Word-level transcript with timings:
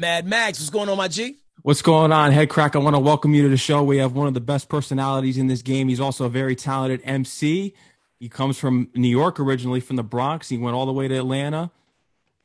Mad 0.00 0.26
Max, 0.26 0.58
what's 0.58 0.70
going 0.70 0.88
on, 0.88 0.96
my 0.96 1.08
G? 1.08 1.36
What's 1.60 1.82
going 1.82 2.10
on, 2.10 2.32
Headkrack? 2.32 2.74
I 2.74 2.78
want 2.78 2.96
to 2.96 3.00
welcome 3.00 3.34
you 3.34 3.42
to 3.42 3.50
the 3.50 3.58
show. 3.58 3.82
We 3.82 3.98
have 3.98 4.14
one 4.14 4.26
of 4.26 4.32
the 4.32 4.40
best 4.40 4.70
personalities 4.70 5.36
in 5.36 5.46
this 5.46 5.60
game. 5.60 5.88
He's 5.88 6.00
also 6.00 6.24
a 6.24 6.30
very 6.30 6.56
talented 6.56 7.02
MC. 7.04 7.74
He 8.18 8.28
comes 8.30 8.56
from 8.58 8.88
New 8.94 9.10
York 9.10 9.38
originally, 9.38 9.80
from 9.80 9.96
the 9.96 10.02
Bronx. 10.02 10.48
He 10.48 10.56
went 10.56 10.74
all 10.74 10.86
the 10.86 10.92
way 10.92 11.06
to 11.06 11.14
Atlanta 11.14 11.70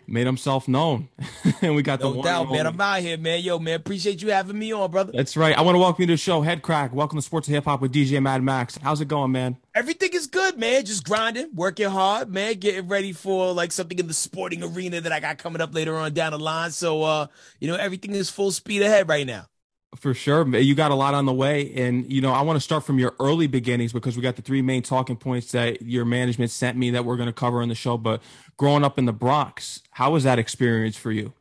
made 0.07 0.26
himself 0.26 0.68
known. 0.68 1.10
and 1.62 1.75
we 1.75 1.81
got 1.81 1.99
no 1.99 2.13
the 2.13 2.21
doubt, 2.21 2.52
man. 2.52 2.68
I'm 2.68 2.79
out 2.79 3.00
here, 3.00 3.18
man. 3.18 3.41
Yo, 3.41 3.59
man, 3.59 3.75
appreciate 3.75 4.21
you 4.21 4.31
having 4.31 4.57
me 4.57 4.71
on, 4.71 4.89
brother. 4.91 5.12
That's 5.13 5.36
right. 5.36 5.57
I 5.57 5.62
want 5.62 5.75
to 5.75 5.80
welcome 5.80 6.04
you 6.04 6.07
to 6.07 6.13
the 6.13 6.18
show, 6.18 6.41
Headkrack. 6.41 6.91
Welcome 6.91 7.18
to 7.18 7.21
Sports 7.21 7.48
of 7.48 7.54
Hip 7.54 7.66
Hop 7.66 7.81
with 7.81 7.93
DJ 7.93 8.21
Mad 8.21 8.44
Max. 8.44 8.77
How's 8.77 9.02
it 9.02 9.07
going, 9.07 9.31
man? 9.31 9.57
Everything 9.73 10.12
is 10.13 10.27
good, 10.27 10.57
man. 10.57 10.86
Just 10.86 11.04
grinding, 11.04 11.49
working 11.54 11.89
hard, 11.89 12.30
man. 12.30 12.55
Getting 12.55 12.88
ready 12.88 13.12
for 13.12 13.54
like 13.54 13.71
something 13.71 13.99
in 13.99 14.07
the 14.07 14.13
sporting 14.13 14.63
arena 14.63 15.02
that 15.02 15.12
I 15.12 15.20
got 15.20 15.38
coming 15.38 15.62
up 15.62 15.73
later 15.73 15.95
on 15.98 16.13
down 16.13 16.31
the 16.31 16.40
line. 16.40 16.72
So, 16.72 17.03
uh, 17.03 17.27
you 17.59 17.67
know, 17.67 17.76
everything 17.76 18.12
is 18.12 18.30
full 18.30 18.52
speed 18.52 18.81
ahead 18.81 19.09
right 19.09 19.26
now. 19.26 19.48
For 19.95 20.13
sure. 20.13 20.48
You 20.58 20.76
got 20.76 20.91
a 20.91 20.95
lot 20.95 21.13
on 21.13 21.26
the 21.26 21.34
way. 21.34 21.73
And, 21.76 22.12
you 22.12 22.22
know, 22.22 22.31
I 22.31 22.41
want 22.41 22.58
to 22.58 22.62
start 22.62 22.84
from 22.84 22.99
your 22.99 23.16
early 23.20 23.48
beginnings 23.48 23.94
because 23.94 24.16
we 24.16 24.21
got 24.21 24.35
the 24.35 24.41
three 24.41 24.62
main 24.62 24.81
talking 24.81 25.16
points 25.16 25.52
that 25.52 25.81
your 25.81 26.05
management 26.05 26.52
sent 26.52 26.77
me 26.77 26.91
that 26.91 27.05
we're 27.05 27.16
going 27.16 27.27
to 27.27 27.34
cover 27.34 27.62
in 27.62 27.70
the 27.70 27.76
show. 27.76 27.98
But 27.98 28.21
growing 28.58 28.84
up 28.84 28.99
in 28.99 29.05
the 29.05 29.13
Bronx, 29.13 29.81
how 29.91 30.12
was 30.12 30.23
that 30.23 30.40
experience 30.40 30.98
for 30.98 31.12
you? 31.12 31.34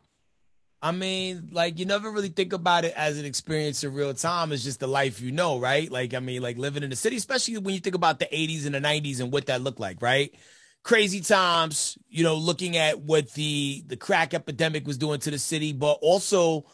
I 0.85 0.93
mean, 0.93 1.49
like 1.51 1.79
you 1.79 1.87
never 1.87 2.11
really 2.11 2.29
think 2.29 2.53
about 2.53 2.85
it 2.85 2.93
as 2.95 3.19
an 3.19 3.25
experience 3.25 3.83
in 3.83 3.95
real 3.95 4.13
time. 4.13 4.53
It's 4.53 4.63
just 4.63 4.81
the 4.81 4.87
life 4.87 5.19
you 5.19 5.33
know, 5.33 5.59
right? 5.59 5.91
Like, 5.91 6.13
I 6.13 6.21
mean, 6.21 6.43
like 6.43 6.59
living 6.59 6.83
in 6.83 6.91
the 6.91 6.97
city, 6.97 7.17
especially 7.17 7.57
when 7.57 7.75
you 7.75 7.81
think 7.81 7.97
about 7.97 8.19
the 8.19 8.27
80s 8.27 8.67
and 8.67 8.75
the 8.75 8.81
90s 8.81 9.21
and 9.21 9.33
what 9.33 9.47
that 9.47 9.63
looked 9.63 9.81
like, 9.81 10.03
right? 10.03 10.35
Crazy 10.83 11.23
times, 11.23 11.97
you 12.11 12.23
know, 12.23 12.37
looking 12.37 12.77
at 12.77 13.01
what 13.01 13.33
the 13.33 13.83
the 13.87 13.97
crack 13.97 14.35
epidemic 14.35 14.87
was 14.87 14.99
doing 14.99 15.21
to 15.21 15.31
the 15.31 15.39
city, 15.39 15.73
but 15.73 15.99
also 16.03 16.67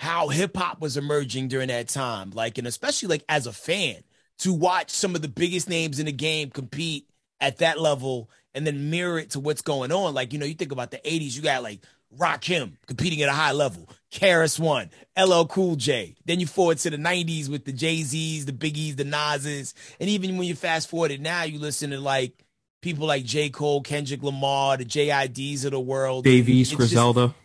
how 0.00 0.28
hip 0.28 0.56
hop 0.56 0.80
was 0.80 0.96
emerging 0.96 1.48
during 1.48 1.68
that 1.68 1.86
time. 1.86 2.30
Like, 2.30 2.56
and 2.56 2.66
especially 2.66 3.08
like 3.08 3.24
as 3.28 3.46
a 3.46 3.52
fan, 3.52 3.96
to 4.38 4.54
watch 4.54 4.88
some 4.88 5.14
of 5.14 5.20
the 5.20 5.28
biggest 5.28 5.68
names 5.68 5.98
in 5.98 6.06
the 6.06 6.12
game 6.12 6.48
compete 6.48 7.06
at 7.38 7.58
that 7.58 7.78
level 7.78 8.30
and 8.54 8.66
then 8.66 8.88
mirror 8.88 9.18
it 9.18 9.32
to 9.32 9.40
what's 9.40 9.60
going 9.60 9.92
on. 9.92 10.14
Like, 10.14 10.32
you 10.32 10.38
know, 10.38 10.46
you 10.46 10.54
think 10.54 10.72
about 10.72 10.90
the 10.90 10.96
80s, 11.04 11.36
you 11.36 11.42
got 11.42 11.62
like 11.62 11.80
Rakim 12.18 12.78
competing 12.86 13.20
at 13.20 13.28
a 13.28 13.32
high 13.32 13.52
level, 13.52 13.90
KRS 14.10 14.58
One, 14.58 14.90
LL 15.18 15.44
Cool 15.44 15.76
J. 15.76 16.16
Then 16.24 16.40
you 16.40 16.46
forward 16.46 16.78
to 16.78 16.88
the 16.88 16.96
90s 16.96 17.50
with 17.50 17.66
the 17.66 17.72
Jay 17.72 18.02
Z's, 18.02 18.46
the 18.46 18.52
Biggies, 18.52 18.96
the 18.96 19.04
Nas's. 19.04 19.74
And 20.00 20.08
even 20.08 20.38
when 20.38 20.48
you 20.48 20.54
fast 20.54 20.88
forward 20.88 21.10
it 21.10 21.20
now, 21.20 21.42
you 21.42 21.58
listen 21.58 21.90
to 21.90 22.00
like 22.00 22.46
people 22.80 23.06
like 23.06 23.24
J. 23.26 23.50
Cole, 23.50 23.82
Kendrick 23.82 24.22
Lamar, 24.22 24.78
the 24.78 24.86
JIDs 24.86 25.66
of 25.66 25.72
the 25.72 25.80
world. 25.80 26.24
Dave 26.24 26.48
East, 26.48 26.74
Griselda. 26.74 27.26
Just, 27.26 27.39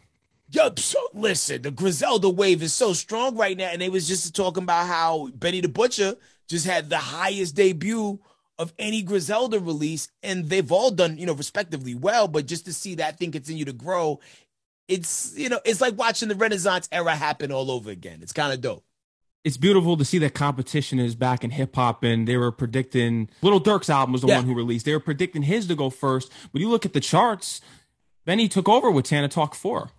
Yo, 0.55 0.71
so 0.77 0.99
listen, 1.13 1.63
the 1.63 1.69
Griselda 1.69 2.29
wave 2.29 2.63
is 2.63 2.73
so 2.73 2.93
strong 2.93 3.35
right 3.35 3.57
now, 3.57 3.65
and 3.65 3.81
they 3.81 3.89
was 3.89 4.07
just 4.07 4.33
talking 4.33 4.63
about 4.63 4.87
how 4.87 5.27
Benny 5.35 5.59
the 5.59 5.67
Butcher 5.67 6.15
just 6.47 6.65
had 6.65 6.89
the 6.89 6.97
highest 6.97 7.55
debut 7.55 8.17
of 8.57 8.71
any 8.79 9.01
Griselda 9.01 9.59
release, 9.59 10.07
and 10.23 10.47
they've 10.47 10.71
all 10.71 10.91
done, 10.91 11.17
you 11.17 11.25
know, 11.25 11.33
respectively 11.33 11.93
well. 11.93 12.29
But 12.29 12.45
just 12.45 12.63
to 12.67 12.73
see 12.73 12.95
that 12.95 13.19
thing 13.19 13.33
continue 13.33 13.65
to 13.65 13.73
grow, 13.73 14.21
it's 14.87 15.37
you 15.37 15.49
know, 15.49 15.59
it's 15.65 15.81
like 15.81 15.97
watching 15.97 16.29
the 16.29 16.35
Renaissance 16.35 16.87
era 16.89 17.17
happen 17.17 17.51
all 17.51 17.69
over 17.69 17.91
again. 17.91 18.19
It's 18.21 18.31
kind 18.31 18.53
of 18.53 18.61
dope. 18.61 18.85
It's 19.43 19.57
beautiful 19.57 19.97
to 19.97 20.05
see 20.05 20.19
that 20.19 20.35
competition 20.35 20.99
is 20.99 21.15
back 21.15 21.43
in 21.43 21.49
hip 21.49 21.75
hop, 21.75 22.01
and 22.01 22.25
they 22.25 22.37
were 22.37 22.53
predicting 22.53 23.29
Little 23.41 23.59
Durk's 23.59 23.89
album 23.89 24.13
was 24.13 24.21
the 24.21 24.29
yeah. 24.29 24.37
one 24.37 24.45
who 24.45 24.55
released. 24.55 24.85
They 24.85 24.93
were 24.93 25.01
predicting 25.01 25.41
his 25.41 25.67
to 25.67 25.75
go 25.75 25.89
first, 25.89 26.31
but 26.53 26.61
you 26.61 26.69
look 26.69 26.85
at 26.85 26.93
the 26.93 27.01
charts, 27.01 27.59
Benny 28.23 28.47
took 28.47 28.69
over 28.69 28.89
with 28.89 29.03
Tana 29.03 29.27
Talk 29.27 29.53
Four. 29.53 29.89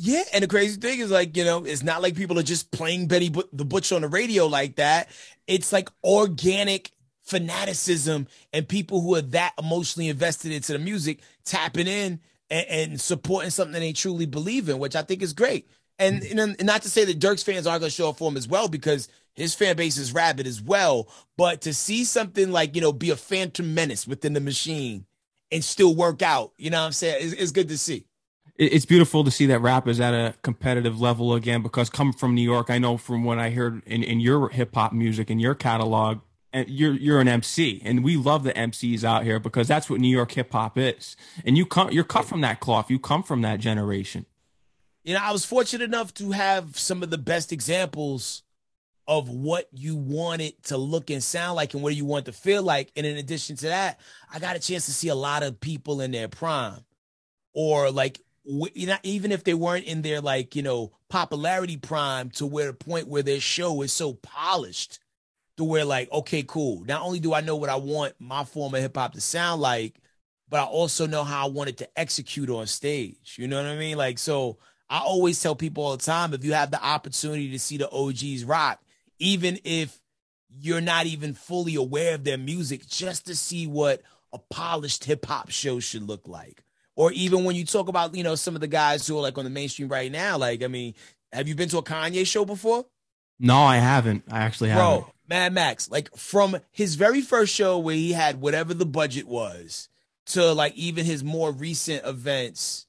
Yeah, 0.00 0.22
and 0.32 0.44
the 0.44 0.48
crazy 0.48 0.80
thing 0.80 1.00
is 1.00 1.10
like, 1.10 1.36
you 1.36 1.44
know, 1.44 1.64
it's 1.64 1.82
not 1.82 2.00
like 2.00 2.14
people 2.14 2.38
are 2.38 2.44
just 2.44 2.70
playing 2.70 3.08
Benny 3.08 3.32
the 3.52 3.64
Butcher 3.64 3.96
on 3.96 4.02
the 4.02 4.08
radio 4.08 4.46
like 4.46 4.76
that. 4.76 5.08
It's 5.48 5.72
like 5.72 5.88
organic 6.04 6.92
fanaticism 7.24 8.28
and 8.52 8.68
people 8.68 9.00
who 9.00 9.16
are 9.16 9.22
that 9.22 9.54
emotionally 9.58 10.08
invested 10.08 10.52
into 10.52 10.72
the 10.72 10.78
music 10.78 11.18
tapping 11.44 11.88
in 11.88 12.20
and, 12.48 12.66
and 12.68 13.00
supporting 13.00 13.50
something 13.50 13.80
they 13.80 13.92
truly 13.92 14.24
believe 14.24 14.68
in, 14.68 14.78
which 14.78 14.94
I 14.94 15.02
think 15.02 15.20
is 15.20 15.32
great. 15.32 15.68
And, 15.98 16.22
mm-hmm. 16.22 16.38
and 16.38 16.64
not 16.64 16.82
to 16.82 16.90
say 16.90 17.04
that 17.04 17.18
Durk's 17.18 17.42
fans 17.42 17.66
aren't 17.66 17.80
going 17.80 17.90
to 17.90 17.96
show 17.96 18.10
up 18.10 18.18
for 18.18 18.30
him 18.30 18.36
as 18.36 18.46
well 18.46 18.68
because 18.68 19.08
his 19.34 19.56
fan 19.56 19.74
base 19.74 19.96
is 19.96 20.14
rabid 20.14 20.46
as 20.46 20.62
well. 20.62 21.08
But 21.36 21.62
to 21.62 21.74
see 21.74 22.04
something 22.04 22.52
like, 22.52 22.76
you 22.76 22.80
know, 22.80 22.92
be 22.92 23.10
a 23.10 23.16
phantom 23.16 23.74
menace 23.74 24.06
within 24.06 24.34
the 24.34 24.40
machine 24.40 25.06
and 25.50 25.64
still 25.64 25.96
work 25.96 26.22
out, 26.22 26.52
you 26.56 26.70
know 26.70 26.78
what 26.78 26.86
I'm 26.86 26.92
saying? 26.92 27.16
It's, 27.18 27.32
it's 27.32 27.50
good 27.50 27.68
to 27.70 27.78
see 27.78 28.04
it's 28.58 28.84
beautiful 28.84 29.22
to 29.22 29.30
see 29.30 29.46
that 29.46 29.60
rap 29.60 29.86
is 29.86 30.00
at 30.00 30.12
a 30.12 30.34
competitive 30.42 31.00
level 31.00 31.34
again 31.34 31.62
because 31.62 31.88
coming 31.88 32.12
from 32.12 32.34
New 32.34 32.42
York, 32.42 32.70
I 32.70 32.78
know 32.78 32.96
from 32.96 33.22
what 33.22 33.38
I 33.38 33.50
heard 33.50 33.82
in, 33.86 34.02
in 34.02 34.18
your 34.18 34.48
hip 34.48 34.74
hop 34.74 34.92
music 34.92 35.30
and 35.30 35.40
your 35.40 35.54
catalog, 35.54 36.18
and 36.52 36.68
you're 36.68 36.94
you're 36.94 37.20
an 37.20 37.28
MC, 37.28 37.80
and 37.84 38.02
we 38.02 38.16
love 38.16 38.42
the 38.42 38.52
MCs 38.52 39.04
out 39.04 39.22
here 39.22 39.38
because 39.38 39.68
that's 39.68 39.88
what 39.88 40.00
New 40.00 40.08
York 40.08 40.32
hip 40.32 40.52
hop 40.52 40.76
is. 40.76 41.16
And 41.44 41.56
you 41.56 41.66
come, 41.66 41.90
you're 41.90 42.04
cut 42.04 42.24
from 42.24 42.40
that 42.40 42.58
cloth. 42.58 42.90
You 42.90 42.98
come 42.98 43.22
from 43.22 43.42
that 43.42 43.60
generation. 43.60 44.26
You 45.04 45.14
know, 45.14 45.20
I 45.22 45.30
was 45.30 45.44
fortunate 45.44 45.84
enough 45.84 46.12
to 46.14 46.32
have 46.32 46.76
some 46.76 47.02
of 47.02 47.10
the 47.10 47.18
best 47.18 47.52
examples 47.52 48.42
of 49.06 49.28
what 49.28 49.68
you 49.72 49.96
want 49.96 50.42
it 50.42 50.62
to 50.64 50.76
look 50.76 51.10
and 51.10 51.22
sound 51.22 51.56
like 51.56 51.74
and 51.74 51.82
what 51.82 51.94
you 51.94 52.04
want 52.04 52.26
to 52.26 52.32
feel 52.32 52.62
like. 52.62 52.92
And 52.96 53.06
in 53.06 53.16
addition 53.16 53.56
to 53.56 53.66
that, 53.66 54.00
I 54.32 54.38
got 54.38 54.56
a 54.56 54.58
chance 54.58 54.84
to 54.86 54.92
see 54.92 55.08
a 55.08 55.14
lot 55.14 55.42
of 55.42 55.60
people 55.60 56.00
in 56.00 56.10
their 56.10 56.28
prime 56.28 56.84
or 57.54 57.90
like 57.90 58.20
even 59.02 59.32
if 59.32 59.44
they 59.44 59.54
weren't 59.54 59.84
in 59.84 60.02
their 60.02 60.20
like 60.20 60.56
you 60.56 60.62
know 60.62 60.92
popularity 61.08 61.76
prime 61.76 62.30
to 62.30 62.46
where 62.46 62.68
the 62.68 62.72
point 62.72 63.08
where 63.08 63.22
their 63.22 63.40
show 63.40 63.82
is 63.82 63.92
so 63.92 64.14
polished 64.14 65.00
to 65.56 65.64
where 65.64 65.84
like 65.84 66.10
okay 66.12 66.42
cool. 66.42 66.84
Not 66.84 67.02
only 67.02 67.20
do 67.20 67.34
i 67.34 67.40
know 67.40 67.56
what 67.56 67.68
i 67.68 67.76
want 67.76 68.14
my 68.18 68.44
form 68.44 68.74
of 68.74 68.80
hip-hop 68.80 69.12
to 69.14 69.20
sound 69.20 69.60
like 69.60 70.00
but 70.48 70.60
i 70.60 70.64
also 70.64 71.06
know 71.06 71.24
how 71.24 71.46
i 71.46 71.50
want 71.50 71.68
it 71.68 71.76
to 71.78 71.98
execute 71.98 72.48
on 72.48 72.66
stage. 72.66 73.36
You 73.38 73.48
know 73.48 73.62
what 73.62 73.70
i 73.70 73.76
mean? 73.76 73.98
Like 73.98 74.18
so 74.18 74.58
i 74.88 74.98
always 74.98 75.40
tell 75.42 75.54
people 75.54 75.84
all 75.84 75.96
the 75.96 76.02
time 76.02 76.32
if 76.32 76.44
you 76.44 76.54
have 76.54 76.70
the 76.70 76.82
opportunity 76.82 77.50
to 77.50 77.58
see 77.58 77.76
the 77.76 77.90
og's 77.90 78.44
rock 78.44 78.80
even 79.18 79.58
if 79.64 80.00
you're 80.60 80.80
not 80.80 81.04
even 81.04 81.34
fully 81.34 81.74
aware 81.74 82.14
of 82.14 82.24
their 82.24 82.38
music 82.38 82.86
just 82.86 83.26
to 83.26 83.36
see 83.36 83.66
what 83.66 84.00
a 84.32 84.38
polished 84.50 85.04
hip-hop 85.04 85.50
show 85.50 85.80
should 85.80 86.02
look 86.02 86.26
like 86.26 86.62
or 86.98 87.12
even 87.12 87.44
when 87.44 87.54
you 87.54 87.64
talk 87.64 87.88
about 87.88 88.14
you 88.14 88.24
know 88.24 88.34
some 88.34 88.54
of 88.54 88.60
the 88.60 88.66
guys 88.66 89.06
who 89.06 89.16
are 89.16 89.22
like 89.22 89.38
on 89.38 89.44
the 89.44 89.50
mainstream 89.50 89.88
right 89.88 90.12
now 90.12 90.36
like 90.36 90.62
i 90.62 90.66
mean 90.66 90.92
have 91.32 91.48
you 91.48 91.54
been 91.54 91.68
to 91.68 91.78
a 91.78 91.82
kanye 91.82 92.26
show 92.26 92.44
before? 92.44 92.84
No 93.38 93.58
i 93.58 93.76
haven't. 93.76 94.24
I 94.30 94.40
actually 94.40 94.70
Bro, 94.70 94.90
haven't. 94.90 95.06
Mad 95.28 95.52
max 95.54 95.90
like 95.90 96.14
from 96.16 96.58
his 96.70 96.96
very 96.96 97.22
first 97.22 97.54
show 97.54 97.78
where 97.78 97.94
he 97.94 98.12
had 98.12 98.40
whatever 98.40 98.74
the 98.74 98.86
budget 98.86 99.26
was 99.26 99.88
to 100.26 100.52
like 100.52 100.74
even 100.74 101.04
his 101.06 101.22
more 101.22 101.52
recent 101.52 102.04
events 102.04 102.86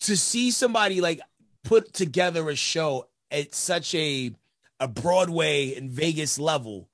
to 0.00 0.16
see 0.16 0.50
somebody 0.50 1.00
like 1.00 1.20
put 1.62 1.92
together 1.92 2.48
a 2.50 2.56
show 2.56 3.08
at 3.30 3.54
such 3.54 3.94
a 3.94 4.32
a 4.80 4.88
broadway 4.88 5.74
and 5.74 5.90
vegas 5.90 6.38
level 6.38 6.88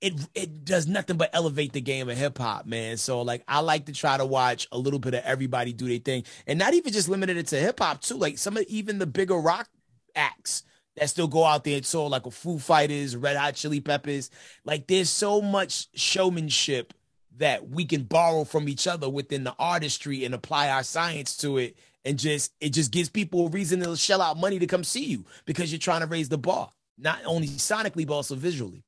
it 0.00 0.14
it 0.34 0.64
does 0.64 0.86
nothing 0.86 1.16
but 1.16 1.30
elevate 1.32 1.72
the 1.72 1.80
game 1.80 2.08
of 2.08 2.16
hip 2.16 2.38
hop, 2.38 2.66
man. 2.66 2.96
So 2.96 3.22
like 3.22 3.42
I 3.48 3.60
like 3.60 3.86
to 3.86 3.92
try 3.92 4.16
to 4.16 4.24
watch 4.24 4.68
a 4.70 4.78
little 4.78 4.98
bit 4.98 5.14
of 5.14 5.24
everybody 5.24 5.72
do 5.72 5.88
their 5.88 5.98
thing, 5.98 6.24
and 6.46 6.58
not 6.58 6.74
even 6.74 6.92
just 6.92 7.08
limited 7.08 7.36
it 7.36 7.48
to 7.48 7.56
hip 7.56 7.80
hop 7.80 8.00
too. 8.00 8.16
Like 8.16 8.38
some 8.38 8.56
of 8.56 8.64
even 8.64 8.98
the 8.98 9.06
bigger 9.06 9.36
rock 9.36 9.68
acts 10.14 10.62
that 10.96 11.10
still 11.10 11.28
go 11.28 11.44
out 11.44 11.64
there 11.64 11.76
and 11.76 11.86
so 11.86 12.06
like 12.06 12.26
a 12.26 12.30
Foo 12.30 12.58
Fighters, 12.58 13.16
Red 13.16 13.36
Hot 13.36 13.54
Chili 13.54 13.80
Peppers. 13.80 14.30
Like 14.64 14.86
there's 14.86 15.10
so 15.10 15.40
much 15.40 15.88
showmanship 15.94 16.94
that 17.38 17.68
we 17.68 17.84
can 17.84 18.02
borrow 18.02 18.44
from 18.44 18.68
each 18.68 18.86
other 18.86 19.08
within 19.08 19.44
the 19.44 19.54
artistry 19.58 20.24
and 20.24 20.34
apply 20.34 20.70
our 20.70 20.82
science 20.82 21.36
to 21.38 21.58
it, 21.58 21.76
and 22.04 22.18
just 22.18 22.52
it 22.60 22.70
just 22.70 22.92
gives 22.92 23.08
people 23.08 23.46
a 23.46 23.50
reason 23.50 23.80
to 23.80 23.96
shell 23.96 24.22
out 24.22 24.36
money 24.36 24.58
to 24.58 24.66
come 24.66 24.84
see 24.84 25.04
you 25.04 25.24
because 25.44 25.72
you're 25.72 25.78
trying 25.78 26.00
to 26.00 26.06
raise 26.06 26.28
the 26.28 26.38
bar, 26.38 26.70
not 26.96 27.18
only 27.24 27.48
sonically 27.48 28.06
but 28.06 28.14
also 28.14 28.34
visually. 28.34 28.84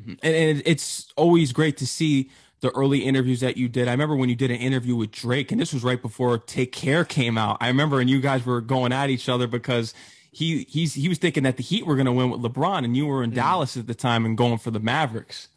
Mm-hmm. 0.00 0.14
And, 0.22 0.34
and 0.34 0.62
it's 0.64 1.12
always 1.16 1.52
great 1.52 1.76
to 1.78 1.86
see 1.86 2.30
the 2.60 2.70
early 2.70 3.00
interviews 3.00 3.40
that 3.40 3.56
you 3.56 3.68
did. 3.68 3.88
I 3.88 3.92
remember 3.92 4.16
when 4.16 4.28
you 4.28 4.36
did 4.36 4.50
an 4.50 4.58
interview 4.58 4.94
with 4.94 5.10
Drake, 5.10 5.50
and 5.50 5.60
this 5.60 5.72
was 5.72 5.82
right 5.82 6.00
before 6.00 6.38
Take 6.38 6.72
Care 6.72 7.04
came 7.04 7.38
out. 7.38 7.58
I 7.60 7.68
remember, 7.68 8.00
and 8.00 8.08
you 8.08 8.20
guys 8.20 8.44
were 8.44 8.60
going 8.60 8.92
at 8.92 9.10
each 9.10 9.28
other 9.28 9.46
because 9.46 9.94
he 10.30 10.64
he's 10.68 10.94
he 10.94 11.08
was 11.08 11.18
thinking 11.18 11.42
that 11.44 11.56
the 11.56 11.62
Heat 11.62 11.86
were 11.86 11.96
going 11.96 12.06
to 12.06 12.12
win 12.12 12.30
with 12.30 12.40
LeBron, 12.40 12.84
and 12.84 12.96
you 12.96 13.06
were 13.06 13.22
in 13.22 13.32
mm. 13.32 13.36
Dallas 13.36 13.76
at 13.76 13.86
the 13.86 13.94
time 13.94 14.24
and 14.24 14.36
going 14.36 14.58
for 14.58 14.70
the 14.70 14.80
Mavericks. 14.80 15.48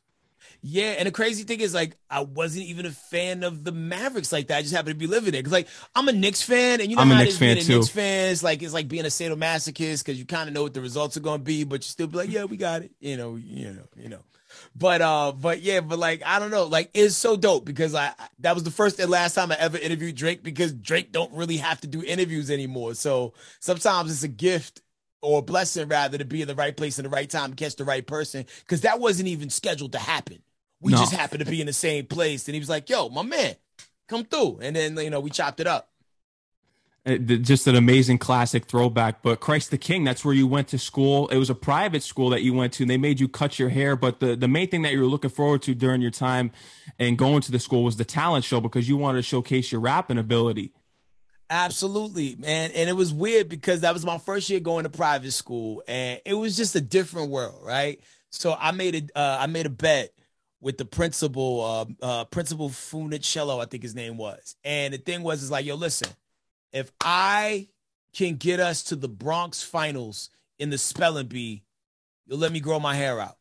Yeah, 0.65 0.91
and 0.91 1.07
the 1.07 1.11
crazy 1.11 1.43
thing 1.43 1.59
is, 1.59 1.73
like, 1.73 1.97
I 2.09 2.21
wasn't 2.21 2.67
even 2.67 2.85
a 2.85 2.91
fan 2.91 3.43
of 3.43 3.65
the 3.65 3.73
Mavericks 3.73 4.31
like 4.31 4.47
that. 4.47 4.59
I 4.59 4.61
just 4.61 4.73
happened 4.73 4.95
to 4.95 4.97
be 4.97 5.07
living 5.07 5.33
there 5.33 5.41
because, 5.41 5.51
like, 5.51 5.67
I'm 5.93 6.07
a 6.07 6.13
Knicks 6.13 6.41
fan, 6.41 6.79
and 6.79 6.89
you 6.89 6.95
know 6.95 7.01
I'm 7.01 7.09
how 7.09 7.19
a 7.19 7.25
Knicks 7.25 7.37
being 7.37 7.57
fan, 7.57 7.63
a 7.63 7.67
too. 7.67 7.75
Knicks 7.79 7.89
fan. 7.89 8.31
It's 8.31 8.43
like 8.43 8.63
it's 8.63 8.73
like 8.73 8.87
being 8.87 9.03
a 9.03 9.09
sadomasochist 9.09 10.05
because 10.05 10.17
you 10.17 10.25
kind 10.25 10.47
of 10.47 10.55
know 10.55 10.63
what 10.63 10.73
the 10.73 10.79
results 10.79 11.17
are 11.17 11.19
going 11.19 11.41
to 11.41 11.43
be, 11.43 11.65
but 11.65 11.81
you 11.81 11.89
still 11.89 12.07
be 12.07 12.15
like, 12.15 12.31
yeah, 12.31 12.45
we 12.45 12.55
got 12.55 12.81
it. 12.81 12.91
You 13.01 13.17
know, 13.17 13.35
you 13.35 13.73
know, 13.73 13.83
you 13.97 14.07
know. 14.07 14.21
But 14.75 15.01
uh, 15.01 15.33
but 15.33 15.61
yeah, 15.61 15.81
but 15.81 15.99
like 15.99 16.23
I 16.25 16.39
don't 16.39 16.49
know, 16.49 16.63
like 16.65 16.89
it's 16.95 17.15
so 17.15 17.37
dope 17.37 17.63
because 17.63 17.93
I 17.93 18.11
that 18.39 18.55
was 18.55 18.63
the 18.63 18.71
first 18.71 18.99
and 18.99 19.09
last 19.09 19.35
time 19.35 19.51
I 19.51 19.55
ever 19.59 19.77
interviewed 19.77 20.15
Drake 20.15 20.41
because 20.43 20.73
Drake 20.73 21.11
don't 21.11 21.31
really 21.31 21.57
have 21.57 21.79
to 21.81 21.87
do 21.87 22.03
interviews 22.03 22.49
anymore. 22.49 22.95
So 22.95 23.33
sometimes 23.59 24.11
it's 24.11 24.23
a 24.23 24.27
gift 24.27 24.81
or 25.21 25.39
a 25.39 25.41
blessing 25.43 25.87
rather 25.87 26.17
to 26.17 26.25
be 26.25 26.41
in 26.41 26.47
the 26.47 26.55
right 26.55 26.75
place 26.75 26.97
in 26.97 27.03
the 27.03 27.09
right 27.09 27.29
time 27.29 27.51
and 27.51 27.57
catch 27.57 27.75
the 27.75 27.85
right 27.85 28.05
person 28.05 28.45
because 28.61 28.81
that 28.81 28.99
wasn't 28.99 29.27
even 29.29 29.49
scheduled 29.51 29.91
to 29.91 29.99
happen. 29.99 30.39
We 30.81 30.91
No. 30.91 30.97
just 30.97 31.13
happened 31.13 31.45
to 31.45 31.49
be 31.49 31.61
in 31.61 31.67
the 31.67 31.73
same 31.73 32.07
place, 32.07 32.47
and 32.47 32.55
he 32.55 32.59
was 32.59 32.67
like, 32.67 32.89
"Yo, 32.89 33.09
my 33.09 33.21
man, 33.21 33.55
come 34.09 34.25
through," 34.25 34.59
and 34.61 34.75
then 34.75 34.97
you 34.97 35.11
know 35.11 35.19
we 35.19 35.29
chopped 35.29 35.59
it 35.59 35.67
up. 35.67 35.92
Uh, 37.05 37.17
Just 37.17 37.67
an 37.67 37.75
amazing 37.75 38.17
classic 38.17 38.65
throwback. 38.65 39.21
But 39.21 39.39
Christ 39.39 39.71
the 39.71 39.77
King, 39.77 40.03
that's 40.03 40.23
where 40.23 40.33
you 40.33 40.47
went 40.47 40.69
to 40.69 40.77
school. 40.77 41.27
It 41.27 41.37
was 41.37 41.49
a 41.49 41.55
private 41.55 42.03
school 42.03 42.29
that 42.29 42.43
you 42.43 42.53
went 42.53 42.73
to. 42.73 42.83
And 42.83 42.89
they 42.89 42.97
made 42.97 43.19
you 43.19 43.27
cut 43.27 43.59
your 43.59 43.69
hair. 43.69 43.95
But 43.95 44.19
the, 44.19 44.35
the 44.35 44.47
main 44.47 44.69
thing 44.69 44.83
that 44.83 44.93
you 44.93 44.99
were 44.99 45.07
looking 45.07 45.29
forward 45.29 45.61
to 45.63 45.75
during 45.75 46.01
your 46.01 46.11
time 46.11 46.51
and 46.97 47.17
going 47.17 47.41
to 47.41 47.51
the 47.51 47.59
school 47.59 47.83
was 47.83 47.97
the 47.97 48.05
talent 48.05 48.45
show 48.45 48.61
because 48.61 48.87
you 48.87 48.95
wanted 48.95 49.19
to 49.19 49.23
showcase 49.23 49.71
your 49.71 49.81
rapping 49.81 50.17
ability. 50.17 50.71
Absolutely, 51.49 52.35
man. 52.35 52.71
And 52.71 52.89
it 52.89 52.93
was 52.93 53.13
weird 53.13 53.49
because 53.49 53.81
that 53.81 53.93
was 53.93 54.05
my 54.05 54.17
first 54.17 54.49
year 54.49 54.59
going 54.59 54.83
to 54.83 54.89
private 54.89 55.33
school, 55.33 55.83
and 55.87 56.19
it 56.25 56.33
was 56.33 56.57
just 56.57 56.75
a 56.75 56.81
different 56.81 57.29
world, 57.29 57.61
right? 57.63 57.99
So 58.31 58.55
I 58.59 58.71
made 58.71 58.95
a 58.95 59.19
uh, 59.19 59.37
I 59.41 59.45
made 59.45 59.67
a 59.67 59.69
bet 59.69 60.13
with 60.63 60.77
the 60.77 60.85
principal, 60.85 61.61
uh, 62.01 62.05
uh, 62.05 62.25
Principal 62.25 62.69
Funicello, 62.69 63.61
I 63.61 63.65
think 63.65 63.83
his 63.83 63.93
name 63.93 64.17
was. 64.17 64.55
And 64.63 64.93
the 64.93 64.97
thing 64.97 65.21
was, 65.21 65.43
is 65.43 65.51
like, 65.51 65.65
yo, 65.65 65.75
listen, 65.75 66.07
if 66.73 66.91
I 67.01 67.69
can 68.13 68.35
get 68.35 68.59
us 68.59 68.83
to 68.83 68.95
the 68.95 69.07
Bronx 69.07 69.63
finals 69.63 70.29
in 70.59 70.69
the 70.69 70.77
spelling 70.77 71.27
bee, 71.27 71.63
you'll 72.25 72.39
let 72.39 72.51
me 72.51 72.59
grow 72.59 72.79
my 72.79 72.95
hair 72.95 73.19
out. 73.19 73.37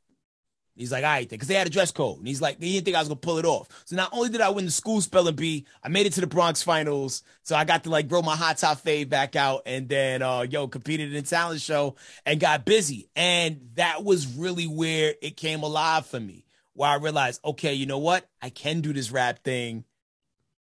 He's 0.74 0.90
like, 0.90 1.04
all 1.04 1.10
right, 1.10 1.28
then, 1.28 1.36
because 1.36 1.48
they 1.48 1.54
had 1.54 1.66
a 1.66 1.70
dress 1.70 1.90
code. 1.90 2.18
And 2.18 2.26
he's 2.26 2.40
like, 2.40 2.58
he 2.58 2.72
didn't 2.72 2.86
think 2.86 2.96
I 2.96 3.00
was 3.00 3.08
gonna 3.08 3.20
pull 3.20 3.38
it 3.38 3.44
off. 3.44 3.68
So 3.84 3.94
not 3.94 4.08
only 4.12 4.30
did 4.30 4.40
I 4.40 4.48
win 4.48 4.64
the 4.64 4.70
school 4.70 5.02
spelling 5.02 5.36
bee, 5.36 5.66
I 5.82 5.88
made 5.88 6.06
it 6.06 6.14
to 6.14 6.22
the 6.22 6.26
Bronx 6.26 6.62
finals. 6.62 7.22
So 7.42 7.54
I 7.54 7.64
got 7.64 7.84
to 7.84 7.90
like 7.90 8.08
grow 8.08 8.22
my 8.22 8.36
hot 8.36 8.56
top 8.56 8.78
fade 8.80 9.10
back 9.10 9.36
out, 9.36 9.62
and 9.66 9.86
then 9.88 10.22
uh, 10.22 10.46
yo, 10.48 10.68
competed 10.68 11.08
in 11.08 11.14
the 11.14 11.28
talent 11.28 11.60
show 11.60 11.96
and 12.24 12.40
got 12.40 12.64
busy. 12.64 13.10
And 13.14 13.68
that 13.74 14.02
was 14.02 14.26
really 14.34 14.66
where 14.66 15.14
it 15.20 15.36
came 15.36 15.62
alive 15.62 16.06
for 16.06 16.20
me. 16.20 16.46
Where 16.72 16.88
I 16.88 16.94
realized, 16.94 17.42
okay, 17.44 17.74
you 17.74 17.84
know 17.84 17.98
what? 17.98 18.26
I 18.40 18.48
can 18.48 18.80
do 18.80 18.94
this 18.94 19.10
rap 19.10 19.44
thing. 19.44 19.84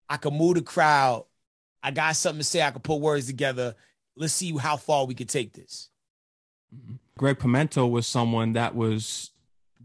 I 0.10 0.18
can 0.18 0.36
move 0.36 0.56
the 0.56 0.64
crowd. 0.64 1.26
I 1.82 1.92
got 1.92 2.16
something 2.16 2.40
to 2.40 2.44
say. 2.44 2.62
I 2.62 2.72
can 2.72 2.82
put 2.82 3.00
words 3.00 3.28
together. 3.28 3.76
Let's 4.16 4.34
see 4.34 4.56
how 4.58 4.78
far 4.78 5.06
we 5.06 5.16
could 5.16 5.30
take 5.30 5.54
this. 5.54 5.90
Mm-hmm. 6.76 6.96
Greg 7.18 7.40
Pimento 7.40 7.86
was 7.86 8.08
someone 8.08 8.54
that 8.54 8.76
was 8.76 9.32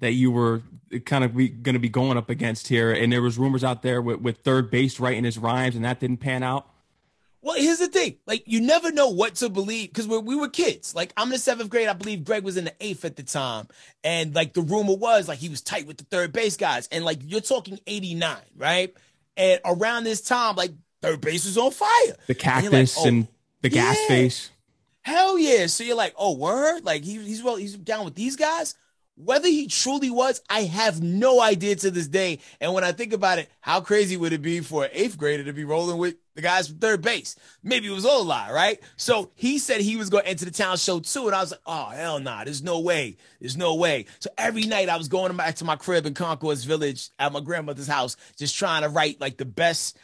that 0.01 0.13
you 0.13 0.31
were 0.31 0.63
kind 1.05 1.25
of 1.25 1.35
going 1.35 1.75
to 1.75 1.79
be 1.79 1.89
going 1.89 2.19
up 2.19 2.29
against 2.29 2.69
here, 2.69 2.93
and 2.93 3.13
there 3.13 3.23
was 3.23 3.39
rumors 3.39 3.65
out 3.65 3.83
there 3.83 4.03
with, 4.03 4.21
with 4.21 4.43
3rd 4.43 4.71
Bass 4.71 5.01
writing 5.01 5.25
his 5.25 5.39
rhymes, 5.39 5.77
and 5.77 5.85
that 5.85 6.01
didn't 6.01 6.19
pan 6.19 6.43
out. 6.43 6.69
Well, 7.41 7.57
here's 7.57 7.79
the 7.79 7.89
thing. 7.89 8.17
Like, 8.27 8.43
you 8.47 8.61
never 8.61 8.91
know 8.91 9.09
what 9.09 9.35
to 9.37 9.51
believe 9.51 9.91
because 9.91 10.09
we 10.09 10.17
we 10.19 10.35
were 10.35 10.49
kids. 10.49 10.95
Like, 10.95 11.13
I'm 11.17 11.29
in 11.29 11.33
the 11.33 11.39
seventh 11.39 11.69
grade. 11.69 11.89
I 11.89 11.93
believe 11.93 12.25
Greg 12.25 12.43
was 12.43 12.57
in 12.57 12.65
the 12.65 12.75
eighth 12.81 13.05
at 13.05 13.17
the 13.17 13.23
time. 13.23 13.69
And, 14.03 14.35
like, 14.35 14.55
the 14.55 14.63
rumor 14.63 14.97
was, 14.97 15.29
like, 15.29 15.39
he 15.39 15.51
was 15.51 15.61
tight 15.61 15.87
with 15.87 15.99
the 15.99 16.05
3rd 16.05 16.33
Bass 16.33 16.57
guys. 16.57 16.89
And, 16.91 17.05
like, 17.05 17.19
you're 17.23 17.43
talking 17.43 17.79
89, 17.87 18.37
right? 18.57 18.95
And 19.37 19.61
around 19.65 20.05
this 20.05 20.23
time, 20.23 20.57
like, 20.57 20.71
3rd 21.05 21.21
Bass 21.21 21.45
was 21.45 21.59
on 21.59 21.71
fire. 21.71 21.89
The 22.27 22.35
And 22.45 22.65
you're 22.65 22.73
like, 22.73 22.81
cactus 22.81 22.99
oh, 22.99 23.09
and 23.09 23.29
the 23.63 23.69
gas 23.69 23.97
yeah. 24.03 24.09
face. 24.09 24.51
Hell 25.03 25.39
yeah. 25.39 25.67
So 25.67 25.85
you're 25.85 25.97
like, 25.97 26.15
oh, 26.17 26.37
word? 26.37 26.85
Like, 26.85 27.05
he, 27.05 27.19
he's 27.19 27.43
well, 27.43 27.57
he's 27.57 27.77
down 27.77 28.05
with 28.05 28.15
these 28.15 28.37
guys? 28.37 28.75
Whether 29.17 29.47
he 29.47 29.69
truly 29.69 30.11
was, 30.11 30.43
I 30.51 30.63
have 30.63 31.01
no 31.01 31.41
idea 31.41 31.77
to 31.77 31.91
this 31.91 32.09
day. 32.09 32.41
And 32.61 32.75
when 32.75 32.83
I 32.83 32.91
think 32.91 33.13
about 33.13 33.39
it, 33.39 33.49
how 33.61 33.81
crazy 33.81 34.17
would 34.17 34.33
it 34.33 34.43
be 34.43 34.59
for 34.59 34.85
an 34.85 34.91
eighth 34.93 35.17
grader 35.17 35.45
to 35.45 35.53
be 35.53 35.63
rolling 35.63 35.99
with 35.99 36.17
the 36.35 36.43
guys 36.43 36.67
from 36.67 36.79
3rd 36.79 37.03
Bass? 37.03 37.37
Maybe 37.63 37.87
it 37.87 37.93
was 37.93 38.05
all 38.05 38.23
a 38.23 38.25
lie, 38.25 38.51
right? 38.51 38.81
So 38.97 39.31
he 39.37 39.59
said 39.59 39.81
he 39.81 39.95
was 39.95 40.11
going 40.11 40.25
to 40.25 40.31
enter 40.31 40.47
the 40.47 40.51
talent 40.51 40.81
show 40.81 40.99
too. 40.99 41.27
And 41.27 41.35
I 41.37 41.43
was 41.43 41.53
like, 41.53 41.61
oh, 41.65 41.91
hell 41.91 42.19
nah, 42.19 42.43
there's 42.43 42.63
no 42.63 42.81
way. 42.81 43.17
There's 43.41 43.57
no 43.57 43.77
way. 43.77 44.07
So 44.19 44.31
every 44.37 44.65
night 44.65 44.89
I 44.89 44.97
was 44.97 45.07
going 45.07 45.37
back 45.37 45.57
to 45.57 45.65
my 45.65 45.77
crib 45.77 46.07
in 46.07 46.15
Concourse 46.15 46.65
Village 46.65 47.11
at 47.17 47.33
my 47.33 47.41
grandmother's 47.41 47.87
house, 47.87 48.17
just 48.37 48.57
trying 48.57 48.83
to 48.83 48.89
write 48.89 49.21
like 49.21 49.37
the 49.37 49.45
best, 49.45 49.97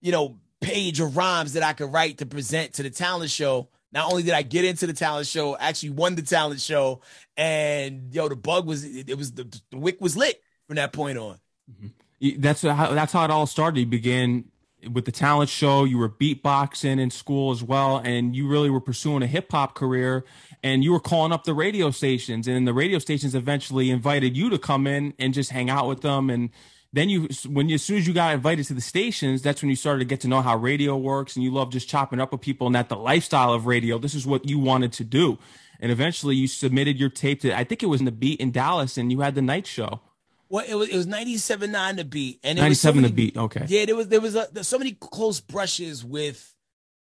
you 0.00 0.10
know, 0.10 0.38
page 0.66 1.00
of 1.00 1.16
rhymes 1.16 1.52
that 1.54 1.62
I 1.62 1.72
could 1.72 1.92
write 1.92 2.18
to 2.18 2.26
present 2.26 2.74
to 2.74 2.82
the 2.82 2.90
talent 2.90 3.30
show. 3.30 3.68
Not 3.92 4.10
only 4.10 4.22
did 4.22 4.34
I 4.34 4.42
get 4.42 4.64
into 4.64 4.86
the 4.86 4.92
talent 4.92 5.26
show, 5.26 5.56
actually 5.56 5.90
won 5.90 6.16
the 6.16 6.22
talent 6.22 6.60
show, 6.60 7.00
and 7.36 8.12
yo, 8.12 8.28
the 8.28 8.36
bug 8.36 8.66
was 8.66 8.84
it, 8.84 9.16
was 9.16 9.32
the, 9.32 9.44
the 9.70 9.78
wick 9.78 10.00
was 10.00 10.16
lit 10.16 10.42
from 10.66 10.76
that 10.76 10.92
point 10.92 11.18
on. 11.18 11.38
Mm-hmm. 11.70 11.86
You- 12.18 12.38
That's 12.38 12.62
how 12.62 12.92
that's 12.94 13.12
how 13.12 13.24
it 13.24 13.30
all 13.30 13.46
started. 13.46 13.80
You 13.80 13.86
began 13.86 14.44
with 14.92 15.04
the 15.04 15.12
talent 15.12 15.48
show. 15.50 15.84
You 15.84 15.98
were 15.98 16.08
beatboxing 16.08 16.98
in 17.00 17.10
school 17.10 17.52
as 17.52 17.62
well, 17.62 17.98
and 17.98 18.34
you 18.36 18.48
really 18.48 18.70
were 18.70 18.80
pursuing 18.80 19.22
a 19.22 19.26
hip 19.26 19.50
hop 19.52 19.74
career. 19.74 20.24
And 20.62 20.82
you 20.82 20.92
were 20.92 21.00
calling 21.00 21.32
up 21.32 21.44
the 21.44 21.54
radio 21.54 21.90
stations, 21.90 22.48
and 22.48 22.66
the 22.66 22.74
radio 22.74 22.98
stations 22.98 23.34
eventually 23.34 23.90
invited 23.90 24.36
you 24.36 24.50
to 24.50 24.58
come 24.58 24.86
in 24.86 25.14
and 25.18 25.32
just 25.32 25.50
hang 25.50 25.70
out 25.70 25.86
with 25.88 26.00
them. 26.00 26.28
And 26.28 26.50
then 26.96 27.08
you, 27.08 27.28
when 27.48 27.68
you, 27.68 27.74
as 27.74 27.82
soon 27.82 27.98
as 27.98 28.06
you 28.06 28.12
got 28.14 28.34
invited 28.34 28.66
to 28.66 28.74
the 28.74 28.80
stations, 28.80 29.42
that's 29.42 29.62
when 29.62 29.68
you 29.70 29.76
started 29.76 29.98
to 30.00 30.04
get 30.04 30.20
to 30.20 30.28
know 30.28 30.40
how 30.42 30.56
radio 30.56 30.96
works, 30.96 31.36
and 31.36 31.44
you 31.44 31.50
love 31.52 31.70
just 31.70 31.88
chopping 31.88 32.20
up 32.20 32.32
with 32.32 32.40
people, 32.40 32.66
and 32.66 32.74
that 32.74 32.88
the 32.88 32.96
lifestyle 32.96 33.52
of 33.52 33.66
radio. 33.66 33.98
This 33.98 34.14
is 34.14 34.26
what 34.26 34.48
you 34.48 34.58
wanted 34.58 34.92
to 34.94 35.04
do. 35.04 35.38
And 35.78 35.92
eventually, 35.92 36.34
you 36.36 36.46
submitted 36.48 36.98
your 36.98 37.10
tape 37.10 37.40
to. 37.42 37.56
I 37.56 37.64
think 37.64 37.82
it 37.82 37.86
was 37.86 38.00
in 38.00 38.06
the 38.06 38.12
Beat 38.12 38.40
in 38.40 38.50
Dallas, 38.50 38.96
and 38.96 39.12
you 39.12 39.20
had 39.20 39.34
the 39.34 39.42
night 39.42 39.66
show. 39.66 40.00
Well, 40.48 40.64
it 40.66 40.74
was 40.74 40.88
it 40.88 40.96
was 40.96 41.06
ninety 41.06 41.36
seven 41.38 41.72
nine 41.72 41.96
to 41.96 42.04
beat, 42.04 42.40
and 42.44 42.58
it 42.58 42.62
was 42.62 42.80
so 42.80 42.92
Ninety-seven 42.92 43.02
many- 43.02 43.08
the 43.12 43.14
beat. 43.16 43.36
Okay. 43.36 43.64
Yeah, 43.68 43.84
there 43.84 43.96
was 43.96 44.08
there 44.08 44.20
was 44.20 44.34
a, 44.36 44.46
there's 44.52 44.68
so 44.68 44.78
many 44.78 44.92
close 44.92 45.40
brushes 45.40 46.04
with 46.04 46.54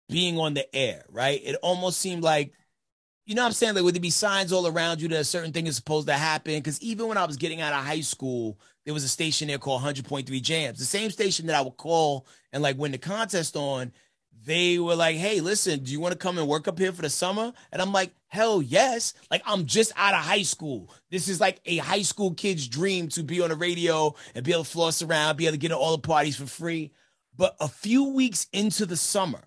being 0.10 0.40
on 0.40 0.54
the 0.54 0.74
air, 0.76 1.06
right? 1.10 1.42
It 1.44 1.58
almost 1.62 2.00
seemed 2.00 2.24
like, 2.24 2.54
you 3.26 3.36
know, 3.36 3.42
what 3.42 3.48
I'm 3.48 3.54
saying 3.54 3.76
like 3.76 3.84
would 3.84 3.96
there 3.96 4.02
be 4.02 4.10
signs 4.10 4.54
all 4.54 4.66
around 4.66 5.02
you 5.02 5.10
that 5.10 5.20
a 5.20 5.24
certain 5.26 5.52
thing 5.52 5.68
is 5.68 5.76
supposed 5.76 6.08
to 6.08 6.14
happen? 6.14 6.56
Because 6.56 6.82
even 6.82 7.08
when 7.08 7.18
I 7.18 7.26
was 7.26 7.36
getting 7.38 7.60
out 7.62 7.74
of 7.74 7.86
high 7.86 8.02
school, 8.02 8.58
there 8.86 8.94
was 8.94 9.04
a 9.04 9.10
station 9.10 9.48
there 9.48 9.58
called 9.58 9.82
100.3 9.82 10.42
Jams, 10.42 10.80
the 10.80 10.86
same 10.86 11.12
station 11.12 11.48
that 11.48 11.56
I 11.56 11.62
would 11.62 11.78
call 11.78 12.28
and 12.52 12.62
like 12.62 12.78
win 12.78 12.92
the 12.92 12.98
contest 12.98 13.56
on. 13.56 13.92
They 14.46 14.78
were 14.78 14.96
like, 14.96 15.16
"Hey, 15.16 15.40
listen, 15.40 15.84
do 15.84 15.92
you 15.92 16.02
want 16.02 16.12
to 16.12 16.18
come 16.18 16.38
and 16.38 16.48
work 16.48 16.68
up 16.68 16.78
here 16.78 16.92
for 16.92 17.02
the 17.02 17.10
summer?" 17.10 17.54
And 17.72 17.82
I'm 17.82 17.94
like, 17.94 18.14
"Hell 18.28 18.62
yes!" 18.62 19.14
Like 19.32 19.42
I'm 19.46 19.66
just 19.66 19.94
out 19.96 20.14
of 20.14 20.20
high 20.20 20.42
school. 20.42 20.94
This 21.10 21.30
is 21.30 21.40
like 21.40 21.62
a 21.66 21.78
high 21.78 22.02
school 22.02 22.34
kid's 22.34 22.68
dream 22.68 23.08
to 23.10 23.24
be 23.24 23.42
on 23.42 23.50
the 23.50 23.56
radio 23.56 24.14
and 24.36 24.44
be 24.44 24.52
able 24.52 24.66
to 24.66 24.70
floss 24.70 25.02
around, 25.02 25.38
be 25.38 25.46
able 25.46 25.54
to 25.54 25.60
get 25.60 25.70
to 25.70 25.78
all 25.78 25.96
the 25.96 26.02
parties 26.02 26.36
for 26.36 26.46
free. 26.46 26.92
But 27.38 27.56
a 27.62 27.70
few 27.70 28.04
weeks 28.10 28.48
into 28.52 28.86
the 28.86 28.98
summer, 28.98 29.46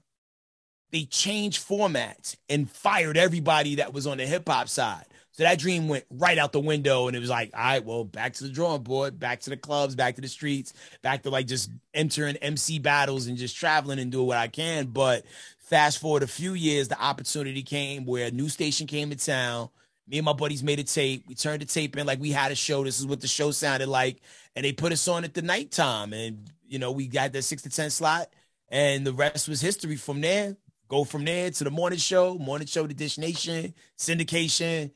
they 0.92 1.04
changed 1.04 1.66
formats 1.66 2.36
and 2.48 2.70
fired 2.70 3.16
everybody 3.16 3.76
that 3.76 3.92
was 3.92 4.06
on 4.06 4.16
the 4.16 4.26
hip 4.26 4.48
hop 4.48 4.68
side. 4.68 5.04
So 5.36 5.42
that 5.42 5.58
dream 5.58 5.86
went 5.86 6.06
right 6.10 6.38
out 6.38 6.52
the 6.52 6.60
window, 6.60 7.08
and 7.08 7.16
it 7.16 7.20
was 7.20 7.28
like, 7.28 7.50
all 7.52 7.62
right, 7.62 7.84
well, 7.84 8.04
back 8.04 8.32
to 8.34 8.44
the 8.44 8.48
drawing 8.48 8.82
board, 8.82 9.18
back 9.18 9.40
to 9.40 9.50
the 9.50 9.56
clubs, 9.58 9.94
back 9.94 10.14
to 10.14 10.22
the 10.22 10.28
streets, 10.28 10.72
back 11.02 11.24
to 11.24 11.30
like 11.30 11.46
just 11.46 11.70
entering 11.92 12.36
MC 12.36 12.78
battles 12.78 13.26
and 13.26 13.36
just 13.36 13.54
traveling 13.54 13.98
and 13.98 14.10
doing 14.10 14.26
what 14.26 14.38
I 14.38 14.48
can. 14.48 14.86
But 14.86 15.26
fast 15.58 15.98
forward 15.98 16.22
a 16.22 16.26
few 16.26 16.54
years, 16.54 16.88
the 16.88 16.98
opportunity 16.98 17.62
came 17.62 18.06
where 18.06 18.28
a 18.28 18.30
new 18.30 18.48
station 18.48 18.86
came 18.86 19.10
to 19.10 19.16
town. 19.16 19.68
Me 20.08 20.16
and 20.16 20.24
my 20.24 20.32
buddies 20.32 20.62
made 20.62 20.78
a 20.78 20.84
tape. 20.84 21.24
We 21.28 21.34
turned 21.34 21.60
the 21.60 21.66
tape 21.66 21.98
in 21.98 22.06
like 22.06 22.18
we 22.18 22.30
had 22.30 22.50
a 22.50 22.54
show. 22.54 22.82
This 22.82 22.98
is 22.98 23.06
what 23.06 23.20
the 23.20 23.28
show 23.28 23.50
sounded 23.50 23.90
like, 23.90 24.22
and 24.54 24.64
they 24.64 24.72
put 24.72 24.92
us 24.92 25.06
on 25.06 25.22
at 25.24 25.34
the 25.34 25.42
nighttime, 25.42 26.14
and 26.14 26.50
you 26.66 26.78
know 26.78 26.92
we 26.92 27.08
got 27.08 27.32
that 27.32 27.42
six 27.42 27.60
to 27.62 27.68
ten 27.68 27.90
slot, 27.90 28.28
and 28.70 29.06
the 29.06 29.12
rest 29.12 29.50
was 29.50 29.60
history 29.60 29.96
from 29.96 30.22
there. 30.22 30.56
Go 30.88 31.04
from 31.04 31.26
there 31.26 31.50
to 31.50 31.64
the 31.64 31.70
morning 31.70 31.98
show, 31.98 32.38
morning 32.38 32.68
show 32.68 32.86
to 32.86 32.94
Dish 32.94 33.18
Nation, 33.18 33.74
syndication, 33.98 34.92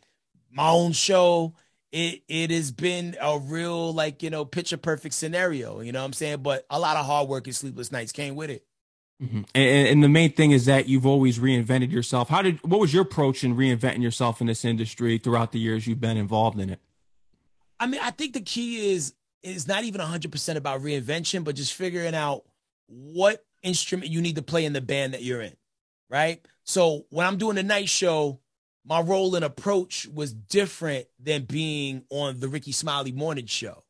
my 0.51 0.71
own 0.71 0.93
show. 0.93 1.55
It 1.93 2.23
it 2.29 2.51
has 2.51 2.71
been 2.71 3.17
a 3.21 3.39
real 3.39 3.93
like 3.93 4.23
you 4.23 4.31
know 4.31 4.45
picture 4.45 4.77
perfect 4.77 5.15
scenario. 5.15 5.81
You 5.81 5.93
know 5.93 6.01
what 6.01 6.07
I'm 6.07 6.13
saying? 6.13 6.43
But 6.43 6.65
a 6.71 6.79
lot 6.79 6.97
of 6.97 7.05
hard 7.05 7.29
work 7.29 7.47
and 7.47 7.57
sleepless 7.57 7.91
nights 7.91 8.13
came 8.13 8.37
with 8.37 8.51
it. 8.51 8.65
Mhm. 9.23 9.45
And, 9.55 9.89
and 9.89 10.05
the 10.05 10.09
main 10.09 10.33
thing 10.33 10.53
is 10.53 10.65
that 10.67 10.89
you've 10.89 11.05
always 11.05 11.39
reinvented 11.39 11.91
yourself. 11.91 12.29
How 12.29 12.43
did 12.43 12.63
what 12.63 12.81
was 12.81 12.95
your 12.95 13.03
approach 13.03 13.45
in 13.45 13.57
reinventing 13.57 14.03
yourself 14.03 14.41
in 14.41 14.47
this 14.47 14.65
industry 14.65 15.19
throughout 15.19 15.53
the 15.53 15.59
years 15.59 15.87
you've 15.87 16.01
been 16.01 16.17
involved 16.17 16.59
in 16.59 16.71
it? 16.71 16.81
I 17.79 17.87
mean, 17.87 18.01
I 18.03 18.11
think 18.13 18.35
the 18.35 18.41
key 18.41 18.93
is 18.93 19.15
is 19.43 19.67
not 19.67 19.85
even 19.85 20.01
100% 20.01 20.57
about 20.57 20.83
reinvention, 20.83 21.45
but 21.45 21.57
just 21.57 21.73
figuring 21.73 22.15
out 22.15 22.45
what 22.87 23.45
instrument 23.63 24.11
you 24.11 24.21
need 24.21 24.37
to 24.37 24.43
play 24.43 24.65
in 24.65 24.75
the 24.75 24.81
band 24.83 25.15
that 25.15 25.23
you're 25.23 25.41
in, 25.41 25.57
right? 26.09 26.45
So 26.65 27.07
when 27.09 27.27
I'm 27.27 27.39
doing 27.39 27.57
the 27.57 27.63
night 27.63 27.89
show, 27.89 28.39
my 28.85 29.01
role 29.01 29.35
and 29.35 29.45
approach 29.45 30.07
was 30.13 30.33
different 30.33 31.07
than 31.19 31.45
being 31.45 32.05
on 32.11 32.41
the 32.41 32.49
Rickey 32.49 32.73
Smiley 32.73 33.13
morning 33.13 33.47
show. 33.47 33.85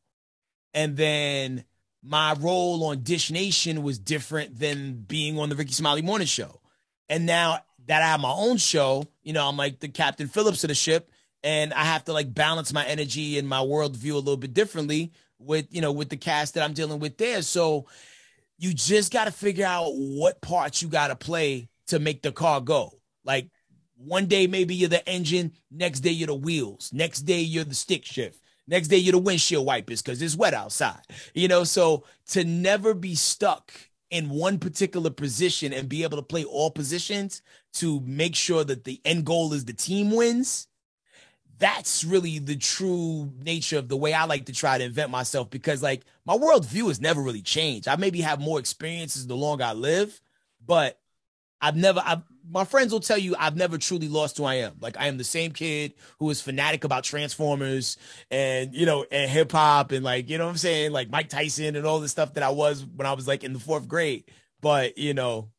And 0.73 0.95
then 0.95 1.65
my 2.03 2.33
role 2.33 2.83
on 2.85 3.03
Dish 3.03 3.31
Nation 3.31 3.83
was 3.83 3.99
different 3.99 4.57
than 4.57 4.93
being 4.93 5.37
on 5.37 5.49
the 5.49 5.55
Rickey 5.55 5.73
Smiley 5.73 6.01
Morning 6.01 6.27
Show. 6.27 6.61
And 7.09 7.25
now 7.25 7.59
that 7.87 8.01
I 8.01 8.07
have 8.07 8.21
my 8.21 8.31
own 8.31 8.57
show, 8.57 9.05
you 9.21 9.33
know, 9.33 9.47
I'm 9.47 9.57
like 9.57 9.79
the 9.79 9.87
Captain 9.87 10.27
Phillips 10.27 10.63
of 10.63 10.69
the 10.69 10.75
ship, 10.75 11.11
and 11.43 11.73
I 11.73 11.83
have 11.83 12.05
to 12.05 12.13
like 12.13 12.33
balance 12.33 12.73
my 12.73 12.85
energy 12.85 13.37
and 13.37 13.47
my 13.47 13.59
worldview 13.59 14.13
a 14.13 14.17
little 14.17 14.37
bit 14.37 14.53
differently 14.53 15.11
with, 15.39 15.67
you 15.69 15.81
know, 15.81 15.91
with 15.91 16.09
the 16.09 16.17
cast 16.17 16.53
that 16.53 16.63
I'm 16.63 16.73
dealing 16.73 16.99
with 16.99 17.17
there. 17.17 17.41
So 17.41 17.87
you 18.57 18.73
just 18.73 19.11
got 19.11 19.25
to 19.25 19.31
figure 19.31 19.65
out 19.65 19.91
what 19.93 20.41
parts 20.41 20.81
you 20.81 20.87
got 20.87 21.07
to 21.07 21.15
play 21.15 21.69
to 21.87 21.99
make 21.99 22.21
the 22.21 22.31
car 22.31 22.61
go. 22.61 22.99
Like 23.25 23.49
one 24.05 24.25
day, 24.25 24.47
maybe 24.47 24.75
you're 24.75 24.89
the 24.89 25.07
engine. 25.07 25.53
Next 25.69 26.01
day, 26.01 26.11
you're 26.11 26.27
the 26.27 26.35
wheels. 26.35 26.91
Next 26.93 27.21
day, 27.21 27.41
you're 27.41 27.63
the 27.63 27.75
stick 27.75 28.05
shift. 28.05 28.41
Next 28.67 28.87
day, 28.87 28.97
you're 28.97 29.13
the 29.13 29.17
windshield 29.17 29.65
wipers 29.65 30.01
because 30.01 30.21
it's 30.21 30.35
wet 30.35 30.53
outside. 30.53 31.01
You 31.33 31.47
know, 31.47 31.63
so 31.63 32.05
to 32.29 32.43
never 32.43 32.93
be 32.93 33.15
stuck 33.15 33.73
in 34.09 34.29
one 34.29 34.59
particular 34.59 35.09
position 35.09 35.73
and 35.73 35.87
be 35.89 36.03
able 36.03 36.17
to 36.17 36.23
play 36.23 36.43
all 36.43 36.71
positions 36.71 37.41
to 37.73 38.01
make 38.01 38.35
sure 38.35 38.63
that 38.63 38.83
the 38.83 38.99
end 39.05 39.25
goal 39.25 39.53
is 39.53 39.65
the 39.65 39.73
team 39.73 40.11
wins 40.11 40.67
that's 41.61 42.03
really 42.03 42.39
the 42.39 42.55
true 42.55 43.31
nature 43.39 43.77
of 43.77 43.87
the 43.87 43.95
way 43.95 44.13
I 44.13 44.25
like 44.25 44.45
to 44.47 44.51
try 44.51 44.79
to 44.79 44.83
invent 44.83 45.11
myself 45.11 45.51
because 45.51 45.83
like 45.83 46.01
my 46.25 46.35
worldview 46.35 46.87
has 46.87 46.99
never 46.99 47.21
really 47.21 47.43
changed. 47.43 47.87
I 47.87 47.95
maybe 47.97 48.21
have 48.21 48.41
more 48.41 48.59
experiences 48.59 49.27
the 49.27 49.35
longer 49.35 49.63
I 49.63 49.73
live, 49.73 50.19
but 50.65 50.99
I've 51.61 51.75
never 51.75 52.01
I've, 52.03 52.23
my 52.49 52.63
friends 52.63 52.91
will 52.91 52.99
tell 52.99 53.17
you 53.17 53.35
I've 53.37 53.55
never 53.55 53.77
truly 53.77 54.07
lost 54.07 54.37
who 54.37 54.43
I 54.43 54.55
am. 54.55 54.75
Like 54.79 54.97
I 54.97 55.07
am 55.07 55.17
the 55.17 55.23
same 55.23 55.51
kid 55.51 55.93
who 56.19 56.29
is 56.29 56.41
fanatic 56.41 56.83
about 56.83 57.03
Transformers 57.03 57.97
and 58.29 58.73
you 58.73 58.85
know 58.85 59.05
and 59.11 59.29
hip 59.29 59.51
hop 59.51 59.91
and 59.91 60.03
like 60.03 60.29
you 60.29 60.37
know 60.37 60.45
what 60.45 60.51
I'm 60.51 60.57
saying 60.57 60.91
like 60.91 61.09
Mike 61.09 61.29
Tyson 61.29 61.75
and 61.75 61.85
all 61.85 61.99
the 61.99 62.09
stuff 62.09 62.33
that 62.35 62.43
I 62.43 62.49
was 62.49 62.85
when 62.85 63.05
I 63.05 63.13
was 63.13 63.27
like 63.27 63.43
in 63.43 63.53
the 63.53 63.59
fourth 63.59 63.87
grade. 63.87 64.25
But 64.61 64.97
you 64.97 65.13
know, 65.13 65.49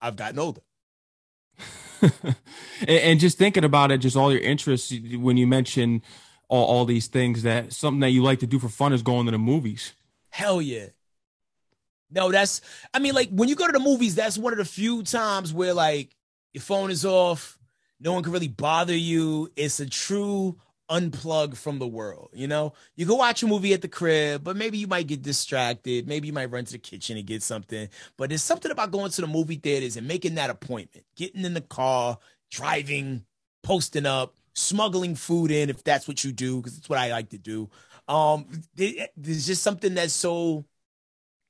I've 0.00 0.16
gotten 0.16 0.38
older. 0.38 0.60
and, 2.86 3.18
just 3.18 3.38
thinking 3.38 3.64
about 3.64 3.90
it, 3.90 3.98
just 3.98 4.16
all 4.16 4.32
your 4.32 4.40
interests 4.40 4.94
when 5.14 5.36
you 5.36 5.48
mention 5.48 6.02
all, 6.48 6.64
all 6.64 6.84
these 6.84 7.08
things 7.08 7.42
that 7.42 7.72
something 7.72 8.00
that 8.00 8.10
you 8.10 8.22
like 8.22 8.38
to 8.38 8.46
do 8.46 8.60
for 8.60 8.68
fun 8.68 8.92
is 8.92 9.02
going 9.02 9.26
to 9.26 9.32
the 9.32 9.38
movies. 9.38 9.94
Hell 10.30 10.62
yeah. 10.62 10.86
No, 12.10 12.30
that's 12.30 12.60
I 12.94 13.00
mean, 13.00 13.14
like 13.14 13.30
when 13.30 13.48
you 13.48 13.56
go 13.56 13.66
to 13.66 13.72
the 13.72 13.80
movies, 13.80 14.14
that's 14.14 14.38
one 14.38 14.52
of 14.52 14.58
the 14.58 14.64
few 14.64 15.02
times 15.02 15.52
where 15.52 15.74
like 15.74 16.14
your 16.52 16.62
phone 16.62 16.90
is 16.90 17.04
off, 17.04 17.58
no 18.00 18.12
one 18.12 18.22
can 18.22 18.32
really 18.32 18.48
bother 18.48 18.96
you. 18.96 19.50
It's 19.56 19.80
a 19.80 19.86
true 19.86 20.56
unplug 20.90 21.56
from 21.56 21.78
the 21.78 21.86
world. 21.86 22.30
You 22.32 22.46
know, 22.48 22.72
you 22.96 23.04
go 23.04 23.16
watch 23.16 23.42
a 23.42 23.46
movie 23.46 23.74
at 23.74 23.82
the 23.82 23.88
crib, 23.88 24.42
but 24.44 24.56
maybe 24.56 24.78
you 24.78 24.86
might 24.86 25.06
get 25.06 25.22
distracted. 25.22 26.06
Maybe 26.08 26.28
you 26.28 26.32
might 26.32 26.50
run 26.50 26.64
to 26.64 26.72
the 26.72 26.78
kitchen 26.78 27.16
and 27.18 27.26
get 27.26 27.42
something. 27.42 27.88
But 28.16 28.30
there's 28.30 28.42
something 28.42 28.70
about 28.70 28.90
going 28.90 29.10
to 29.10 29.20
the 29.20 29.26
movie 29.26 29.56
theaters 29.56 29.96
and 29.96 30.08
making 30.08 30.36
that 30.36 30.50
appointment, 30.50 31.04
getting 31.16 31.44
in 31.44 31.54
the 31.54 31.60
car, 31.60 32.18
driving, 32.50 33.24
posting 33.62 34.06
up, 34.06 34.34
smuggling 34.54 35.14
food 35.14 35.50
in 35.50 35.70
if 35.70 35.84
that's 35.84 36.08
what 36.08 36.24
you 36.24 36.32
do, 36.32 36.56
because 36.56 36.78
it's 36.78 36.88
what 36.88 36.98
I 36.98 37.10
like 37.10 37.30
to 37.30 37.38
do. 37.38 37.68
Um, 38.08 38.46
there's 38.74 39.46
just 39.46 39.62
something 39.62 39.94
that's 39.94 40.14
so, 40.14 40.64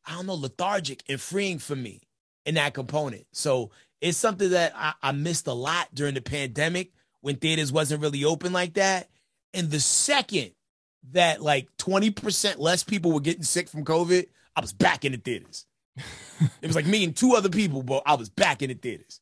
I 0.04 0.14
don't 0.14 0.26
know, 0.26 0.34
lethargic 0.34 1.04
and 1.08 1.20
freeing 1.20 1.58
for 1.58 1.76
me 1.76 2.00
in 2.44 2.56
that 2.56 2.74
component. 2.74 3.26
So 3.32 3.70
it's 4.00 4.18
something 4.18 4.50
that 4.50 4.72
I, 4.76 4.94
I 5.02 5.12
missed 5.12 5.46
a 5.46 5.52
lot 5.52 5.88
during 5.94 6.14
the 6.14 6.20
pandemic 6.20 6.92
when 7.20 7.36
theaters 7.36 7.72
wasn't 7.72 8.02
really 8.02 8.24
open 8.24 8.52
like 8.52 8.74
that 8.74 9.08
and 9.54 9.70
the 9.70 9.80
second 9.80 10.52
that 11.12 11.42
like 11.42 11.68
20% 11.78 12.58
less 12.58 12.84
people 12.84 13.12
were 13.12 13.20
getting 13.20 13.42
sick 13.42 13.68
from 13.68 13.84
COVID, 13.84 14.26
I 14.56 14.60
was 14.60 14.72
back 14.72 15.04
in 15.04 15.12
the 15.12 15.18
theaters. 15.18 15.66
it 15.96 16.66
was 16.66 16.76
like 16.76 16.86
me 16.86 17.04
and 17.04 17.16
two 17.16 17.34
other 17.34 17.48
people, 17.48 17.82
but 17.82 18.02
I 18.06 18.14
was 18.14 18.28
back 18.28 18.62
in 18.62 18.68
the 18.68 18.74
theaters. 18.74 19.20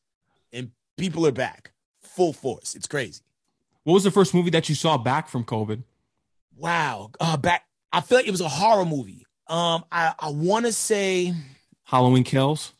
And 0.51 0.71
people 0.97 1.25
are 1.25 1.31
back 1.31 1.71
full 2.01 2.33
force. 2.33 2.75
It's 2.75 2.87
crazy. 2.87 3.21
What 3.83 3.93
was 3.93 4.03
the 4.03 4.11
first 4.11 4.33
movie 4.33 4.49
that 4.51 4.69
you 4.69 4.75
saw 4.75 4.97
back 4.97 5.29
from 5.29 5.43
COVID? 5.43 5.83
Wow. 6.55 7.11
Uh 7.19 7.37
back 7.37 7.65
I 7.91 8.01
feel 8.01 8.17
like 8.17 8.27
it 8.27 8.31
was 8.31 8.41
a 8.41 8.49
horror 8.49 8.85
movie. 8.85 9.25
Um 9.47 9.85
I 9.91 10.13
I 10.19 10.29
want 10.29 10.65
to 10.65 10.73
say 10.73 11.33
Halloween 11.83 12.23
Kills. 12.23 12.73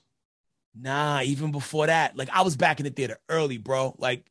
Nah, 0.80 1.22
even 1.22 1.52
before 1.52 1.88
that. 1.88 2.16
Like 2.16 2.30
I 2.32 2.42
was 2.42 2.56
back 2.56 2.80
in 2.80 2.86
the 2.86 2.92
theater 2.92 3.18
early, 3.30 3.58
bro. 3.58 3.96
Like 3.98 4.26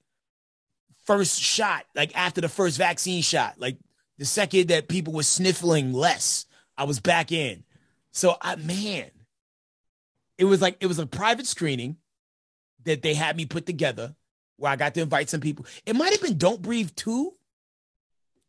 first 1.04 1.40
shot, 1.40 1.84
like 1.94 2.16
after 2.16 2.40
the 2.40 2.48
first 2.48 2.78
vaccine 2.78 3.22
shot, 3.22 3.58
like 3.58 3.78
the 4.18 4.24
second 4.24 4.68
that 4.68 4.88
people 4.88 5.12
were 5.12 5.22
sniffling 5.22 5.92
less, 5.92 6.46
I 6.76 6.84
was 6.84 7.00
back 7.00 7.32
in. 7.32 7.64
So 8.12 8.36
I 8.40 8.56
man, 8.56 9.10
it 10.38 10.44
was 10.44 10.60
like 10.60 10.76
it 10.80 10.86
was 10.86 10.98
a 10.98 11.06
private 11.06 11.46
screening 11.46 11.96
that 12.84 13.02
they 13.02 13.14
had 13.14 13.36
me 13.36 13.46
put 13.46 13.66
together 13.66 14.14
where 14.56 14.70
I 14.70 14.76
got 14.76 14.94
to 14.94 15.02
invite 15.02 15.28
some 15.28 15.40
people. 15.40 15.66
It 15.84 15.96
might 15.96 16.12
have 16.12 16.22
been 16.22 16.38
Don't 16.38 16.62
Breathe 16.62 16.90
2. 16.96 17.32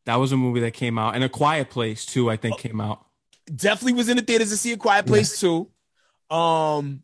That 0.05 0.15
was 0.15 0.31
a 0.31 0.37
movie 0.37 0.61
that 0.61 0.71
came 0.71 0.97
out. 0.97 1.15
And 1.15 1.23
A 1.23 1.29
Quiet 1.29 1.69
Place 1.69 2.05
too, 2.05 2.29
I 2.29 2.37
think 2.37 2.55
oh, 2.55 2.57
came 2.59 2.79
out. 2.79 3.05
Definitely 3.53 3.93
was 3.93 4.07
in 4.07 4.17
the 4.17 4.23
theaters 4.23 4.51
to 4.51 4.57
see 4.57 4.71
A 4.71 4.77
Quiet 4.77 5.05
Place 5.05 5.41
yeah. 5.41 5.49
too. 5.49 6.35
Um 6.35 7.03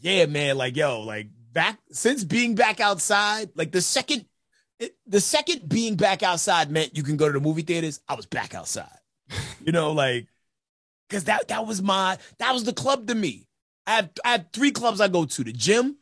yeah, 0.00 0.26
man, 0.26 0.56
like 0.56 0.76
yo, 0.76 1.00
like 1.02 1.28
back 1.52 1.78
since 1.90 2.24
being 2.24 2.54
back 2.54 2.80
outside, 2.80 3.50
like 3.54 3.72
the 3.72 3.80
second 3.80 4.26
it, 4.78 4.94
the 5.06 5.20
second 5.20 5.68
being 5.68 5.96
back 5.96 6.22
outside 6.22 6.70
meant 6.70 6.96
you 6.96 7.02
can 7.02 7.16
go 7.16 7.26
to 7.26 7.32
the 7.32 7.40
movie 7.40 7.62
theaters, 7.62 8.00
I 8.08 8.14
was 8.14 8.26
back 8.26 8.54
outside. 8.54 8.98
you 9.64 9.72
know, 9.72 9.92
like 9.92 10.28
because 11.08 11.24
that 11.24 11.48
that 11.48 11.66
was 11.66 11.82
my 11.82 12.18
that 12.38 12.52
was 12.52 12.64
the 12.64 12.72
club 12.72 13.06
to 13.08 13.14
me. 13.14 13.46
I 13.86 13.96
have 13.96 14.10
I 14.24 14.30
have 14.32 14.46
three 14.52 14.70
clubs 14.70 15.00
I 15.00 15.08
go 15.08 15.24
to: 15.24 15.44
the 15.44 15.52
gym, 15.52 15.96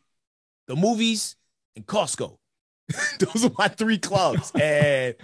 the 0.66 0.76
movies, 0.76 1.36
and 1.76 1.86
Costco. 1.86 2.38
Those 3.18 3.46
are 3.46 3.52
my 3.56 3.68
three 3.68 3.98
clubs, 3.98 4.50
and 4.60 5.14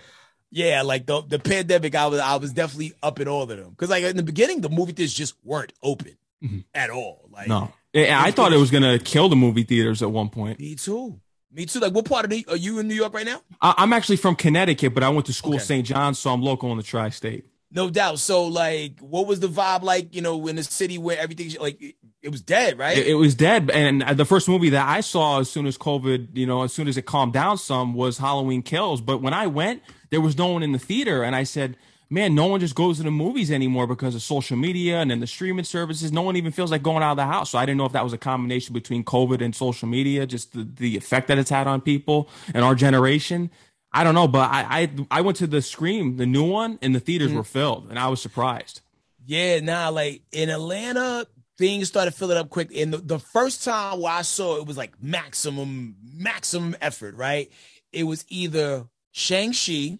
yeah, 0.50 0.82
like 0.82 1.06
the 1.06 1.22
the 1.22 1.38
pandemic, 1.38 1.94
I 1.94 2.06
was 2.06 2.20
I 2.20 2.36
was 2.36 2.52
definitely 2.52 2.94
up 3.02 3.20
in 3.20 3.28
all 3.28 3.42
of 3.42 3.48
them 3.48 3.70
because 3.70 3.90
like 3.90 4.04
in 4.04 4.16
the 4.16 4.22
beginning, 4.22 4.60
the 4.60 4.68
movie 4.68 4.92
theaters 4.92 5.14
just 5.14 5.34
weren't 5.44 5.72
open 5.82 6.16
mm-hmm. 6.42 6.60
at 6.74 6.90
all. 6.90 7.28
Like 7.30 7.48
no, 7.48 7.72
I 7.94 8.30
thought 8.30 8.52
it 8.52 8.58
was 8.58 8.70
gonna 8.70 8.98
kill 8.98 9.28
the 9.28 9.36
movie 9.36 9.64
theaters 9.64 10.02
at 10.02 10.10
one 10.10 10.28
point. 10.28 10.60
Me 10.60 10.74
too. 10.74 11.20
Me 11.52 11.66
too. 11.66 11.80
Like, 11.80 11.92
what 11.92 12.04
part 12.04 12.24
of 12.24 12.30
the, 12.30 12.46
are 12.48 12.56
you 12.56 12.78
in 12.78 12.86
New 12.86 12.94
York 12.94 13.12
right 13.12 13.26
now? 13.26 13.42
I, 13.60 13.74
am 13.78 13.92
actually 13.92 14.16
from 14.16 14.36
Connecticut, 14.36 14.94
but 14.94 15.02
I 15.02 15.08
went 15.08 15.26
to 15.26 15.32
school 15.32 15.54
okay. 15.54 15.64
St. 15.64 15.86
John's, 15.86 16.18
so 16.18 16.30
I'm 16.30 16.42
local 16.42 16.70
in 16.70 16.76
the 16.76 16.84
tri-state. 16.84 17.46
No 17.72 17.90
doubt. 17.90 18.18
So, 18.18 18.44
like, 18.44 19.00
what 19.00 19.26
was 19.26 19.40
the 19.40 19.48
vibe 19.48 19.82
like? 19.82 20.14
You 20.14 20.22
know, 20.22 20.46
in 20.48 20.58
a 20.58 20.62
city 20.62 20.98
where 20.98 21.18
everything 21.18 21.52
like 21.60 21.80
it, 21.80 21.94
it 22.22 22.28
was 22.30 22.42
dead, 22.42 22.78
right? 22.78 22.98
It, 22.98 23.06
it, 23.08 23.14
was 23.14 23.34
dead. 23.34 23.70
And 23.70 24.02
the 24.02 24.24
first 24.24 24.48
movie 24.48 24.70
that 24.70 24.88
I 24.88 25.00
saw 25.00 25.38
as 25.38 25.50
soon 25.50 25.66
as 25.66 25.78
COVID, 25.78 26.36
you 26.36 26.46
know, 26.46 26.62
as 26.62 26.72
soon 26.72 26.88
as 26.88 26.96
it 26.96 27.02
calmed 27.02 27.32
down 27.32 27.58
some, 27.58 27.94
was 27.94 28.18
Halloween 28.18 28.62
Kills. 28.62 29.00
But 29.00 29.22
when 29.22 29.34
I 29.34 29.46
went, 29.46 29.82
there 30.10 30.20
was 30.20 30.36
no 30.36 30.48
one 30.48 30.64
in 30.64 30.72
the 30.72 30.78
theater, 30.80 31.22
and 31.22 31.36
I 31.36 31.44
said 31.44 31.76
man, 32.10 32.34
no 32.34 32.46
one 32.46 32.60
just 32.60 32.74
goes 32.74 32.98
to 32.98 33.04
the 33.04 33.10
movies 33.10 33.50
anymore 33.50 33.86
because 33.86 34.14
of 34.14 34.22
social 34.22 34.56
media 34.56 34.98
and 34.98 35.10
then 35.10 35.20
the 35.20 35.26
streaming 35.26 35.64
services. 35.64 36.12
No 36.12 36.22
one 36.22 36.36
even 36.36 36.52
feels 36.52 36.70
like 36.70 36.82
going 36.82 37.02
out 37.02 37.12
of 37.12 37.16
the 37.16 37.26
house. 37.26 37.50
So 37.50 37.58
I 37.58 37.64
didn't 37.64 37.78
know 37.78 37.86
if 37.86 37.92
that 37.92 38.04
was 38.04 38.12
a 38.12 38.18
combination 38.18 38.74
between 38.74 39.04
COVID 39.04 39.40
and 39.40 39.54
social 39.54 39.88
media, 39.88 40.26
just 40.26 40.52
the, 40.52 40.64
the 40.64 40.96
effect 40.96 41.28
that 41.28 41.38
it's 41.38 41.50
had 41.50 41.66
on 41.66 41.80
people 41.80 42.28
and 42.52 42.64
our 42.64 42.74
generation. 42.74 43.50
I 43.92 44.04
don't 44.04 44.14
know, 44.14 44.28
but 44.28 44.50
I 44.50 44.82
I, 44.82 44.90
I 45.10 45.20
went 45.22 45.38
to 45.38 45.46
the 45.46 45.62
Scream, 45.62 46.16
the 46.16 46.26
new 46.26 46.44
one, 46.44 46.78
and 46.82 46.94
the 46.94 47.00
theaters 47.00 47.30
mm. 47.32 47.36
were 47.36 47.44
filled, 47.44 47.88
and 47.90 47.98
I 47.98 48.08
was 48.08 48.20
surprised. 48.20 48.82
Yeah, 49.26 49.60
nah, 49.60 49.88
like 49.88 50.22
in 50.32 50.48
Atlanta, 50.48 51.26
things 51.60 51.88
started 51.88 52.14
filling 52.14 52.38
up 52.38 52.48
quick. 52.50 52.74
And 52.74 52.92
the, 52.92 52.98
the 52.98 53.18
first 53.18 53.64
time 53.64 54.00
where 54.00 54.12
I 54.12 54.22
saw 54.22 54.56
it 54.56 54.66
was 54.66 54.76
like 54.76 55.00
maximum, 55.02 55.94
maximum 56.14 56.74
effort, 56.80 57.14
right? 57.16 57.50
It 57.92 58.04
was 58.04 58.24
either 58.28 58.86
Shang-Chi, 59.12 59.98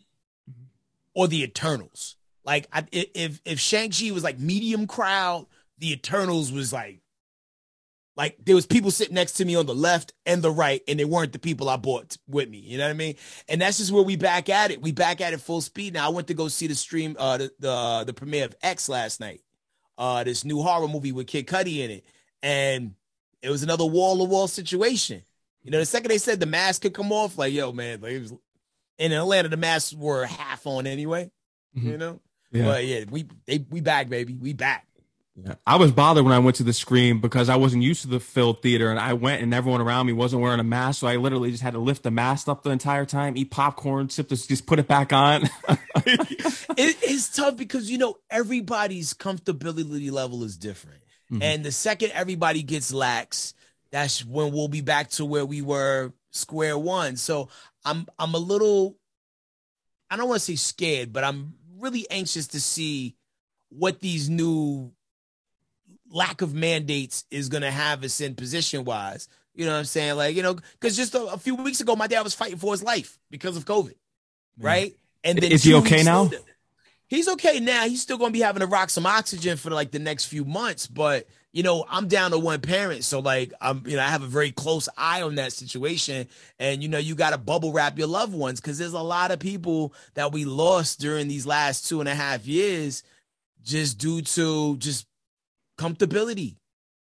or 1.15 1.29
the 1.29 1.43
Eternals. 1.43 2.17
Like 2.45 2.67
I, 2.73 2.85
if 2.93 3.41
if 3.45 3.61
Shang 3.61 3.91
Chi 3.91 4.11
was 4.11 4.25
like 4.25 4.39
medium 4.39 4.87
crowd, 4.87 5.47
the 5.79 5.93
Eternals 5.93 6.53
was 6.53 6.73
like 6.73 7.01
like 8.17 8.37
there 8.45 8.55
was 8.55 8.67
people 8.67 8.91
sitting 8.91 9.15
next 9.15 9.33
to 9.35 9.45
me 9.45 9.55
on 9.55 9.67
the 9.67 9.75
left 9.75 10.13
and 10.27 10.43
the 10.43 10.51
right, 10.51 10.83
and 10.89 10.99
they 10.99 11.05
weren't 11.05 11.33
the 11.33 11.39
people 11.39 11.69
I 11.69 11.77
bought 11.77 12.19
with 12.29 12.49
me. 12.49 12.59
You 12.59 12.77
know 12.77 12.85
what 12.85 12.91
I 12.91 12.95
mean? 12.95 13.17
And 13.49 13.61
that's 13.61 13.79
just 13.79 13.93
where 13.93 14.03
we 14.03 14.17
back 14.17 14.49
at 14.49 14.71
it. 14.71 14.83
We 14.83 14.93
back 14.93 15.21
at 15.21 15.33
it 15.33 15.41
full 15.41 15.61
speed. 15.61 15.95
Now 15.95 16.07
I 16.07 16.11
went 16.11 16.27
to 16.29 16.35
go 16.35 16.49
see 16.49 16.67
the 16.67 16.75
stream, 16.75 17.17
uh, 17.19 17.39
the 17.39 17.53
the, 17.61 17.71
uh, 17.71 18.05
the 18.05 18.13
premiere 18.13 18.45
of 18.47 18.55
X 18.63 18.89
last 18.89 19.21
night. 19.21 19.41
Uh, 19.97 20.25
this 20.25 20.45
new 20.45 20.61
horror 20.61 20.89
movie 20.89 21.13
with 21.13 21.27
Kid 21.27 21.47
Cudi 21.47 21.79
in 21.79 21.91
it, 21.91 22.05
and 22.43 22.95
it 23.43 23.51
was 23.51 23.63
another 23.63 23.87
wall 23.87 24.19
to 24.19 24.25
wall 24.25 24.49
situation. 24.49 25.23
You 25.63 25.71
know, 25.71 25.79
the 25.79 25.87
second 25.87 26.11
they 26.11 26.19
said 26.19 26.41
the 26.41 26.47
mask 26.47 26.83
could 26.83 26.95
come 26.95 27.13
off, 27.13 27.39
like 27.39 27.53
yo, 27.53 27.73
man, 27.73 28.01
like 28.01 28.13
it 28.13 28.21
was 28.21 28.35
in 29.01 29.13
Atlanta, 29.13 29.49
the 29.49 29.57
masks 29.57 29.95
were 29.95 30.27
half 30.27 30.67
on 30.67 30.87
anyway. 30.87 31.31
Mm-hmm. 31.77 31.89
You 31.89 31.99
know, 31.99 32.21
yeah. 32.53 32.65
but 32.65 32.85
yeah, 32.85 33.05
we 33.11 33.27
they 33.47 33.65
we 33.71 33.81
back, 33.81 34.09
baby, 34.09 34.35
we 34.35 34.53
back. 34.53 34.87
Yeah. 35.37 35.55
I 35.67 35.77
was 35.77 35.91
bothered 35.91 36.25
when 36.25 36.35
I 36.35 36.39
went 36.39 36.57
to 36.57 36.65
the 36.65 36.73
screen 36.73 37.21
because 37.21 37.49
I 37.49 37.57
wasn't 37.57 37.83
used 37.83 38.03
to 38.03 38.09
the 38.09 38.21
filled 38.21 38.61
theater, 38.63 38.91
and 38.91 38.99
I 38.99 39.15
went 39.15 39.43
and 39.43 39.55
everyone 39.55 39.81
around 39.81 40.07
me 40.07 40.13
wasn't 40.13 40.43
wearing 40.43 40.61
a 40.61 40.65
mask, 40.65 41.01
so 41.01 41.07
I 41.07 41.17
literally 41.17 41.51
just 41.51 41.63
had 41.63 41.73
to 41.73 41.79
lift 41.79 42.03
the 42.03 42.11
mask 42.11 42.49
up 42.49 42.63
the 42.63 42.71
entire 42.71 43.07
time, 43.07 43.37
eat 43.37 43.51
popcorn, 43.51 44.11
sip 44.11 44.29
this, 44.29 44.47
just 44.47 44.67
put 44.67 44.79
it 44.79 44.89
back 44.89 45.13
on. 45.13 45.45
it, 45.97 46.67
it's 46.77 47.35
tough 47.35 47.57
because 47.57 47.91
you 47.91 47.97
know 47.97 48.17
everybody's 48.29 49.15
comfortability 49.15 50.11
level 50.11 50.45
is 50.45 50.59
different, 50.59 51.01
mm-hmm. 51.33 51.43
and 51.43 51.65
the 51.65 51.73
second 51.73 52.11
everybody 52.13 52.63
gets 52.63 52.93
lax, 52.93 53.55
that's 53.93 54.25
when 54.25 54.53
we'll 54.53 54.69
be 54.69 54.83
back 54.83 55.11
to 55.11 55.25
where 55.25 55.47
we 55.47 55.63
were 55.63 56.13
square 56.33 56.79
one. 56.79 57.17
So 57.17 57.49
I'm 57.85 58.07
I'm 58.19 58.35
a 58.35 58.39
little, 58.39 58.97
I 60.11 60.17
don't 60.17 60.29
want 60.29 60.41
to 60.41 60.45
say 60.45 60.57
scared, 60.57 61.13
but 61.13 61.25
I'm 61.25 61.55
really 61.79 62.07
anxious 62.11 62.49
to 62.49 62.61
see 62.61 63.17
what 63.71 64.01
these 64.01 64.29
new 64.29 64.93
lack 66.11 66.43
of 66.43 66.55
mandates 66.55 67.25
is 67.31 67.49
going 67.49 67.63
to 67.63 67.71
have 67.71 68.05
us 68.05 68.21
in 68.21 68.35
position 68.35 68.85
wise. 68.85 69.29
You 69.55 69.67
know 69.67 69.73
what 69.73 69.79
I'm 69.79 69.85
saying? 69.85 70.17
Like, 70.17 70.37
you 70.37 70.43
know, 70.43 70.55
because 70.55 70.97
just 70.97 71.15
a, 71.15 71.25
a, 71.25 71.39
few 71.39 71.55
weeks 71.55 71.81
ago, 71.81 71.97
my 71.97 72.07
dad 72.07 72.23
was 72.23 72.35
fighting 72.35 72.59
for 72.59 72.73
his 72.73 72.83
life 72.83 73.19
because 73.31 73.57
of 73.57 73.65
COVID, 73.65 73.95
right? 74.59 74.95
And 75.25 75.39
then 75.39 75.53
is 75.53 75.65
he 75.65 75.75
okay 75.75 76.03
now? 76.03 76.25
Later, 76.25 76.39
he's 77.07 77.29
okay 77.29 77.61
now. 77.61 77.87
He's 77.87 78.03
still 78.03 78.17
going 78.17 78.31
to 78.31 78.33
be 78.33 78.41
having 78.41 78.61
to 78.61 78.67
rock 78.67 78.91
some 78.91 79.07
oxygen 79.07 79.57
for 79.57 79.71
like 79.71 79.91
the 79.91 79.99
next 79.99 80.27
few 80.27 80.45
months, 80.45 80.87
but 80.87 81.27
you 81.53 81.65
know, 81.65 81.85
I'm 81.89 82.07
down 82.07 82.31
to 82.31 82.39
one 82.39 82.61
parent, 82.61 83.05
so 83.05 83.19
like 83.19 83.53
I'm, 83.61 83.83
you 83.87 83.97
know, 83.97 84.03
I 84.03 84.09
have 84.09 84.23
a 84.23 84.29
very 84.29 84.53
close 84.53 84.89
eye 84.97 85.23
on 85.23 85.35
that 85.35 85.53
situation, 85.53 86.29
and 86.59 86.83
you 86.83 86.89
know, 86.89 86.99
you 86.99 87.15
got 87.15 87.31
to 87.31 87.39
bubble 87.39 87.73
wrap 87.73 87.99
your 87.99 88.07
loved 88.07 88.35
ones 88.35 88.61
because 88.61 88.79
there's 88.79 88.93
a 88.93 89.01
lot 89.01 89.33
of 89.33 89.41
people 89.41 89.93
that 90.15 90.33
we 90.33 90.45
lost 90.45 91.01
during 91.01 91.27
these 91.27 91.47
last 91.47 91.89
two 91.89 92.01
and 92.01 92.09
a 92.09 92.15
half 92.15 92.47
years, 92.47 93.03
just 93.65 93.99
due 93.99 94.23
to 94.23 94.77
just 94.77 95.07
comfortability, 95.77 96.57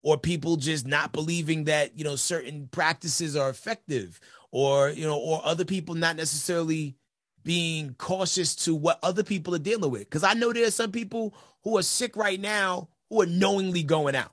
or 0.03 0.17
people 0.17 0.55
just 0.55 0.87
not 0.87 1.11
believing 1.11 1.65
that 1.65 1.97
you 1.97 2.05
know 2.05 2.15
certain 2.15 2.69
practices 2.71 3.35
are 3.35 3.49
effective, 3.49 4.21
or 4.51 4.89
you 4.89 5.05
know, 5.05 5.17
or 5.17 5.41
other 5.43 5.65
people 5.65 5.95
not 5.95 6.15
necessarily 6.15 6.95
being 7.43 7.93
cautious 7.97 8.55
to 8.55 8.73
what 8.73 8.99
other 9.03 9.23
people 9.23 9.53
are 9.53 9.59
dealing 9.59 9.91
with. 9.91 10.01
Because 10.01 10.23
I 10.23 10.33
know 10.33 10.53
there 10.53 10.67
are 10.67 10.71
some 10.71 10.93
people 10.93 11.33
who 11.63 11.77
are 11.77 11.83
sick 11.83 12.15
right 12.15 12.39
now 12.39 12.87
who 13.09 13.21
are 13.21 13.25
knowingly 13.25 13.83
going 13.83 14.15
out 14.15 14.31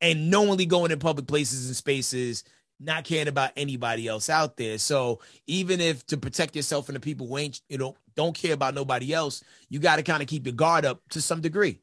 and 0.00 0.30
knowingly 0.30 0.66
going 0.66 0.90
in 0.90 0.98
public 0.98 1.26
places 1.26 1.66
and 1.66 1.76
spaces, 1.76 2.44
not 2.78 3.04
caring 3.04 3.28
about 3.28 3.52
anybody 3.56 4.08
else 4.08 4.30
out 4.30 4.56
there. 4.56 4.78
So 4.78 5.20
even 5.46 5.80
if 5.80 6.06
to 6.06 6.16
protect 6.16 6.56
yourself 6.56 6.88
and 6.88 6.96
the 6.96 7.00
people 7.00 7.26
who 7.26 7.38
ain't, 7.38 7.60
you 7.68 7.78
know, 7.78 7.96
don't 8.16 8.34
care 8.34 8.54
about 8.54 8.74
nobody 8.74 9.12
else, 9.12 9.44
you 9.68 9.78
got 9.78 9.96
to 9.96 10.02
kind 10.02 10.22
of 10.22 10.28
keep 10.28 10.46
your 10.46 10.54
guard 10.54 10.84
up 10.84 11.00
to 11.10 11.20
some 11.20 11.40
degree. 11.40 11.80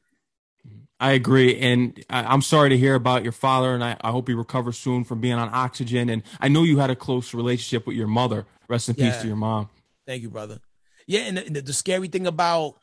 I 1.00 1.12
agree. 1.12 1.58
And 1.60 2.04
I'm 2.10 2.42
sorry 2.42 2.70
to 2.70 2.76
hear 2.76 2.96
about 2.96 3.22
your 3.22 3.32
father, 3.32 3.72
and 3.72 3.84
I, 3.84 3.96
I, 4.00 4.10
hope 4.10 4.26
he 4.26 4.34
recovers 4.34 4.76
soon 4.76 5.04
from 5.04 5.20
being 5.20 5.34
on 5.34 5.48
oxygen. 5.52 6.08
And 6.08 6.24
I 6.40 6.48
know 6.48 6.64
you 6.64 6.78
had 6.78 6.90
a 6.90 6.96
close 6.96 7.32
relationship 7.32 7.86
with 7.86 7.94
your 7.96 8.08
mother. 8.08 8.46
Rest 8.68 8.88
in 8.88 8.96
yeah. 8.98 9.10
peace 9.10 9.20
to 9.22 9.28
your 9.28 9.36
mom. 9.36 9.68
Thank 10.06 10.22
you, 10.22 10.30
brother. 10.30 10.58
Yeah, 11.06 11.20
and 11.20 11.38
the, 11.38 11.60
the 11.62 11.72
scary 11.72 12.08
thing 12.08 12.26
about 12.26 12.74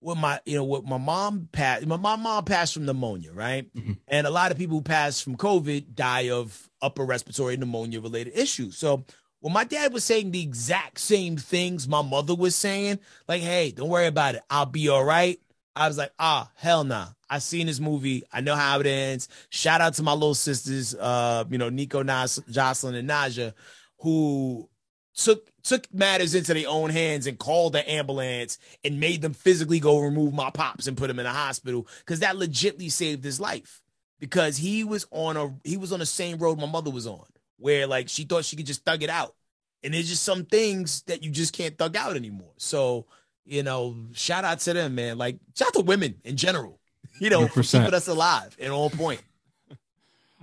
with 0.00 0.18
my 0.18 0.38
you 0.44 0.56
know 0.56 0.64
with 0.64 0.84
my 0.84 0.98
mom 0.98 1.48
passed 1.52 1.86
my, 1.86 1.96
my 1.96 2.16
mom 2.16 2.44
passed 2.44 2.74
from 2.74 2.84
pneumonia 2.86 3.32
right? 3.32 3.72
Mm-hmm. 3.74 3.92
and 4.08 4.26
a 4.26 4.30
lot 4.30 4.52
of 4.52 4.58
people 4.58 4.76
who 4.76 4.82
pass 4.82 5.20
from 5.20 5.36
covid 5.36 5.94
die 5.94 6.30
of 6.30 6.68
upper 6.82 7.04
respiratory 7.04 7.56
pneumonia 7.56 8.00
related 8.00 8.36
issues. 8.36 8.76
So 8.76 9.04
when 9.40 9.52
my 9.52 9.64
dad 9.64 9.92
was 9.92 10.04
saying 10.04 10.30
the 10.30 10.42
exact 10.42 11.00
same 11.00 11.36
things 11.36 11.88
my 11.88 12.02
mother 12.02 12.34
was 12.34 12.54
saying 12.54 12.98
like 13.28 13.42
hey 13.42 13.70
don't 13.72 13.88
worry 13.88 14.06
about 14.06 14.34
it. 14.36 14.42
I'll 14.50 14.66
be 14.66 14.88
all 14.88 15.04
right. 15.04 15.40
I 15.74 15.88
was 15.88 15.98
like 15.98 16.12
ah 16.18 16.50
hell 16.56 16.84
nah. 16.84 17.08
I 17.28 17.38
seen 17.40 17.66
this 17.66 17.80
movie. 17.80 18.22
I 18.32 18.40
know 18.40 18.54
how 18.54 18.78
it 18.78 18.86
ends. 18.86 19.28
Shout 19.50 19.80
out 19.80 19.94
to 19.94 20.02
my 20.02 20.12
little 20.12 20.34
sisters 20.34 20.94
uh 20.94 21.44
you 21.50 21.58
know 21.58 21.70
nico 21.70 22.02
Nas- 22.02 22.42
jocelyn 22.50 22.94
and 22.94 23.08
naja 23.08 23.52
who 24.00 24.68
took 25.14 25.48
took 25.66 25.92
matters 25.92 26.34
into 26.34 26.54
their 26.54 26.68
own 26.68 26.90
hands 26.90 27.26
and 27.26 27.38
called 27.38 27.72
the 27.72 27.90
ambulance 27.90 28.58
and 28.84 29.00
made 29.00 29.20
them 29.20 29.34
physically 29.34 29.80
go 29.80 29.98
remove 29.98 30.32
my 30.32 30.50
pops 30.50 30.86
and 30.86 30.96
put 30.96 31.10
him 31.10 31.18
in 31.18 31.26
a 31.26 31.32
hospital 31.32 31.86
because 32.00 32.20
that 32.20 32.36
legitly 32.36 32.90
saved 32.90 33.24
his 33.24 33.40
life. 33.40 33.82
Because 34.18 34.56
he 34.56 34.84
was 34.84 35.06
on 35.10 35.36
a 35.36 35.54
he 35.64 35.76
was 35.76 35.92
on 35.92 35.98
the 35.98 36.06
same 36.06 36.38
road 36.38 36.58
my 36.58 36.66
mother 36.66 36.90
was 36.90 37.06
on 37.06 37.26
where 37.58 37.86
like 37.86 38.08
she 38.08 38.24
thought 38.24 38.44
she 38.44 38.56
could 38.56 38.66
just 38.66 38.84
thug 38.84 39.02
it 39.02 39.10
out. 39.10 39.34
And 39.82 39.92
there's 39.92 40.08
just 40.08 40.22
some 40.22 40.46
things 40.46 41.02
that 41.02 41.22
you 41.22 41.30
just 41.30 41.52
can't 41.52 41.76
thug 41.76 41.96
out 41.96 42.16
anymore. 42.16 42.52
So 42.56 43.06
you 43.44 43.62
know 43.62 43.96
shout 44.12 44.44
out 44.44 44.60
to 44.60 44.72
them 44.72 44.94
man. 44.94 45.18
Like 45.18 45.38
shout 45.54 45.68
out 45.68 45.74
to 45.74 45.80
women 45.80 46.16
in 46.24 46.36
general. 46.36 46.80
You 47.18 47.30
know 47.30 47.46
100%. 47.46 47.50
for 47.50 47.62
keeping 47.62 47.94
us 47.94 48.08
alive 48.08 48.54
and 48.60 48.70
on 48.74 48.90
point 48.90 49.22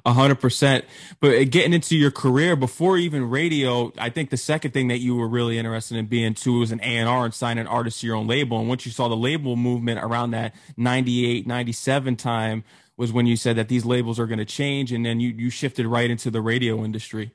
hundred 0.06 0.36
percent. 0.36 0.86
But 1.22 1.50
getting 1.50 1.74
into 1.74 1.96
your 1.96 2.12
career 2.12 2.56
before 2.56 2.98
even 2.98 3.30
radio, 3.30 3.94
I 3.98 4.10
think 4.10 4.30
the 4.30 4.38
second 4.38 4.72
thing 4.72 4.90
that 4.90 5.00
you 5.00 5.16
were 5.16 5.28
really 5.28 5.58
interested 5.58 5.98
in 5.98 6.08
being 6.08 6.34
too 6.34 6.60
was 6.60 6.72
an 6.72 6.82
A 6.82 6.98
and 6.98 7.08
R 7.08 7.26
and 7.26 7.34
signing 7.34 7.68
artists 7.68 8.02
to 8.02 8.08
your 8.08 8.18
own 8.18 8.28
label. 8.28 8.60
And 8.60 8.68
once 8.68 8.86
you 8.86 8.92
saw 8.92 9.08
the 9.08 9.16
label 9.16 9.56
movement 9.56 10.02
around 10.04 10.32
that 10.32 10.54
98, 10.76 11.48
97 11.48 12.16
time 12.18 12.64
was 12.98 13.14
when 13.14 13.26
you 13.26 13.36
said 13.36 13.56
that 13.56 13.70
these 13.70 13.86
labels 13.86 14.20
are 14.20 14.28
going 14.28 14.40
to 14.40 14.46
change. 14.46 14.92
And 14.92 15.06
then 15.06 15.20
you, 15.20 15.30
you 15.30 15.50
shifted 15.50 15.86
right 15.86 16.10
into 16.10 16.30
the 16.30 16.42
radio 16.42 16.84
industry. 16.84 17.32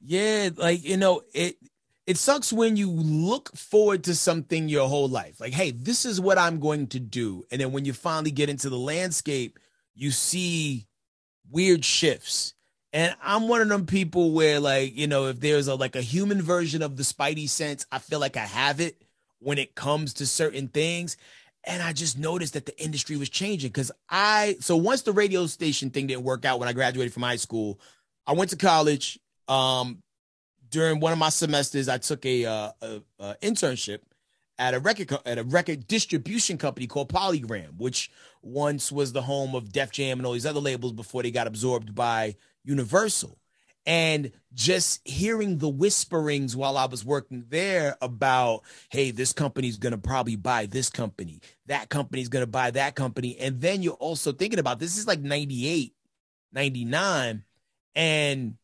Yeah. 0.00 0.50
Like, 0.56 0.84
you 0.84 0.96
know, 0.96 1.22
it, 1.32 1.56
it 2.06 2.18
sucks 2.18 2.52
when 2.52 2.76
you 2.76 2.90
look 2.90 3.56
forward 3.56 4.04
to 4.04 4.14
something 4.14 4.68
your 4.68 4.88
whole 4.88 5.08
life. 5.08 5.40
Like, 5.40 5.54
hey, 5.54 5.70
this 5.70 6.04
is 6.04 6.20
what 6.20 6.38
I'm 6.38 6.60
going 6.60 6.88
to 6.88 7.00
do. 7.00 7.44
And 7.50 7.60
then 7.60 7.72
when 7.72 7.84
you 7.84 7.92
finally 7.92 8.30
get 8.30 8.50
into 8.50 8.68
the 8.68 8.78
landscape, 8.78 9.58
you 9.94 10.10
see 10.10 10.86
weird 11.50 11.84
shifts. 11.84 12.54
And 12.92 13.14
I'm 13.22 13.48
one 13.48 13.60
of 13.60 13.68
them 13.68 13.86
people 13.86 14.32
where 14.32 14.60
like, 14.60 14.96
you 14.96 15.06
know, 15.06 15.26
if 15.26 15.40
there's 15.40 15.66
a 15.66 15.74
like 15.74 15.96
a 15.96 16.00
human 16.00 16.40
version 16.40 16.82
of 16.82 16.96
the 16.96 17.02
Spidey 17.02 17.48
sense, 17.48 17.86
I 17.90 17.98
feel 17.98 18.20
like 18.20 18.36
I 18.36 18.44
have 18.44 18.80
it 18.80 19.02
when 19.40 19.58
it 19.58 19.74
comes 19.74 20.14
to 20.14 20.26
certain 20.26 20.68
things. 20.68 21.16
And 21.66 21.82
I 21.82 21.92
just 21.92 22.18
noticed 22.18 22.54
that 22.54 22.66
the 22.66 22.80
industry 22.80 23.16
was 23.16 23.30
changing 23.30 23.70
because 23.70 23.90
I 24.08 24.56
so 24.60 24.76
once 24.76 25.02
the 25.02 25.12
radio 25.12 25.46
station 25.46 25.90
thing 25.90 26.06
didn't 26.06 26.24
work 26.24 26.44
out 26.44 26.60
when 26.60 26.68
I 26.68 26.72
graduated 26.72 27.12
from 27.12 27.22
high 27.22 27.36
school, 27.36 27.80
I 28.26 28.32
went 28.32 28.50
to 28.50 28.56
college. 28.56 29.18
Um, 29.48 30.02
during 30.70 30.98
one 30.98 31.12
of 31.12 31.18
my 31.18 31.28
semesters, 31.28 31.88
I 31.88 31.98
took 31.98 32.26
a, 32.26 32.44
uh, 32.46 32.70
a, 32.82 33.02
a 33.20 33.36
internship 33.42 34.00
at 34.58 34.74
a 34.74 34.78
record 34.78 35.08
co- 35.08 35.22
at 35.24 35.38
a 35.38 35.44
record 35.44 35.86
distribution 35.86 36.58
company 36.58 36.86
called 36.86 37.08
Polygram, 37.08 37.76
which 37.78 38.10
once 38.44 38.92
was 38.92 39.12
the 39.12 39.22
home 39.22 39.54
of 39.54 39.72
Def 39.72 39.90
Jam 39.90 40.18
and 40.18 40.26
all 40.26 40.32
these 40.32 40.46
other 40.46 40.60
labels 40.60 40.92
before 40.92 41.22
they 41.22 41.30
got 41.30 41.46
absorbed 41.46 41.94
by 41.94 42.36
Universal. 42.64 43.38
And 43.86 44.32
just 44.54 45.06
hearing 45.06 45.58
the 45.58 45.68
whisperings 45.68 46.56
while 46.56 46.78
I 46.78 46.86
was 46.86 47.04
working 47.04 47.44
there 47.50 47.96
about, 48.00 48.62
hey, 48.88 49.10
this 49.10 49.34
company's 49.34 49.76
gonna 49.76 49.98
probably 49.98 50.36
buy 50.36 50.64
this 50.66 50.88
company, 50.88 51.40
that 51.66 51.90
company's 51.90 52.28
gonna 52.30 52.46
buy 52.46 52.70
that 52.70 52.94
company. 52.94 53.36
And 53.38 53.60
then 53.60 53.82
you're 53.82 53.92
also 53.94 54.32
thinking 54.32 54.58
about 54.58 54.78
this 54.78 54.96
is 54.96 55.06
like 55.06 55.20
98, 55.20 55.92
99, 56.52 57.44
and 57.94 58.54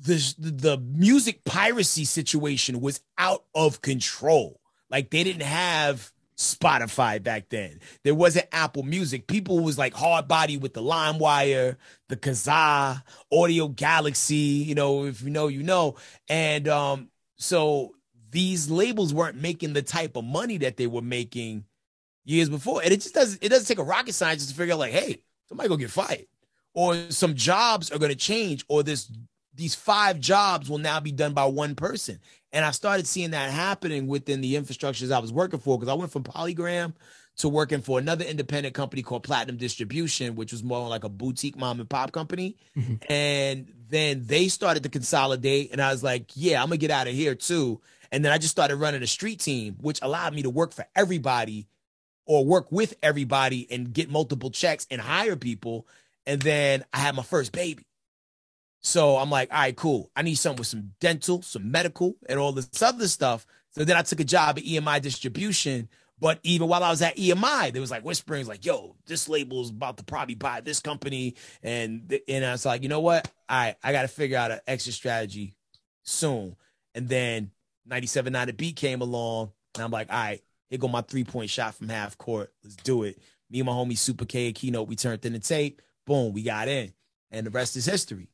the 0.00 0.34
the 0.38 0.78
music 0.78 1.44
piracy 1.44 2.04
situation 2.04 2.80
was 2.80 3.00
out 3.16 3.44
of 3.54 3.80
control. 3.80 4.60
Like 4.90 5.10
they 5.10 5.24
didn't 5.24 5.42
have 5.42 6.12
Spotify 6.36 7.22
back 7.22 7.48
then. 7.48 7.80
There 8.02 8.14
wasn't 8.14 8.48
Apple 8.52 8.82
Music. 8.82 9.26
People 9.26 9.60
was 9.60 9.78
like 9.78 9.94
hard 9.94 10.26
body 10.26 10.56
with 10.56 10.74
the 10.74 10.82
LimeWire, 10.82 11.76
the 12.08 12.16
Kazaa, 12.16 13.02
Audio 13.32 13.68
Galaxy. 13.68 14.34
You 14.34 14.74
know, 14.74 15.04
if 15.04 15.22
you 15.22 15.30
know, 15.30 15.48
you 15.48 15.62
know. 15.62 15.96
And 16.28 16.68
um, 16.68 17.08
so 17.36 17.94
these 18.30 18.68
labels 18.70 19.14
weren't 19.14 19.40
making 19.40 19.74
the 19.74 19.82
type 19.82 20.16
of 20.16 20.24
money 20.24 20.58
that 20.58 20.76
they 20.76 20.88
were 20.88 21.02
making 21.02 21.64
years 22.24 22.48
before. 22.48 22.82
And 22.82 22.92
it 22.92 23.00
just 23.00 23.14
doesn't. 23.14 23.42
It 23.42 23.50
doesn't 23.50 23.66
take 23.66 23.78
a 23.78 23.88
rocket 23.88 24.14
scientist 24.14 24.50
to 24.50 24.56
figure 24.56 24.74
out 24.74 24.80
like, 24.80 24.92
hey, 24.92 25.22
somebody 25.48 25.68
gonna 25.68 25.80
get 25.80 25.90
fired, 25.90 26.26
or 26.74 27.10
some 27.10 27.34
jobs 27.34 27.92
are 27.92 27.98
gonna 27.98 28.14
change, 28.16 28.64
or 28.68 28.82
this 28.82 29.10
these 29.54 29.74
five 29.74 30.18
jobs 30.18 30.68
will 30.68 30.78
now 30.78 30.98
be 30.98 31.12
done 31.12 31.32
by 31.32 31.44
one 31.44 31.74
person. 31.76 32.18
And 32.54 32.64
I 32.64 32.70
started 32.70 33.06
seeing 33.08 33.32
that 33.32 33.50
happening 33.50 34.06
within 34.06 34.40
the 34.40 34.54
infrastructures 34.54 35.10
I 35.10 35.18
was 35.18 35.32
working 35.32 35.58
for 35.58 35.76
because 35.76 35.90
I 35.90 35.94
went 35.94 36.12
from 36.12 36.22
Polygram 36.22 36.94
to 37.38 37.48
working 37.48 37.82
for 37.82 37.98
another 37.98 38.24
independent 38.24 38.76
company 38.76 39.02
called 39.02 39.24
Platinum 39.24 39.56
Distribution, 39.56 40.36
which 40.36 40.52
was 40.52 40.62
more 40.62 40.88
like 40.88 41.02
a 41.02 41.08
boutique 41.08 41.56
mom 41.56 41.80
and 41.80 41.90
pop 41.90 42.12
company. 42.12 42.56
Mm-hmm. 42.76 43.12
And 43.12 43.72
then 43.88 44.22
they 44.24 44.46
started 44.46 44.84
to 44.84 44.88
consolidate, 44.88 45.72
and 45.72 45.82
I 45.82 45.90
was 45.90 46.04
like, 46.04 46.30
yeah, 46.36 46.62
I'm 46.62 46.68
gonna 46.68 46.76
get 46.76 46.92
out 46.92 47.08
of 47.08 47.12
here 47.12 47.34
too. 47.34 47.80
And 48.12 48.24
then 48.24 48.30
I 48.30 48.38
just 48.38 48.52
started 48.52 48.76
running 48.76 49.02
a 49.02 49.08
street 49.08 49.40
team, 49.40 49.76
which 49.80 49.98
allowed 50.00 50.32
me 50.32 50.42
to 50.42 50.50
work 50.50 50.72
for 50.72 50.86
everybody 50.94 51.66
or 52.24 52.44
work 52.44 52.70
with 52.70 52.94
everybody 53.02 53.66
and 53.68 53.92
get 53.92 54.08
multiple 54.08 54.50
checks 54.50 54.86
and 54.92 55.00
hire 55.00 55.34
people. 55.34 55.88
And 56.24 56.40
then 56.40 56.84
I 56.92 56.98
had 56.98 57.16
my 57.16 57.24
first 57.24 57.50
baby. 57.50 57.84
So 58.84 59.16
I'm 59.16 59.30
like, 59.30 59.50
all 59.50 59.60
right, 59.60 59.74
cool. 59.74 60.10
I 60.14 60.20
need 60.20 60.34
something 60.34 60.58
with 60.58 60.66
some 60.66 60.92
dental, 61.00 61.40
some 61.40 61.70
medical, 61.70 62.16
and 62.28 62.38
all 62.38 62.52
this 62.52 62.82
other 62.82 63.08
stuff. 63.08 63.46
So 63.70 63.82
then 63.82 63.96
I 63.96 64.02
took 64.02 64.20
a 64.20 64.24
job 64.24 64.58
at 64.58 64.64
EMI 64.64 65.00
distribution. 65.00 65.88
But 66.20 66.38
even 66.42 66.68
while 66.68 66.84
I 66.84 66.90
was 66.90 67.00
at 67.00 67.16
EMI, 67.16 67.72
there 67.72 67.80
was 67.80 67.90
like 67.90 68.04
whisperings 68.04 68.46
like, 68.46 68.64
yo, 68.64 68.94
this 69.06 69.26
label 69.26 69.62
is 69.62 69.70
about 69.70 69.96
to 69.96 70.04
probably 70.04 70.34
buy 70.34 70.60
this 70.60 70.80
company. 70.80 71.34
And 71.62 72.20
and 72.28 72.44
I 72.44 72.52
was 72.52 72.66
like, 72.66 72.82
you 72.82 72.90
know 72.90 73.00
what? 73.00 73.28
Right, 73.50 73.74
I 73.82 73.90
got 73.90 74.02
to 74.02 74.08
figure 74.08 74.36
out 74.36 74.50
an 74.50 74.60
exit 74.66 74.92
strategy 74.92 75.54
soon. 76.02 76.54
And 76.94 77.08
then 77.08 77.52
97.9 77.88 78.46
The 78.46 78.52
Beat 78.52 78.76
came 78.76 79.00
along. 79.00 79.52
And 79.74 79.82
I'm 79.82 79.90
like, 79.90 80.10
all 80.10 80.16
right, 80.16 80.42
here 80.68 80.78
go 80.78 80.88
my 80.88 81.00
three 81.00 81.24
point 81.24 81.48
shot 81.48 81.74
from 81.74 81.88
half 81.88 82.18
court. 82.18 82.52
Let's 82.62 82.76
do 82.76 83.04
it. 83.04 83.18
Me 83.48 83.60
and 83.60 83.66
my 83.66 83.72
homie 83.72 83.96
Super 83.96 84.26
K 84.26 84.52
keynote, 84.52 84.88
we 84.88 84.94
turned 84.94 85.24
in 85.24 85.32
the 85.32 85.38
tape. 85.38 85.80
Boom, 86.06 86.34
we 86.34 86.42
got 86.42 86.68
in. 86.68 86.92
And 87.30 87.46
the 87.46 87.50
rest 87.50 87.76
is 87.76 87.86
history. 87.86 88.28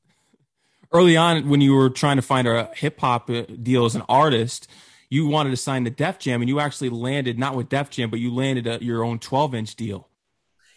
Early 0.92 1.16
on, 1.16 1.48
when 1.48 1.60
you 1.60 1.74
were 1.74 1.88
trying 1.90 2.16
to 2.16 2.22
find 2.22 2.48
a 2.48 2.70
hip 2.74 3.00
hop 3.00 3.30
uh, 3.30 3.42
deal 3.62 3.84
as 3.84 3.94
an 3.94 4.02
artist, 4.08 4.68
you 5.08 5.26
wanted 5.26 5.50
to 5.50 5.56
sign 5.56 5.84
to 5.84 5.90
Def 5.90 6.18
Jam, 6.18 6.42
and 6.42 6.48
you 6.48 6.58
actually 6.60 6.88
landed 6.88 7.38
not 7.38 7.54
with 7.54 7.68
Def 7.68 7.90
Jam, 7.90 8.10
but 8.10 8.20
you 8.20 8.34
landed 8.34 8.66
a, 8.66 8.82
your 8.82 9.04
own 9.04 9.18
12 9.18 9.54
inch 9.54 9.76
deal. 9.76 10.08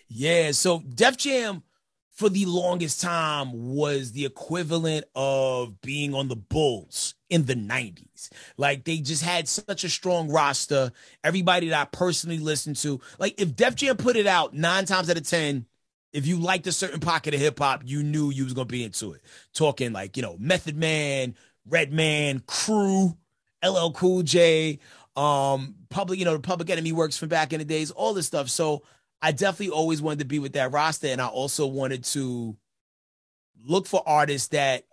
Yeah, 0.08 0.52
so 0.52 0.80
Def 0.80 1.18
Jam 1.18 1.64
for 2.14 2.30
the 2.30 2.46
longest 2.46 3.02
time 3.02 3.74
was 3.74 4.12
the 4.12 4.26
equivalent 4.26 5.06
of 5.16 5.82
being 5.82 6.14
on 6.14 6.28
the 6.28 6.36
Bulls 6.36 7.16
in 7.30 7.46
the 7.46 7.56
90s. 7.56 8.30
Like 8.56 8.84
they 8.84 8.98
just 8.98 9.24
had 9.24 9.48
such 9.48 9.84
a 9.84 9.90
strong 9.90 10.30
roster. 10.30 10.92
Everybody 11.24 11.70
that 11.70 11.82
I 11.82 11.86
personally 11.86 12.38
listened 12.38 12.76
to, 12.78 13.02
like 13.18 13.42
if 13.42 13.56
Def 13.56 13.76
Jam 13.76 13.98
put 13.98 14.16
it 14.16 14.28
out 14.28 14.54
nine 14.54 14.86
times 14.86 15.10
out 15.10 15.18
of 15.18 15.28
10, 15.28 15.66
if 16.14 16.28
you 16.28 16.38
liked 16.38 16.68
a 16.68 16.72
certain 16.72 17.00
pocket 17.00 17.34
of 17.34 17.40
hip 17.40 17.60
hop, 17.60 17.82
you 17.86 18.04
knew 18.04 18.30
you 18.30 18.44
was 18.44 18.54
gonna 18.54 18.66
be 18.66 18.84
into 18.84 19.14
it. 19.14 19.22
Talking 19.54 19.92
like, 19.92 20.16
you 20.16 20.24
know, 20.24 20.38
Method 20.40 20.78
Man, 20.78 21.36
Redman, 21.68 22.42
Crew, 22.46 23.18
LL 23.66 23.92
Cool 23.92 24.22
J, 24.22 24.80
um, 25.16 25.76
public, 25.90 26.20
you 26.20 26.26
know, 26.26 26.34
the 26.34 26.40
Public 26.40 26.70
Enemy 26.70 26.92
works 26.92 27.18
from 27.18 27.30
back 27.30 27.52
in 27.52 27.60
the 27.60 27.66
days, 27.66 27.92
all 27.92 28.14
this 28.14 28.28
stuff. 28.28 28.50
So 28.50 28.84
I 29.22 29.32
definitely 29.32 29.74
always 29.74 30.02
wanted 30.02 30.20
to 30.20 30.26
be 30.26 30.40
with 30.40 30.54
that 30.54 30.72
roster, 30.72 31.08
and 31.08 31.22
I 31.22 31.28
also 31.28 31.66
wanted 31.66 32.04
to 32.06 32.56
look 33.66 33.88
for 33.88 34.04
artists 34.06 34.50
that 34.50 34.84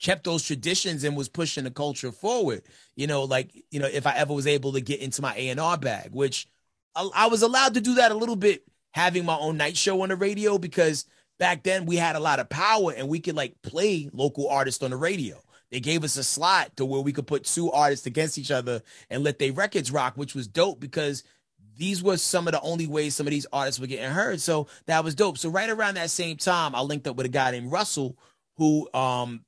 kept 0.00 0.24
those 0.24 0.42
traditions 0.42 1.04
and 1.04 1.16
was 1.16 1.28
pushing 1.28 1.64
the 1.64 1.70
culture 1.70 2.12
forward. 2.12 2.62
You 2.94 3.06
know, 3.06 3.24
like 3.24 3.50
you 3.70 3.80
know, 3.80 3.88
if 3.90 4.06
I 4.06 4.14
ever 4.16 4.34
was 4.34 4.46
able 4.46 4.72
to 4.72 4.80
get 4.80 5.00
into 5.00 5.22
my 5.22 5.34
A 5.36 5.48
and 5.48 5.58
R 5.58 5.78
bag, 5.78 6.10
which 6.12 6.48
I, 6.94 7.08
I 7.14 7.26
was 7.26 7.42
allowed 7.42 7.74
to 7.74 7.80
do 7.80 7.94
that 7.94 8.12
a 8.12 8.16
little 8.16 8.36
bit, 8.36 8.64
having 8.92 9.24
my 9.24 9.36
own 9.36 9.56
night 9.56 9.76
show 9.76 10.02
on 10.02 10.08
the 10.08 10.16
radio 10.16 10.58
because 10.58 11.06
back 11.38 11.62
then 11.62 11.86
we 11.86 11.96
had 11.96 12.16
a 12.16 12.20
lot 12.20 12.40
of 12.40 12.48
power 12.48 12.92
and 12.96 13.08
we 13.08 13.20
could 13.20 13.36
like 13.36 13.60
play 13.62 14.10
local 14.12 14.48
artists 14.48 14.82
on 14.82 14.90
the 14.90 14.96
radio. 14.96 15.40
They 15.70 15.80
gave 15.80 16.02
us 16.02 16.16
a 16.16 16.24
slot 16.24 16.76
to 16.76 16.84
where 16.84 17.00
we 17.00 17.12
could 17.12 17.26
put 17.26 17.44
two 17.44 17.70
artists 17.70 18.06
against 18.06 18.38
each 18.38 18.50
other 18.50 18.82
and 19.08 19.22
let 19.22 19.38
their 19.38 19.52
records 19.52 19.92
rock, 19.92 20.14
which 20.16 20.34
was 20.34 20.48
dope 20.48 20.80
because 20.80 21.22
these 21.76 22.02
were 22.02 22.16
some 22.16 22.48
of 22.48 22.52
the 22.52 22.60
only 22.60 22.86
ways 22.86 23.14
some 23.14 23.26
of 23.26 23.30
these 23.30 23.46
artists 23.52 23.80
were 23.80 23.86
getting 23.86 24.10
heard. 24.10 24.40
So 24.40 24.66
that 24.86 25.04
was 25.04 25.14
dope. 25.14 25.38
So 25.38 25.48
right 25.48 25.70
around 25.70 25.94
that 25.94 26.10
same 26.10 26.36
time, 26.36 26.74
I 26.74 26.80
linked 26.80 27.06
up 27.06 27.16
with 27.16 27.26
a 27.26 27.30
guy 27.30 27.52
named 27.52 27.70
Russell 27.72 28.16
who 28.56 28.92
um 28.92 29.44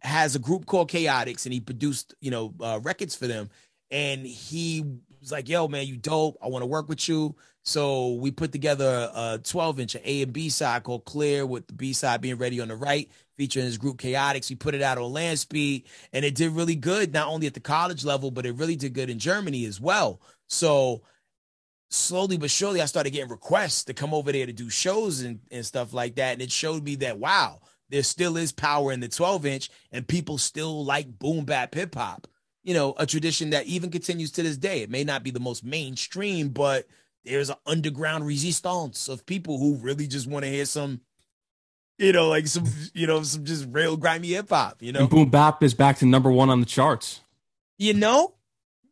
has 0.00 0.34
a 0.34 0.38
group 0.38 0.64
called 0.66 0.90
Chaotix 0.90 1.44
and 1.44 1.52
he 1.52 1.60
produced, 1.60 2.14
you 2.20 2.30
know, 2.30 2.54
uh, 2.60 2.80
records 2.82 3.14
for 3.14 3.26
them. 3.26 3.50
And 3.90 4.26
he 4.26 4.84
was 5.20 5.32
like, 5.32 5.48
yo, 5.48 5.68
man, 5.68 5.86
you 5.86 5.96
dope. 5.96 6.36
I 6.42 6.48
want 6.48 6.62
to 6.62 6.66
work 6.66 6.88
with 6.88 7.08
you. 7.08 7.34
So 7.68 8.14
we 8.14 8.30
put 8.30 8.50
together 8.50 9.10
a 9.14 9.38
12 9.44 9.80
inch, 9.80 9.94
an 9.94 10.00
A 10.02 10.22
and 10.22 10.32
B 10.32 10.48
side 10.48 10.84
called 10.84 11.04
Clear, 11.04 11.44
with 11.44 11.66
the 11.66 11.74
B 11.74 11.92
side 11.92 12.22
being 12.22 12.38
ready 12.38 12.62
on 12.62 12.68
the 12.68 12.76
right, 12.76 13.10
featuring 13.36 13.66
his 13.66 13.76
group 13.76 13.98
Chaotix. 13.98 14.48
We 14.48 14.56
put 14.56 14.74
it 14.74 14.80
out 14.80 14.96
on 14.96 15.12
land 15.12 15.38
speed 15.38 15.84
and 16.14 16.24
it 16.24 16.34
did 16.34 16.52
really 16.52 16.76
good, 16.76 17.12
not 17.12 17.28
only 17.28 17.46
at 17.46 17.52
the 17.52 17.60
college 17.60 18.06
level, 18.06 18.30
but 18.30 18.46
it 18.46 18.54
really 18.54 18.74
did 18.74 18.94
good 18.94 19.10
in 19.10 19.18
Germany 19.18 19.66
as 19.66 19.82
well. 19.82 20.22
So 20.46 21.02
slowly 21.90 22.38
but 22.38 22.50
surely 22.50 22.80
I 22.80 22.86
started 22.86 23.10
getting 23.10 23.30
requests 23.30 23.84
to 23.84 23.94
come 23.94 24.14
over 24.14 24.32
there 24.32 24.46
to 24.46 24.52
do 24.52 24.70
shows 24.70 25.20
and, 25.20 25.40
and 25.50 25.66
stuff 25.66 25.92
like 25.92 26.14
that. 26.14 26.32
And 26.32 26.40
it 26.40 26.50
showed 26.50 26.82
me 26.82 26.94
that 26.96 27.18
wow, 27.18 27.60
there 27.90 28.02
still 28.02 28.38
is 28.38 28.50
power 28.50 28.92
in 28.92 29.00
the 29.00 29.08
12 29.08 29.44
inch 29.44 29.70
and 29.92 30.08
people 30.08 30.38
still 30.38 30.86
like 30.86 31.18
boom 31.18 31.44
bap 31.44 31.74
hip 31.74 31.94
hop. 31.94 32.28
You 32.64 32.72
know, 32.72 32.94
a 32.96 33.04
tradition 33.04 33.50
that 33.50 33.66
even 33.66 33.90
continues 33.90 34.30
to 34.32 34.42
this 34.42 34.56
day. 34.56 34.80
It 34.80 34.90
may 34.90 35.04
not 35.04 35.22
be 35.22 35.30
the 35.30 35.38
most 35.38 35.64
mainstream, 35.64 36.48
but 36.48 36.86
there's 37.28 37.50
an 37.50 37.56
underground 37.66 38.26
resistance 38.26 39.08
of 39.08 39.26
people 39.26 39.58
who 39.58 39.76
really 39.76 40.06
just 40.06 40.26
want 40.26 40.44
to 40.44 40.50
hear 40.50 40.64
some, 40.64 41.00
you 41.98 42.12
know, 42.12 42.28
like 42.28 42.46
some, 42.46 42.64
you 42.94 43.06
know, 43.06 43.22
some 43.22 43.44
just 43.44 43.66
real 43.70 43.96
grimy 43.96 44.28
hip 44.28 44.48
hop, 44.48 44.82
you 44.82 44.92
know. 44.92 45.00
And 45.00 45.10
boom 45.10 45.30
bap 45.30 45.62
is 45.62 45.74
back 45.74 45.98
to 45.98 46.06
number 46.06 46.30
one 46.30 46.50
on 46.50 46.60
the 46.60 46.66
charts. 46.66 47.20
You 47.78 47.94
know, 47.94 48.34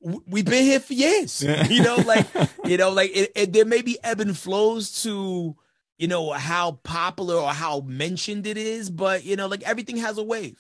we've 0.01 0.45
been 0.45 0.65
here 0.65 0.81
for 0.81 0.93
years. 0.95 1.43
You 1.69 1.83
know, 1.83 1.97
like 1.97 2.27
you 2.65 2.77
know, 2.77 2.91
like 2.91 3.17
it, 3.17 3.33
it, 3.35 3.53
there 3.53 3.65
may 3.65 3.83
be 3.83 3.99
ebb 4.03 4.21
and 4.21 4.37
flows 4.37 5.03
to 5.03 5.57
you 5.99 6.09
know 6.09 6.31
how 6.33 6.73
popular 6.83 7.37
or 7.37 7.53
how 7.53 7.81
mentioned 7.81 8.47
it 8.47 8.57
is, 8.57 8.91
but 8.91 9.25
you 9.25 9.37
know, 9.37 9.47
like 9.47 9.63
everything 9.63 9.97
has 9.99 10.19
a 10.19 10.23
wave. 10.23 10.59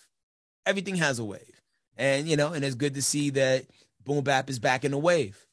Everything 0.64 0.96
has 0.96 1.20
a 1.20 1.24
wave, 1.24 1.62
and 1.96 2.26
you 2.26 2.36
know, 2.36 2.52
and 2.52 2.64
it's 2.64 2.74
good 2.74 2.94
to 2.94 3.02
see 3.02 3.30
that 3.30 3.66
boom 4.04 4.24
bap 4.24 4.50
is 4.50 4.58
back 4.58 4.84
in 4.84 4.90
the 4.90 4.98
wave. 4.98 5.45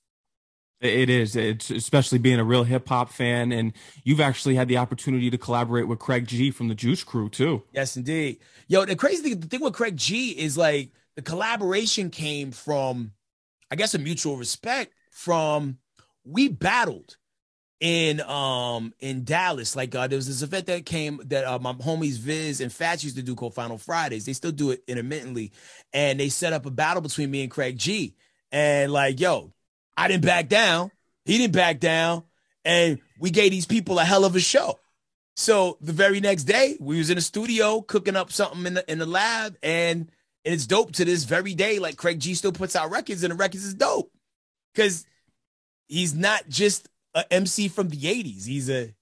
It 0.84 1.10
is. 1.10 1.38
It's 1.38 1.69
especially 1.69 2.17
being 2.17 2.39
a 2.39 2.43
real 2.43 2.65
hip 2.65 2.89
hop 2.89 3.10
fan, 3.10 3.54
and 3.54 3.72
you've 4.04 4.19
actually 4.19 4.56
had 4.56 4.67
the 4.67 4.78
opportunity 4.78 5.30
to 5.30 5.38
collaborate 5.38 5.88
with 5.88 6.00
Craig 6.00 6.28
G 6.28 6.52
from 6.52 6.67
the 6.67 6.76
Juice 6.76 7.06
Crew 7.06 7.30
too. 7.30 7.63
Yes, 7.72 7.96
indeed. 7.96 8.39
Yo, 8.67 8.84
the 8.84 8.98
crazy 8.98 9.24
thing, 9.24 9.39
the 9.39 9.48
thing 9.48 9.62
with 9.62 9.74
Craig 9.74 9.96
G 9.96 10.32
is 10.32 10.58
like 10.58 10.91
the 11.15 11.22
collaboration 11.22 12.10
came 12.10 12.52
from 12.52 13.13
I 13.72 13.76
guess 13.76 13.93
a 13.93 13.98
mutual 13.98 14.36
respect 14.36 14.93
from 15.10 15.78
we 16.26 16.50
battled 16.50 17.15
in 17.80 18.19
um 18.19 18.93
in 19.00 19.24
Dallas. 19.24 19.78
Like 19.78 19.96
uh, 19.96 20.08
there 20.08 20.17
was 20.17 20.28
this 20.28 20.41
event 20.41 20.65
that 20.65 20.86
came 20.86 21.22
that 21.28 21.46
uh, 21.46 21.60
my 21.60 21.72
homies 21.72 22.17
Viz 22.17 22.60
and 22.60 22.74
Fats 22.74 23.06
used 23.06 23.15
to 23.15 23.24
do 23.24 23.36
called 23.36 23.56
Final 23.56 23.78
Fridays. 23.78 24.26
They 24.26 24.34
still 24.34 24.52
do 24.52 24.72
it 24.72 24.84
intermittently, 24.89 25.54
and 25.93 26.19
they 26.19 26.28
set 26.28 26.52
up 26.52 26.65
a 26.65 26.72
battle 26.72 27.02
between 27.02 27.32
me 27.32 27.41
and 27.41 27.50
Craig 27.50 27.78
G. 27.78 28.15
And 28.52 28.91
like, 28.91 29.22
yo, 29.22 29.54
I 29.95 30.08
didn't 30.08 30.25
back 30.25 30.49
down. 30.49 30.91
He 31.25 31.38
didn't 31.38 31.53
back 31.53 31.79
down, 31.79 32.23
and 32.65 32.99
we 33.19 33.29
gave 33.29 33.51
these 33.51 33.65
people 33.65 33.99
a 33.99 34.03
hell 34.03 34.25
of 34.25 34.36
a 34.36 34.39
show. 34.39 34.79
So 35.36 35.77
the 35.82 35.93
very 35.93 36.19
next 36.19 36.43
day, 36.43 36.77
we 36.79 36.97
was 36.97 37.10
in 37.10 37.15
the 37.15 37.21
studio 37.21 37.82
cooking 37.82 38.15
up 38.15 38.32
something 38.32 38.65
in 38.65 38.73
the 38.75 38.91
in 38.91 38.99
the 38.99 39.06
lab, 39.06 39.58
and 39.63 40.12
and 40.45 40.53
it's 40.53 40.67
dope 40.67 40.91
to 40.93 41.06
this 41.06 41.23
very 41.23 41.56
day. 41.56 41.79
Like 41.79 41.97
Craig 41.97 42.19
G 42.19 42.36
still 42.36 42.51
puts 42.51 42.75
out 42.75 42.91
records, 42.91 43.23
and 43.23 43.32
the 43.32 43.38
records 43.38 43.65
is 43.65 43.73
dope 43.73 44.12
because 44.73 45.06
he's 45.88 46.13
not 46.13 46.47
just 46.49 46.89
a 47.15 47.32
MC 47.32 47.67
from 47.67 47.89
the 47.89 47.97
'80s. 47.97 48.45
He's 48.45 48.69
a 48.69 48.93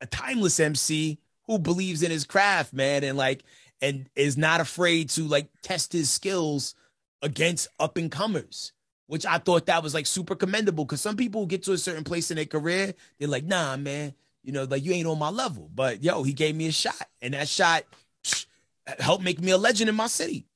a 0.00 0.06
timeless 0.06 0.60
MC 0.60 1.18
who 1.46 1.58
believes 1.58 2.02
in 2.02 2.10
his 2.10 2.24
craft, 2.24 2.72
man, 2.72 3.02
and 3.02 3.16
like 3.16 3.42
and 3.80 4.08
is 4.14 4.36
not 4.36 4.60
afraid 4.60 5.10
to 5.10 5.22
like 5.22 5.48
test 5.62 5.92
his 5.92 6.10
skills 6.10 6.74
against 7.22 7.68
up 7.80 7.96
and 7.96 8.10
comers. 8.10 8.72
Which 9.08 9.26
I 9.26 9.38
thought 9.38 9.66
that 9.66 9.82
was 9.82 9.94
like 9.94 10.06
super 10.06 10.34
commendable 10.34 10.84
because 10.84 11.00
some 11.00 11.16
people 11.16 11.46
get 11.46 11.64
to 11.64 11.72
a 11.72 11.78
certain 11.78 12.04
place 12.04 12.30
in 12.30 12.36
their 12.36 12.44
career, 12.44 12.94
they're 13.18 13.28
like, 13.28 13.44
nah, 13.44 13.76
man, 13.76 14.14
you 14.44 14.52
know, 14.52 14.64
like 14.64 14.84
you 14.84 14.92
ain't 14.92 15.06
on 15.06 15.18
my 15.18 15.30
level. 15.30 15.70
But 15.74 16.04
yo, 16.04 16.22
he 16.22 16.32
gave 16.32 16.54
me 16.54 16.68
a 16.68 16.72
shot, 16.72 17.08
and 17.20 17.34
that 17.34 17.48
shot 17.48 17.84
helped 18.98 19.24
make 19.24 19.40
me 19.40 19.50
a 19.50 19.58
legend 19.58 19.88
in 19.88 19.96
my 19.96 20.06
city 20.06 20.46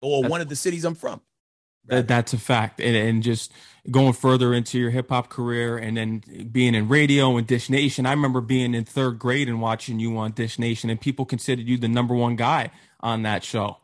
or 0.00 0.22
one 0.24 0.40
of 0.40 0.48
the 0.48 0.56
cities 0.56 0.84
I'm 0.84 0.94
from. 0.94 1.20
That, 1.86 2.06
that's 2.06 2.32
a 2.32 2.38
fact. 2.38 2.80
And, 2.80 2.94
and 2.94 3.22
just 3.22 3.52
going 3.90 4.12
further 4.12 4.52
into 4.52 4.78
your 4.78 4.90
hip 4.90 5.08
hop 5.08 5.30
career 5.30 5.78
and 5.78 5.96
then 5.96 6.22
being 6.52 6.74
in 6.74 6.88
radio 6.88 7.36
and 7.36 7.46
Dish 7.46 7.70
Nation. 7.70 8.06
I 8.06 8.10
remember 8.10 8.40
being 8.40 8.74
in 8.74 8.84
third 8.84 9.18
grade 9.18 9.48
and 9.48 9.60
watching 9.60 9.98
you 9.98 10.16
on 10.18 10.32
Dish 10.32 10.58
Nation, 10.58 10.90
and 10.90 11.00
people 11.00 11.24
considered 11.24 11.66
you 11.66 11.78
the 11.78 11.88
number 11.88 12.14
one 12.14 12.36
guy 12.36 12.70
on 13.00 13.22
that 13.22 13.42
show. 13.44 13.78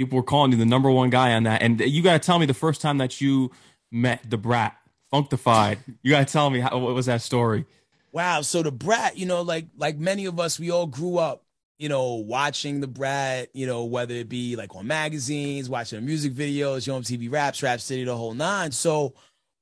People 0.00 0.16
were 0.16 0.22
calling 0.22 0.50
you 0.50 0.56
the 0.56 0.64
number 0.64 0.90
one 0.90 1.10
guy 1.10 1.34
on 1.34 1.42
that. 1.42 1.60
And 1.60 1.78
you 1.78 2.02
got 2.02 2.14
to 2.14 2.26
tell 2.26 2.38
me 2.38 2.46
the 2.46 2.54
first 2.54 2.80
time 2.80 2.96
that 2.98 3.20
you 3.20 3.50
met 3.92 4.22
the 4.26 4.38
Brat, 4.38 4.74
Funkdafied. 5.12 5.76
You 6.02 6.10
got 6.10 6.26
to 6.26 6.32
tell 6.32 6.48
me 6.48 6.60
how, 6.60 6.78
what 6.78 6.94
was 6.94 7.04
that 7.04 7.20
story? 7.20 7.66
Wow. 8.10 8.40
So 8.40 8.62
the 8.62 8.72
Brat, 8.72 9.18
you 9.18 9.26
know, 9.26 9.42
like 9.42 9.66
like 9.76 9.98
many 9.98 10.24
of 10.24 10.40
us, 10.40 10.58
we 10.58 10.70
all 10.70 10.86
grew 10.86 11.18
up 11.18 11.44
you 11.78 11.90
know, 11.90 12.14
watching 12.14 12.80
the 12.80 12.86
Brat, 12.86 13.48
you 13.54 13.66
know, 13.66 13.84
whether 13.84 14.14
it 14.14 14.30
be 14.30 14.56
like 14.56 14.74
on 14.74 14.86
magazines, 14.86 15.68
watching 15.68 16.02
music 16.04 16.32
videos, 16.32 16.86
Yo 16.86 16.98
MTV 16.98 17.30
Raps, 17.30 17.62
Rap 17.62 17.80
City, 17.80 18.04
the 18.04 18.16
whole 18.16 18.34
nine. 18.34 18.72
So 18.72 19.12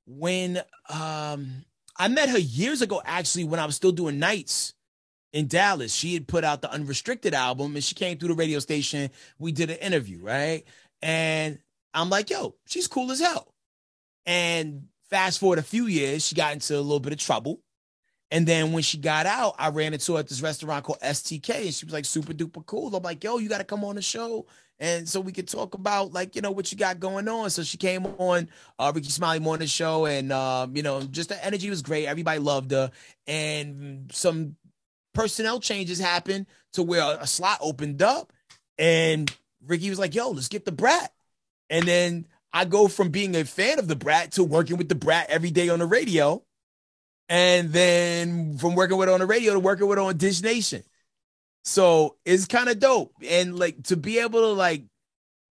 when 0.06 0.58
um 0.88 1.64
I 1.96 2.06
met 2.06 2.28
her 2.28 2.38
years 2.38 2.80
ago, 2.80 3.02
actually, 3.04 3.44
when 3.44 3.58
I 3.58 3.66
was 3.66 3.74
still 3.74 3.92
doing 3.92 4.20
nights 4.20 4.74
in 5.32 5.46
Dallas, 5.46 5.94
she 5.94 6.14
had 6.14 6.26
put 6.26 6.44
out 6.44 6.62
the 6.62 6.72
Unrestricted 6.72 7.34
album 7.34 7.74
and 7.74 7.84
she 7.84 7.94
came 7.94 8.18
through 8.18 8.28
the 8.28 8.34
radio 8.34 8.58
station. 8.58 9.10
We 9.38 9.52
did 9.52 9.70
an 9.70 9.76
interview, 9.76 10.20
right? 10.22 10.64
And 11.02 11.58
I'm 11.94 12.10
like, 12.10 12.30
yo, 12.30 12.54
she's 12.66 12.86
cool 12.86 13.10
as 13.10 13.20
hell. 13.20 13.54
And 14.26 14.88
fast 15.10 15.40
forward 15.40 15.58
a 15.58 15.62
few 15.62 15.86
years, 15.86 16.26
she 16.26 16.34
got 16.34 16.52
into 16.52 16.76
a 16.76 16.80
little 16.80 17.00
bit 17.00 17.12
of 17.12 17.18
trouble 17.18 17.60
and 18.30 18.46
then 18.46 18.72
when 18.72 18.82
she 18.82 18.98
got 18.98 19.26
out, 19.26 19.54
I 19.58 19.70
ran 19.70 19.94
into 19.94 20.14
her 20.14 20.18
at 20.18 20.28
this 20.28 20.42
restaurant 20.42 20.84
called 20.84 21.00
STK, 21.00 21.64
and 21.66 21.74
she 21.74 21.86
was 21.86 21.94
like 21.94 22.04
super 22.04 22.34
duper 22.34 22.64
cool. 22.66 22.94
I'm 22.94 23.02
like, 23.02 23.24
yo, 23.24 23.38
you 23.38 23.48
got 23.48 23.58
to 23.58 23.64
come 23.64 23.84
on 23.84 23.96
the 23.96 24.02
show, 24.02 24.46
and 24.78 25.08
so 25.08 25.20
we 25.20 25.32
could 25.32 25.48
talk 25.48 25.74
about 25.74 26.12
like 26.12 26.36
you 26.36 26.42
know 26.42 26.50
what 26.50 26.70
you 26.70 26.76
got 26.76 27.00
going 27.00 27.26
on. 27.26 27.48
So 27.48 27.62
she 27.62 27.78
came 27.78 28.04
on 28.18 28.50
uh, 28.78 28.92
Rickey 28.94 29.08
Smiley 29.08 29.40
Morning 29.40 29.66
Show, 29.66 30.04
and 30.04 30.30
um, 30.30 30.76
you 30.76 30.82
know 30.82 31.00
just 31.02 31.30
the 31.30 31.42
energy 31.42 31.70
was 31.70 31.80
great. 31.80 32.06
Everybody 32.06 32.38
loved 32.38 32.70
her, 32.72 32.90
and 33.26 34.10
some 34.12 34.56
personnel 35.14 35.60
changes 35.60 35.98
happened 35.98 36.46
to 36.72 36.82
where 36.82 37.18
a 37.20 37.26
slot 37.26 37.58
opened 37.60 38.02
up, 38.02 38.32
and 38.78 39.34
Rickey 39.66 39.90
was 39.90 39.98
like, 39.98 40.14
yo, 40.14 40.30
let's 40.30 40.48
get 40.48 40.64
the 40.64 40.72
Brat, 40.72 41.12
and 41.70 41.86
then 41.86 42.26
I 42.52 42.64
go 42.64 42.88
from 42.88 43.10
being 43.10 43.36
a 43.36 43.44
fan 43.44 43.78
of 43.78 43.88
the 43.88 43.96
brat 43.96 44.32
to 44.32 44.44
working 44.44 44.76
with 44.78 44.88
the 44.88 44.94
brat 44.94 45.28
every 45.28 45.50
day 45.50 45.68
on 45.68 45.78
the 45.78 45.86
radio. 45.86 46.42
And 47.28 47.72
then 47.72 48.56
from 48.56 48.74
working 48.74 48.96
with 48.96 49.08
on 49.10 49.20
the 49.20 49.26
radio 49.26 49.52
to 49.52 49.60
working 49.60 49.86
with 49.86 49.98
on 49.98 50.16
Dish 50.16 50.40
Nation. 50.40 50.82
So 51.64 52.16
it's 52.24 52.46
kind 52.46 52.70
of 52.70 52.78
dope. 52.78 53.12
And 53.28 53.58
like 53.58 53.82
to 53.84 53.96
be 53.96 54.18
able 54.18 54.40
to 54.40 54.52
like 54.52 54.84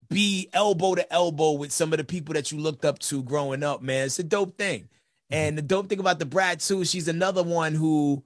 be 0.10 0.50
elbow 0.54 0.96
to 0.96 1.14
elbow 1.14 1.52
with 1.52 1.72
some 1.72 1.94
of 1.94 1.98
the 1.98 2.04
people 2.04 2.34
that 2.34 2.52
you 2.52 2.58
looked 2.58 2.84
up 2.84 2.98
to 3.00 3.22
growing 3.22 3.62
up, 3.62 3.84
man, 3.84 4.08
it's 4.08 4.18
a 4.18 4.24
dope 4.24 4.58
thing. 4.58 4.90
And 5.30 5.58
the 5.58 5.62
dope 5.62 5.88
thing 5.88 6.00
about 6.00 6.18
the 6.18 6.26
brat 6.26 6.62
too, 6.62 6.84
she's 6.84 7.08
another 7.08 7.44
one 7.44 7.76
who 7.76 8.24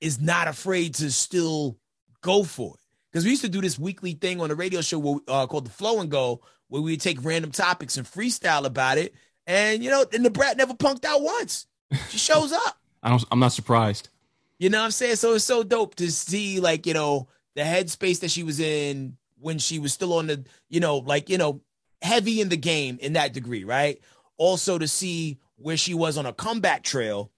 is 0.00 0.20
not 0.20 0.48
afraid 0.48 0.94
to 0.96 1.10
still 1.10 1.78
go 2.20 2.44
for 2.44 2.74
it. 2.74 2.80
Because 3.10 3.24
we 3.24 3.30
used 3.30 3.42
to 3.42 3.48
do 3.48 3.60
this 3.60 3.78
weekly 3.78 4.12
thing 4.12 4.40
on 4.40 4.48
the 4.48 4.54
radio 4.54 4.80
show 4.80 4.98
where, 4.98 5.18
uh, 5.28 5.46
called 5.46 5.66
the 5.66 5.70
Flow 5.70 6.00
and 6.00 6.10
Go, 6.10 6.40
where 6.68 6.82
we 6.82 6.92
would 6.92 7.00
take 7.00 7.24
random 7.24 7.50
topics 7.50 7.96
and 7.96 8.06
freestyle 8.06 8.64
about 8.64 8.98
it. 8.98 9.14
And 9.46 9.82
you 9.82 9.90
know, 9.90 10.04
and 10.12 10.24
the 10.24 10.30
brat 10.30 10.56
never 10.58 10.74
punked 10.74 11.04
out 11.04 11.22
once. 11.22 11.66
She 12.10 12.18
shows 12.18 12.52
up. 12.52 12.78
I 13.02 13.08
don't. 13.08 13.24
I'm 13.30 13.40
not 13.40 13.52
surprised. 13.52 14.10
You 14.58 14.68
know 14.68 14.78
what 14.78 14.86
I'm 14.86 14.90
saying? 14.90 15.16
So 15.16 15.34
it's 15.34 15.44
so 15.44 15.62
dope 15.62 15.94
to 15.96 16.10
see, 16.10 16.60
like 16.60 16.86
you 16.86 16.92
know, 16.92 17.28
the 17.54 17.62
headspace 17.62 18.20
that 18.20 18.30
she 18.30 18.42
was 18.42 18.60
in 18.60 19.16
when 19.40 19.58
she 19.58 19.78
was 19.78 19.92
still 19.92 20.14
on 20.14 20.26
the, 20.26 20.44
you 20.68 20.80
know, 20.80 20.98
like 20.98 21.30
you 21.30 21.38
know, 21.38 21.62
heavy 22.02 22.40
in 22.40 22.50
the 22.50 22.56
game 22.56 22.98
in 23.00 23.14
that 23.14 23.32
degree, 23.32 23.64
right? 23.64 24.00
Also 24.36 24.78
to 24.78 24.86
see 24.86 25.38
where 25.56 25.76
she 25.76 25.94
was 25.94 26.18
on 26.18 26.26
a 26.26 26.32
comeback 26.32 26.82
trail, 26.82 27.30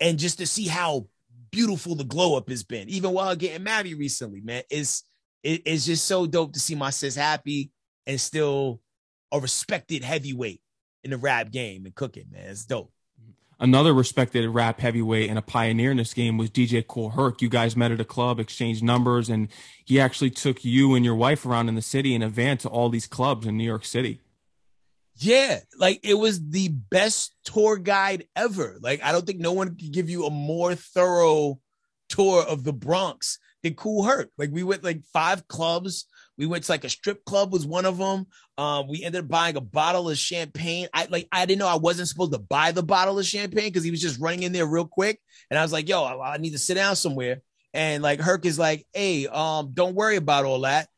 and 0.00 0.18
just 0.18 0.38
to 0.38 0.46
see 0.46 0.68
how 0.68 1.06
beautiful 1.50 1.94
the 1.94 2.04
glow 2.04 2.36
up 2.36 2.48
has 2.48 2.64
been, 2.64 2.88
even 2.88 3.12
while 3.12 3.34
getting 3.36 3.62
married 3.62 3.98
recently, 3.98 4.40
man. 4.40 4.62
It's 4.70 5.04
it, 5.42 5.62
it's 5.64 5.86
just 5.86 6.04
so 6.04 6.26
dope 6.26 6.52
to 6.54 6.60
see 6.60 6.74
my 6.74 6.90
sis 6.90 7.14
happy 7.14 7.70
and 8.06 8.20
still 8.20 8.80
a 9.32 9.38
respected 9.38 10.02
heavyweight 10.02 10.60
in 11.04 11.10
the 11.10 11.16
rap 11.16 11.50
game 11.50 11.84
and 11.84 11.94
cooking, 11.94 12.26
man. 12.30 12.48
It's 12.48 12.64
dope. 12.64 12.92
Another 13.60 13.92
respected 13.92 14.48
rap 14.48 14.78
heavyweight 14.78 15.28
and 15.28 15.38
a 15.38 15.42
pioneer 15.42 15.90
in 15.90 15.96
this 15.96 16.14
game 16.14 16.38
was 16.38 16.48
DJ 16.48 16.86
Kool 16.86 17.10
Herc. 17.10 17.42
You 17.42 17.48
guys 17.48 17.76
met 17.76 17.90
at 17.90 18.00
a 18.00 18.04
club, 18.04 18.38
exchanged 18.38 18.84
numbers, 18.84 19.28
and 19.28 19.48
he 19.84 19.98
actually 19.98 20.30
took 20.30 20.64
you 20.64 20.94
and 20.94 21.04
your 21.04 21.16
wife 21.16 21.44
around 21.44 21.68
in 21.68 21.74
the 21.74 21.82
city 21.82 22.14
in 22.14 22.22
a 22.22 22.28
van 22.28 22.58
to 22.58 22.68
all 22.68 22.88
these 22.88 23.08
clubs 23.08 23.46
in 23.48 23.56
New 23.56 23.64
York 23.64 23.84
City. 23.84 24.20
Yeah, 25.20 25.58
like 25.76 26.00
it 26.04 26.14
was 26.14 26.48
the 26.48 26.68
best 26.68 27.34
tour 27.44 27.76
guide 27.76 28.28
ever. 28.36 28.78
Like 28.80 29.02
I 29.02 29.10
don't 29.10 29.26
think 29.26 29.40
no 29.40 29.52
one 29.52 29.70
could 29.70 29.92
give 29.92 30.08
you 30.08 30.26
a 30.26 30.30
more 30.30 30.76
thorough 30.76 31.58
tour 32.08 32.44
of 32.44 32.62
the 32.62 32.72
Bronx 32.72 33.40
than 33.64 33.74
Kool 33.74 34.04
Herc. 34.04 34.30
Like 34.38 34.50
we 34.52 34.62
went 34.62 34.84
like 34.84 35.02
five 35.12 35.48
clubs. 35.48 36.06
We 36.36 36.46
went 36.46 36.62
to 36.64 36.72
like 36.72 36.84
a 36.84 36.88
strip 36.88 37.24
club 37.24 37.52
was 37.52 37.66
one 37.66 37.84
of 37.84 37.98
them. 37.98 38.26
Um, 38.58 38.86
we 38.88 39.02
ended 39.02 39.24
up 39.24 39.28
buying 39.28 39.56
a 39.56 39.60
bottle 39.60 40.08
of 40.08 40.16
champagne. 40.16 40.86
I 40.94 41.08
like 41.10 41.26
I 41.32 41.46
didn't 41.46 41.58
know 41.58 41.66
I 41.66 41.78
wasn't 41.78 42.06
supposed 42.06 42.32
to 42.32 42.38
buy 42.38 42.70
the 42.70 42.84
bottle 42.84 43.18
of 43.18 43.26
champagne 43.26 43.70
because 43.70 43.82
he 43.82 43.90
was 43.90 44.00
just 44.00 44.20
running 44.20 44.44
in 44.44 44.52
there 44.52 44.66
real 44.66 44.86
quick, 44.86 45.20
and 45.50 45.58
I 45.58 45.62
was 45.62 45.72
like, 45.72 45.88
"Yo, 45.88 46.04
I, 46.04 46.34
I 46.34 46.36
need 46.36 46.52
to 46.52 46.58
sit 46.58 46.74
down 46.74 46.94
somewhere." 46.94 47.42
And 47.74 48.04
like 48.04 48.20
Herc 48.20 48.46
is 48.46 48.58
like, 48.58 48.86
"Hey, 48.92 49.26
um, 49.26 49.72
don't 49.74 49.96
worry 49.96 50.14
about 50.14 50.44
all 50.44 50.60
that. 50.60 50.88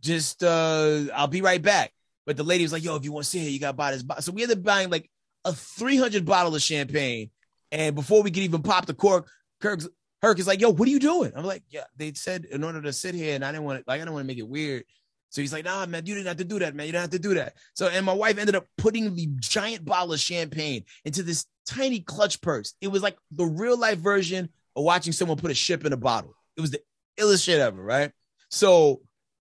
Just 0.00 0.42
uh, 0.42 1.04
I'll 1.14 1.28
be 1.28 1.42
right 1.42 1.62
back." 1.62 1.92
But 2.28 2.36
the 2.36 2.44
lady 2.44 2.62
was 2.62 2.74
like, 2.74 2.84
yo, 2.84 2.94
if 2.94 3.04
you 3.04 3.12
want 3.12 3.24
to 3.24 3.30
see 3.30 3.46
it, 3.46 3.48
you 3.48 3.58
got 3.58 3.68
to 3.68 3.72
buy 3.72 3.90
this 3.90 4.02
bottle. 4.02 4.22
So 4.22 4.32
we 4.32 4.42
ended 4.42 4.58
up 4.58 4.64
buying 4.64 4.90
like 4.90 5.10
a 5.46 5.54
300 5.54 6.26
bottle 6.26 6.54
of 6.54 6.60
champagne. 6.60 7.30
And 7.72 7.94
before 7.94 8.22
we 8.22 8.30
could 8.30 8.42
even 8.42 8.62
pop 8.62 8.84
the 8.84 8.92
cork, 8.92 9.30
Kirk's, 9.62 9.88
Herc 10.20 10.38
is 10.38 10.46
like, 10.46 10.60
yo, 10.60 10.68
what 10.68 10.86
are 10.86 10.90
you 10.90 11.00
doing? 11.00 11.32
I'm 11.34 11.46
like, 11.46 11.62
yeah, 11.70 11.84
they 11.96 12.12
said 12.12 12.44
in 12.44 12.64
order 12.64 12.82
to 12.82 12.92
sit 12.92 13.14
here 13.14 13.34
and 13.34 13.42
I 13.42 13.50
didn't 13.50 13.64
want 13.64 13.78
to, 13.78 13.84
like, 13.90 14.02
I 14.02 14.04
don't 14.04 14.12
want 14.12 14.24
to 14.24 14.26
make 14.26 14.36
it 14.36 14.46
weird. 14.46 14.84
So 15.30 15.40
he's 15.40 15.54
like, 15.54 15.64
nah, 15.64 15.86
man, 15.86 16.04
you 16.04 16.14
didn't 16.14 16.26
have 16.26 16.36
to 16.36 16.44
do 16.44 16.58
that, 16.58 16.74
man. 16.74 16.84
You 16.84 16.92
don't 16.92 17.00
have 17.00 17.10
to 17.12 17.18
do 17.18 17.32
that. 17.32 17.54
So, 17.72 17.88
and 17.88 18.04
my 18.04 18.12
wife 18.12 18.36
ended 18.36 18.56
up 18.56 18.66
putting 18.76 19.14
the 19.14 19.30
giant 19.38 19.86
bottle 19.86 20.12
of 20.12 20.20
champagne 20.20 20.84
into 21.06 21.22
this 21.22 21.46
tiny 21.66 22.00
clutch 22.00 22.42
purse. 22.42 22.74
It 22.82 22.88
was 22.88 23.02
like 23.02 23.16
the 23.30 23.46
real 23.46 23.78
life 23.78 24.00
version 24.00 24.50
of 24.76 24.84
watching 24.84 25.14
someone 25.14 25.38
put 25.38 25.50
a 25.50 25.54
ship 25.54 25.86
in 25.86 25.94
a 25.94 25.96
bottle. 25.96 26.34
It 26.58 26.60
was 26.60 26.72
the 26.72 26.82
illest 27.18 27.44
shit 27.44 27.58
ever, 27.58 27.82
right? 27.82 28.12
So 28.50 29.00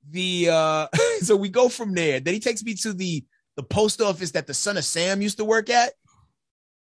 the 0.10 0.50
uh 0.50 0.88
so 1.22 1.36
we 1.36 1.50
go 1.50 1.70
from 1.70 1.94
there. 1.94 2.20
Then 2.20 2.34
he 2.34 2.40
takes 2.40 2.64
me 2.64 2.74
to 2.76 2.94
the 2.94 3.24
the 3.56 3.64
post 3.64 4.02
office 4.02 4.32
that 4.32 4.48
the 4.48 4.54
son 4.54 4.78
of 4.78 4.86
Sam 4.86 5.22
used 5.22 5.38
to 5.38 5.46
work 5.46 5.70
at, 5.70 5.94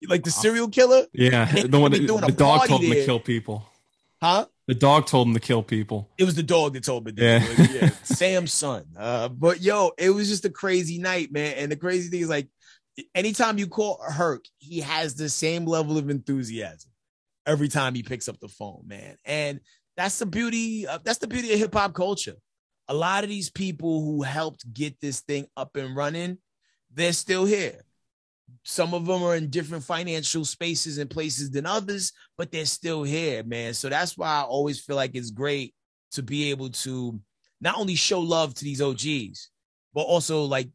like 0.08 0.22
the 0.22 0.30
serial 0.30 0.68
killer. 0.68 1.04
Yeah, 1.12 1.44
the 1.44 1.78
one 1.78 1.92
that, 1.92 2.00
the 2.00 2.32
dog 2.32 2.66
told 2.66 2.82
him 2.82 2.90
there. 2.90 3.00
to 3.00 3.06
kill 3.06 3.20
people. 3.20 3.66
Huh? 4.22 4.46
The 4.66 4.74
dog 4.74 5.06
told 5.06 5.26
him 5.26 5.34
to 5.34 5.40
kill 5.40 5.62
people. 5.62 6.08
It 6.16 6.24
was 6.24 6.36
the 6.36 6.42
dog 6.42 6.74
that 6.74 6.84
told 6.84 7.04
me. 7.04 7.12
Yeah, 7.16 7.44
yeah. 7.72 7.90
Sam's 8.04 8.52
son. 8.52 8.84
Uh, 8.96 9.28
but 9.28 9.60
yo, 9.60 9.90
it 9.98 10.10
was 10.10 10.28
just 10.28 10.44
a 10.44 10.50
crazy 10.50 10.98
night, 10.98 11.32
man. 11.32 11.54
And 11.56 11.72
the 11.72 11.76
crazy 11.76 12.08
thing 12.08 12.20
is, 12.20 12.28
like, 12.28 12.48
anytime 13.14 13.58
you 13.58 13.66
call 13.66 14.00
Herc, 14.00 14.44
he 14.58 14.80
has 14.80 15.16
the 15.16 15.28
same 15.28 15.64
level 15.64 15.98
of 15.98 16.08
enthusiasm 16.08 16.90
every 17.46 17.68
time 17.68 17.94
he 17.94 18.04
picks 18.04 18.28
up 18.28 18.38
the 18.38 18.48
phone, 18.48 18.82
man. 18.86 19.16
And 19.24 19.60
that's 19.96 20.20
the 20.20 20.26
beauty. 20.26 20.86
Of, 20.86 21.02
that's 21.02 21.18
the 21.18 21.26
beauty 21.26 21.52
of 21.52 21.58
hip 21.58 21.74
hop 21.74 21.94
culture 21.94 22.36
a 22.90 22.94
lot 22.94 23.22
of 23.22 23.30
these 23.30 23.48
people 23.48 24.04
who 24.04 24.22
helped 24.22 24.70
get 24.74 25.00
this 25.00 25.20
thing 25.20 25.46
up 25.56 25.76
and 25.76 25.94
running, 25.94 26.36
they're 26.92 27.12
still 27.12 27.44
here. 27.44 27.84
Some 28.64 28.94
of 28.94 29.06
them 29.06 29.22
are 29.22 29.36
in 29.36 29.48
different 29.48 29.84
financial 29.84 30.44
spaces 30.44 30.98
and 30.98 31.08
places 31.08 31.52
than 31.52 31.66
others, 31.66 32.12
but 32.36 32.50
they're 32.50 32.64
still 32.64 33.04
here, 33.04 33.44
man. 33.44 33.74
So 33.74 33.88
that's 33.88 34.18
why 34.18 34.26
I 34.26 34.42
always 34.42 34.80
feel 34.80 34.96
like 34.96 35.14
it's 35.14 35.30
great 35.30 35.72
to 36.12 36.22
be 36.24 36.50
able 36.50 36.70
to 36.70 37.20
not 37.60 37.78
only 37.78 37.94
show 37.94 38.18
love 38.18 38.54
to 38.54 38.64
these 38.64 38.82
OGs, 38.82 39.50
but 39.94 40.02
also 40.02 40.42
like 40.42 40.68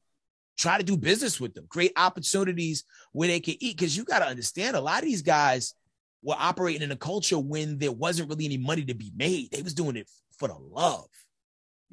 try 0.58 0.78
to 0.78 0.86
do 0.86 0.96
business 0.96 1.42
with 1.42 1.54
them, 1.54 1.66
create 1.68 1.92
opportunities 1.98 2.86
where 3.12 3.28
they 3.28 3.42
can 3.42 3.56
eat. 3.60 3.78
Cause 3.78 3.98
you 3.98 4.06
got 4.06 4.20
to 4.20 4.28
understand 4.28 4.78
a 4.78 4.82
lot 4.82 5.00
of 5.00 5.06
these 5.06 5.22
guys 5.22 5.74
were 6.24 6.38
operating 6.40 6.82
in 6.82 6.94
a 6.94 6.96
culture 6.96 7.38
when 7.38 7.78
there 7.78 7.92
wasn't 7.92 8.30
really 8.30 8.46
any 8.46 8.58
money 8.58 8.86
to 8.86 8.96
be 8.96 9.12
made. 9.18 9.52
They 9.52 9.62
was 9.62 9.74
doing 9.74 9.98
it 9.98 10.10
for 10.40 10.48
the 10.48 10.56
love 10.56 11.10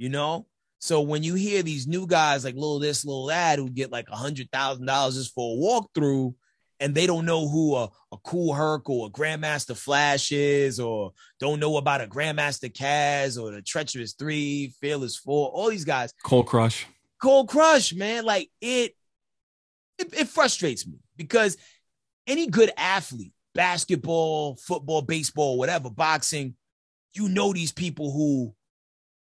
you 0.02 0.08
know? 0.08 0.48
So 0.80 1.00
when 1.00 1.22
you 1.22 1.34
hear 1.34 1.62
these 1.62 1.86
new 1.86 2.08
guys 2.08 2.44
like 2.44 2.56
little 2.56 2.80
this, 2.80 3.04
little 3.04 3.26
that, 3.26 3.60
who 3.60 3.70
get 3.70 3.92
like 3.92 4.08
a 4.10 4.16
hundred 4.16 4.50
thousand 4.50 4.84
dollars 4.84 5.14
just 5.14 5.32
for 5.32 5.54
a 5.54 5.60
walkthrough, 5.60 6.34
and 6.80 6.92
they 6.92 7.06
don't 7.06 7.24
know 7.24 7.48
who 7.48 7.76
a, 7.76 7.84
a 8.10 8.16
Kool 8.24 8.52
Herc 8.52 8.90
or 8.90 9.06
a 9.06 9.10
Grandmaster 9.10 9.76
Flash 9.76 10.32
is, 10.32 10.80
or 10.80 11.12
don't 11.38 11.60
know 11.60 11.76
about 11.76 12.00
a 12.00 12.08
Grandmaster 12.08 12.68
Caz 12.68 13.40
or 13.40 13.52
the 13.52 13.62
Treacherous 13.62 14.14
Three, 14.14 14.74
Fearless 14.80 15.16
Four, 15.16 15.50
all 15.50 15.70
these 15.70 15.84
guys. 15.84 16.12
Cold 16.24 16.48
Crush. 16.48 16.84
Cold 17.22 17.48
Crush, 17.48 17.94
man. 17.94 18.24
Like 18.24 18.50
it, 18.60 18.96
it, 19.98 20.12
it 20.18 20.28
frustrates 20.28 20.84
me 20.84 20.98
because 21.16 21.56
any 22.26 22.48
good 22.48 22.72
athlete, 22.76 23.34
basketball, 23.54 24.56
football, 24.56 25.02
baseball, 25.02 25.58
whatever, 25.58 25.90
boxing, 25.90 26.56
you 27.14 27.28
know 27.28 27.52
these 27.52 27.70
people 27.70 28.10
who 28.10 28.52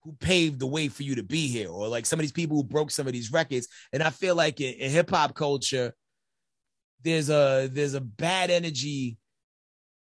who 0.04 0.14
paved 0.20 0.60
the 0.60 0.68
way 0.68 0.88
for 0.88 1.04
you 1.04 1.16
to 1.16 1.24
be 1.24 1.48
here, 1.48 1.70
or 1.70 1.88
like 1.88 2.06
some 2.06 2.20
of 2.20 2.22
these 2.22 2.32
people 2.32 2.58
who 2.58 2.64
broke 2.64 2.92
some 2.92 3.08
of 3.08 3.14
these 3.14 3.32
records. 3.32 3.68
And 3.94 4.02
I 4.02 4.10
feel 4.10 4.36
like 4.36 4.60
in, 4.60 4.74
in 4.74 4.92
hip 4.92 5.10
hop 5.10 5.36
culture, 5.36 5.94
there's 7.04 7.30
a 7.30 7.70
there's 7.72 7.94
a 7.94 8.02
bad 8.02 8.50
energy 8.50 9.18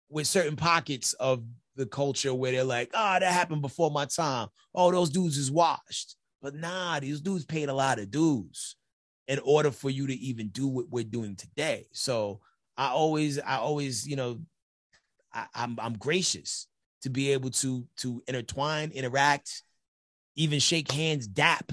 with 0.09 0.27
certain 0.27 0.55
pockets 0.55 1.13
of 1.13 1.43
the 1.75 1.85
culture 1.85 2.33
where 2.33 2.51
they're 2.51 2.63
like, 2.63 2.89
oh, 2.93 3.17
that 3.19 3.23
happened 3.23 3.61
before 3.61 3.91
my 3.91 4.05
time. 4.05 4.47
Oh, 4.75 4.91
those 4.91 5.09
dudes 5.09 5.37
is 5.37 5.51
washed. 5.51 6.15
But 6.41 6.55
nah, 6.55 6.99
these 6.99 7.21
dudes 7.21 7.45
paid 7.45 7.69
a 7.69 7.73
lot 7.73 7.99
of 7.99 8.11
dues 8.11 8.75
in 9.27 9.39
order 9.39 9.71
for 9.71 9.89
you 9.89 10.07
to 10.07 10.13
even 10.13 10.49
do 10.49 10.67
what 10.67 10.89
we're 10.89 11.03
doing 11.03 11.35
today. 11.35 11.87
So 11.93 12.41
I 12.75 12.87
always, 12.87 13.39
I 13.39 13.57
always, 13.57 14.07
you 14.07 14.15
know, 14.15 14.41
I, 15.33 15.45
I'm 15.53 15.77
I'm 15.79 15.93
gracious 15.93 16.67
to 17.03 17.09
be 17.09 17.31
able 17.31 17.51
to 17.51 17.85
to 17.97 18.23
intertwine, 18.27 18.91
interact, 18.91 19.63
even 20.36 20.60
shake 20.60 20.91
hands, 20.91 21.28
dap 21.28 21.72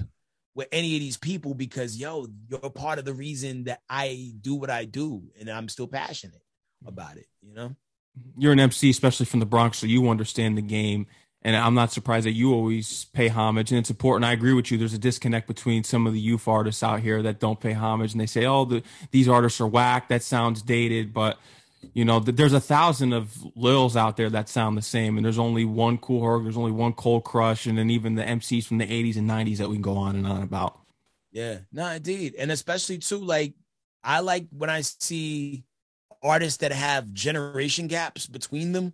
with 0.55 0.67
any 0.71 0.95
of 0.95 0.99
these 0.99 1.17
people 1.17 1.53
because 1.53 1.97
yo, 1.97 2.27
you're 2.49 2.69
part 2.69 2.99
of 2.99 3.05
the 3.05 3.13
reason 3.13 3.65
that 3.65 3.81
I 3.89 4.33
do 4.41 4.55
what 4.55 4.69
I 4.69 4.85
do, 4.85 5.23
and 5.39 5.49
I'm 5.49 5.69
still 5.69 5.87
passionate 5.87 6.41
about 6.85 7.17
it. 7.17 7.27
You 7.41 7.53
know, 7.53 7.75
you're 8.37 8.53
an 8.53 8.59
MC, 8.59 8.89
especially 8.89 9.25
from 9.25 9.39
the 9.39 9.45
Bronx, 9.45 9.77
so 9.77 9.87
you 9.87 10.09
understand 10.09 10.57
the 10.57 10.61
game. 10.61 11.07
And 11.41 11.55
I'm 11.55 11.73
not 11.73 11.93
surprised 11.93 12.25
that 12.25 12.33
you 12.33 12.53
always 12.53 13.05
pay 13.13 13.29
homage, 13.29 13.71
and 13.71 13.79
it's 13.79 13.89
important. 13.89 14.25
I 14.25 14.33
agree 14.33 14.51
with 14.51 14.69
you. 14.71 14.77
There's 14.77 14.93
a 14.93 14.99
disconnect 14.99 15.47
between 15.47 15.85
some 15.85 16.05
of 16.05 16.11
the 16.11 16.19
youth 16.19 16.49
artists 16.49 16.83
out 16.83 16.99
here 16.99 17.21
that 17.21 17.39
don't 17.39 17.61
pay 17.61 17.71
homage, 17.71 18.11
and 18.11 18.19
they 18.19 18.25
say, 18.25 18.45
"Oh, 18.45 18.65
the, 18.65 18.83
these 19.11 19.29
artists 19.29 19.61
are 19.61 19.67
whack. 19.67 20.09
That 20.09 20.21
sounds 20.21 20.61
dated." 20.61 21.13
But 21.13 21.39
you 21.93 22.05
know, 22.05 22.19
there's 22.19 22.53
a 22.53 22.59
thousand 22.59 23.13
of 23.13 23.33
Lils 23.55 23.95
out 23.95 24.17
there 24.17 24.29
that 24.29 24.49
sound 24.49 24.77
the 24.77 24.81
same, 24.81 25.17
and 25.17 25.25
there's 25.25 25.39
only 25.39 25.65
one 25.65 25.97
Kool 25.97 26.23
Herc, 26.23 26.43
there's 26.43 26.57
only 26.57 26.71
one 26.71 26.93
Cold 26.93 27.23
Crush, 27.23 27.65
and 27.65 27.77
then 27.77 27.89
even 27.89 28.15
the 28.15 28.23
MCs 28.23 28.65
from 28.65 28.77
the 28.77 28.85
80s 28.85 29.17
and 29.17 29.29
90s 29.29 29.57
that 29.57 29.69
we 29.69 29.75
can 29.75 29.81
go 29.81 29.97
on 29.97 30.15
and 30.15 30.27
on 30.27 30.41
about. 30.41 30.79
Yeah, 31.31 31.59
no, 31.71 31.87
indeed. 31.87 32.35
And 32.37 32.51
especially 32.51 32.97
too, 32.97 33.19
like, 33.19 33.53
I 34.03 34.19
like 34.19 34.47
when 34.51 34.69
I 34.69 34.81
see 34.81 35.63
artists 36.21 36.57
that 36.57 36.71
have 36.71 37.13
generation 37.13 37.87
gaps 37.87 38.27
between 38.27 38.71
them 38.71 38.93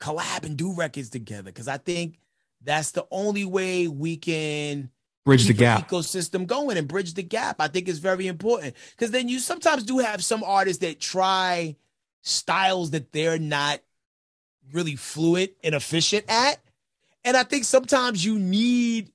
collab 0.00 0.44
and 0.44 0.56
do 0.56 0.74
records 0.74 1.10
together 1.10 1.44
because 1.44 1.68
I 1.68 1.78
think 1.78 2.18
that's 2.62 2.92
the 2.92 3.06
only 3.10 3.44
way 3.44 3.88
we 3.88 4.16
can 4.16 4.90
bridge 5.24 5.46
the 5.46 5.52
gap 5.52 5.88
ecosystem 5.88 6.46
going 6.46 6.76
and 6.76 6.88
bridge 6.88 7.14
the 7.14 7.22
gap. 7.22 7.60
I 7.60 7.68
think 7.68 7.88
is 7.88 7.98
very 7.98 8.26
important 8.26 8.74
because 8.90 9.10
then 9.10 9.28
you 9.28 9.38
sometimes 9.38 9.82
do 9.82 9.98
have 9.98 10.22
some 10.22 10.42
artists 10.42 10.80
that 10.80 11.00
try 11.00 11.76
styles 12.28 12.90
that 12.90 13.12
they're 13.12 13.38
not 13.38 13.80
really 14.72 14.96
fluid 14.96 15.50
and 15.64 15.74
efficient 15.74 16.24
at. 16.28 16.58
And 17.24 17.36
I 17.36 17.42
think 17.42 17.64
sometimes 17.64 18.24
you 18.24 18.38
need 18.38 19.12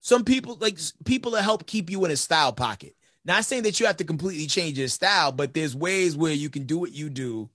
some 0.00 0.24
people 0.24 0.56
like 0.60 0.78
people 1.04 1.32
to 1.32 1.42
help 1.42 1.66
keep 1.66 1.90
you 1.90 2.04
in 2.04 2.10
a 2.10 2.16
style 2.16 2.52
pocket. 2.52 2.94
Not 3.24 3.44
saying 3.44 3.62
that 3.62 3.78
you 3.78 3.86
have 3.86 3.98
to 3.98 4.04
completely 4.04 4.46
change 4.46 4.76
your 4.76 4.88
style, 4.88 5.30
but 5.30 5.54
there's 5.54 5.76
ways 5.76 6.16
where 6.16 6.32
you 6.32 6.50
can 6.50 6.64
do 6.64 6.78
what 6.78 6.92
you 6.92 7.08
do 7.08 7.48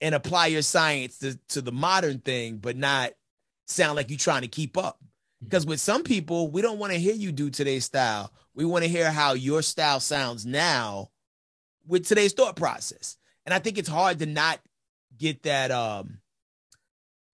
and 0.00 0.14
apply 0.14 0.46
your 0.46 0.62
science 0.62 1.18
to, 1.18 1.38
to 1.48 1.60
the 1.60 1.72
modern 1.72 2.18
thing, 2.18 2.56
but 2.56 2.76
not 2.76 3.12
sound 3.66 3.96
like 3.96 4.08
you're 4.08 4.18
trying 4.18 4.40
to 4.42 4.48
keep 4.48 4.78
up. 4.78 4.98
Because 5.44 5.66
with 5.66 5.80
some 5.80 6.02
people, 6.02 6.50
we 6.50 6.62
don't 6.62 6.78
want 6.78 6.92
to 6.94 6.98
hear 6.98 7.14
you 7.14 7.30
do 7.32 7.50
today's 7.50 7.84
style. 7.84 8.32
We 8.54 8.64
want 8.64 8.84
to 8.84 8.90
hear 8.90 9.10
how 9.10 9.34
your 9.34 9.60
style 9.60 10.00
sounds 10.00 10.46
now 10.46 11.10
with 11.86 12.06
today's 12.06 12.32
thought 12.32 12.56
process. 12.56 13.18
And 13.50 13.54
I 13.56 13.58
think 13.58 13.78
it's 13.78 13.88
hard 13.88 14.20
to 14.20 14.26
not 14.26 14.60
get 15.18 15.42
that 15.42 15.72
um 15.72 16.20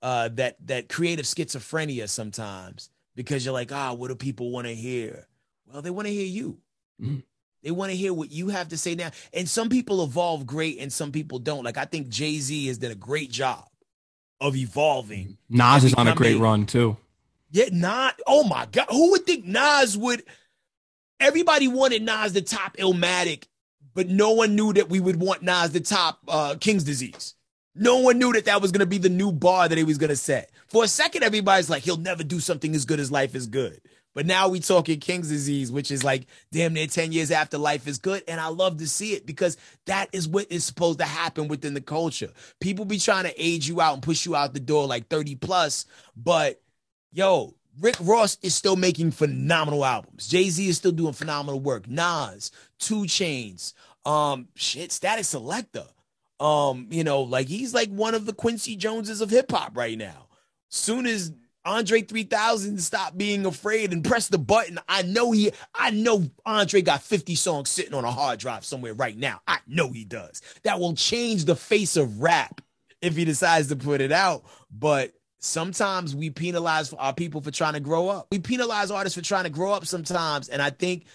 uh 0.02 0.30
that 0.36 0.56
that 0.66 0.88
creative 0.88 1.26
schizophrenia 1.26 2.08
sometimes 2.08 2.90
because 3.16 3.44
you're 3.44 3.54
like, 3.54 3.74
ah, 3.74 3.90
oh, 3.90 3.96
what 3.96 4.08
do 4.08 4.16
people 4.16 4.50
want 4.50 4.66
to 4.66 4.74
hear? 4.74 5.28
Well, 5.68 5.82
they 5.82 5.90
want 5.90 6.08
to 6.08 6.14
hear 6.14 6.26
you. 6.26 6.58
Mm-hmm. 7.02 7.18
They 7.64 7.72
want 7.72 7.92
to 7.92 7.98
hear 7.98 8.14
what 8.14 8.32
you 8.32 8.48
have 8.48 8.70
to 8.70 8.78
say 8.78 8.96
now. 8.96 9.12
And 9.34 9.50
some 9.50 9.68
people 9.68 10.06
evolve 10.06 10.46
great 10.46 10.80
and 10.80 10.94
some 10.94 11.12
people 11.12 11.38
don't. 11.38 11.66
Like 11.66 11.78
I 11.78 11.84
think 11.84 12.08
Jay-Z 12.08 12.66
has 12.68 12.78
done 12.78 12.92
a 12.92 12.96
great 12.96 13.30
job 13.30 13.68
of 14.40 14.56
evolving. 14.56 15.38
Nas 15.50 15.84
is 15.84 15.96
on 15.96 16.08
a 16.08 16.16
great 16.16 16.40
run 16.40 16.66
too. 16.66 16.96
Yeah, 17.52 17.66
Nas. 17.74 18.14
Oh 18.26 18.46
my 18.46 18.68
God. 18.72 18.88
Who 18.90 19.12
would 19.12 19.26
think 19.26 19.44
Nas 19.44 19.98
would 19.98 20.24
everybody 21.20 21.68
wanted 21.68 22.04
Nas 22.04 22.32
the 22.32 22.42
top 22.42 22.78
Illmatic, 22.78 23.48
but 23.96 24.08
no 24.08 24.32
one 24.32 24.56
knew 24.56 24.74
that 24.74 24.90
we 24.90 25.00
would 25.00 25.20
want 25.20 25.42
Nas 25.42 25.72
to 25.72 25.80
top 25.80 26.20
uh, 26.28 26.56
King's 26.60 26.84
disease. 26.84 27.34
No 27.74 27.98
one 27.98 28.20
knew 28.20 28.32
that 28.34 28.46
that 28.46 28.62
was 28.62 28.72
going 28.72 28.82
to 28.82 28.86
be 28.86 29.00
the 29.00 29.10
new 29.10 29.32
bar 29.32 29.68
that 29.68 29.78
he 29.78 29.84
was 29.84 29.98
going 29.98 30.12
to 30.12 30.16
set. 30.16 30.52
For 30.68 30.84
a 30.84 30.88
second, 30.88 31.24
everybody's 31.24 31.70
like, 31.70 31.84
he'll 31.84 31.98
never 31.98 32.24
do 32.24 32.40
something 32.40 32.74
as 32.76 32.86
good 32.86 33.00
as 33.00 33.12
Life 33.12 33.36
is 33.36 33.48
Good. 33.48 33.82
But 34.16 34.26
now 34.26 34.48
we 34.48 34.62
talking 34.62 35.02
King's 35.02 35.28
disease, 35.28 35.72
which 35.72 35.92
is 35.92 36.04
like 36.04 36.26
damn 36.52 36.74
near 36.74 36.88
10 36.88 37.12
years 37.12 37.32
after 37.32 37.58
life 37.58 37.86
is 37.86 37.98
good. 37.98 38.24
And 38.30 38.40
I 38.40 38.48
love 38.48 38.78
to 38.78 38.88
see 38.88 39.14
it 39.14 39.26
because 39.26 39.58
that 39.88 40.08
is 40.14 40.26
what 40.26 40.50
is 40.50 40.64
supposed 40.64 41.00
to 41.00 41.06
happen 41.06 41.50
within 41.50 41.74
the 41.74 41.82
culture. 41.82 42.32
People 42.62 42.86
be 42.86 42.98
trying 42.98 43.26
to 43.26 43.34
age 43.38 43.68
you 43.68 43.82
out 43.82 43.94
and 43.94 44.02
push 44.02 44.26
you 44.26 44.34
out 44.34 44.54
the 44.54 44.62
door 44.62 44.88
like 44.88 45.10
30 45.10 45.36
plus. 45.36 45.86
But 46.16 46.62
yo, 47.12 47.56
Rick 47.80 47.96
Ross 48.00 48.38
is 48.42 48.56
still 48.56 48.76
making 48.76 49.12
phenomenal 49.12 49.84
albums. 49.84 50.28
Jay-Z 50.28 50.68
is 50.68 50.78
still 50.78 50.92
doing 50.92 51.14
phenomenal 51.14 51.60
work. 51.60 51.88
Nas, 51.88 52.52
2 52.80 53.04
Chainz, 53.04 53.74
um, 54.06 54.48
shit, 54.56 54.92
Statik 54.92 55.20
Selektah. 55.20 55.88
Um, 56.44 56.88
you 56.90 57.04
know, 57.04 57.22
like 57.22 57.48
he's 57.48 57.74
like 57.74 57.90
one 57.90 58.14
of 58.14 58.26
the 58.26 58.34
Quincy 58.34 58.76
Joneses 58.76 59.22
of 59.22 59.30
hip 59.30 59.52
hop 59.52 59.78
right 59.78 59.98
now. 59.98 60.28
Soon 60.70 61.06
as 61.06 61.32
Andre 61.66 62.02
3000 62.02 62.80
stop 62.80 63.18
being 63.18 63.46
afraid 63.46 63.92
and 63.92 64.04
press 64.04 64.28
the 64.28 64.38
button. 64.38 64.78
I 64.88 65.02
know 65.02 65.32
he, 65.32 65.52
I 65.74 65.92
know 65.92 66.30
Andre 66.46 66.82
got 66.82 67.02
50 67.02 67.36
songs 67.36 67.70
sitting 67.70 67.94
on 67.94 68.04
a 68.04 68.12
hard 68.12 68.40
drive 68.40 68.66
somewhere 68.66 68.94
right 68.94 69.18
now. 69.18 69.42
I 69.48 69.60
know 69.66 69.92
he 69.92 70.06
does. 70.06 70.42
That 70.64 70.80
will 70.80 70.94
change 70.94 71.46
the 71.46 71.56
face 71.56 71.98
of 71.98 72.22
rap 72.22 72.62
if 73.02 73.16
he 73.16 73.26
decides 73.26 73.70
to 73.70 73.76
put 73.76 74.02
it 74.02 74.12
out. 74.12 74.44
But 74.70 75.14
sometimes 75.46 76.16
we 76.16 76.30
penalize 76.30 76.92
our 76.94 77.14
people 77.14 77.42
for 77.42 77.52
trying 77.52 77.74
to 77.74 77.80
grow 77.80 78.10
up. 78.10 78.28
We 78.32 78.40
penalize 78.40 78.92
artists 78.92 79.18
for 79.18 79.24
trying 79.24 79.46
to 79.46 79.50
grow 79.50 79.72
up 79.72 79.86
sometimes. 79.86 80.50
And 80.50 80.62
I 80.62 80.70
think 80.70 81.06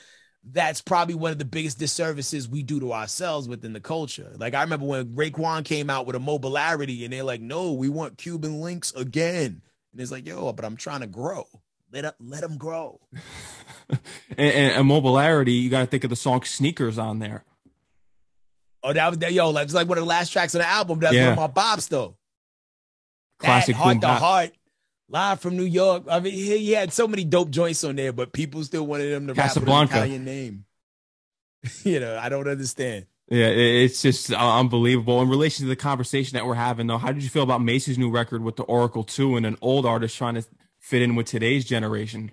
that's 0.45 0.81
probably 0.81 1.15
one 1.15 1.33
of 1.33 1.39
the 1.39 1.45
biggest 1.45 1.79
disservices 1.79 2.49
we 2.49 2.63
do 2.63 2.81
to 2.81 2.93
ourselves 2.93 3.49
within 3.49 3.73
the 3.73 3.81
culture. 3.81 4.33
Like 4.37 4.55
I 4.55 4.63
remember 4.63 4.87
when 4.87 5.15
Raekwon 5.15 5.65
came 5.65 5.91
out 5.91 6.07
with 6.07 6.17
Immobilarity 6.17 7.05
and 7.05 7.13
they're 7.13 7.25
like, 7.25 7.41
no, 7.41 7.73
we 7.73 7.89
want 7.89 8.19
Cuban 8.19 8.61
links 8.61 8.93
again. 8.95 9.63
And 9.93 10.01
it's 10.01 10.13
like, 10.13 10.27
yo, 10.27 10.53
but 10.53 10.65
I'm 10.65 10.77
trying 10.77 11.01
to 11.01 11.07
grow. 11.07 11.47
Let 11.93 12.05
up, 12.05 12.15
let 12.21 12.43
them 12.43 12.57
grow. 12.57 13.01
and, 13.91 14.01
and, 14.39 14.75
and 14.77 14.89
mobilarity, 14.89 15.61
you 15.61 15.69
got 15.69 15.81
to 15.81 15.87
think 15.87 16.05
of 16.05 16.11
the 16.11 16.17
song 16.17 16.45
"Sneakers" 16.45 16.99
on 16.99 17.19
there. 17.19 17.45
Oh, 18.85 18.93
that 18.93 19.09
was 19.09 19.19
that. 19.19 19.33
Yo, 19.33 19.51
that's 19.51 19.75
like 19.75 19.89
one 19.89 19.99
of 19.99 20.05
the 20.05 20.09
last 20.09 20.33
tracks 20.33 20.55
on 20.55 20.61
the 20.61 20.69
album. 20.69 21.01
That's 21.01 21.15
yeah. 21.15 21.35
one 21.35 21.45
of 21.45 21.57
my 21.57 21.63
bops 21.63 21.89
though. 21.89 22.17
Classic 23.41 23.75
that, 23.75 23.83
heart 23.83 24.01
to 24.03 24.09
heart, 24.09 24.51
live 25.09 25.41
from 25.41 25.57
New 25.57 25.65
York. 25.65 26.05
I 26.09 26.21
mean, 26.21 26.33
he, 26.33 26.59
he, 26.59 26.73
had 26.73 26.93
so 26.93 27.09
many 27.09 27.25
dope 27.25 27.51
joints 27.51 27.83
on 27.85 27.97
there, 27.97 28.13
but 28.13 28.33
people 28.33 28.63
still 28.65 28.87
wanted 28.87 29.11
him 29.11 29.27
to 29.27 29.35
Casablanca. 29.35 29.95
rap 29.95 30.03
with 30.03 30.13
an 30.15 30.23
Italian 30.23 30.25
name. 30.25 30.65
you 31.85 32.01
know, 32.01 32.19
I 32.19 32.29
don't 32.29 32.49
understand. 32.49 33.07
Yeah, 33.29 33.47
it's 33.47 34.03
just 34.03 34.33
uh, 34.33 34.59
unbelievable. 34.59 35.23
In 35.23 35.29
relation 35.29 35.65
to 35.65 35.69
the 35.69 35.77
conversation 35.77 36.37
that 36.37 36.47
we're 36.47 36.55
having, 36.55 36.89
though, 36.89 36.99
how 36.99 37.13
did 37.13 37.23
you 37.23 37.29
feel 37.29 37.45
about 37.45 37.63
Mase's 37.63 37.97
new 37.97 38.11
record 38.11 38.43
with 38.43 38.57
the 38.57 38.65
Oracle 38.65 39.05
2 39.05 39.37
and 39.37 39.47
an 39.47 39.57
old 39.61 39.87
artist 39.87 40.17
trying 40.17 40.35
to 40.35 40.45
fit 40.81 41.01
in 41.01 41.15
with 41.15 41.27
today's 41.27 41.65
generation? 41.65 42.33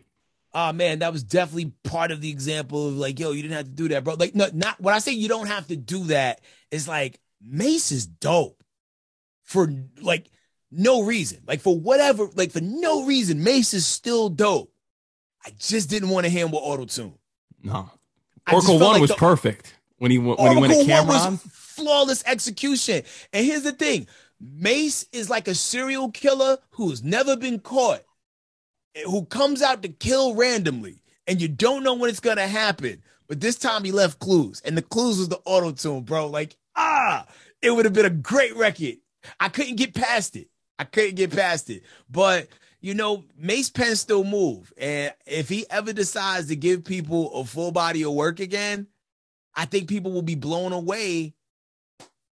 Oh 0.53 0.73
man, 0.73 0.99
that 0.99 1.13
was 1.13 1.23
definitely 1.23 1.73
part 1.83 2.11
of 2.11 2.21
the 2.21 2.31
example 2.31 2.87
of 2.87 2.97
like, 2.97 3.19
yo, 3.19 3.31
you 3.31 3.43
didn't 3.43 3.57
have 3.57 3.65
to 3.65 3.71
do 3.71 3.89
that, 3.89 4.03
bro. 4.03 4.15
Like, 4.15 4.33
no, 4.33 4.47
not 4.53 4.81
when 4.81 4.95
I 4.95 4.99
say 4.99 5.11
you 5.11 5.27
don't 5.27 5.47
have 5.47 5.67
to 5.67 5.75
do 5.75 6.05
that, 6.05 6.41
it's 6.71 6.87
like 6.87 7.19
Mase 7.39 7.91
is 7.91 8.07
dope 8.07 8.63
for 9.43 9.71
like 10.01 10.31
no 10.71 11.03
reason, 11.03 11.41
like 11.47 11.61
for 11.61 11.77
whatever, 11.77 12.27
like 12.35 12.51
for 12.51 12.61
no 12.61 13.05
reason. 13.05 13.43
Mase 13.43 13.73
is 13.73 13.85
still 13.85 14.29
dope. 14.29 14.71
I 15.45 15.51
just 15.57 15.89
didn't 15.89 16.09
want 16.09 16.25
to 16.25 16.31
handle 16.31 16.59
auto 16.59 16.85
tune. 16.85 17.13
No, 17.63 17.89
Oracle 18.51 18.79
One 18.79 18.93
like 18.93 19.01
was 19.01 19.09
the, 19.11 19.15
perfect 19.15 19.75
when 19.97 20.11
he 20.11 20.17
when 20.17 20.37
Oracle 20.37 20.55
he 20.55 20.61
went 20.61 20.73
to 20.73 20.91
Cam'ron. 20.91 21.39
Flawless 21.39 22.23
execution. 22.25 23.03
And 23.31 23.45
here's 23.45 23.63
the 23.63 23.71
thing: 23.71 24.07
Mase 24.39 25.05
is 25.11 25.29
like 25.29 25.47
a 25.47 25.55
serial 25.55 26.11
killer 26.11 26.57
who's 26.71 27.03
never 27.03 27.35
been 27.35 27.59
caught, 27.59 28.01
who 29.05 29.25
comes 29.25 29.61
out 29.61 29.83
to 29.83 29.89
kill 29.89 30.35
randomly, 30.35 31.01
and 31.27 31.41
you 31.41 31.47
don't 31.47 31.83
know 31.83 31.93
when 31.93 32.09
it's 32.09 32.19
gonna 32.19 32.47
happen. 32.47 33.03
But 33.27 33.41
this 33.41 33.57
time 33.57 33.83
he 33.83 33.91
left 33.91 34.19
clues, 34.19 34.61
and 34.65 34.77
the 34.77 34.81
clues 34.81 35.19
was 35.19 35.29
the 35.29 35.39
auto 35.45 35.71
tune, 35.71 36.03
bro. 36.03 36.27
Like 36.27 36.57
ah, 36.75 37.25
it 37.61 37.71
would 37.71 37.85
have 37.85 37.93
been 37.93 38.05
a 38.05 38.09
great 38.09 38.55
record. 38.55 38.97
I 39.39 39.49
couldn't 39.49 39.75
get 39.75 39.93
past 39.93 40.35
it. 40.35 40.47
I 40.79 40.83
couldn't 40.83 41.15
get 41.15 41.35
past 41.35 41.69
it, 41.69 41.83
but 42.09 42.47
you 42.79 42.93
know, 42.93 43.23
Mase 43.37 43.69
Penn 43.69 43.95
still 43.95 44.23
move. 44.23 44.71
And 44.77 45.13
if 45.25 45.49
he 45.49 45.65
ever 45.69 45.93
decides 45.93 46.47
to 46.47 46.55
give 46.55 46.83
people 46.83 47.33
a 47.33 47.43
full 47.43 47.71
body 47.71 48.03
of 48.03 48.13
work 48.13 48.39
again, 48.39 48.87
I 49.55 49.65
think 49.65 49.89
people 49.89 50.11
will 50.11 50.21
be 50.21 50.35
blown 50.35 50.71
away 50.71 51.33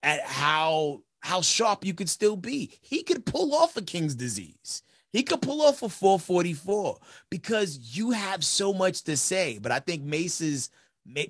at 0.02 0.20
how 0.20 1.00
how 1.20 1.40
sharp 1.40 1.86
you 1.86 1.94
could 1.94 2.10
still 2.10 2.36
be. 2.36 2.70
He 2.82 3.02
could 3.02 3.24
pull 3.24 3.54
off 3.54 3.78
a 3.78 3.82
King's 3.82 4.14
disease. 4.14 4.82
He 5.10 5.22
could 5.22 5.40
pull 5.40 5.62
off 5.62 5.82
a 5.82 5.88
444 5.88 6.98
because 7.30 7.96
you 7.96 8.10
have 8.10 8.44
so 8.44 8.74
much 8.74 9.04
to 9.04 9.16
say. 9.16 9.58
But 9.58 9.72
I 9.72 9.78
think 9.78 10.02
Mase 10.02 10.42
is 10.42 10.70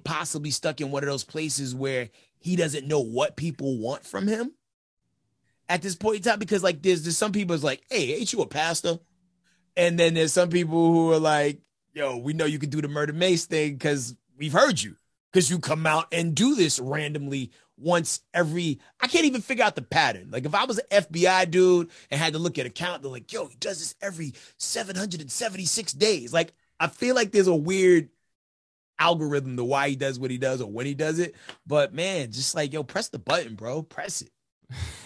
possibly 0.05 0.51
stuck 0.51 0.81
in 0.81 0.91
one 0.91 1.05
of 1.05 1.09
those 1.09 1.23
places 1.23 1.75
where 1.75 2.09
he 2.39 2.57
doesn't 2.57 2.89
know 2.89 3.01
what 3.01 3.37
people 3.37 3.79
want 3.79 4.05
from 4.05 4.27
him 4.27 4.53
at 5.69 5.83
this 5.83 5.95
point 5.95 6.17
in 6.17 6.23
time. 6.23 6.39
Because 6.39 6.63
like 6.63 6.83
there's 6.83 7.03
there's 7.03 7.17
some 7.17 7.33
people 7.33 7.55
is 7.55 7.65
like, 7.65 7.83
hey, 7.91 8.15
ain't 8.15 8.33
you 8.33 8.43
a 8.43 8.47
pastor? 8.47 8.99
And 9.77 9.99
then 9.99 10.15
there's 10.15 10.33
some 10.33 10.51
people 10.51 10.93
who 10.93 11.13
are 11.13 11.19
like, 11.19 11.61
yo, 11.93 12.17
we 12.17 12.33
know 12.33 12.45
you 12.45 12.59
can 12.59 12.71
do 12.71 12.81
the 12.81 12.89
Murda 12.89 13.15
Mase 13.15 13.47
thing 13.47 13.73
because 13.73 14.17
we've 14.37 14.53
heard 14.53 14.81
you 14.81 14.97
because 15.33 15.51
you 15.51 15.59
come 15.59 15.87
out 15.87 16.07
and 16.13 16.35
do 16.35 16.55
this 16.55 16.79
randomly 16.79 17.51
once 17.77 18.21
every 18.33 18.81
I 19.01 19.09
can't 19.09 19.25
even 19.25 19.41
figure 19.41 19.65
out 19.65 19.75
the 19.75 19.83
pattern. 19.83 20.29
Like 20.31 20.45
if 20.45 20.55
I 20.55 20.65
was 20.65 20.79
an 20.79 21.03
FBI 21.03 21.51
dude 21.51 21.91
and 22.11 22.21
had 22.21 22.35
to 22.35 22.39
look 22.39 22.59
at 22.59 22.67
a 22.67 22.71
count, 22.71 23.03
they're 23.03 23.11
like, 23.11 23.33
yo, 23.33 23.47
he 23.47 23.57
does 23.57 23.81
this 23.81 23.95
every 24.01 24.35
776 24.59 25.93
days. 25.95 26.33
Like 26.33 26.53
I 26.79 26.87
feel 26.87 27.15
like 27.15 27.33
there's 27.33 27.49
a 27.49 27.55
weird 27.55 28.11
algorithm 28.99 29.57
to 29.57 29.65
why 29.65 29.89
he 29.89 29.97
does 29.97 30.21
what 30.21 30.31
he 30.31 30.39
does 30.39 30.61
or 30.61 30.71
when 30.71 30.87
he 30.87 30.95
does 30.95 31.19
it. 31.19 31.35
But 31.67 31.93
man, 31.93 32.31
just 32.31 32.55
like 32.55 32.73
yo, 32.73 32.85
press 32.85 33.09
the 33.09 33.19
button, 33.19 33.55
bro. 33.57 33.83
Press 33.83 34.23
it. 34.23 34.31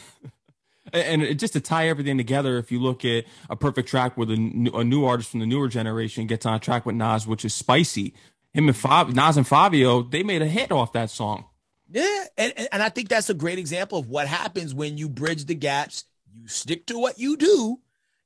and 0.93 1.39
just 1.39 1.53
to 1.55 1.61
tie 1.61 1.89
everything 1.89 2.17
together, 2.17 2.59
if 2.59 2.73
you 2.73 2.81
look 2.81 3.05
at 3.05 3.25
a 3.49 3.57
perfect 3.57 3.89
track 3.89 4.17
where 4.17 4.27
new, 4.27 4.71
a 4.73 4.85
new 4.85 5.05
artist 5.05 5.31
from 5.31 5.41
the 5.41 5.47
newer 5.47 5.69
generation 5.69 6.27
gets 6.27 6.47
on 6.47 6.55
a 6.55 6.59
track 6.59 6.87
with 6.87 6.97
Nas, 6.97 7.27
which 7.27 7.45
is 7.45 7.55
spicy, 7.55 8.15
him 8.53 8.69
and 8.69 8.77
Fab, 8.77 9.09
Nas 9.09 9.37
and 9.37 9.47
Fivio, 9.47 10.11
they 10.11 10.23
made 10.23 10.43
a 10.43 10.47
hit 10.47 10.73
off 10.73 10.93
that 10.93 11.11
song. 11.11 11.45
Yeah, 11.91 12.25
and, 12.37 12.53
and 12.73 12.83
I 12.83 12.89
think 12.91 13.09
that's 13.09 13.31
a 13.31 13.35
great 13.35 13.59
example 13.59 13.99
of 13.99 14.09
what 14.09 14.27
happens 14.27 14.75
when 14.75 14.99
you 14.99 15.09
bridge 15.09 15.47
the 15.47 15.55
gaps. 15.55 16.05
You 16.33 16.47
stick 16.47 16.87
to 16.87 16.99
what 16.99 17.19
you 17.19 17.37
do, 17.37 17.81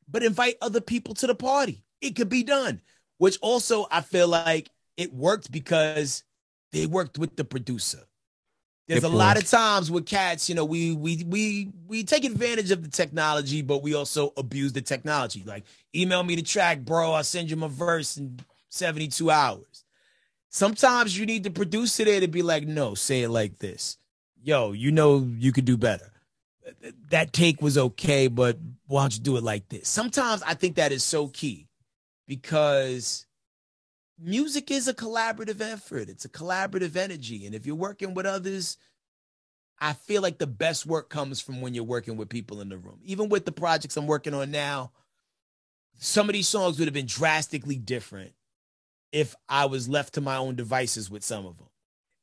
but 0.09 0.22
invite 0.22 0.57
other 0.61 0.81
people 0.81 1.15
to 1.15 1.27
the 1.27 1.35
party. 1.35 1.85
It 2.00 2.17
could 2.17 2.29
be 2.29 2.42
done. 2.42 2.81
Which 3.19 3.38
also 3.40 3.87
I 3.90 4.00
feel 4.00 4.27
like 4.27 4.69
it 4.96 5.15
worked 5.15 5.52
because 5.52 6.25
they 6.73 6.87
worked 6.87 7.19
with 7.19 7.37
the 7.37 7.44
producer. 7.44 8.00
There's 8.88 9.04
a 9.04 9.08
lot 9.08 9.38
of 9.38 9.48
times 9.48 9.90
with 9.90 10.06
cats, 10.06 10.48
you 10.48 10.54
know, 10.54 10.64
we 10.64 10.92
we 10.92 11.24
we 11.24 11.72
we 11.87 12.04
take 12.04 12.24
advantage 12.24 12.70
of 12.70 12.83
the 12.83 12.90
technology, 12.90 13.62
but 13.62 13.83
we 13.83 13.94
also 13.94 14.33
abuse 14.37 14.72
the 14.72 14.83
technology. 14.83 15.42
Like 15.46 15.64
email 15.94 16.22
me 16.22 16.35
the 16.35 16.42
track, 16.42 16.80
bro. 16.80 17.12
I'll 17.12 17.24
send 17.24 17.50
you 17.50 17.56
my 17.56 17.68
verse 17.68 18.16
in 18.16 18.40
72 18.70 19.30
hours. 19.30 19.85
Sometimes 20.50 21.16
you 21.16 21.24
need 21.26 21.44
the 21.44 21.50
producer 21.50 22.04
there 22.04 22.20
to 22.20 22.28
be 22.28 22.42
like, 22.42 22.66
no, 22.66 22.94
say 22.94 23.22
it 23.22 23.30
like 23.30 23.58
this. 23.58 23.96
Yo, 24.42 24.72
you 24.72 24.90
know 24.90 25.26
you 25.38 25.52
could 25.52 25.64
do 25.64 25.76
better. 25.76 26.10
That 27.10 27.33
take 27.33 27.62
was 27.62 27.78
okay, 27.78 28.26
but 28.26 28.58
why 28.87 29.02
don't 29.02 29.14
you 29.14 29.22
do 29.22 29.37
it 29.37 29.42
like 29.42 29.68
this? 29.68 29.88
Sometimes 29.88 30.42
I 30.42 30.54
think 30.54 30.76
that 30.76 30.92
is 30.92 31.04
so 31.04 31.28
key 31.28 31.68
because 32.26 33.26
music 34.23 34.70
is 34.70 34.88
a 34.88 34.94
collaborative 34.94 35.60
effort. 35.60 36.08
It's 36.08 36.25
a 36.25 36.29
collaborative 36.29 36.96
energy. 36.96 37.46
And 37.46 37.54
if 37.54 37.66
you're 37.66 37.75
working 37.75 38.14
with 38.14 38.27
others, 38.27 38.77
I 39.81 39.94
feel 39.94 40.23
like 40.23 40.38
the 40.38 40.46
best 40.46 40.87
work 40.87 41.10
comes 41.10 41.40
from 41.40 41.60
when 41.60 41.75
you're 41.75 41.85
working 41.85 42.16
with 42.16 42.29
people 42.29 42.60
in 42.60 42.68
the 42.68 42.79
room. 42.79 43.00
Even 43.04 43.29
with 43.29 43.44
the 43.44 43.52
projects 43.52 43.96
I'm 43.96 44.06
working 44.06 44.35
on 44.35 44.50
now, 44.50 44.92
some 45.98 46.29
of 46.29 46.33
these 46.35 46.48
songs 46.48 46.79
would 46.79 46.87
have 46.87 46.94
been 46.94 47.06
drastically 47.06 47.77
different 47.77 48.33
if 49.10 49.35
I 49.48 49.66
was 49.66 49.88
left 49.88 50.14
to 50.14 50.20
my 50.20 50.37
own 50.37 50.54
devices 50.54 51.10
with 51.10 51.25
some 51.25 51.46
of 51.46 51.58
them. 51.58 51.68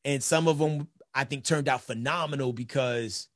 And 0.06 0.24
some 0.24 0.47
of 0.47 0.58
them 0.58 0.88
I 1.14 1.24
think 1.24 1.43
turned 1.43 1.68
out 1.68 1.82
phenomenal 1.82 2.54
because 2.54 3.28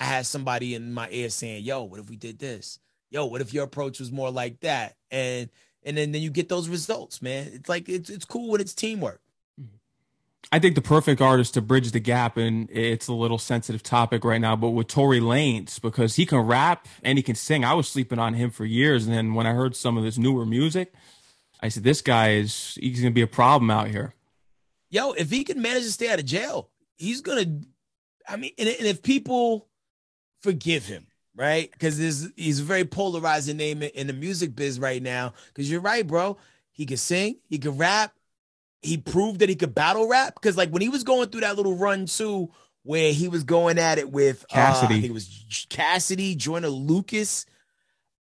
I 0.00 0.04
had 0.04 0.26
somebody 0.26 0.74
in 0.74 0.92
my 0.92 1.08
ear 1.10 1.30
saying, 1.30 1.64
"Yo, 1.64 1.82
what 1.84 2.00
if 2.00 2.08
we 2.08 2.16
did 2.16 2.38
this? 2.38 2.78
Yo, 3.10 3.26
what 3.26 3.40
if 3.40 3.54
your 3.54 3.64
approach 3.64 4.00
was 4.00 4.12
more 4.12 4.30
like 4.30 4.60
that?" 4.60 4.96
And 5.10 5.50
and 5.84 5.96
then, 5.96 6.12
then 6.12 6.22
you 6.22 6.30
get 6.30 6.48
those 6.48 6.68
results, 6.68 7.22
man. 7.22 7.50
It's 7.52 7.68
like 7.68 7.88
it's 7.88 8.10
it's 8.10 8.24
cool 8.24 8.50
when 8.50 8.60
it's 8.60 8.74
teamwork. 8.74 9.20
I 10.50 10.58
think 10.58 10.76
the 10.76 10.82
perfect 10.82 11.20
artist 11.20 11.54
to 11.54 11.60
bridge 11.60 11.90
the 11.90 12.00
gap, 12.00 12.36
and 12.36 12.70
it's 12.70 13.08
a 13.08 13.12
little 13.12 13.38
sensitive 13.38 13.82
topic 13.82 14.24
right 14.24 14.40
now, 14.40 14.56
but 14.56 14.70
with 14.70 14.86
Tory 14.86 15.20
Lanez 15.20 15.80
because 15.80 16.16
he 16.16 16.24
can 16.24 16.38
rap 16.38 16.86
and 17.02 17.18
he 17.18 17.22
can 17.22 17.34
sing. 17.34 17.64
I 17.64 17.74
was 17.74 17.88
sleeping 17.88 18.18
on 18.18 18.34
him 18.34 18.50
for 18.50 18.64
years, 18.64 19.06
and 19.06 19.14
then 19.14 19.34
when 19.34 19.46
I 19.46 19.52
heard 19.52 19.76
some 19.76 19.98
of 19.98 20.04
this 20.04 20.16
newer 20.16 20.46
music, 20.46 20.92
I 21.60 21.68
said, 21.68 21.84
"This 21.84 22.00
guy 22.00 22.32
is 22.32 22.78
he's 22.80 23.00
gonna 23.00 23.10
be 23.10 23.22
a 23.22 23.26
problem 23.26 23.70
out 23.70 23.88
here." 23.88 24.14
Yo, 24.90 25.12
if 25.12 25.30
he 25.30 25.44
can 25.44 25.60
manage 25.60 25.82
to 25.82 25.92
stay 25.92 26.08
out 26.08 26.18
of 26.18 26.24
jail, 26.24 26.70
he's 26.96 27.20
gonna. 27.20 27.60
I 28.26 28.36
mean, 28.36 28.52
and, 28.58 28.68
and 28.68 28.86
if 28.86 29.02
people 29.02 29.68
forgive 30.40 30.86
him, 30.86 31.07
right? 31.38 31.70
Because 31.70 31.96
he's 32.36 32.60
a 32.60 32.64
very 32.64 32.84
polarizing 32.84 33.56
name 33.56 33.82
in 33.82 34.08
the 34.08 34.12
music 34.12 34.56
biz 34.56 34.80
right 34.80 35.02
now. 35.02 35.32
Because 35.48 35.70
you're 35.70 35.80
right, 35.80 36.06
bro. 36.06 36.36
He 36.72 36.84
can 36.84 36.96
sing, 36.96 37.36
he 37.48 37.58
can 37.58 37.78
rap. 37.78 38.12
He 38.82 38.98
proved 38.98 39.40
that 39.40 39.48
he 39.48 39.56
could 39.56 39.74
battle 39.74 40.08
rap. 40.08 40.34
Because 40.34 40.56
like 40.56 40.70
when 40.70 40.82
he 40.82 40.88
was 40.88 41.04
going 41.04 41.28
through 41.28 41.42
that 41.42 41.56
little 41.56 41.76
run 41.76 42.06
too, 42.06 42.50
where 42.82 43.12
he 43.12 43.28
was 43.28 43.44
going 43.44 43.78
at 43.78 43.98
it 43.98 44.10
with 44.10 44.46
Cassidy, 44.48 44.94
uh, 44.94 44.98
I 44.98 45.00
think 45.00 45.10
it 45.10 45.14
was 45.14 45.66
Cassidy, 45.68 46.34
Joyner 46.34 46.68
Lucas. 46.68 47.46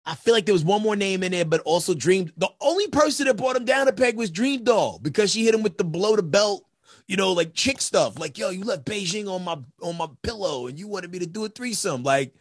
I 0.06 0.16
feel 0.16 0.34
like 0.34 0.46
there 0.46 0.54
was 0.54 0.64
one 0.64 0.82
more 0.82 0.96
name 0.96 1.22
in 1.24 1.32
there, 1.32 1.46
but 1.46 1.62
also 1.62 1.94
Dream. 1.94 2.32
The 2.38 2.50
only 2.62 2.88
person 2.88 3.28
that 3.28 3.36
brought 3.36 3.56
him 3.56 3.66
down 3.66 3.88
a 3.88 3.94
peg 3.94 4.16
was 4.16 4.32
DreamDoll 4.32 5.04
because 5.04 5.32
she 5.32 5.44
hit 5.44 5.54
him 5.54 5.64
with 5.64 5.78
the 5.78 5.84
below 5.84 6.16
the 6.16 6.24
belt, 6.24 6.66
you 7.08 7.18
know, 7.18 7.34
like 7.34 7.54
chick 7.54 7.82
stuff. 7.82 8.18
Like, 8.18 8.38
yo, 8.38 8.50
you 8.50 8.64
left 8.64 8.86
Beijing 8.86 9.28
on 9.28 9.44
my 9.44 9.58
on 9.82 9.98
my 9.98 10.08
pillow 10.22 10.68
and 10.68 10.80
you 10.80 10.88
wanted 10.88 11.12
me 11.12 11.20
to 11.20 11.28
do 11.28 11.46
a 11.46 11.50
threesome. 11.50 12.04
Like, 12.04 12.34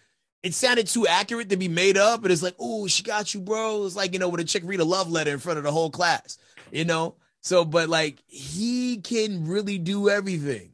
it 0.47 0.55
sounded 0.55 0.87
too 0.87 1.09
accurate 1.09 1.51
to 1.51 1.57
be 1.57 1.67
made 1.67 1.99
up. 1.99 2.23
And 2.23 2.31
it's 2.31 2.43
like, 2.43 2.55
oh, 2.61 2.87
she 2.87 3.03
got 3.03 3.35
you, 3.35 3.41
bro. 3.41 3.85
It's 3.85 3.97
like, 3.97 4.13
you 4.13 4.21
know, 4.21 4.29
when 4.29 4.41
a 4.41 4.45
chick 4.45 4.63
read 4.65 4.79
a 4.79 4.85
love 4.85 5.11
letter 5.11 5.33
in 5.33 5.41
front 5.41 5.59
of 5.59 5.65
the 5.65 5.73
whole 5.73 5.91
class, 5.91 6.39
you 6.71 6.85
know? 6.85 7.17
So, 7.41 7.65
but 7.65 7.89
like, 7.89 8.23
he 8.29 8.99
can 8.99 9.49
really 9.49 9.79
do 9.79 10.09
everything 10.09 10.71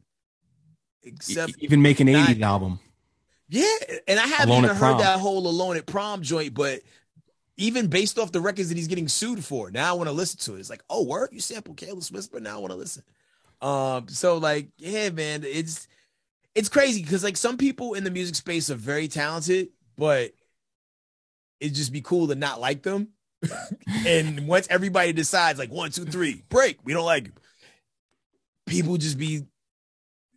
except 1.01 1.55
even 1.57 1.81
make 1.81 1.99
an 1.99 2.07
80s 2.07 2.39
album. 2.41 2.79
Yeah. 3.49 3.65
And 4.07 4.19
I 4.19 4.27
haven't 4.27 4.49
Alone 4.49 4.65
even 4.65 4.75
heard 4.75 4.99
that 4.99 5.19
whole 5.19 5.47
Alone 5.47 5.75
at 5.75 5.87
Prom 5.87 6.21
joint, 6.21 6.53
but 6.53 6.81
even 7.57 7.87
based 7.87 8.19
off 8.19 8.31
the 8.31 8.41
records 8.41 8.69
that 8.69 8.77
he's 8.77 8.87
getting 8.87 9.07
sued 9.07 9.43
for, 9.43 9.71
now 9.71 9.89
I 9.89 9.93
want 9.93 10.07
to 10.07 10.13
listen 10.13 10.39
to 10.41 10.55
it. 10.55 10.59
It's 10.59 10.69
like, 10.69 10.83
oh, 10.87 11.03
word, 11.03 11.29
you 11.31 11.39
sample 11.39 11.73
Careless 11.73 12.11
Whisper. 12.11 12.39
Now 12.39 12.57
I 12.57 12.59
want 12.59 12.73
to 12.73 12.77
listen. 12.77 13.03
Um, 13.59 14.07
so 14.07 14.37
like, 14.37 14.67
yeah, 14.77 15.09
man, 15.09 15.43
it's 15.43 15.87
it's 16.55 16.69
crazy 16.69 17.01
because 17.01 17.23
like 17.23 17.37
some 17.37 17.57
people 17.57 17.93
in 17.93 18.03
the 18.03 18.11
music 18.11 18.35
space 18.35 18.69
are 18.69 18.75
very 18.75 19.07
talented, 19.07 19.69
but 19.97 20.33
it'd 21.59 21.75
just 21.75 21.91
be 21.91 22.01
cool 22.01 22.27
to 22.27 22.35
not 22.35 22.59
like 22.59 22.83
them. 22.83 23.09
and 24.07 24.47
once 24.47 24.67
everybody 24.69 25.13
decides, 25.13 25.59
like 25.59 25.71
one, 25.71 25.91
two, 25.91 26.05
three, 26.05 26.43
break, 26.49 26.79
we 26.83 26.93
don't 26.93 27.05
like 27.05 27.27
you. 27.27 27.33
People 28.65 28.97
just 28.97 29.17
be, 29.17 29.43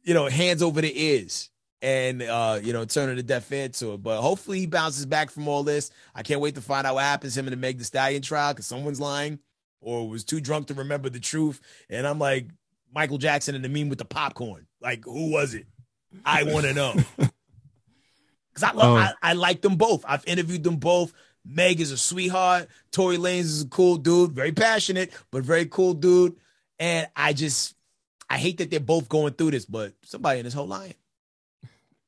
you 0.03 0.15
know, 0.15 0.29
hands 0.29 0.63
over 0.63 0.81
the 0.81 1.01
ears 1.01 1.51
and 1.83 2.23
uh, 2.23 2.59
you 2.63 2.73
know, 2.73 2.85
turning 2.85 3.19
a 3.19 3.23
deaf 3.23 3.51
ear 3.53 3.69
to 3.69 3.95
it. 3.95 4.03
But 4.03 4.21
hopefully 4.21 4.61
he 4.61 4.67
bounces 4.67 5.07
back 5.07 5.31
from 5.31 5.47
all 5.47 5.63
this. 5.63 5.91
I 6.15 6.23
can't 6.23 6.41
wait 6.41 6.55
to 6.57 6.61
find 6.61 6.87
out 6.87 6.95
what 6.95 7.05
happens 7.05 7.37
him 7.37 7.47
in 7.47 7.53
the 7.53 7.57
Meg 7.57 7.79
the 7.79 7.85
Stallion 7.85 8.23
trial 8.23 8.53
because 8.53 8.67
someone's 8.67 9.01
lying 9.01 9.39
or 9.81 10.09
was 10.09 10.25
too 10.25 10.41
drunk 10.41 10.69
to 10.69 10.75
remember 10.75 11.09
the 11.09 11.21
truth. 11.21 11.61
And 11.89 12.07
I'm 12.07 12.19
like 12.19 12.49
Michael 12.93 13.19
Jackson 13.19 13.55
in 13.55 13.63
the 13.63 13.69
meme 13.69 13.89
with 13.89 13.99
the 13.99 14.05
popcorn. 14.05 14.67
Like, 14.81 15.05
who 15.05 15.31
was 15.31 15.55
it? 15.55 15.67
I 16.25 16.45
want 16.45 16.67
to 16.67 16.75
know. 16.75 16.95
Because 18.57 18.73
I 18.73 18.75
love, 18.75 18.97
oh. 18.97 18.97
I, 18.97 19.13
I 19.23 19.33
like 19.35 19.61
them 19.61 19.77
both. 19.77 20.03
I've 20.09 20.27
interviewed 20.27 20.65
them 20.65 20.77
both. 20.77 21.13
Meg 21.45 21.79
is 21.79 21.91
a 21.91 21.99
sweetheart. 21.99 22.69
Tory 22.91 23.19
Lanez 23.19 23.41
is 23.41 23.63
a 23.63 23.69
cool 23.69 23.97
dude, 23.97 24.33
very 24.33 24.53
passionate, 24.53 25.13
but 25.31 25.43
very 25.43 25.67
cool 25.67 25.93
dude. 25.93 26.37
And 26.79 27.07
I 27.15 27.35
just, 27.35 27.75
I 28.31 28.39
hate 28.39 28.57
that 28.59 28.71
they're 28.71 28.81
both 28.81 29.11
going 29.11 29.35
through 29.35 29.51
this, 29.51 29.67
but 29.67 29.93
somebody 30.05 30.39
in 30.39 30.47
this 30.47 30.55
whole 30.55 30.67
line. 30.67 30.95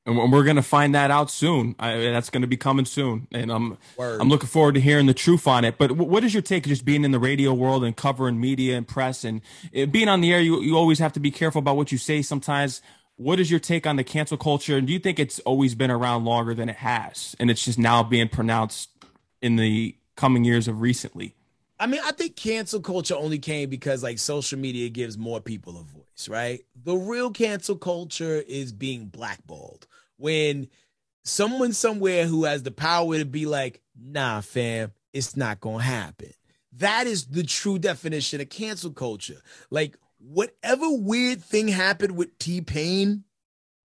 And 0.07 0.33
we're 0.33 0.45
gonna 0.45 0.63
find 0.63 0.95
that 0.95 1.11
out 1.11 1.31
soon. 1.31 1.75
I, 1.79 1.99
that's 1.99 2.31
gonna 2.31 2.47
be 2.47 2.57
coming 2.57 2.87
soon, 2.87 3.29
and 3.31 3.53
I'm 3.53 3.77
Word. 3.99 4.23
I'm 4.23 4.31
looking 4.31 4.49
forward 4.49 4.77
to 4.77 4.81
hearing 4.81 5.05
the 5.05 5.13
truth 5.13 5.47
on 5.47 5.67
it. 5.67 5.77
But 5.77 5.93
what 5.93 6.25
is 6.25 6.33
your 6.33 6.43
take, 6.43 6.67
just 6.67 6.87
being 6.87 7.05
in 7.05 7.13
the 7.13 7.19
radio 7.19 7.53
world 7.53 7.85
and 7.85 7.95
covering 7.95 8.41
media 8.41 8.79
and 8.79 8.89
press 8.89 9.23
and 9.23 9.43
eh, 9.75 9.85
being 9.85 10.09
on 10.09 10.23
the 10.23 10.33
air? 10.33 10.41
You 10.41 10.63
you 10.63 10.79
always 10.79 10.99
have 10.99 11.13
to 11.13 11.21
be 11.21 11.31
careful 11.31 11.59
about 11.59 11.77
what 11.77 11.93
you 11.93 11.99
say. 11.99 12.23
Sometimes 12.23 12.81
what 13.19 13.39
is 13.39 13.51
your 13.51 13.61
take 13.61 13.87
on 13.87 13.97
the 13.97 14.05
cancel 14.05 14.39
culture? 14.39 14.77
And 14.77 14.87
do 14.87 14.93
you 14.93 14.99
think 14.99 15.19
it's 15.19 15.41
always 15.41 15.75
been 15.75 15.91
around 15.91 16.25
longer 16.25 16.55
than 16.55 16.69
it 16.69 16.77
has? 16.77 17.37
And 17.39 17.51
it's 17.51 17.64
just 17.64 17.79
now 17.79 18.03
being 18.03 18.29
pronounced 18.29 18.91
in 19.43 19.57
the 19.57 19.95
coming 20.16 20.45
years 20.45 20.69
of 20.69 20.81
recently? 20.81 21.35
I 21.81 21.87
mean, 21.87 22.01
I 22.05 22.12
think 22.12 22.37
cancel 22.37 22.81
culture 22.81 23.14
only 23.14 23.39
came 23.39 23.71
because 23.71 24.03
like 24.03 24.19
social 24.19 24.59
media 24.59 24.89
gives 24.89 25.16
more 25.16 25.41
people 25.41 25.79
a 25.79 25.83
voice, 25.83 26.29
right? 26.29 26.61
The 26.85 26.97
real 26.97 27.31
cancel 27.31 27.77
culture 27.77 28.43
is 28.47 28.73
being 28.73 29.07
blackballed. 29.07 29.87
When 30.16 30.69
someone 31.23 31.73
somewhere 31.73 32.27
who 32.27 32.45
has 32.45 32.64
the 32.64 32.73
power 32.73 33.19
to 33.19 33.25
be 33.25 33.47
like, 33.47 33.81
nah, 34.01 34.41
fam, 34.41 34.93
it's 35.12 35.37
not 35.37 35.61
gonna 35.61 35.85
happen. 35.85 36.33
That 36.73 37.07
is 37.07 37.27
the 37.27 37.45
true 37.45 37.79
definition 37.79 38.41
of 38.41 38.49
cancel 38.49 38.91
culture. 38.91 39.41
Like 39.71 39.97
whatever 40.19 40.91
weird 40.91 41.43
thing 41.43 41.69
happened 41.69 42.16
with 42.16 42.39
T 42.39 42.61
Pain, 42.61 43.25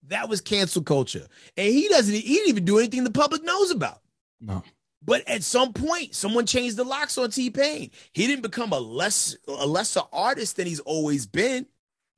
that 0.07 0.29
was 0.29 0.41
cancel 0.41 0.83
culture. 0.83 1.27
And 1.57 1.73
he 1.73 1.87
doesn't, 1.87 2.13
he 2.13 2.21
didn't 2.35 2.49
even 2.49 2.65
do 2.65 2.79
anything 2.79 3.03
the 3.03 3.11
public 3.11 3.43
knows 3.43 3.71
about. 3.71 4.01
No. 4.41 4.63
But 5.05 5.27
at 5.27 5.43
some 5.43 5.73
point, 5.73 6.15
someone 6.15 6.45
changed 6.45 6.77
the 6.77 6.83
locks 6.83 7.17
on 7.17 7.29
T 7.29 7.49
Pain. 7.49 7.91
He 8.13 8.27
didn't 8.27 8.41
become 8.43 8.71
a 8.71 8.79
less 8.79 9.35
a 9.47 9.67
lesser 9.67 10.01
artist 10.11 10.57
than 10.57 10.67
he's 10.67 10.79
always 10.79 11.25
been. 11.25 11.65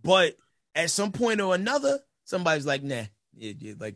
But 0.04 0.38
at 0.76 0.92
some 0.92 1.12
point 1.12 1.42
or 1.42 1.56
another, 1.56 2.00
somebody's 2.26 2.66
like, 2.66 2.84
nah, 2.84 3.06
it, 3.38 3.62
it, 3.62 3.82
like 3.82 3.96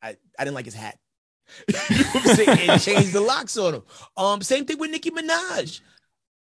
I, 0.00 0.16
I 0.38 0.44
didn't 0.44 0.54
like 0.54 0.66
his 0.66 0.74
hat. 0.74 0.98
you 1.68 1.74
know 1.74 2.04
what 2.12 2.28
I'm 2.28 2.36
saying? 2.36 2.70
And 2.70 2.80
changed 2.80 3.12
the 3.12 3.20
locks 3.20 3.56
on 3.56 3.74
him. 3.74 3.82
Um, 4.16 4.42
same 4.42 4.64
thing 4.64 4.78
with 4.78 4.92
Nicki 4.92 5.10
Minaj. 5.10 5.80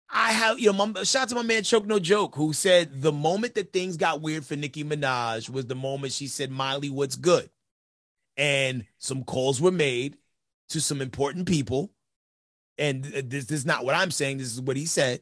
I 0.09 0.31
have, 0.31 0.59
you 0.59 0.71
know, 0.71 0.85
my, 0.85 1.03
shout 1.03 1.23
out 1.23 1.29
to 1.29 1.35
my 1.35 1.43
man 1.43 1.63
Choke 1.63 1.85
No 1.85 1.99
Joke, 1.99 2.35
who 2.35 2.53
said 2.53 3.01
the 3.01 3.11
moment 3.11 3.55
that 3.55 3.73
things 3.73 3.97
got 3.97 4.21
weird 4.21 4.45
for 4.45 4.55
Nicki 4.55 4.83
Minaj 4.83 5.49
was 5.49 5.65
the 5.65 5.75
moment 5.75 6.13
she 6.13 6.27
said, 6.27 6.49
Miley, 6.49 6.89
what's 6.89 7.15
good? 7.15 7.49
And 8.37 8.85
some 8.97 9.23
calls 9.23 9.59
were 9.59 9.71
made 9.71 10.17
to 10.69 10.79
some 10.79 11.01
important 11.01 11.47
people. 11.47 11.91
And 12.77 13.03
this, 13.03 13.45
this 13.45 13.51
is 13.51 13.65
not 13.65 13.83
what 13.83 13.95
I'm 13.95 14.11
saying, 14.11 14.37
this 14.37 14.53
is 14.53 14.61
what 14.61 14.77
he 14.77 14.85
said. 14.85 15.21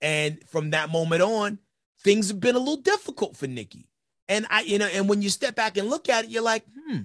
And 0.00 0.38
from 0.48 0.70
that 0.70 0.90
moment 0.90 1.22
on, 1.22 1.58
things 2.02 2.28
have 2.28 2.40
been 2.40 2.56
a 2.56 2.60
little 2.60 2.76
difficult 2.76 3.36
for 3.36 3.46
Nicki. 3.46 3.88
And 4.28 4.46
I, 4.48 4.62
you 4.62 4.78
know, 4.78 4.86
and 4.86 5.08
when 5.08 5.22
you 5.22 5.28
step 5.28 5.56
back 5.56 5.76
and 5.76 5.90
look 5.90 6.08
at 6.08 6.24
it, 6.24 6.30
you're 6.30 6.42
like, 6.42 6.64
hmm, 6.72 6.98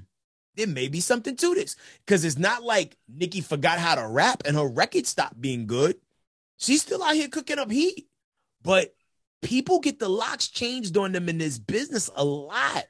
there 0.55 0.67
may 0.67 0.89
be 0.89 0.99
something 0.99 1.35
to 1.37 1.55
this. 1.55 1.75
Because 2.05 2.23
it's 2.23 2.37
not 2.37 2.61
like 2.61 2.97
Nicki 3.07 3.41
forgot 3.41 3.79
how 3.79 3.95
to 3.95 4.07
rap 4.07 4.43
and 4.45 4.55
her 4.55 4.67
record 4.67 5.07
stopped 5.07 5.41
being 5.41 5.65
good 5.65 5.95
She's 6.57 6.81
still 6.81 7.03
out 7.03 7.15
here 7.15 7.27
cooking 7.27 7.59
up 7.59 7.71
heat. 7.71 8.07
But 8.61 8.95
people 9.41 9.79
get 9.79 9.99
the 9.99 10.09
locks 10.09 10.47
changed 10.47 10.97
on 10.97 11.11
them 11.11 11.29
in 11.29 11.37
this 11.37 11.59
business 11.59 12.09
a 12.15 12.25
lot. 12.25 12.85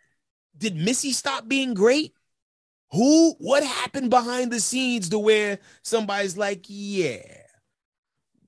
Did 0.58 0.76
Missy 0.76 1.12
stop 1.12 1.48
being 1.48 1.74
great? 1.74 2.14
Who, 2.92 3.34
what 3.40 3.64
happened 3.64 4.10
behind 4.10 4.52
the 4.52 4.60
scenes 4.60 5.10
to 5.10 5.20
where 5.20 5.60
somebody's 5.82 6.38
like, 6.38 6.66
yeah, 6.68 7.24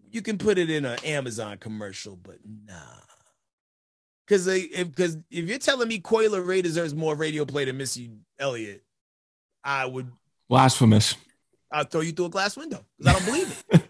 you 0.10 0.22
can 0.22 0.38
put 0.38 0.58
it 0.58 0.70
in 0.70 0.86
an 0.86 1.00
Amazon 1.04 1.58
commercial, 1.58 2.16
but 2.16 2.38
nah. 2.46 2.74
Because 4.26 4.48
if, 4.48 4.96
cause 4.96 5.18
if 5.30 5.46
you're 5.46 5.58
telling 5.58 5.88
me 5.88 6.00
Coi 6.00 6.28
Leray 6.28 6.64
deserves 6.64 6.94
more 6.94 7.16
radio 7.16 7.46
play 7.46 7.66
than 7.66 7.78
Missy 7.78 8.12
Elliott, 8.40 8.84
I 9.64 9.86
would. 9.86 10.12
Blasphemous. 10.50 11.16
I'll 11.72 11.84
throw 11.84 12.02
you 12.02 12.14
through 12.14 12.26
a 12.26 12.30
glass 12.30 12.56
window 12.56 12.86
because 12.98 13.14
I 13.14 13.18
don't 13.18 13.26
believe 13.26 13.64
it. 13.70 13.82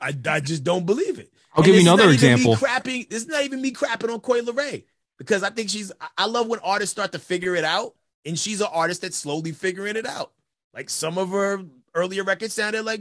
I, 0.00 0.14
I 0.28 0.40
just 0.40 0.64
don't 0.64 0.86
believe 0.86 1.18
it. 1.18 1.32
I'll 1.54 1.64
give 1.64 1.74
you 1.74 1.80
another 1.80 2.10
example. 2.10 2.54
Crapping, 2.56 3.08
this 3.08 3.22
is 3.22 3.28
not 3.28 3.42
even 3.44 3.62
me 3.62 3.72
crapping 3.72 4.12
on 4.12 4.20
Coi 4.20 4.42
Leray 4.42 4.84
because 5.18 5.42
I 5.42 5.50
think 5.50 5.70
she's. 5.70 5.90
I 6.16 6.26
love 6.26 6.48
when 6.48 6.60
artists 6.60 6.92
start 6.92 7.12
to 7.12 7.18
figure 7.18 7.54
it 7.54 7.64
out, 7.64 7.94
and 8.24 8.38
she's 8.38 8.60
an 8.60 8.68
artist 8.70 9.02
that's 9.02 9.16
slowly 9.16 9.52
figuring 9.52 9.96
it 9.96 10.06
out. 10.06 10.32
Like 10.74 10.90
some 10.90 11.16
of 11.16 11.30
her 11.30 11.62
earlier 11.94 12.24
records 12.24 12.52
sounded 12.54 12.82
like, 12.84 13.00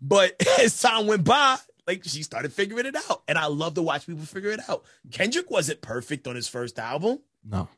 but 0.00 0.40
as 0.60 0.80
time 0.80 1.08
went 1.08 1.24
by, 1.24 1.56
like 1.86 2.04
she 2.04 2.22
started 2.22 2.52
figuring 2.52 2.86
it 2.86 2.96
out, 3.10 3.22
and 3.26 3.36
I 3.36 3.46
love 3.46 3.74
to 3.74 3.82
watch 3.82 4.06
people 4.06 4.24
figure 4.24 4.50
it 4.50 4.60
out. 4.68 4.84
Kendrick 5.10 5.50
wasn't 5.50 5.80
perfect 5.80 6.28
on 6.28 6.36
his 6.36 6.46
first 6.46 6.78
album, 6.78 7.18
no, 7.44 7.68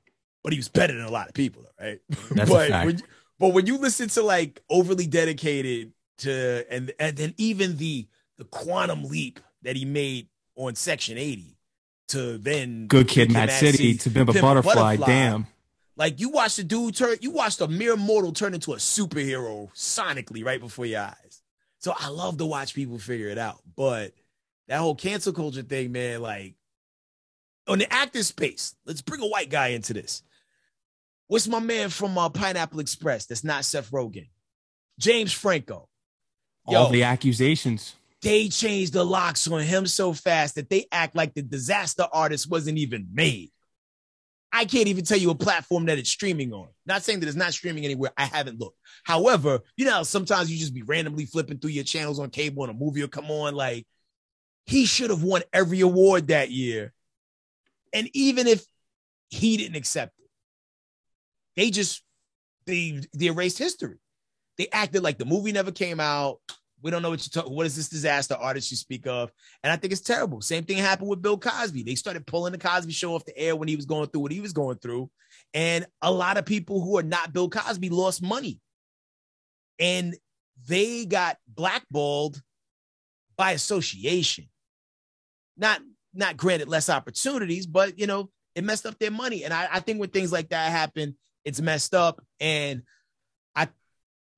but 0.44 0.52
he 0.52 0.58
was 0.58 0.68
better 0.68 0.94
than 0.94 1.04
a 1.04 1.10
lot 1.10 1.28
of 1.28 1.34
people, 1.34 1.64
right? 1.80 2.00
That's 2.30 2.50
but 2.50 2.68
a 2.68 2.70
fact. 2.70 2.86
When, 2.86 3.02
but 3.38 3.48
when 3.54 3.66
you 3.66 3.78
listen 3.78 4.08
to 4.10 4.22
like 4.22 4.60
overly 4.68 5.06
dedicated 5.06 5.92
to, 6.18 6.64
and 6.70 6.92
and 6.98 7.16
then 7.16 7.34
even 7.36 7.76
the 7.76 8.06
the 8.36 8.44
quantum 8.44 9.04
leap 9.04 9.40
that 9.62 9.76
he 9.76 9.84
made 9.84 10.28
on 10.56 10.74
Section 10.74 11.18
80 11.18 11.56
to 12.08 12.38
then 12.38 12.86
Good 12.86 13.08
Kid, 13.08 13.32
Mad 13.32 13.50
City, 13.50 13.96
to 13.96 14.10
Pimp 14.10 14.30
a 14.30 14.32
Butterfly, 14.32 14.74
Butterfly. 14.74 15.06
Damn. 15.06 15.46
Like 15.96 16.20
you 16.20 16.30
watched 16.30 16.58
the 16.58 16.64
dude 16.64 16.96
turn, 16.96 17.16
you 17.20 17.32
watched 17.32 17.60
a 17.60 17.68
mere 17.68 17.96
mortal 17.96 18.32
turn 18.32 18.54
into 18.54 18.72
a 18.72 18.76
superhero 18.76 19.68
sonically 19.74 20.44
right 20.44 20.60
before 20.60 20.86
your 20.86 21.00
eyes. 21.00 21.42
So 21.78 21.92
I 21.96 22.08
love 22.08 22.38
to 22.38 22.46
watch 22.46 22.74
people 22.74 22.98
figure 22.98 23.28
it 23.28 23.38
out. 23.38 23.60
But 23.76 24.12
that 24.68 24.78
whole 24.78 24.94
cancel 24.94 25.32
culture 25.32 25.62
thing, 25.62 25.92
man, 25.92 26.22
like 26.22 26.54
on 27.66 27.78
the 27.78 27.92
actor 27.92 28.22
space, 28.22 28.76
let's 28.86 29.02
bring 29.02 29.20
a 29.20 29.26
white 29.26 29.50
guy 29.50 29.68
into 29.68 29.92
this. 29.92 30.22
What's 31.26 31.48
my 31.48 31.60
man 31.60 31.90
from 31.90 32.16
uh, 32.16 32.28
Pineapple 32.30 32.80
Express 32.80 33.26
that's 33.26 33.44
not 33.44 33.64
Seth 33.64 33.90
Rogen? 33.90 34.28
James 34.98 35.32
Franco. 35.32 35.87
Yo, 36.68 36.80
All 36.80 36.90
the 36.90 37.02
accusations. 37.02 37.94
They 38.20 38.48
changed 38.48 38.92
the 38.92 39.04
locks 39.04 39.46
on 39.46 39.62
him 39.62 39.86
so 39.86 40.12
fast 40.12 40.56
that 40.56 40.68
they 40.68 40.86
act 40.90 41.14
like 41.14 41.34
the 41.34 41.42
disaster 41.42 42.06
artist 42.12 42.50
wasn't 42.50 42.78
even 42.78 43.08
made. 43.12 43.50
I 44.50 44.64
can't 44.64 44.88
even 44.88 45.04
tell 45.04 45.18
you 45.18 45.30
a 45.30 45.34
platform 45.34 45.86
that 45.86 45.98
it's 45.98 46.10
streaming 46.10 46.52
on. 46.52 46.68
Not 46.86 47.02
saying 47.02 47.20
that 47.20 47.26
it's 47.26 47.36
not 47.36 47.52
streaming 47.52 47.84
anywhere. 47.84 48.10
I 48.16 48.24
haven't 48.24 48.58
looked. 48.58 48.78
However, 49.04 49.60
you 49.76 49.84
know, 49.84 50.02
sometimes 50.02 50.50
you 50.50 50.58
just 50.58 50.74
be 50.74 50.82
randomly 50.82 51.26
flipping 51.26 51.58
through 51.58 51.70
your 51.70 51.84
channels 51.84 52.18
on 52.18 52.30
cable 52.30 52.64
and 52.64 52.72
a 52.72 52.74
movie 52.74 53.02
will 53.02 53.08
come 53.08 53.30
on. 53.30 53.54
Like, 53.54 53.86
he 54.66 54.86
should 54.86 55.10
have 55.10 55.22
won 55.22 55.42
every 55.52 55.80
award 55.80 56.28
that 56.28 56.50
year. 56.50 56.92
And 57.92 58.08
even 58.14 58.46
if 58.46 58.64
he 59.28 59.56
didn't 59.56 59.76
accept 59.76 60.18
it, 60.18 60.30
they 61.56 61.70
just 61.70 62.02
they 62.66 63.00
they 63.14 63.26
erased 63.26 63.58
history. 63.58 63.96
They 64.58 64.68
acted 64.72 65.02
like 65.02 65.18
the 65.18 65.24
movie 65.24 65.52
never 65.52 65.72
came 65.72 66.00
out. 66.00 66.40
We 66.82 66.90
don't 66.90 67.02
know 67.02 67.10
what 67.10 67.24
you 67.24 67.30
talk. 67.30 67.50
What 67.50 67.66
is 67.66 67.74
this 67.74 67.88
disaster 67.88 68.34
artist 68.34 68.70
you 68.70 68.76
speak 68.76 69.06
of? 69.06 69.32
And 69.62 69.72
I 69.72 69.76
think 69.76 69.92
it's 69.92 70.02
terrible. 70.02 70.40
Same 70.40 70.64
thing 70.64 70.78
happened 70.78 71.08
with 71.08 71.22
Bill 71.22 71.38
Cosby. 71.38 71.82
They 71.82 71.96
started 71.96 72.26
pulling 72.26 72.52
the 72.52 72.58
Cosby 72.58 72.92
Show 72.92 73.14
off 73.14 73.24
the 73.24 73.36
air 73.36 73.56
when 73.56 73.68
he 73.68 73.76
was 73.76 73.86
going 73.86 74.08
through 74.08 74.20
what 74.20 74.32
he 74.32 74.40
was 74.40 74.52
going 74.52 74.78
through, 74.78 75.10
and 75.54 75.86
a 76.02 76.12
lot 76.12 76.36
of 76.36 76.44
people 76.44 76.80
who 76.80 76.98
are 76.98 77.02
not 77.02 77.32
Bill 77.32 77.48
Cosby 77.48 77.88
lost 77.88 78.22
money, 78.22 78.60
and 79.78 80.14
they 80.66 81.04
got 81.04 81.36
blackballed 81.48 82.40
by 83.36 83.52
association. 83.52 84.48
Not 85.56 85.80
not 86.14 86.36
granted 86.36 86.68
less 86.68 86.88
opportunities, 86.88 87.66
but 87.66 87.98
you 87.98 88.06
know 88.06 88.30
it 88.54 88.64
messed 88.64 88.86
up 88.86 88.98
their 88.98 89.10
money. 89.10 89.44
And 89.44 89.54
I, 89.54 89.68
I 89.72 89.80
think 89.80 90.00
when 90.00 90.10
things 90.10 90.32
like 90.32 90.48
that 90.50 90.70
happen, 90.70 91.16
it's 91.44 91.60
messed 91.60 91.94
up. 91.94 92.20
And 92.40 92.82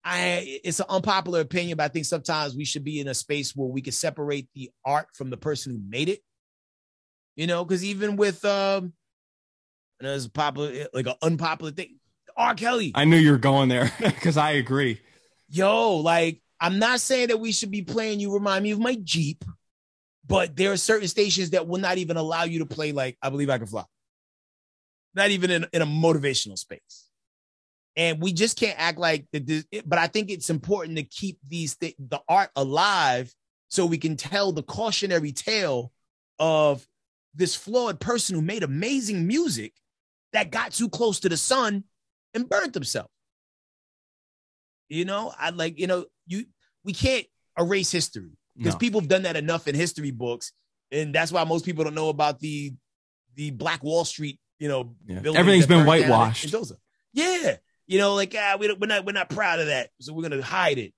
I 0.04 0.60
it's 0.64 0.80
an 0.80 0.86
unpopular 0.88 1.40
opinion, 1.40 1.76
but 1.76 1.84
I 1.84 1.88
think 1.88 2.06
sometimes 2.06 2.56
we 2.56 2.64
should 2.64 2.84
be 2.84 3.00
in 3.00 3.08
a 3.08 3.14
space 3.14 3.54
where 3.54 3.68
we 3.68 3.82
can 3.82 3.92
separate 3.92 4.48
the 4.54 4.70
art 4.84 5.08
from 5.14 5.30
the 5.30 5.36
person 5.36 5.72
who 5.72 5.80
made 5.88 6.08
it. 6.08 6.20
You 7.36 7.46
know, 7.46 7.64
because 7.64 7.84
even 7.84 8.16
with 8.16 8.44
um, 8.44 8.92
and 9.98 10.08
it's 10.08 10.26
popular 10.26 10.86
like 10.94 11.06
an 11.06 11.14
unpopular 11.22 11.72
thing, 11.72 11.98
R. 12.36 12.54
Kelly. 12.54 12.92
I 12.94 13.04
knew 13.04 13.16
you 13.16 13.32
were 13.32 13.38
going 13.38 13.68
there 13.68 13.92
because 14.00 14.36
I 14.36 14.52
agree. 14.52 15.00
Yo, 15.48 15.96
like 15.96 16.40
I'm 16.60 16.78
not 16.78 17.00
saying 17.00 17.28
that 17.28 17.40
we 17.40 17.52
should 17.52 17.70
be 17.70 17.82
playing 17.82 18.20
you 18.20 18.32
remind 18.32 18.64
me 18.64 18.70
of 18.70 18.78
my 18.78 18.96
Jeep, 19.02 19.44
but 20.26 20.56
there 20.56 20.72
are 20.72 20.78
certain 20.78 21.08
stations 21.08 21.50
that 21.50 21.68
will 21.68 21.80
not 21.80 21.98
even 21.98 22.16
allow 22.16 22.44
you 22.44 22.60
to 22.60 22.66
play 22.66 22.92
like 22.92 23.18
I 23.22 23.28
believe 23.28 23.50
I 23.50 23.58
can 23.58 23.66
fly. 23.66 23.84
Not 25.14 25.30
even 25.30 25.50
in, 25.50 25.66
in 25.72 25.82
a 25.82 25.86
motivational 25.86 26.56
space 26.56 27.09
and 27.96 28.22
we 28.22 28.32
just 28.32 28.58
can't 28.58 28.78
act 28.78 28.98
like 28.98 29.26
the 29.32 29.64
but 29.84 29.98
i 29.98 30.06
think 30.06 30.30
it's 30.30 30.50
important 30.50 30.96
to 30.96 31.02
keep 31.02 31.38
these 31.46 31.76
th- 31.76 31.96
the 31.98 32.20
art 32.28 32.50
alive 32.56 33.34
so 33.68 33.86
we 33.86 33.98
can 33.98 34.16
tell 34.16 34.52
the 34.52 34.62
cautionary 34.62 35.32
tale 35.32 35.92
of 36.38 36.86
this 37.34 37.54
flawed 37.54 38.00
person 38.00 38.34
who 38.34 38.42
made 38.42 38.62
amazing 38.62 39.26
music 39.26 39.72
that 40.32 40.50
got 40.50 40.72
too 40.72 40.88
close 40.88 41.20
to 41.20 41.28
the 41.28 41.36
sun 41.36 41.84
and 42.34 42.48
burnt 42.48 42.74
himself. 42.74 43.10
You 44.88 45.04
know 45.04 45.32
i 45.38 45.50
like 45.50 45.78
you 45.78 45.86
know 45.86 46.06
you 46.26 46.46
we 46.82 46.92
can't 46.92 47.26
erase 47.56 47.92
history 47.92 48.32
because 48.56 48.74
no. 48.74 48.78
people 48.78 49.00
have 49.00 49.08
done 49.08 49.22
that 49.22 49.36
enough 49.36 49.68
in 49.68 49.74
history 49.74 50.10
books. 50.10 50.52
And 50.90 51.14
that's 51.14 51.30
why 51.30 51.44
most 51.44 51.64
people 51.64 51.84
don't 51.84 51.94
know 51.94 52.08
about 52.08 52.40
the 52.40 52.74
the 53.36 53.52
black 53.52 53.84
wall 53.84 54.04
street 54.04 54.40
you 54.58 54.68
know 54.68 54.96
yeah. 55.06 55.20
everything's 55.36 55.66
been 55.66 55.86
whitewashed. 55.86 56.44
Yeah 57.12 57.56
you 57.90 57.98
know, 57.98 58.14
like 58.14 58.36
ah, 58.38 58.56
we 58.58 58.72
we're 58.72 58.86
not 58.86 59.04
we're 59.04 59.10
not 59.10 59.28
proud 59.28 59.58
of 59.58 59.66
that, 59.66 59.90
so 60.00 60.12
we're 60.12 60.22
gonna 60.22 60.40
hide 60.40 60.78
it. 60.78 60.94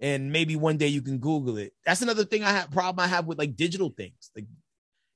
And 0.00 0.32
maybe 0.32 0.56
one 0.56 0.76
day 0.76 0.88
you 0.88 1.00
can 1.00 1.18
Google 1.18 1.56
it. 1.56 1.72
That's 1.86 2.02
another 2.02 2.24
thing 2.24 2.42
I 2.42 2.50
have 2.50 2.72
problem 2.72 2.98
I 2.98 3.06
have 3.06 3.26
with 3.26 3.38
like 3.38 3.54
digital 3.54 3.90
things. 3.90 4.32
Like 4.34 4.46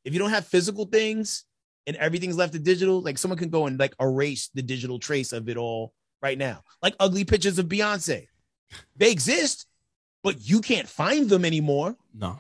if 0.05 0.12
you 0.12 0.20
don't 0.20 0.31
have 0.31 0.47
physical 0.47 0.85
things 0.85 1.45
and 1.85 1.97
everything's 1.97 2.37
left 2.37 2.53
to 2.53 2.61
digital, 2.61 3.01
like 3.01 3.18
someone 3.18 3.39
can 3.39 3.51
go 3.51 3.66
and 3.66 3.77
like 3.77 3.93
erase 4.01 4.51
the 4.55 4.62
digital 4.62 5.01
trace 5.01 5.33
of 5.33 5.49
it 5.49 5.57
all 5.57 5.93
right 6.22 6.39
now. 6.39 6.62
Like 6.81 6.95
ugly 7.01 7.24
pictures 7.24 7.59
of 7.59 7.66
Beyonce. 7.66 8.29
They 8.95 9.11
exist, 9.11 9.66
but 10.22 10.49
you 10.49 10.61
can't 10.61 10.89
find 10.89 11.29
them 11.29 11.45
anymore. 11.45 11.97
No. 12.14 12.39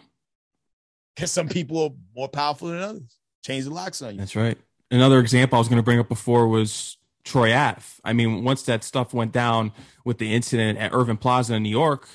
Because 1.16 1.32
some 1.32 1.48
people 1.48 1.82
are 1.82 1.90
more 2.14 2.28
powerful 2.28 2.68
than 2.68 2.78
others. 2.78 3.18
Change 3.44 3.64
the 3.64 3.70
locks 3.70 4.00
on 4.00 4.12
you. 4.12 4.20
That's 4.20 4.36
right. 4.36 4.56
Another 4.92 5.18
example 5.18 5.56
I 5.56 5.58
was 5.58 5.66
going 5.66 5.78
to 5.78 5.82
bring 5.82 5.98
up 5.98 6.08
before 6.08 6.46
was 6.46 6.98
Troy 7.26 7.54
Ave. 7.54 7.82
I 8.04 8.12
mean, 8.12 8.44
once 8.44 8.62
that 8.62 8.84
stuff 8.84 9.12
went 9.12 9.32
down 9.32 9.72
with 10.04 10.18
the 10.18 10.32
incident 10.32 10.78
at 10.78 10.94
Irving 10.94 11.16
Plaza 11.16 11.54
in 11.54 11.64
New 11.64 11.68
York, 11.68 12.08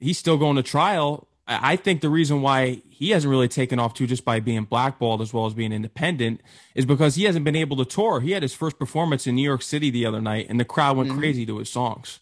he's 0.00 0.18
still 0.18 0.36
going 0.36 0.56
to 0.56 0.62
trial. 0.62 1.28
I 1.46 1.76
think 1.76 2.00
the 2.00 2.10
reason 2.10 2.42
why 2.42 2.82
he 2.90 3.10
hasn't 3.10 3.30
really 3.30 3.48
taken 3.48 3.78
off 3.78 3.94
too 3.94 4.06
just 4.06 4.24
by 4.24 4.40
being 4.40 4.64
blackballed 4.64 5.22
as 5.22 5.32
well 5.32 5.46
as 5.46 5.54
being 5.54 5.72
independent 5.72 6.42
is 6.74 6.84
because 6.84 7.14
he 7.14 7.24
hasn't 7.24 7.44
been 7.44 7.56
able 7.56 7.76
to 7.78 7.84
tour. 7.84 8.20
He 8.20 8.32
had 8.32 8.42
his 8.42 8.54
first 8.54 8.78
performance 8.78 9.26
in 9.26 9.36
New 9.36 9.42
York 9.42 9.62
City 9.62 9.90
the 9.90 10.04
other 10.04 10.20
night, 10.20 10.46
and 10.48 10.60
the 10.60 10.64
crowd 10.64 10.96
went 10.96 11.10
mm-hmm. 11.10 11.18
crazy 11.18 11.46
to 11.46 11.58
his 11.58 11.70
songs. 11.70 12.20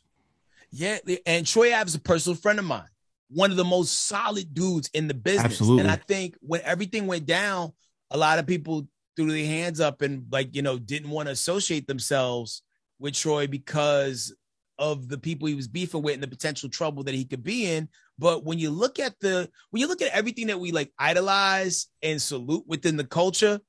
Yeah, 0.70 0.98
and 1.26 1.46
Troy 1.46 1.74
Ave 1.74 1.88
is 1.88 1.94
a 1.94 1.98
personal 1.98 2.36
friend 2.36 2.58
of 2.58 2.64
mine, 2.66 2.88
one 3.30 3.50
of 3.50 3.56
the 3.56 3.64
most 3.64 4.06
solid 4.06 4.52
dudes 4.52 4.90
in 4.92 5.08
the 5.08 5.14
business. 5.14 5.46
Absolutely. 5.46 5.82
And 5.82 5.90
I 5.90 5.96
think 5.96 6.36
when 6.40 6.60
everything 6.62 7.06
went 7.06 7.24
down, 7.24 7.72
a 8.10 8.18
lot 8.18 8.38
of 8.38 8.46
people 8.46 8.86
threw 9.18 9.32
their 9.32 9.46
hands 9.46 9.80
up 9.80 10.00
and 10.00 10.26
like 10.30 10.54
you 10.54 10.62
know 10.62 10.78
didn't 10.78 11.10
want 11.10 11.26
to 11.26 11.32
associate 11.32 11.86
themselves 11.88 12.62
with 13.00 13.14
Troy 13.14 13.46
because 13.46 14.34
of 14.78 15.08
the 15.08 15.18
people 15.18 15.48
he 15.48 15.56
was 15.56 15.66
beefing 15.66 16.02
with 16.02 16.14
and 16.14 16.22
the 16.22 16.28
potential 16.28 16.68
trouble 16.68 17.02
that 17.02 17.14
he 17.14 17.24
could 17.24 17.42
be 17.42 17.66
in. 17.66 17.88
But 18.16 18.44
when 18.44 18.58
you 18.58 18.70
look 18.70 19.00
at 19.00 19.18
the 19.20 19.50
when 19.70 19.80
you 19.80 19.88
look 19.88 20.02
at 20.02 20.12
everything 20.12 20.46
that 20.46 20.60
we 20.60 20.70
like 20.72 20.92
idolize 20.98 21.88
and 22.02 22.22
salute 22.22 22.64
within 22.66 22.96
the 22.96 23.04
culture, 23.04 23.60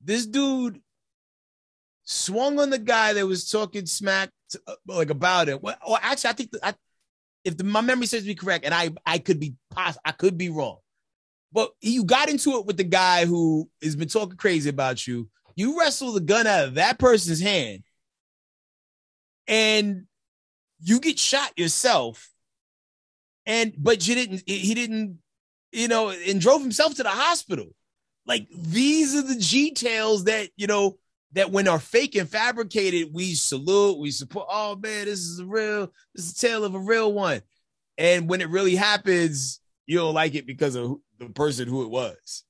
this 0.00 0.26
dude 0.26 0.80
swung 2.04 2.60
on 2.60 2.70
the 2.70 2.78
guy 2.78 3.14
that 3.14 3.26
was 3.26 3.50
talking 3.50 3.86
smack 3.86 4.30
to, 4.50 4.60
uh, 4.66 4.74
like 4.86 5.10
about 5.10 5.48
it. 5.48 5.62
Well, 5.62 5.76
actually, 6.00 6.30
I 6.30 6.34
think 6.34 6.50
that 6.52 6.66
I, 6.66 6.74
if 7.44 7.56
the, 7.56 7.64
my 7.64 7.80
memory 7.80 8.06
serves 8.06 8.26
me 8.26 8.34
correct, 8.34 8.64
and 8.64 8.74
I 8.74 8.90
I 9.04 9.18
could 9.18 9.40
be 9.40 9.54
I 9.76 10.12
could 10.12 10.38
be 10.38 10.50
wrong. 10.50 10.78
But 11.54 11.70
you 11.80 12.04
got 12.04 12.28
into 12.28 12.58
it 12.58 12.66
with 12.66 12.76
the 12.76 12.84
guy 12.84 13.26
who 13.26 13.70
has 13.80 13.94
been 13.94 14.08
talking 14.08 14.36
crazy 14.36 14.68
about 14.68 15.06
you. 15.06 15.28
You 15.54 15.78
wrestle 15.78 16.12
the 16.12 16.20
gun 16.20 16.48
out 16.48 16.64
of 16.64 16.74
that 16.74 16.98
person's 16.98 17.40
hand, 17.40 17.84
and 19.46 20.06
you 20.80 20.98
get 20.98 21.16
shot 21.16 21.56
yourself. 21.56 22.28
And 23.46 23.72
but 23.78 24.06
you 24.08 24.16
didn't. 24.16 24.42
He 24.46 24.74
didn't. 24.74 25.20
You 25.70 25.88
know, 25.88 26.10
and 26.10 26.40
drove 26.40 26.60
himself 26.60 26.96
to 26.96 27.04
the 27.04 27.08
hospital. 27.08 27.68
Like 28.26 28.48
these 28.50 29.14
are 29.14 29.22
the 29.22 29.72
tales 29.74 30.24
that 30.24 30.50
you 30.56 30.66
know 30.66 30.98
that 31.34 31.52
when 31.52 31.68
are 31.68 31.78
fake 31.78 32.16
and 32.16 32.28
fabricated, 32.28 33.10
we 33.12 33.34
salute, 33.34 33.98
we 33.98 34.10
support. 34.10 34.46
Oh 34.50 34.74
man, 34.74 35.04
this 35.04 35.20
is 35.20 35.38
a 35.38 35.46
real. 35.46 35.92
This 36.16 36.26
is 36.26 36.32
a 36.32 36.46
tale 36.46 36.64
of 36.64 36.74
a 36.74 36.80
real 36.80 37.12
one. 37.12 37.42
And 37.96 38.28
when 38.28 38.40
it 38.40 38.48
really 38.48 38.74
happens, 38.74 39.60
you 39.86 39.98
don't 39.98 40.14
like 40.14 40.34
it 40.34 40.46
because 40.46 40.74
of 40.74 40.96
the 41.26 41.32
person 41.32 41.68
who 41.68 41.82
it 41.82 41.90
was, 41.90 42.44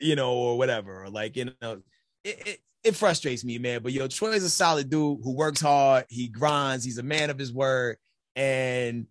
you 0.00 0.16
know, 0.16 0.34
or 0.34 0.58
whatever. 0.58 1.04
Or 1.04 1.10
like, 1.10 1.36
you 1.36 1.52
know, 1.62 1.82
it, 2.24 2.46
it, 2.46 2.58
it 2.84 2.96
frustrates 2.96 3.44
me, 3.44 3.58
man. 3.58 3.82
But 3.82 3.92
yo, 3.92 4.08
Troy 4.08 4.32
is 4.32 4.44
a 4.44 4.50
solid 4.50 4.90
dude 4.90 5.20
who 5.22 5.34
works 5.34 5.60
hard, 5.60 6.06
he 6.08 6.28
grinds, 6.28 6.84
he's 6.84 6.98
a 6.98 7.02
man 7.02 7.30
of 7.30 7.38
his 7.38 7.52
word, 7.52 7.96
and 8.36 9.06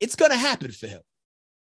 it's 0.00 0.16
gonna 0.16 0.36
happen 0.36 0.70
for 0.72 0.86
him. 0.86 1.00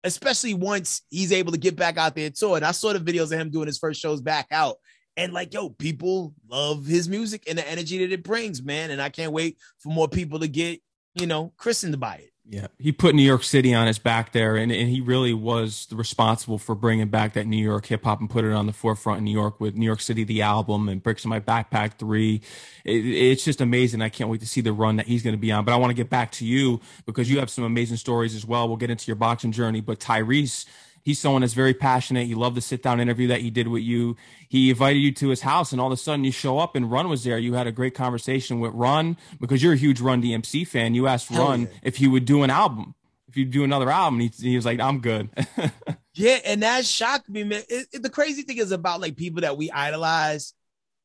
especially 0.04 0.54
once 0.54 1.02
he's 1.10 1.32
able 1.32 1.52
to 1.52 1.58
get 1.58 1.76
back 1.76 1.96
out 1.96 2.14
there 2.14 2.26
and 2.26 2.34
tour. 2.34 2.56
And 2.56 2.64
I 2.64 2.72
saw 2.72 2.92
the 2.92 2.98
videos 2.98 3.32
of 3.32 3.38
him 3.38 3.50
doing 3.50 3.66
his 3.66 3.78
first 3.78 4.00
shows 4.00 4.20
back 4.20 4.46
out. 4.50 4.76
And 5.16 5.32
like, 5.32 5.52
yo, 5.52 5.68
people 5.68 6.34
love 6.48 6.86
his 6.86 7.08
music 7.08 7.44
and 7.48 7.58
the 7.58 7.68
energy 7.68 7.98
that 7.98 8.12
it 8.12 8.24
brings, 8.24 8.62
man. 8.62 8.90
And 8.90 9.00
I 9.00 9.10
can't 9.10 9.32
wait 9.32 9.58
for 9.78 9.90
more 9.90 10.08
people 10.08 10.40
to 10.40 10.48
get, 10.48 10.80
you 11.14 11.26
know, 11.26 11.52
christened 11.56 12.00
by 12.00 12.16
it. 12.16 12.31
Yeah, 12.44 12.66
he 12.76 12.90
put 12.90 13.14
New 13.14 13.22
York 13.22 13.44
City 13.44 13.72
on 13.72 13.86
his 13.86 14.00
back 14.00 14.32
there, 14.32 14.56
and, 14.56 14.72
and 14.72 14.90
he 14.90 15.00
really 15.00 15.32
was 15.32 15.86
responsible 15.92 16.58
for 16.58 16.74
bringing 16.74 17.06
back 17.08 17.34
that 17.34 17.46
New 17.46 17.62
York 17.62 17.86
hip 17.86 18.02
hop 18.02 18.18
and 18.20 18.28
put 18.28 18.44
it 18.44 18.52
on 18.52 18.66
the 18.66 18.72
forefront 18.72 19.18
in 19.18 19.24
New 19.24 19.32
York 19.32 19.60
with 19.60 19.76
New 19.76 19.86
York 19.86 20.00
City, 20.00 20.24
the 20.24 20.42
album, 20.42 20.88
and 20.88 21.00
Bricks 21.00 21.24
in 21.24 21.30
My 21.30 21.38
Backpack 21.38 21.98
3. 21.98 22.40
It, 22.84 22.90
it's 22.90 23.44
just 23.44 23.60
amazing. 23.60 24.02
I 24.02 24.08
can't 24.08 24.28
wait 24.28 24.40
to 24.40 24.46
see 24.46 24.60
the 24.60 24.72
run 24.72 24.96
that 24.96 25.06
he's 25.06 25.22
going 25.22 25.34
to 25.36 25.40
be 25.40 25.52
on. 25.52 25.64
But 25.64 25.72
I 25.72 25.76
want 25.76 25.90
to 25.90 25.94
get 25.94 26.10
back 26.10 26.32
to 26.32 26.44
you 26.44 26.80
because 27.06 27.30
you 27.30 27.38
have 27.38 27.48
some 27.48 27.62
amazing 27.62 27.96
stories 27.96 28.34
as 28.34 28.44
well. 28.44 28.66
We'll 28.66 28.76
get 28.76 28.90
into 28.90 29.06
your 29.06 29.16
boxing 29.16 29.52
journey. 29.52 29.80
But 29.80 30.00
Tyrese, 30.00 30.66
he's 31.02 31.18
someone 31.18 31.42
that's 31.42 31.54
very 31.54 31.74
passionate. 31.74 32.26
He 32.26 32.34
loved 32.34 32.56
the 32.56 32.60
sit 32.60 32.82
down 32.82 33.00
interview 33.00 33.28
that 33.28 33.40
he 33.40 33.50
did 33.50 33.68
with 33.68 33.82
you. 33.82 34.16
He 34.48 34.70
invited 34.70 34.98
you 34.98 35.12
to 35.12 35.28
his 35.28 35.42
house, 35.42 35.72
and 35.72 35.80
all 35.80 35.88
of 35.88 35.92
a 35.92 35.96
sudden 35.96 36.24
you 36.24 36.32
show 36.32 36.58
up, 36.58 36.74
and 36.74 36.90
Run 36.90 37.08
was 37.08 37.24
there. 37.24 37.38
You 37.38 37.54
had 37.54 37.66
a 37.66 37.72
great 37.72 37.94
conversation 37.94 38.60
with 38.60 38.72
Run 38.72 39.16
because 39.40 39.62
you're 39.62 39.74
a 39.74 39.76
huge 39.76 40.00
Run 40.00 40.22
DMC 40.22 40.66
fan. 40.66 40.94
You 40.94 41.06
asked 41.06 41.28
Hell 41.28 41.48
Run 41.48 41.60
yeah. 41.62 41.68
if 41.82 41.96
he 41.96 42.08
would 42.08 42.24
do 42.24 42.42
an 42.42 42.50
album, 42.50 42.94
if 43.28 43.36
you 43.36 43.44
do 43.44 43.64
another 43.64 43.90
album. 43.90 44.20
He, 44.20 44.28
he 44.28 44.56
was 44.56 44.64
like, 44.64 44.80
"I'm 44.80 45.00
good." 45.00 45.28
yeah, 46.14 46.38
and 46.44 46.62
that 46.62 46.84
shocked 46.84 47.28
me, 47.28 47.44
man. 47.44 47.62
It, 47.68 47.88
it, 47.92 48.02
the 48.02 48.10
crazy 48.10 48.42
thing 48.42 48.58
is 48.58 48.72
about 48.72 49.00
like 49.00 49.16
people 49.16 49.42
that 49.42 49.56
we 49.56 49.70
idolize. 49.70 50.54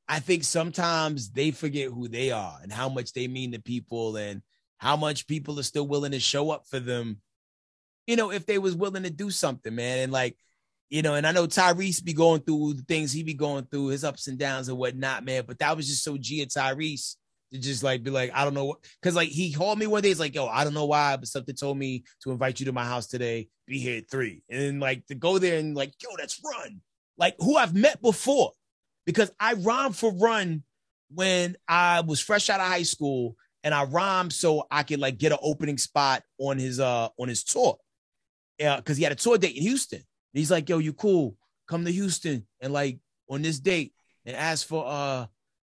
I 0.10 0.20
think 0.20 0.46
sometimes 0.46 1.32
they 1.32 1.52
forget 1.52 1.92
who 1.92 2.08
they 2.08 2.32
are 2.32 2.58
and 2.64 2.72
how 2.72 2.88
much 2.88 3.12
they 3.12 3.28
mean 3.28 3.52
to 3.52 3.60
people, 3.60 4.16
and 4.16 4.42
how 4.78 4.96
much 4.96 5.28
people 5.28 5.60
are 5.60 5.64
still 5.64 5.88
willing 5.88 6.12
to 6.12 6.20
show 6.20 6.52
up 6.52 6.66
for 6.68 6.80
them 6.80 7.22
you 8.08 8.16
know, 8.16 8.32
if 8.32 8.46
they 8.46 8.58
was 8.58 8.76
willing 8.76 9.04
to 9.04 9.10
do 9.10 9.30
something, 9.30 9.76
man. 9.76 10.00
And 10.00 10.12
like, 10.12 10.38
you 10.90 11.02
know, 11.02 11.16
and 11.16 11.28
I 11.28 11.34
know 11.34 11.46
Tyrese 11.46 12.04
be 12.04 12.14
going 12.14 12.42
through 12.42 12.76
the 12.76 12.84
things 12.84 13.12
he 13.12 13.22
be 13.22 13.34
going 13.34 13.66
through, 13.66 13.88
his 13.88 14.06
ups 14.06 14.28
and 14.28 14.40
downs 14.40 14.70
and 14.70 14.78
whatnot, 14.78 15.26
man. 15.26 15.44
But 15.46 15.60
that 15.60 15.76
was 15.76 15.88
just 15.88 16.04
so 16.04 16.18
G 16.18 16.42
of 16.42 16.48
Tyrese 16.48 17.18
to 17.52 17.60
just 17.60 17.84
like 17.84 18.04
be 18.04 18.10
like, 18.10 18.32
I 18.34 18.46
don't 18.46 18.54
know 18.54 18.66
what, 18.66 18.80
because 19.02 19.16
like 19.16 19.30
he 19.30 19.54
called 19.54 19.78
me 19.78 19.88
one 19.88 20.02
day, 20.02 20.08
he's 20.08 20.20
like, 20.20 20.34
yo, 20.34 20.48
I 20.48 20.64
don't 20.64 20.74
know 20.74 20.86
why, 20.86 21.18
but 21.18 21.28
something 21.28 21.56
told 21.56 21.78
me 21.78 22.06
to 22.24 22.32
invite 22.32 22.60
you 22.60 22.66
to 22.68 22.72
my 22.74 22.86
house 22.86 23.08
today. 23.08 23.50
Be 23.68 23.80
here 23.80 23.98
at 23.98 24.10
three, 24.10 24.44
and 24.50 24.80
like 24.80 25.06
to 25.08 25.16
go 25.16 25.38
there 25.38 25.60
and 25.60 25.76
like, 25.76 25.94
yo, 26.02 26.10
that's 26.18 26.42
Run, 26.44 26.82
like 27.18 27.36
who 27.40 27.58
I've 27.58 27.76
met 27.76 28.02
before, 28.02 28.54
because 29.06 29.32
I 29.40 29.54
rhymed 29.54 29.96
for 29.96 30.14
Run 30.14 30.64
when 31.10 31.58
I 31.68 32.02
was 32.02 32.22
fresh 32.22 32.50
out 32.50 32.62
of 32.62 32.68
high 32.68 32.84
school, 32.84 33.36
and 33.64 33.74
I 33.74 33.84
rhymed 33.84 34.32
so 34.32 34.68
I 34.72 34.84
could 34.84 35.00
like 35.00 35.18
get 35.18 35.34
an 35.34 35.40
opening 35.42 35.78
spot 35.78 36.24
on 36.38 36.58
his 36.58 36.80
uh 36.80 37.10
on 37.18 37.28
his 37.28 37.44
tour 37.44 37.78
because 38.58 38.98
he 38.98 39.04
had 39.04 39.12
a 39.12 39.16
tour 39.16 39.38
date 39.38 39.56
in 39.56 39.64
Houston. 39.64 40.00
And 40.00 40.40
he's 40.40 40.52
like, 40.52 40.70
yo, 40.70 40.80
you 40.80 40.94
cool. 40.94 41.36
Come 41.68 41.86
to 41.86 41.92
Houston 41.92 42.46
and 42.62 42.72
like 42.72 43.00
on 43.30 43.42
this 43.42 43.60
date 43.60 43.94
and 44.26 44.36
ask 44.36 44.68
for 44.68 44.86
uh 44.86 45.26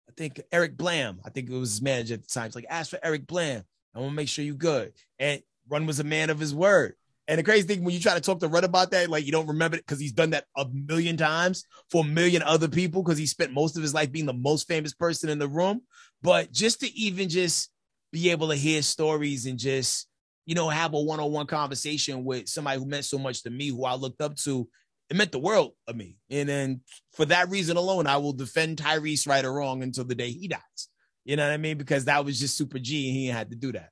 I 0.07 0.11
think 0.15 0.41
Eric 0.51 0.77
Blam. 0.77 1.19
I 1.25 1.29
think 1.29 1.49
it 1.49 1.53
was 1.53 1.71
his 1.71 1.81
manager 1.81 2.13
at 2.13 2.23
the 2.23 2.27
time. 2.27 2.51
Like, 2.53 2.67
ask 2.69 2.89
for 2.91 2.99
Eric 3.03 3.27
Blam. 3.27 3.63
I 3.93 3.99
want 3.99 4.11
to 4.11 4.15
make 4.15 4.27
sure 4.27 4.45
you 4.45 4.55
good. 4.55 4.93
And 5.19 5.41
Run 5.69 5.85
was 5.85 5.99
a 5.99 6.03
man 6.03 6.29
of 6.29 6.39
his 6.39 6.53
word. 6.53 6.95
And 7.27 7.39
the 7.39 7.43
crazy 7.43 7.65
thing 7.65 7.83
when 7.83 7.93
you 7.93 7.99
try 7.99 8.13
to 8.13 8.21
talk 8.21 8.39
to 8.41 8.47
Run 8.47 8.63
about 8.63 8.91
that, 8.91 9.09
like 9.09 9.25
you 9.25 9.31
don't 9.31 9.47
remember 9.47 9.77
it 9.77 9.85
because 9.85 9.99
he's 9.99 10.11
done 10.11 10.29
that 10.31 10.45
a 10.55 10.67
million 10.71 11.17
times 11.17 11.65
for 11.89 12.03
a 12.03 12.07
million 12.07 12.43
other 12.43 12.67
people 12.67 13.01
because 13.01 13.17
he 13.17 13.25
spent 13.25 13.51
most 13.51 13.75
of 13.75 13.81
his 13.81 13.95
life 13.95 14.11
being 14.11 14.27
the 14.27 14.33
most 14.33 14.67
famous 14.67 14.93
person 14.93 15.29
in 15.29 15.39
the 15.39 15.47
room. 15.47 15.81
But 16.21 16.51
just 16.51 16.81
to 16.81 16.93
even 16.93 17.29
just 17.29 17.71
be 18.11 18.29
able 18.29 18.49
to 18.49 18.55
hear 18.55 18.81
stories 18.83 19.47
and 19.47 19.57
just 19.57 20.07
you 20.45 20.55
know, 20.55 20.69
have 20.69 20.93
a 20.93 20.99
one-on-one 20.99 21.47
conversation 21.47 22.23
with 22.23 22.47
somebody 22.47 22.79
who 22.79 22.85
meant 22.85 23.05
so 23.05 23.17
much 23.17 23.43
to 23.43 23.49
me, 23.49 23.69
who 23.69 23.85
I 23.85 23.95
looked 23.95 24.21
up 24.21 24.35
to. 24.37 24.67
It 25.09 25.17
meant 25.17 25.31
the 25.31 25.39
world 25.39 25.73
of 25.87 25.95
me. 25.95 26.17
And 26.29 26.49
then 26.49 26.81
for 27.13 27.25
that 27.25 27.49
reason 27.49 27.77
alone, 27.77 28.07
I 28.07 28.17
will 28.17 28.33
defend 28.33 28.77
Tyrese 28.77 29.27
right 29.27 29.45
or 29.45 29.53
wrong 29.53 29.83
until 29.83 30.03
the 30.03 30.15
day 30.15 30.31
he 30.31 30.47
dies. 30.47 30.89
You 31.25 31.35
know 31.35 31.45
what 31.45 31.53
I 31.53 31.57
mean? 31.57 31.77
Because 31.77 32.05
that 32.05 32.23
was 32.23 32.39
just 32.39 32.57
super 32.57 32.79
G 32.79 33.09
and 33.09 33.17
he 33.17 33.27
had 33.27 33.49
to 33.49 33.55
do 33.55 33.71
that. 33.71 33.89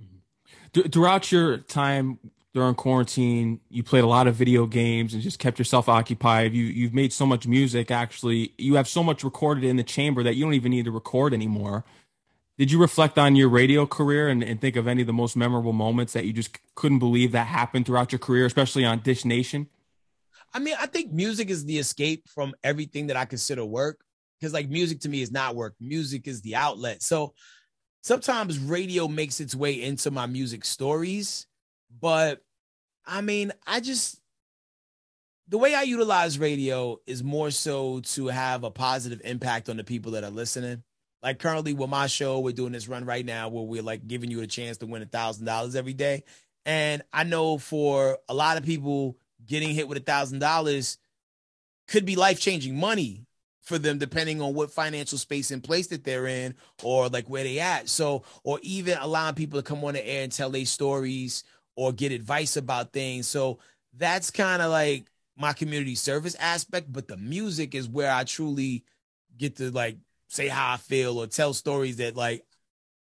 Mm-hmm. 0.00 0.88
Throughout 0.88 1.30
your 1.30 1.58
time 1.58 2.18
during 2.54 2.74
quarantine, 2.74 3.60
you 3.68 3.82
played 3.82 4.04
a 4.04 4.08
lot 4.08 4.26
of 4.26 4.34
video 4.34 4.66
games 4.66 5.14
and 5.14 5.22
just 5.22 5.38
kept 5.38 5.58
yourself 5.58 5.88
occupied. 5.88 6.54
You 6.54 6.64
you've 6.64 6.94
made 6.94 7.12
so 7.12 7.26
much 7.26 7.46
music 7.46 7.90
actually. 7.90 8.54
You 8.58 8.74
have 8.76 8.88
so 8.88 9.02
much 9.02 9.22
recorded 9.24 9.64
in 9.64 9.76
the 9.76 9.84
chamber 9.84 10.22
that 10.22 10.36
you 10.36 10.44
don't 10.44 10.54
even 10.54 10.70
need 10.70 10.86
to 10.86 10.92
record 10.92 11.34
anymore. 11.34 11.84
Did 12.58 12.72
you 12.72 12.80
reflect 12.80 13.18
on 13.18 13.36
your 13.36 13.48
radio 13.48 13.86
career 13.86 14.28
and, 14.28 14.42
and 14.42 14.60
think 14.60 14.74
of 14.74 14.88
any 14.88 15.02
of 15.02 15.06
the 15.06 15.12
most 15.12 15.36
memorable 15.36 15.72
moments 15.72 16.12
that 16.14 16.24
you 16.24 16.32
just 16.32 16.58
couldn't 16.74 16.98
believe 16.98 17.30
that 17.32 17.46
happened 17.46 17.86
throughout 17.86 18.10
your 18.10 18.18
career, 18.18 18.46
especially 18.46 18.84
on 18.84 18.98
Dish 18.98 19.24
Nation? 19.24 19.68
I 20.52 20.58
mean, 20.58 20.74
I 20.80 20.86
think 20.86 21.12
music 21.12 21.50
is 21.50 21.64
the 21.64 21.78
escape 21.78 22.28
from 22.28 22.54
everything 22.64 23.06
that 23.06 23.16
I 23.16 23.26
consider 23.26 23.64
work. 23.64 24.00
Because 24.38 24.52
like 24.52 24.68
music 24.68 25.00
to 25.00 25.08
me 25.08 25.22
is 25.22 25.30
not 25.30 25.54
work. 25.54 25.74
Music 25.80 26.26
is 26.26 26.42
the 26.42 26.56
outlet. 26.56 27.02
So 27.02 27.34
sometimes 28.02 28.58
radio 28.58 29.06
makes 29.06 29.40
its 29.40 29.54
way 29.54 29.82
into 29.82 30.10
my 30.10 30.26
music 30.26 30.64
stories. 30.64 31.46
But 32.00 32.40
I 33.06 33.20
mean, 33.20 33.52
I 33.66 33.80
just 33.80 34.20
the 35.48 35.58
way 35.58 35.74
I 35.74 35.82
utilize 35.82 36.38
radio 36.38 36.98
is 37.06 37.22
more 37.24 37.50
so 37.50 38.00
to 38.00 38.26
have 38.26 38.64
a 38.64 38.70
positive 38.70 39.20
impact 39.24 39.68
on 39.68 39.76
the 39.76 39.84
people 39.84 40.12
that 40.12 40.24
are 40.24 40.30
listening. 40.30 40.82
Like 41.22 41.38
currently 41.38 41.72
with 41.72 41.90
my 41.90 42.06
show, 42.06 42.38
we're 42.40 42.52
doing 42.52 42.72
this 42.72 42.88
run 42.88 43.04
right 43.04 43.24
now 43.24 43.48
where 43.48 43.64
we're 43.64 43.82
like 43.82 44.06
giving 44.06 44.30
you 44.30 44.40
a 44.40 44.46
chance 44.46 44.76
to 44.78 44.86
win 44.86 45.02
a 45.02 45.06
thousand 45.06 45.46
dollars 45.46 45.74
every 45.74 45.94
day. 45.94 46.24
And 46.64 47.02
I 47.12 47.24
know 47.24 47.58
for 47.58 48.18
a 48.28 48.34
lot 48.34 48.56
of 48.56 48.64
people, 48.64 49.16
getting 49.46 49.74
hit 49.74 49.88
with 49.88 49.98
a 49.98 50.02
thousand 50.02 50.40
dollars 50.40 50.98
could 51.86 52.04
be 52.04 52.16
life 52.16 52.40
changing 52.40 52.76
money 52.76 53.26
for 53.62 53.78
them, 53.78 53.98
depending 53.98 54.40
on 54.40 54.54
what 54.54 54.70
financial 54.70 55.18
space 55.18 55.50
and 55.50 55.62
place 55.62 55.88
that 55.88 56.04
they're 56.04 56.26
in 56.26 56.54
or 56.82 57.08
like 57.08 57.28
where 57.28 57.44
they 57.44 57.58
at. 57.58 57.88
So, 57.88 58.24
or 58.44 58.58
even 58.62 58.98
allowing 58.98 59.34
people 59.34 59.58
to 59.58 59.62
come 59.62 59.84
on 59.84 59.94
the 59.94 60.06
air 60.06 60.24
and 60.24 60.32
tell 60.32 60.50
their 60.50 60.64
stories 60.64 61.44
or 61.76 61.92
get 61.92 62.12
advice 62.12 62.56
about 62.56 62.92
things. 62.92 63.26
So 63.26 63.58
that's 63.96 64.30
kind 64.30 64.62
of 64.62 64.70
like 64.70 65.06
my 65.36 65.52
community 65.52 65.94
service 65.94 66.34
aspect. 66.36 66.92
But 66.92 67.08
the 67.08 67.16
music 67.16 67.74
is 67.74 67.88
where 67.88 68.10
I 68.10 68.24
truly 68.24 68.84
get 69.36 69.56
to 69.56 69.70
like 69.70 69.96
say 70.28 70.48
how 70.48 70.74
I 70.74 70.76
feel 70.76 71.18
or 71.18 71.26
tell 71.26 71.54
stories 71.54 71.96
that 71.96 72.16
like 72.16 72.44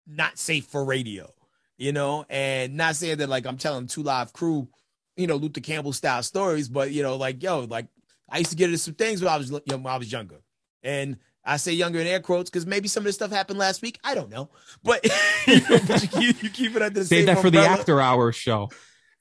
not 0.06 0.38
safe 0.38 0.66
for 0.66 0.84
radio, 0.84 1.32
you 1.76 1.92
know, 1.92 2.24
and 2.28 2.76
not 2.76 2.96
saying 2.96 3.18
that 3.18 3.28
like 3.28 3.46
I'm 3.46 3.56
telling 3.56 3.86
two 3.86 4.02
live 4.02 4.32
crew, 4.32 4.68
you 5.16 5.26
know, 5.26 5.36
Luther 5.36 5.60
Campbell 5.60 5.92
style 5.92 6.22
stories, 6.22 6.68
but 6.68 6.92
you 6.92 7.02
know, 7.02 7.16
like 7.16 7.42
yo, 7.42 7.60
like 7.60 7.86
I 8.30 8.38
used 8.38 8.50
to 8.50 8.56
get 8.56 8.66
into 8.66 8.78
some 8.78 8.94
things 8.94 9.22
when 9.22 9.32
I 9.32 9.36
was 9.36 9.50
you 9.50 9.60
know, 9.68 9.78
when 9.78 9.92
I 9.92 9.96
was 9.96 10.12
younger, 10.12 10.42
and 10.82 11.16
I 11.44 11.56
say 11.56 11.72
younger 11.72 12.00
in 12.00 12.06
air 12.06 12.20
quotes 12.20 12.50
because 12.50 12.66
maybe 12.66 12.88
some 12.88 13.02
of 13.02 13.06
this 13.06 13.16
stuff 13.16 13.30
happened 13.30 13.58
last 13.58 13.82
week. 13.82 13.98
I 14.04 14.14
don't 14.14 14.30
know, 14.30 14.50
but, 14.82 15.04
you, 15.46 15.60
know, 15.60 15.78
but 15.86 16.02
you, 16.02 16.08
keep, 16.08 16.42
you, 16.42 16.50
keep, 16.50 16.76
it 16.76 16.82
under 16.82 17.00
the 17.00 17.04
save 17.06 17.26
that 17.26 17.40
for 17.40 17.48
umbrella. 17.48 17.68
the 17.68 17.72
after 17.72 18.00
hours 18.00 18.36
show. 18.36 18.70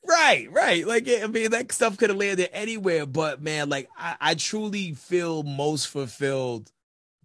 Right, 0.05 0.51
right. 0.51 0.85
Like 0.85 1.07
I 1.07 1.27
mean, 1.27 1.51
that 1.51 1.71
stuff 1.71 1.97
could 1.97 2.09
have 2.09 2.19
landed 2.19 2.49
anywhere, 2.51 3.05
but 3.05 3.41
man, 3.41 3.69
like 3.69 3.89
I, 3.97 4.15
I 4.19 4.35
truly 4.35 4.93
feel 4.93 5.43
most 5.43 5.87
fulfilled 5.87 6.69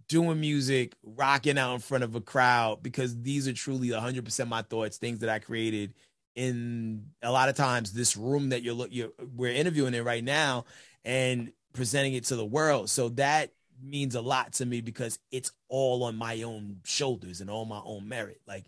doing 0.09 0.41
music, 0.41 0.95
rocking 1.03 1.59
out 1.59 1.75
in 1.75 1.81
front 1.81 2.05
of 2.05 2.15
a 2.15 2.21
crowd 2.21 2.83
because 2.83 3.21
these 3.23 3.47
are 3.47 3.53
truly 3.53 3.89
100% 3.89 4.49
my 4.49 4.63
thoughts, 4.63 4.97
things 4.97 5.21
that 5.21 5.29
I 5.29 5.39
created 5.39 5.95
in 6.35 7.07
a 7.23 7.33
lot 7.33 7.49
of 7.49 7.57
times 7.57 7.93
this 7.93 8.17
room 8.17 8.51
that 8.51 8.63
you're 8.63 8.75
look 8.75 8.91
you're 8.93 9.11
we're 9.35 9.53
interviewing 9.53 9.93
in 9.93 10.05
right 10.05 10.23
now 10.23 10.65
and 11.05 11.53
presenting 11.73 12.15
it 12.15 12.25
to 12.25 12.37
the 12.37 12.45
world. 12.45 12.89
So 12.89 13.09
that 13.11 13.53
means 13.83 14.15
a 14.15 14.21
lot 14.21 14.53
to 14.55 14.67
me 14.67 14.81
because 14.81 15.19
it's 15.31 15.51
all 15.69 16.05
on 16.05 16.17
my 16.17 16.43
own 16.43 16.79
shoulders 16.85 17.41
and 17.41 17.51
on 17.51 17.69
my 17.69 17.81
own 17.85 18.09
merit. 18.09 18.41
Like 18.47 18.67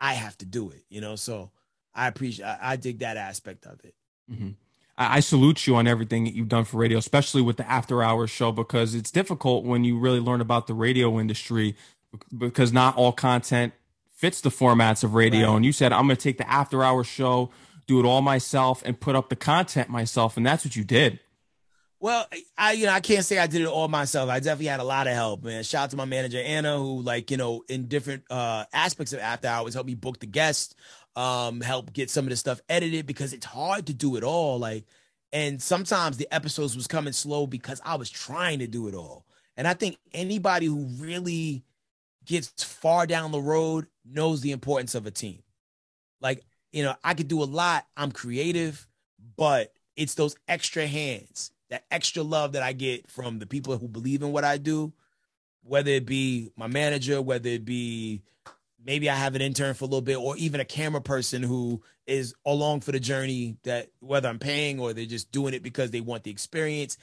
I 0.00 0.14
have 0.14 0.36
to 0.38 0.46
do 0.46 0.70
it, 0.70 0.84
you 0.88 1.00
know. 1.00 1.16
So 1.16 1.50
I 1.94 2.08
appreciate 2.08 2.46
I, 2.46 2.58
I 2.60 2.76
dig 2.76 2.98
that 2.98 3.16
aspect 3.16 3.66
of 3.66 3.80
it. 3.84 3.94
Mm-hmm. 4.30 4.50
I, 4.96 5.20
salute 5.20 5.66
you 5.66 5.74
on 5.76 5.86
everything 5.86 6.24
that 6.24 6.34
you've 6.34 6.48
done 6.48 6.64
for 6.64 6.76
radio, 6.76 6.98
especially 6.98 7.42
with 7.42 7.56
the 7.56 7.68
after 7.68 8.02
hours 8.02 8.30
show, 8.30 8.52
because 8.52 8.94
it's 8.94 9.10
difficult 9.10 9.64
when 9.64 9.82
you 9.82 9.98
really 9.98 10.20
learn 10.20 10.40
about 10.40 10.66
the 10.66 10.74
radio 10.74 11.18
industry 11.18 11.74
because 12.36 12.72
not 12.72 12.96
all 12.96 13.12
content 13.12 13.72
fits 14.12 14.40
the 14.40 14.50
formats 14.50 15.02
of 15.02 15.14
radio. 15.14 15.48
Right. 15.48 15.56
And 15.56 15.64
you 15.64 15.72
said, 15.72 15.92
I'm 15.92 16.06
going 16.06 16.16
to 16.16 16.22
take 16.22 16.38
the 16.38 16.48
after 16.48 16.84
hours 16.84 17.06
show, 17.06 17.50
do 17.86 17.98
it 17.98 18.06
all 18.06 18.22
myself, 18.22 18.82
and 18.84 18.98
put 18.98 19.16
up 19.16 19.28
the 19.28 19.36
content 19.36 19.88
myself. 19.88 20.36
And 20.36 20.46
that's 20.46 20.64
what 20.64 20.76
you 20.76 20.84
did. 20.84 21.18
Well, 22.04 22.26
I 22.58 22.72
you 22.72 22.84
know 22.84 22.92
I 22.92 23.00
can't 23.00 23.24
say 23.24 23.38
I 23.38 23.46
did 23.46 23.62
it 23.62 23.66
all 23.66 23.88
myself. 23.88 24.28
I 24.28 24.38
definitely 24.38 24.66
had 24.66 24.80
a 24.80 24.84
lot 24.84 25.06
of 25.06 25.14
help, 25.14 25.42
man. 25.42 25.62
Shout 25.62 25.84
out 25.84 25.90
to 25.92 25.96
my 25.96 26.04
manager 26.04 26.38
Anna, 26.38 26.76
who 26.76 27.00
like 27.00 27.30
you 27.30 27.38
know 27.38 27.64
in 27.66 27.88
different 27.88 28.24
uh 28.28 28.66
aspects 28.74 29.14
of 29.14 29.20
After 29.20 29.48
Hours 29.48 29.72
helped 29.72 29.86
me 29.86 29.94
book 29.94 30.20
the 30.20 30.26
guests, 30.26 30.74
um, 31.16 31.60
help 31.60 31.92
get 31.92 32.10
some 32.10 32.24
of 32.24 32.30
the 32.30 32.36
stuff 32.36 32.60
edited 32.68 33.06
because 33.06 33.32
it's 33.32 33.46
hard 33.46 33.86
to 33.86 33.94
do 33.94 34.16
it 34.16 34.24
all. 34.24 34.58
Like, 34.58 34.84
and 35.32 35.60
sometimes 35.60 36.16
the 36.16 36.32
episodes 36.32 36.76
was 36.76 36.86
coming 36.86 37.12
slow 37.12 37.46
because 37.46 37.80
I 37.84 37.96
was 37.96 38.10
trying 38.10 38.60
to 38.60 38.66
do 38.66 38.88
it 38.88 38.94
all. 38.94 39.26
And 39.56 39.68
I 39.68 39.74
think 39.74 39.98
anybody 40.12 40.66
who 40.66 40.86
really 40.98 41.64
gets 42.24 42.64
far 42.64 43.06
down 43.06 43.32
the 43.32 43.40
road 43.40 43.86
knows 44.04 44.40
the 44.40 44.52
importance 44.52 44.94
of 44.94 45.06
a 45.06 45.10
team. 45.10 45.42
Like, 46.20 46.44
you 46.72 46.82
know, 46.82 46.94
I 47.04 47.14
could 47.14 47.28
do 47.28 47.42
a 47.42 47.44
lot. 47.44 47.86
I'm 47.96 48.10
creative, 48.10 48.86
but 49.36 49.72
it's 49.96 50.14
those 50.14 50.36
extra 50.48 50.86
hands, 50.86 51.52
that 51.70 51.84
extra 51.90 52.22
love 52.22 52.52
that 52.52 52.62
I 52.62 52.72
get 52.72 53.08
from 53.10 53.38
the 53.38 53.46
people 53.46 53.76
who 53.78 53.88
believe 53.88 54.22
in 54.22 54.32
what 54.32 54.44
I 54.44 54.56
do, 54.56 54.92
whether 55.62 55.90
it 55.90 56.06
be 56.06 56.50
my 56.56 56.66
manager, 56.66 57.22
whether 57.22 57.48
it 57.48 57.64
be 57.64 58.22
maybe 58.84 59.08
I 59.10 59.14
have 59.14 59.34
an 59.34 59.42
intern 59.42 59.74
for 59.74 59.84
a 59.84 59.88
little 59.88 60.02
bit, 60.02 60.16
or 60.16 60.36
even 60.36 60.60
a 60.60 60.64
camera 60.64 61.00
person 61.00 61.42
who 61.42 61.82
is 62.06 62.34
along 62.44 62.80
for 62.80 62.92
the 62.92 63.00
journey 63.00 63.56
that 63.64 63.88
whether 64.00 64.28
I'm 64.28 64.38
paying 64.38 64.78
or 64.78 64.92
they're 64.92 65.06
just 65.06 65.32
doing 65.32 65.54
it 65.54 65.62
because 65.62 65.90
they 65.90 66.00
want 66.00 66.24
the 66.24 66.30
experience. 66.30 66.98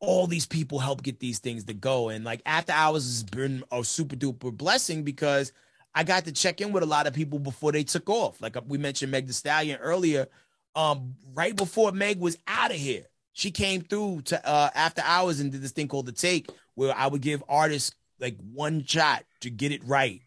All 0.00 0.26
these 0.26 0.46
people 0.46 0.78
help 0.78 1.02
get 1.02 1.20
these 1.20 1.38
things 1.38 1.64
to 1.64 1.74
go. 1.74 2.08
And 2.08 2.24
like 2.24 2.40
after 2.46 2.72
hours 2.72 3.04
has 3.04 3.24
been 3.24 3.64
a 3.70 3.84
super 3.84 4.16
duper 4.16 4.56
blessing 4.56 5.02
because 5.02 5.52
I 5.94 6.04
got 6.04 6.24
to 6.26 6.32
check 6.32 6.60
in 6.60 6.72
with 6.72 6.82
a 6.82 6.86
lot 6.86 7.06
of 7.06 7.14
people 7.14 7.38
before 7.38 7.72
they 7.72 7.84
took 7.84 8.08
off. 8.08 8.40
Like 8.40 8.56
we 8.66 8.78
mentioned 8.78 9.10
Meg 9.10 9.26
the 9.26 9.32
Stallion 9.32 9.78
earlier. 9.80 10.28
Um, 10.76 11.16
right 11.34 11.56
before 11.56 11.92
Meg 11.92 12.20
was 12.20 12.38
out 12.46 12.70
of 12.70 12.76
here, 12.76 13.06
she 13.32 13.50
came 13.50 13.82
through 13.82 14.22
to 14.26 14.46
uh 14.46 14.70
after 14.74 15.02
hours 15.04 15.40
and 15.40 15.50
did 15.50 15.62
this 15.62 15.72
thing 15.72 15.88
called 15.88 16.06
the 16.06 16.12
take, 16.12 16.48
where 16.74 16.94
I 16.96 17.08
would 17.08 17.20
give 17.20 17.42
artists 17.48 17.94
like 18.20 18.36
one 18.52 18.84
shot 18.84 19.24
to 19.40 19.50
get 19.50 19.72
it 19.72 19.82
right. 19.84 20.22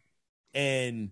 And 0.53 1.11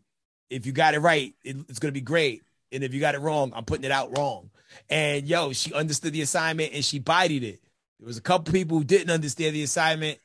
if 0.50 0.66
you 0.66 0.72
got 0.72 0.94
it 0.94 1.00
right, 1.00 1.34
it, 1.44 1.58
it's 1.68 1.80
gonna 1.80 1.92
be 1.92 2.02
great. 2.02 2.44
And 2.72 2.84
if 2.84 2.94
you 2.94 3.00
got 3.00 3.16
it 3.16 3.22
wrong, 3.22 3.52
I'm 3.56 3.66
putting 3.66 3.86
it 3.86 3.92
out 3.92 4.18
wrong. 4.18 4.50
And 4.90 5.28
yo, 5.28 5.54
she 5.54 5.74
understood 5.74 6.14
the 6.14 6.22
assignment 6.22 6.74
and 6.74 6.86
she 6.86 7.00
bided 7.00 7.44
it. 7.44 7.62
There 8.00 8.08
was 8.08 8.18
a 8.18 8.22
couple 8.22 8.54
people 8.54 8.78
who 8.78 8.84
didn't 8.84 9.10
understand 9.10 9.56
the 9.56 9.64
assignment, 9.64 10.20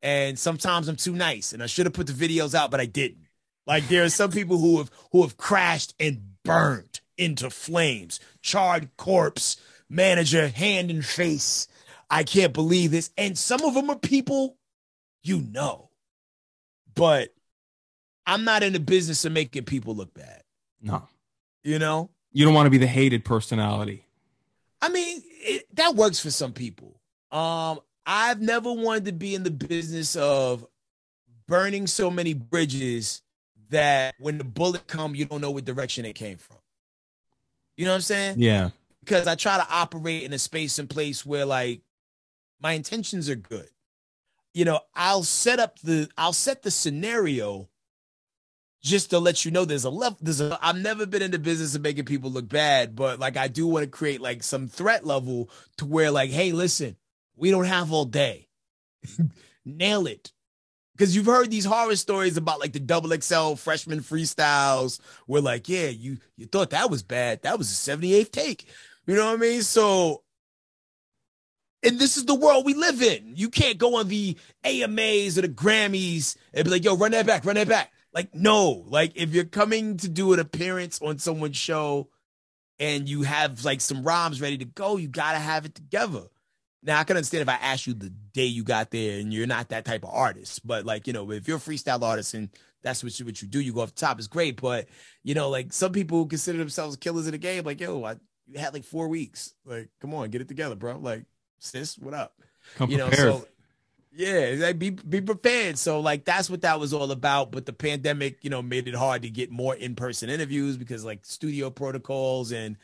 and 0.00 0.38
sometimes 0.38 0.86
I'm 0.86 0.96
too 0.96 1.14
nice, 1.14 1.52
and 1.52 1.62
I 1.62 1.66
should 1.66 1.86
have 1.86 1.92
put 1.92 2.06
the 2.06 2.12
videos 2.12 2.54
out, 2.54 2.70
but 2.70 2.80
I 2.80 2.86
didn't. 2.86 3.26
Like 3.66 3.88
there 3.88 4.04
are 4.04 4.08
some 4.08 4.30
people 4.30 4.58
who 4.58 4.78
have 4.78 4.90
who 5.10 5.22
have 5.22 5.36
crashed 5.36 5.94
and 5.98 6.22
burned 6.44 7.00
into 7.18 7.50
flames, 7.50 8.20
charred 8.42 8.96
corpse, 8.96 9.56
manager 9.88 10.48
hand 10.48 10.90
and 10.90 11.04
face. 11.04 11.66
I 12.08 12.22
can't 12.22 12.52
believe 12.52 12.92
this. 12.92 13.10
And 13.18 13.36
some 13.36 13.64
of 13.64 13.74
them 13.74 13.90
are 13.90 13.98
people 13.98 14.56
you 15.22 15.40
know. 15.40 15.90
But 16.94 17.34
I'm 18.26 18.44
not 18.44 18.62
in 18.62 18.72
the 18.72 18.80
business 18.80 19.24
of 19.24 19.32
making 19.32 19.64
people 19.64 19.94
look 19.94 20.12
bad. 20.12 20.42
No. 20.82 21.08
You 21.62 21.78
know? 21.78 22.10
You 22.32 22.44
don't 22.44 22.54
want 22.54 22.66
to 22.66 22.70
be 22.70 22.78
the 22.78 22.86
hated 22.86 23.24
personality. 23.24 24.04
I 24.82 24.88
mean, 24.88 25.22
it, 25.24 25.66
that 25.76 25.94
works 25.94 26.20
for 26.20 26.30
some 26.30 26.52
people. 26.52 27.00
Um, 27.30 27.80
I've 28.04 28.40
never 28.40 28.72
wanted 28.72 29.06
to 29.06 29.12
be 29.12 29.34
in 29.34 29.42
the 29.42 29.50
business 29.50 30.16
of 30.16 30.66
burning 31.46 31.86
so 31.86 32.10
many 32.10 32.34
bridges 32.34 33.22
that 33.70 34.14
when 34.18 34.38
the 34.38 34.44
bullet 34.44 34.86
come, 34.86 35.14
you 35.14 35.24
don't 35.24 35.40
know 35.40 35.50
what 35.50 35.64
direction 35.64 36.04
it 36.04 36.14
came 36.14 36.36
from. 36.36 36.58
You 37.76 37.84
know 37.84 37.92
what 37.92 37.96
I'm 37.96 38.02
saying? 38.02 38.36
Yeah. 38.38 38.70
Because 39.00 39.26
I 39.26 39.34
try 39.34 39.56
to 39.56 39.66
operate 39.70 40.22
in 40.22 40.32
a 40.32 40.38
space 40.38 40.78
and 40.78 40.88
place 40.88 41.24
where 41.24 41.44
like 41.44 41.82
my 42.60 42.72
intentions 42.72 43.28
are 43.28 43.36
good. 43.36 43.68
You 44.54 44.64
know, 44.64 44.80
I'll 44.94 45.22
set 45.22 45.60
up 45.60 45.78
the 45.80 46.08
I'll 46.16 46.32
set 46.32 46.62
the 46.62 46.70
scenario 46.70 47.68
just 48.86 49.10
to 49.10 49.18
let 49.18 49.44
you 49.44 49.50
know 49.50 49.64
there's 49.64 49.84
a 49.84 49.90
level 49.90 50.16
there's 50.20 50.40
a 50.40 50.56
I've 50.62 50.78
never 50.78 51.06
been 51.06 51.20
in 51.20 51.32
the 51.32 51.38
business 51.38 51.74
of 51.74 51.82
making 51.82 52.04
people 52.04 52.30
look 52.30 52.48
bad, 52.48 52.94
but 52.94 53.18
like 53.18 53.36
I 53.36 53.48
do 53.48 53.66
want 53.66 53.84
to 53.84 53.90
create 53.90 54.20
like 54.20 54.42
some 54.42 54.68
threat 54.68 55.04
level 55.04 55.50
to 55.78 55.84
where 55.84 56.10
like, 56.10 56.30
hey, 56.30 56.52
listen, 56.52 56.96
we 57.34 57.50
don't 57.50 57.64
have 57.64 57.92
all 57.92 58.04
day. 58.04 58.48
Nail 59.64 60.06
it. 60.06 60.32
Because 60.94 61.14
you've 61.14 61.26
heard 61.26 61.50
these 61.50 61.64
horror 61.64 61.96
stories 61.96 62.36
about 62.36 62.60
like 62.60 62.72
the 62.72 62.80
double 62.80 63.10
XL 63.10 63.54
freshman 63.54 64.00
freestyles 64.00 65.00
where 65.26 65.42
like, 65.42 65.68
yeah, 65.68 65.88
you 65.88 66.18
you 66.36 66.46
thought 66.46 66.70
that 66.70 66.90
was 66.90 67.02
bad. 67.02 67.42
That 67.42 67.58
was 67.58 67.70
a 67.70 67.90
78th 67.96 68.30
take. 68.30 68.66
You 69.06 69.16
know 69.16 69.26
what 69.26 69.34
I 69.34 69.36
mean? 69.36 69.62
So 69.62 70.22
and 71.82 71.98
this 71.98 72.16
is 72.16 72.24
the 72.24 72.34
world 72.34 72.64
we 72.64 72.74
live 72.74 73.02
in. 73.02 73.32
You 73.34 73.50
can't 73.50 73.78
go 73.78 73.96
on 73.96 74.08
the 74.08 74.36
AMAs 74.64 75.38
or 75.38 75.42
the 75.42 75.48
Grammys 75.48 76.36
and 76.54 76.64
be 76.64 76.70
like, 76.70 76.84
yo, 76.84 76.96
run 76.96 77.12
that 77.12 77.26
back, 77.26 77.44
run 77.44 77.56
that 77.56 77.68
back. 77.68 77.92
Like, 78.16 78.34
no, 78.34 78.82
like 78.86 79.12
if 79.14 79.34
you're 79.34 79.44
coming 79.44 79.98
to 79.98 80.08
do 80.08 80.32
an 80.32 80.40
appearance 80.40 81.02
on 81.02 81.18
someone's 81.18 81.58
show 81.58 82.08
and 82.78 83.06
you 83.06 83.24
have 83.24 83.62
like 83.62 83.82
some 83.82 84.04
rhymes 84.04 84.40
ready 84.40 84.56
to 84.56 84.64
go, 84.64 84.96
you 84.96 85.06
gotta 85.06 85.38
have 85.38 85.66
it 85.66 85.74
together. 85.74 86.22
Now 86.82 86.98
I 86.98 87.04
can 87.04 87.18
understand 87.18 87.42
if 87.42 87.48
I 87.50 87.56
asked 87.56 87.86
you 87.86 87.92
the 87.92 88.08
day 88.32 88.46
you 88.46 88.64
got 88.64 88.90
there 88.90 89.20
and 89.20 89.34
you're 89.34 89.46
not 89.46 89.68
that 89.68 89.84
type 89.84 90.02
of 90.02 90.14
artist, 90.14 90.66
but 90.66 90.86
like 90.86 91.06
you 91.06 91.12
know, 91.12 91.30
if 91.30 91.46
you're 91.46 91.58
a 91.58 91.60
freestyle 91.60 92.00
artist 92.00 92.32
and 92.32 92.48
that's 92.82 93.04
what 93.04 93.20
you 93.20 93.26
what 93.26 93.42
you 93.42 93.48
do, 93.48 93.60
you 93.60 93.74
go 93.74 93.82
off 93.82 93.94
the 93.94 94.00
top 94.00 94.18
is 94.18 94.28
great. 94.28 94.62
But 94.62 94.88
you 95.22 95.34
know, 95.34 95.50
like 95.50 95.74
some 95.74 95.92
people 95.92 96.16
who 96.16 96.26
consider 96.26 96.56
themselves 96.56 96.96
killers 96.96 97.26
in 97.26 97.32
the 97.32 97.38
game, 97.38 97.64
like 97.64 97.82
yo, 97.82 98.02
I 98.02 98.16
you 98.46 98.58
had 98.58 98.72
like 98.72 98.84
four 98.84 99.08
weeks. 99.08 99.52
Like, 99.66 99.90
come 100.00 100.14
on, 100.14 100.30
get 100.30 100.40
it 100.40 100.48
together, 100.48 100.74
bro. 100.74 100.96
Like, 100.96 101.24
sis, 101.58 101.98
what 101.98 102.14
up? 102.14 102.32
Come 102.76 102.90
you 102.90 102.96
know, 102.96 103.10
so 103.10 103.46
yeah, 104.16 104.54
like 104.58 104.78
be 104.78 104.90
be 104.90 105.20
prepared. 105.20 105.78
So 105.78 106.00
like 106.00 106.24
that's 106.24 106.48
what 106.48 106.62
that 106.62 106.80
was 106.80 106.92
all 106.92 107.10
about. 107.10 107.52
But 107.52 107.66
the 107.66 107.72
pandemic, 107.72 108.42
you 108.42 108.50
know, 108.50 108.62
made 108.62 108.88
it 108.88 108.94
hard 108.94 109.22
to 109.22 109.30
get 109.30 109.50
more 109.50 109.74
in 109.74 109.94
person 109.94 110.30
interviews 110.30 110.76
because 110.76 111.04
like 111.04 111.24
studio 111.24 111.70
protocols 111.70 112.52
and 112.52 112.76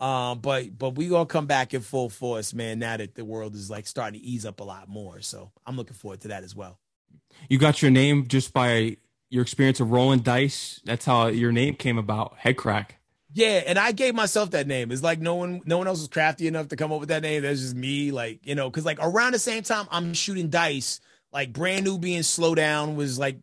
um, 0.00 0.40
but 0.40 0.76
but 0.76 0.96
we 0.96 1.08
gonna 1.08 1.26
come 1.26 1.46
back 1.46 1.74
in 1.74 1.80
full 1.80 2.08
force, 2.08 2.52
man. 2.52 2.80
Now 2.80 2.96
that 2.96 3.14
the 3.14 3.24
world 3.24 3.54
is 3.54 3.70
like 3.70 3.86
starting 3.86 4.20
to 4.20 4.26
ease 4.26 4.44
up 4.44 4.58
a 4.58 4.64
lot 4.64 4.88
more, 4.88 5.20
so 5.20 5.52
I'm 5.64 5.76
looking 5.76 5.94
forward 5.94 6.20
to 6.22 6.28
that 6.28 6.42
as 6.42 6.56
well. 6.56 6.80
You 7.48 7.58
got 7.58 7.82
your 7.82 7.92
name 7.92 8.26
just 8.26 8.52
by 8.52 8.96
your 9.30 9.42
experience 9.42 9.78
of 9.78 9.92
rolling 9.92 10.20
dice. 10.20 10.80
That's 10.84 11.04
how 11.04 11.28
your 11.28 11.52
name 11.52 11.76
came 11.76 11.98
about. 11.98 12.36
Headkrack. 12.38 12.96
Yeah, 13.34 13.62
and 13.66 13.78
I 13.78 13.92
gave 13.92 14.14
myself 14.14 14.50
that 14.50 14.66
name. 14.66 14.92
It's 14.92 15.02
like 15.02 15.20
no 15.20 15.34
one, 15.36 15.62
no 15.64 15.78
one 15.78 15.86
else 15.86 16.00
was 16.00 16.08
crafty 16.08 16.46
enough 16.46 16.68
to 16.68 16.76
come 16.76 16.92
up 16.92 17.00
with 17.00 17.08
that 17.08 17.22
name. 17.22 17.42
That's 17.42 17.60
just 17.60 17.74
me, 17.74 18.10
like 18.10 18.40
you 18.46 18.54
know, 18.54 18.68
because 18.68 18.84
like 18.84 18.98
around 19.00 19.32
the 19.32 19.38
same 19.38 19.62
time 19.62 19.86
I'm 19.90 20.12
shooting 20.12 20.50
dice, 20.50 21.00
like 21.32 21.52
Brand 21.52 21.84
Nubian 21.84 22.22
slow 22.24 22.54
down 22.54 22.94
was 22.96 23.18
like 23.18 23.38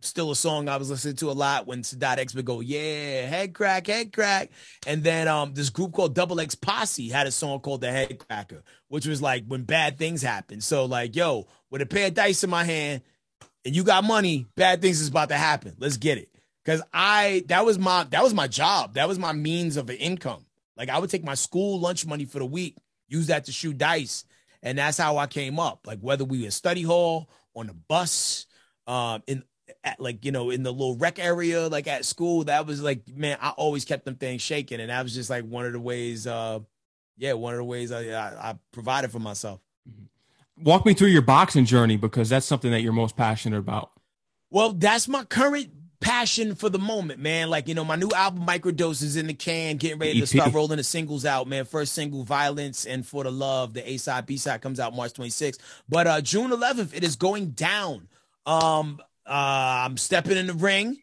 still 0.00 0.30
a 0.30 0.36
song 0.36 0.68
I 0.68 0.76
was 0.76 0.90
listening 0.90 1.16
to 1.16 1.30
a 1.30 1.32
lot 1.32 1.66
when 1.66 1.82
Sadat 1.82 2.18
X 2.18 2.34
would 2.34 2.44
go, 2.44 2.60
yeah, 2.60 3.26
head 3.26 3.54
crack, 3.54 3.86
head 3.86 4.12
crack. 4.12 4.50
And 4.86 5.02
then 5.02 5.26
um 5.28 5.54
this 5.54 5.70
group 5.70 5.92
called 5.92 6.14
Double 6.14 6.40
X 6.40 6.54
Posse 6.54 7.08
had 7.08 7.26
a 7.26 7.32
song 7.32 7.60
called 7.60 7.80
The 7.80 7.90
Head 7.90 8.18
Cracker, 8.18 8.62
which 8.88 9.06
was 9.06 9.20
like 9.22 9.44
when 9.46 9.64
bad 9.64 9.98
things 9.98 10.22
happen. 10.22 10.60
So 10.60 10.84
like, 10.84 11.16
yo, 11.16 11.46
with 11.70 11.82
a 11.82 11.86
pair 11.86 12.08
of 12.08 12.14
dice 12.14 12.44
in 12.44 12.50
my 12.50 12.64
hand 12.64 13.02
and 13.64 13.74
you 13.74 13.84
got 13.84 14.04
money, 14.04 14.46
bad 14.56 14.82
things 14.82 15.00
is 15.00 15.08
about 15.08 15.30
to 15.30 15.36
happen. 15.36 15.74
Let's 15.78 15.96
get 15.96 16.18
it. 16.18 16.31
Cause 16.64 16.80
I 16.92 17.44
that 17.48 17.64
was 17.64 17.78
my 17.78 18.04
that 18.04 18.22
was 18.22 18.34
my 18.34 18.46
job. 18.46 18.94
That 18.94 19.08
was 19.08 19.18
my 19.18 19.32
means 19.32 19.76
of 19.76 19.90
income. 19.90 20.46
Like 20.76 20.88
I 20.88 20.98
would 20.98 21.10
take 21.10 21.24
my 21.24 21.34
school 21.34 21.80
lunch 21.80 22.06
money 22.06 22.24
for 22.24 22.38
the 22.38 22.46
week, 22.46 22.76
use 23.08 23.26
that 23.26 23.46
to 23.46 23.52
shoot 23.52 23.76
dice. 23.76 24.24
And 24.62 24.78
that's 24.78 24.96
how 24.96 25.18
I 25.18 25.26
came 25.26 25.58
up. 25.58 25.86
Like 25.86 25.98
whether 26.00 26.24
we 26.24 26.44
were 26.44 26.50
study 26.52 26.82
hall, 26.82 27.28
on 27.54 27.66
the 27.66 27.74
bus, 27.74 28.46
um, 28.86 29.22
in 29.26 29.42
at 29.84 30.00
like 30.00 30.24
you 30.24 30.32
know 30.32 30.50
in 30.50 30.62
the 30.62 30.70
little 30.72 30.96
rec 30.96 31.18
area 31.18 31.68
like 31.68 31.86
at 31.86 32.04
school 32.04 32.44
that 32.44 32.66
was 32.66 32.82
like 32.82 33.02
man 33.08 33.38
i 33.40 33.50
always 33.50 33.84
kept 33.84 34.04
them 34.04 34.14
things 34.14 34.42
shaking 34.42 34.80
and 34.80 34.90
that 34.90 35.02
was 35.02 35.14
just 35.14 35.30
like 35.30 35.44
one 35.44 35.64
of 35.64 35.72
the 35.72 35.80
ways 35.80 36.26
uh 36.26 36.58
yeah 37.16 37.32
one 37.32 37.54
of 37.54 37.58
the 37.58 37.64
ways 37.64 37.90
i 37.90 38.08
i, 38.10 38.50
I 38.50 38.58
provided 38.72 39.10
for 39.10 39.18
myself 39.18 39.60
Walk 40.58 40.84
me 40.84 40.94
through 40.94 41.08
your 41.08 41.22
boxing 41.22 41.64
journey 41.64 41.96
because 41.96 42.28
that's 42.28 42.46
something 42.46 42.70
that 42.70 42.82
you're 42.82 42.92
most 42.92 43.16
passionate 43.16 43.58
about. 43.58 43.92
well 44.50 44.72
that's 44.72 45.08
my 45.08 45.24
current 45.24 45.70
passion 46.02 46.54
for 46.54 46.68
the 46.68 46.78
moment 46.78 47.20
man 47.20 47.48
like 47.48 47.68
you 47.68 47.74
know 47.74 47.84
my 47.84 47.96
new 47.96 48.10
album 48.14 48.44
microdose 48.44 49.02
is 49.02 49.16
in 49.16 49.26
the 49.28 49.34
can 49.34 49.76
getting 49.76 49.98
ready 49.98 50.20
to 50.20 50.26
start 50.26 50.52
rolling 50.52 50.76
the 50.76 50.84
singles 50.84 51.24
out 51.24 51.46
man 51.46 51.64
first 51.64 51.94
single 51.94 52.24
violence 52.24 52.84
and 52.84 53.06
for 53.06 53.24
the 53.24 53.30
love 53.30 53.72
the 53.72 53.88
a 53.88 53.96
side 53.96 54.26
b 54.26 54.36
side 54.36 54.60
comes 54.60 54.80
out 54.80 54.94
march 54.94 55.12
26th 55.12 55.58
but 55.88 56.06
uh 56.06 56.20
june 56.20 56.50
11th 56.50 56.92
it 56.92 57.04
is 57.04 57.16
going 57.16 57.50
down 57.50 58.08
um 58.46 58.98
uh, 59.26 59.84
I'm 59.86 59.96
stepping 59.96 60.36
in 60.36 60.46
the 60.46 60.54
ring, 60.54 60.98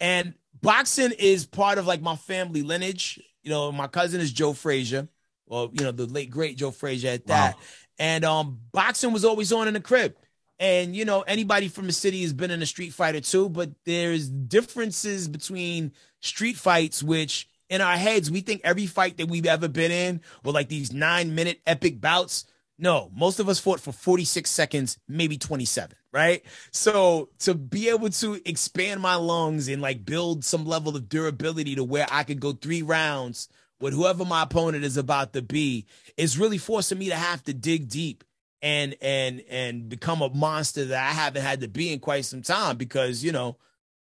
and 0.00 0.34
boxing 0.60 1.12
is 1.12 1.46
part 1.46 1.78
of 1.78 1.86
like 1.86 2.00
my 2.00 2.16
family 2.16 2.62
lineage. 2.62 3.20
You 3.42 3.50
know, 3.50 3.72
my 3.72 3.88
cousin 3.88 4.20
is 4.20 4.32
Joe 4.32 4.52
Frazier, 4.52 5.08
well, 5.46 5.70
you 5.72 5.84
know, 5.84 5.92
the 5.92 6.06
late 6.06 6.30
great 6.30 6.56
Joe 6.56 6.70
Frazier 6.70 7.10
at 7.10 7.26
that. 7.26 7.56
Wow. 7.56 7.60
And 7.98 8.24
um, 8.24 8.60
boxing 8.72 9.12
was 9.12 9.24
always 9.24 9.52
on 9.52 9.68
in 9.68 9.74
the 9.74 9.80
crib. 9.80 10.16
And 10.64 10.96
you 10.96 11.04
know, 11.04 11.20
anybody 11.20 11.68
from 11.68 11.86
the 11.86 11.92
city 11.92 12.22
has 12.22 12.32
been 12.32 12.50
in 12.50 12.62
a 12.62 12.66
street 12.66 12.94
fight 12.94 13.14
or 13.14 13.20
two, 13.20 13.50
but 13.50 13.68
there's 13.84 14.30
differences 14.30 15.28
between 15.28 15.92
street 16.20 16.56
fights, 16.56 17.02
which 17.02 17.50
in 17.68 17.82
our 17.82 17.98
heads 17.98 18.30
we 18.30 18.40
think 18.40 18.62
every 18.64 18.86
fight 18.86 19.18
that 19.18 19.28
we've 19.28 19.44
ever 19.44 19.68
been 19.68 19.90
in 19.90 20.22
were 20.42 20.52
like 20.52 20.70
these 20.70 20.90
nine 20.90 21.34
minute 21.34 21.60
epic 21.66 22.00
bouts. 22.00 22.46
No, 22.78 23.10
most 23.14 23.40
of 23.40 23.48
us 23.50 23.58
fought 23.58 23.78
for 23.78 23.92
46 23.92 24.48
seconds, 24.48 24.98
maybe 25.06 25.36
27, 25.36 25.98
right? 26.14 26.42
So 26.70 27.28
to 27.40 27.54
be 27.54 27.90
able 27.90 28.08
to 28.08 28.40
expand 28.48 29.02
my 29.02 29.16
lungs 29.16 29.68
and 29.68 29.82
like 29.82 30.06
build 30.06 30.46
some 30.46 30.64
level 30.64 30.96
of 30.96 31.10
durability 31.10 31.74
to 31.74 31.84
where 31.84 32.06
I 32.10 32.24
could 32.24 32.40
go 32.40 32.52
three 32.52 32.80
rounds 32.80 33.50
with 33.80 33.92
whoever 33.92 34.24
my 34.24 34.44
opponent 34.44 34.84
is 34.84 34.96
about 34.96 35.34
to 35.34 35.42
be 35.42 35.84
is 36.16 36.38
really 36.38 36.56
forcing 36.56 36.98
me 36.98 37.10
to 37.10 37.16
have 37.16 37.42
to 37.44 37.52
dig 37.52 37.90
deep 37.90 38.24
and 38.64 38.96
and 39.02 39.42
and 39.50 39.90
become 39.90 40.22
a 40.22 40.30
monster 40.30 40.86
that 40.86 41.06
I 41.06 41.12
haven't 41.12 41.42
had 41.42 41.60
to 41.60 41.68
be 41.68 41.92
in 41.92 42.00
quite 42.00 42.24
some 42.24 42.40
time 42.40 42.78
because, 42.78 43.22
you 43.22 43.30
know, 43.30 43.58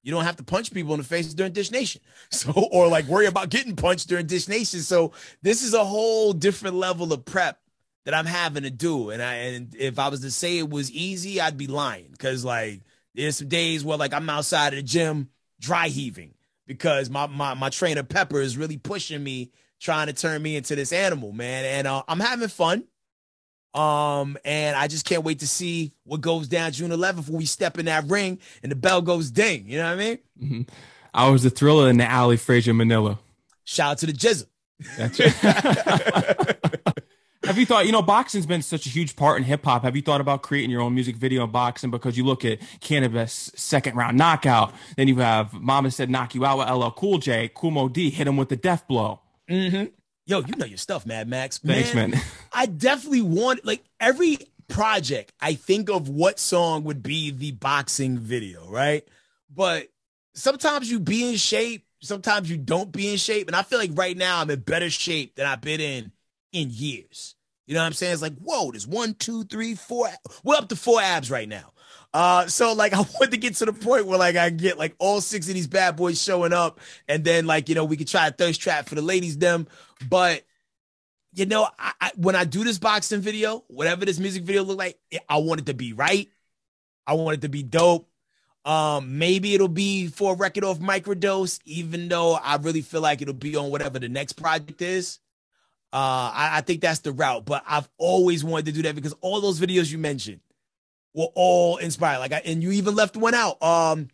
you 0.02 0.12
don't 0.12 0.24
have 0.24 0.36
to 0.36 0.44
punch 0.44 0.74
people 0.74 0.92
in 0.92 1.00
the 1.00 1.06
face 1.06 1.32
during 1.32 1.52
Dish 1.52 1.70
Nation. 1.70 2.02
So, 2.30 2.52
or 2.70 2.88
like 2.88 3.06
worry 3.06 3.26
about 3.26 3.48
getting 3.48 3.76
punched 3.76 4.08
during 4.08 4.26
Dish 4.26 4.48
Nation. 4.48 4.80
So, 4.80 5.12
this 5.40 5.62
is 5.62 5.72
a 5.72 5.84
whole 5.84 6.34
different 6.34 6.76
level 6.76 7.12
of 7.14 7.24
prep 7.24 7.58
that 8.04 8.14
I'm 8.14 8.26
having 8.26 8.64
to 8.64 8.70
do. 8.70 9.10
And 9.10 9.22
I, 9.22 9.34
and 9.34 9.74
if 9.74 9.98
I 9.98 10.08
was 10.08 10.20
to 10.20 10.30
say 10.30 10.58
it 10.58 10.68
was 10.68 10.90
easy, 10.90 11.40
I'd 11.40 11.56
be 11.56 11.66
lying 11.66 12.08
because 12.10 12.44
like 12.44 12.82
there's 13.14 13.38
some 13.38 13.48
days 13.48 13.84
where 13.84 13.96
like 13.96 14.12
I'm 14.12 14.28
outside 14.28 14.74
of 14.74 14.76
the 14.76 14.82
gym 14.82 15.30
dry 15.60 15.88
heaving 15.88 16.34
because 16.66 17.08
my 17.08 17.26
my 17.26 17.54
my 17.54 17.70
trainer 17.70 18.02
Pepper 18.02 18.40
is 18.42 18.58
really 18.58 18.76
pushing 18.76 19.24
me, 19.24 19.50
trying 19.80 20.08
to 20.08 20.12
turn 20.12 20.42
me 20.42 20.56
into 20.56 20.76
this 20.76 20.92
animal, 20.92 21.32
man. 21.32 21.64
And 21.64 21.86
uh, 21.86 22.02
I'm 22.06 22.20
having 22.20 22.48
fun. 22.48 22.84
Um, 23.74 24.36
and 24.44 24.76
I 24.76 24.86
just 24.86 25.06
can't 25.06 25.24
wait 25.24 25.40
to 25.40 25.48
see 25.48 25.92
what 26.04 26.20
goes 26.20 26.46
down 26.48 26.72
June 26.72 26.90
11th 26.90 27.28
when 27.28 27.38
we 27.38 27.46
step 27.46 27.78
in 27.78 27.86
that 27.86 28.04
ring 28.06 28.38
and 28.62 28.70
the 28.70 28.76
bell 28.76 29.00
goes 29.00 29.30
ding. 29.30 29.64
You 29.66 29.78
know 29.78 29.84
what 29.84 29.92
I 29.92 29.96
mean? 29.96 30.18
Mm-hmm. 30.42 30.62
I 31.14 31.28
was 31.28 31.42
the 31.42 31.50
thriller 31.50 31.88
in 31.88 31.96
the 31.98 32.04
alley, 32.04 32.36
Frazier 32.36 32.74
Manila. 32.74 33.18
Shout 33.64 33.92
out 33.92 33.98
to 33.98 34.06
the 34.06 34.12
Jizzle. 34.12 34.46
That's 34.96 35.18
it. 35.20 35.32
Have 37.44 37.58
you 37.58 37.66
thought, 37.66 37.86
you 37.86 37.92
know, 37.92 38.02
boxing's 38.02 38.46
been 38.46 38.62
such 38.62 38.86
a 38.86 38.88
huge 38.88 39.16
part 39.16 39.36
in 39.36 39.42
hip 39.42 39.64
hop. 39.64 39.82
Have 39.82 39.96
you 39.96 40.02
thought 40.02 40.20
about 40.20 40.42
creating 40.42 40.70
your 40.70 40.80
own 40.80 40.94
music 40.94 41.16
video 41.16 41.42
in 41.42 41.50
boxing? 41.50 41.90
Because 41.90 42.16
you 42.16 42.24
look 42.24 42.44
at 42.44 42.60
Canibus 42.80 43.56
second 43.58 43.96
round 43.96 44.16
knockout, 44.16 44.72
then 44.96 45.08
you 45.08 45.16
have 45.16 45.52
Mama 45.52 45.90
said 45.90 46.08
knock 46.08 46.36
you 46.36 46.44
out 46.44 46.58
with 46.58 46.70
LL 46.70 46.90
Cool 46.90 47.18
J, 47.18 47.50
Moe 47.62 47.88
Dee 47.88 48.10
hit 48.10 48.28
him 48.28 48.36
with 48.36 48.48
the 48.48 48.56
death 48.56 48.86
blow. 48.86 49.20
Mm-hmm. 49.50 49.86
Yo, 50.24 50.40
you 50.40 50.54
know 50.56 50.66
your 50.66 50.78
stuff, 50.78 51.04
Mad 51.04 51.28
Max. 51.28 51.58
Thanks, 51.58 51.94
man. 51.94 52.14
I 52.52 52.66
definitely 52.66 53.22
want 53.22 53.64
like 53.64 53.84
every 53.98 54.38
project. 54.68 55.32
I 55.40 55.54
think 55.54 55.90
of 55.90 56.08
what 56.08 56.38
song 56.38 56.84
would 56.84 57.02
be 57.02 57.30
the 57.30 57.52
boxing 57.52 58.18
video, 58.18 58.68
right? 58.68 59.06
But 59.54 59.88
sometimes 60.34 60.90
you 60.90 61.00
be 61.00 61.28
in 61.28 61.36
shape, 61.36 61.86
sometimes 62.00 62.50
you 62.50 62.56
don't 62.56 62.92
be 62.92 63.10
in 63.10 63.16
shape, 63.16 63.48
and 63.48 63.56
I 63.56 63.62
feel 63.62 63.78
like 63.78 63.90
right 63.94 64.16
now 64.16 64.40
I'm 64.40 64.50
in 64.50 64.60
better 64.60 64.90
shape 64.90 65.34
than 65.34 65.46
I've 65.46 65.60
been 65.60 65.80
in 65.80 66.12
in 66.52 66.68
years. 66.70 67.34
You 67.66 67.74
know 67.74 67.80
what 67.80 67.86
I'm 67.86 67.92
saying? 67.92 68.12
It's 68.12 68.22
like, 68.22 68.36
whoa, 68.38 68.70
there's 68.70 68.86
one, 68.86 69.14
two, 69.14 69.44
three, 69.44 69.74
four. 69.74 70.08
We're 70.44 70.56
up 70.56 70.68
to 70.68 70.76
four 70.76 71.00
abs 71.00 71.30
right 71.30 71.48
now. 71.48 71.72
Uh, 72.14 72.46
so 72.46 72.72
like 72.72 72.92
I 72.94 72.98
want 72.98 73.30
to 73.30 73.36
get 73.36 73.56
to 73.56 73.66
the 73.66 73.72
point 73.72 74.06
where 74.06 74.18
like 74.18 74.36
I 74.36 74.50
get 74.50 74.78
like 74.78 74.94
all 74.98 75.20
six 75.20 75.48
of 75.48 75.54
these 75.54 75.66
bad 75.66 75.96
boys 75.96 76.22
showing 76.22 76.52
up, 76.52 76.80
and 77.08 77.24
then 77.24 77.46
like 77.46 77.68
you 77.68 77.74
know 77.74 77.84
we 77.84 77.96
could 77.96 78.08
try 78.08 78.28
a 78.28 78.32
thirst 78.32 78.60
trap 78.60 78.88
for 78.88 78.94
the 78.94 79.02
ladies 79.02 79.38
them. 79.38 79.66
But 80.08 80.42
you 81.34 81.46
know, 81.46 81.66
I, 81.78 81.92
I, 82.00 82.12
when 82.16 82.36
I 82.36 82.44
do 82.44 82.62
this 82.62 82.78
boxing 82.78 83.20
video, 83.20 83.64
whatever 83.68 84.04
this 84.04 84.18
music 84.18 84.42
video 84.42 84.64
look 84.64 84.78
like, 84.78 84.98
I 85.28 85.38
want 85.38 85.60
it 85.60 85.66
to 85.66 85.74
be 85.74 85.92
right. 85.92 86.28
I 87.06 87.14
want 87.14 87.38
it 87.38 87.40
to 87.42 87.48
be 87.48 87.62
dope. 87.62 88.08
Um, 88.64 89.18
maybe 89.18 89.54
it'll 89.54 89.66
be 89.66 90.06
for 90.06 90.34
a 90.34 90.36
record 90.36 90.62
off 90.62 90.78
microdose, 90.78 91.58
even 91.64 92.08
though 92.08 92.34
I 92.34 92.56
really 92.56 92.82
feel 92.82 93.00
like 93.00 93.20
it'll 93.20 93.34
be 93.34 93.56
on 93.56 93.70
whatever 93.70 93.98
the 93.98 94.08
next 94.08 94.34
project 94.34 94.80
is. 94.82 95.18
Uh, 95.92 96.30
I, 96.32 96.50
I, 96.58 96.60
think 96.62 96.80
that's 96.80 97.00
the 97.00 97.12
route, 97.12 97.44
but 97.44 97.62
I've 97.68 97.88
always 97.98 98.42
wanted 98.42 98.66
to 98.66 98.72
do 98.72 98.82
that 98.82 98.94
because 98.94 99.14
all 99.20 99.42
those 99.42 99.60
videos 99.60 99.90
you 99.90 99.98
mentioned 99.98 100.40
were 101.14 101.28
all 101.34 101.76
inspired. 101.76 102.18
Like, 102.18 102.32
I, 102.32 102.42
and 102.44 102.62
you 102.62 102.72
even 102.72 102.94
left 102.94 103.16
one 103.16 103.34
out. 103.34 103.62
Um, 103.62 104.08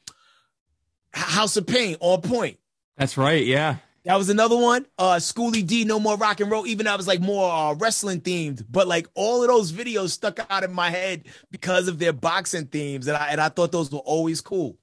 House 1.13 1.57
of 1.57 1.67
Pain 1.67 1.97
on 2.01 2.21
point. 2.23 2.59
That's 2.97 3.17
right. 3.17 3.45
Yeah. 3.45 3.77
That 4.05 4.17
was 4.17 4.31
another 4.31 4.57
one. 4.57 4.87
Uh, 4.97 5.19
Schoolly 5.19 5.63
D, 5.63 5.85
No 5.85 6.01
More 6.01 6.17
Rock 6.17 6.41
and 6.41 6.51
Roll. 6.51 6.67
Even 6.67 6.87
that 6.87 6.97
was 6.97 7.07
like 7.07 7.21
more 7.21 7.53
uh, 7.53 7.75
wrestling 7.75 8.21
themed, 8.23 8.65
but 8.71 8.89
like 8.89 9.07
all 9.15 9.43
of 9.43 9.49
those 9.49 9.71
videos 9.71 10.11
stuck 10.11 10.39
out 10.49 10.65
in 10.65 10.73
my 10.73 10.89
head 10.89 11.27
because 11.51 11.89
of 11.89 11.99
their 11.99 12.15
boxing 12.15 12.67
themes, 12.67 13.07
and 13.07 13.17
I 13.17 13.29
and 13.29 13.41
I 13.41 13.51
thought 13.51 13.71
those 13.71 13.93
were 13.93 13.99
always 13.99 14.41
cool. 14.41 14.79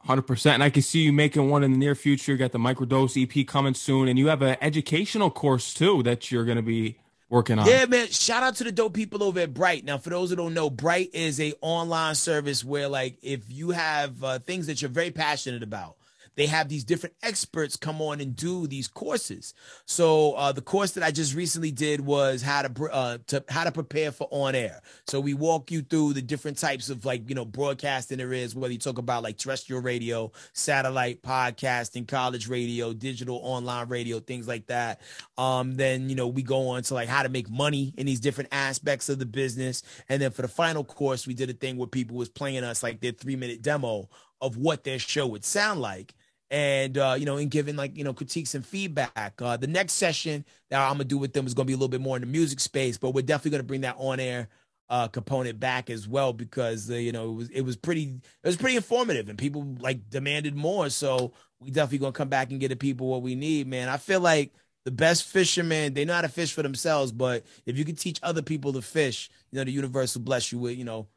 Hundred 0.00 0.22
percent, 0.22 0.54
and 0.54 0.62
I 0.62 0.70
can 0.70 0.82
see 0.82 1.00
you 1.00 1.12
making 1.12 1.50
one 1.50 1.62
in 1.62 1.72
the 1.72 1.78
near 1.78 1.94
future. 1.94 2.32
You 2.32 2.38
got 2.38 2.52
the 2.52 2.58
microdose 2.58 3.20
EP 3.20 3.46
coming 3.46 3.74
soon, 3.74 4.08
and 4.08 4.18
you 4.18 4.28
have 4.28 4.40
an 4.40 4.56
educational 4.62 5.30
course 5.30 5.74
too 5.74 6.02
that 6.04 6.30
you're 6.30 6.44
going 6.44 6.56
to 6.56 6.62
be 6.62 6.98
working 7.28 7.58
on. 7.58 7.66
Yeah, 7.66 7.86
man. 7.86 8.08
Shout 8.08 8.42
out 8.42 8.56
to 8.56 8.64
the 8.64 8.72
dope 8.72 8.94
people 8.94 9.22
over 9.22 9.40
at 9.40 9.54
Bright. 9.54 9.84
Now, 9.84 9.98
for 9.98 10.10
those 10.10 10.30
who 10.30 10.36
don't 10.36 10.54
know, 10.54 10.70
Bright 10.70 11.10
is 11.14 11.40
a 11.40 11.52
online 11.60 12.14
service 12.14 12.64
where, 12.64 12.88
like, 12.88 13.18
if 13.22 13.50
you 13.50 13.70
have 13.70 14.22
uh, 14.22 14.38
things 14.38 14.66
that 14.68 14.82
you're 14.82 14.90
very 14.90 15.10
passionate 15.10 15.62
about, 15.62 15.96
they 16.36 16.46
have 16.46 16.68
these 16.68 16.84
different 16.84 17.14
experts 17.22 17.76
come 17.76 18.00
on 18.00 18.20
and 18.20 18.36
do 18.36 18.66
these 18.66 18.88
courses. 18.88 19.54
So 19.86 20.32
uh, 20.32 20.52
the 20.52 20.60
course 20.60 20.92
that 20.92 21.02
I 21.02 21.10
just 21.10 21.34
recently 21.34 21.70
did 21.70 22.00
was 22.00 22.42
how 22.42 22.62
to, 22.62 22.84
uh, 22.92 23.18
to 23.28 23.44
how 23.48 23.64
to 23.64 23.72
prepare 23.72 24.12
for 24.12 24.28
on 24.30 24.54
air. 24.54 24.82
So 25.06 25.18
we 25.18 25.34
walk 25.34 25.70
you 25.70 25.82
through 25.82 26.12
the 26.12 26.22
different 26.22 26.58
types 26.58 26.90
of 26.90 27.04
like 27.04 27.28
you 27.28 27.34
know 27.34 27.44
broadcasting 27.44 28.18
there 28.18 28.32
is, 28.32 28.54
whether 28.54 28.72
you 28.72 28.78
talk 28.78 28.98
about 28.98 29.22
like 29.22 29.38
terrestrial 29.38 29.82
radio, 29.82 30.30
satellite, 30.52 31.22
podcasting, 31.22 32.06
college 32.06 32.48
radio, 32.48 32.92
digital 32.92 33.40
online 33.42 33.88
radio, 33.88 34.20
things 34.20 34.46
like 34.46 34.66
that. 34.66 35.00
Um, 35.38 35.76
then 35.76 36.08
you 36.08 36.14
know 36.14 36.28
we 36.28 36.42
go 36.42 36.68
on 36.68 36.82
to 36.84 36.94
like 36.94 37.08
how 37.08 37.22
to 37.22 37.28
make 37.28 37.48
money 37.48 37.94
in 37.96 38.06
these 38.06 38.20
different 38.20 38.50
aspects 38.52 39.08
of 39.08 39.18
the 39.18 39.26
business, 39.26 39.82
and 40.08 40.20
then 40.20 40.30
for 40.30 40.42
the 40.42 40.48
final 40.48 40.84
course, 40.84 41.26
we 41.26 41.34
did 41.34 41.48
a 41.48 41.54
thing 41.54 41.76
where 41.76 41.88
people 41.88 42.16
was 42.16 42.28
playing 42.28 42.62
us 42.62 42.82
like 42.82 43.00
their 43.00 43.12
three 43.12 43.36
minute 43.36 43.62
demo 43.62 44.08
of 44.40 44.56
what 44.56 44.84
their 44.84 44.98
show 44.98 45.26
would 45.26 45.44
sound 45.44 45.80
like 45.80 46.14
and 46.50 46.96
uh, 46.98 47.16
you 47.18 47.26
know, 47.26 47.36
and 47.36 47.50
giving 47.50 47.76
like 47.76 47.96
you 47.96 48.04
know 48.04 48.14
critiques 48.14 48.54
and 48.54 48.64
feedback. 48.64 49.34
Uh, 49.40 49.56
the 49.56 49.66
next 49.66 49.94
session 49.94 50.44
that 50.70 50.80
I'm 50.80 50.94
gonna 50.94 51.04
do 51.04 51.18
with 51.18 51.32
them 51.32 51.46
is 51.46 51.54
gonna 51.54 51.66
be 51.66 51.72
a 51.72 51.76
little 51.76 51.88
bit 51.88 52.00
more 52.00 52.16
in 52.16 52.22
the 52.22 52.26
music 52.26 52.60
space, 52.60 52.98
but 52.98 53.10
we're 53.10 53.22
definitely 53.22 53.52
gonna 53.52 53.62
bring 53.64 53.80
that 53.82 53.96
on 53.98 54.20
air 54.20 54.48
uh, 54.88 55.08
component 55.08 55.58
back 55.58 55.90
as 55.90 56.06
well 56.06 56.32
because 56.32 56.90
uh, 56.90 56.94
you 56.94 57.12
know 57.12 57.30
it 57.30 57.34
was 57.34 57.48
it 57.50 57.60
was 57.62 57.76
pretty 57.76 58.04
it 58.04 58.46
was 58.46 58.56
pretty 58.56 58.76
informative 58.76 59.28
and 59.28 59.38
people 59.38 59.76
like 59.80 60.08
demanded 60.10 60.54
more. 60.54 60.88
So 60.90 61.32
we 61.60 61.70
definitely 61.70 61.98
gonna 61.98 62.12
come 62.12 62.28
back 62.28 62.50
and 62.50 62.60
get 62.60 62.68
the 62.68 62.76
people 62.76 63.08
what 63.08 63.22
we 63.22 63.34
need, 63.34 63.66
man. 63.66 63.88
I 63.88 63.96
feel 63.96 64.20
like 64.20 64.52
the 64.84 64.90
best 64.92 65.24
fishermen 65.24 65.94
they 65.94 66.04
know 66.04 66.14
how 66.14 66.20
to 66.20 66.28
fish 66.28 66.52
for 66.52 66.62
themselves, 66.62 67.10
but 67.12 67.44
if 67.66 67.76
you 67.76 67.84
can 67.84 67.96
teach 67.96 68.20
other 68.22 68.42
people 68.42 68.72
to 68.74 68.82
fish, 68.82 69.30
you 69.50 69.58
know 69.58 69.64
the 69.64 69.72
universe 69.72 70.14
will 70.14 70.22
bless 70.22 70.52
you 70.52 70.58
with 70.58 70.76
you 70.78 70.84
know 70.84 71.08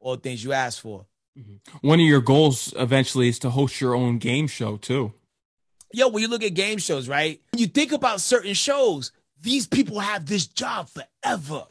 all 0.00 0.16
things 0.16 0.44
you 0.44 0.52
ask 0.52 0.80
for. 0.82 1.06
Mm-hmm. 1.38 1.86
One 1.86 2.00
of 2.00 2.06
your 2.06 2.20
goals 2.20 2.72
eventually 2.76 3.28
is 3.28 3.38
to 3.40 3.50
host 3.50 3.80
your 3.80 3.94
own 3.94 4.18
game 4.18 4.46
show 4.46 4.76
too. 4.76 5.12
Yo, 5.92 6.08
when 6.08 6.22
you 6.22 6.28
look 6.28 6.42
at 6.42 6.54
game 6.54 6.78
shows, 6.78 7.08
right? 7.08 7.40
When 7.52 7.60
you 7.60 7.66
think 7.66 7.92
about 7.92 8.20
certain 8.20 8.54
shows, 8.54 9.12
these 9.40 9.66
people 9.66 10.00
have 10.00 10.26
this 10.26 10.46
job 10.46 10.88
forever. 10.88 11.64